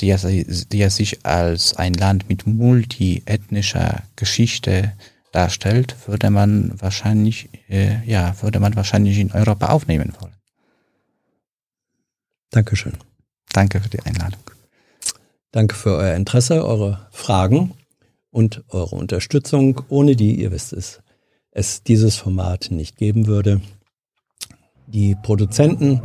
der, 0.00 0.18
der 0.18 0.91
sich 0.91 1.24
als 1.24 1.76
ein 1.76 1.94
Land 1.94 2.28
mit 2.28 2.47
multiethnischer 2.47 4.02
Geschichte 4.16 4.92
darstellt, 5.32 5.96
würde 6.06 6.30
man 6.30 6.72
wahrscheinlich, 6.80 7.48
äh, 7.68 8.04
ja, 8.04 8.34
würde 8.42 8.60
man 8.60 8.76
wahrscheinlich 8.76 9.18
in 9.18 9.32
Europa 9.32 9.68
aufnehmen 9.68 10.12
wollen. 10.20 10.34
Dankeschön. 12.50 12.92
Danke 13.52 13.80
für 13.80 13.88
die 13.88 14.00
Einladung. 14.00 14.42
Danke 15.50 15.74
für 15.74 15.96
euer 15.96 16.14
Interesse, 16.14 16.64
eure 16.64 17.06
Fragen 17.10 17.74
und 18.30 18.64
eure 18.68 18.96
Unterstützung, 18.96 19.82
ohne 19.88 20.16
die, 20.16 20.40
ihr 20.40 20.50
wisst 20.50 20.72
es, 20.72 21.00
es 21.50 21.82
dieses 21.82 22.16
Format 22.16 22.70
nicht 22.70 22.96
geben 22.96 23.26
würde. 23.26 23.60
Die 24.86 25.14
Produzenten 25.22 26.00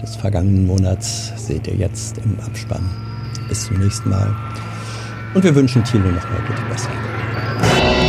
des 0.00 0.16
vergangenen 0.16 0.66
Monats 0.66 1.32
seht 1.36 1.66
ihr 1.66 1.76
jetzt 1.76 2.18
im 2.18 2.38
Abspann. 2.40 2.88
Bis 3.48 3.64
zum 3.64 3.78
nächsten 3.78 4.10
Mal. 4.10 4.34
Und 5.34 5.44
wir 5.44 5.54
wünschen 5.54 5.84
Thilo 5.84 6.10
nochmal 6.10 6.40
gute 6.46 6.62
Besserung. 6.68 7.99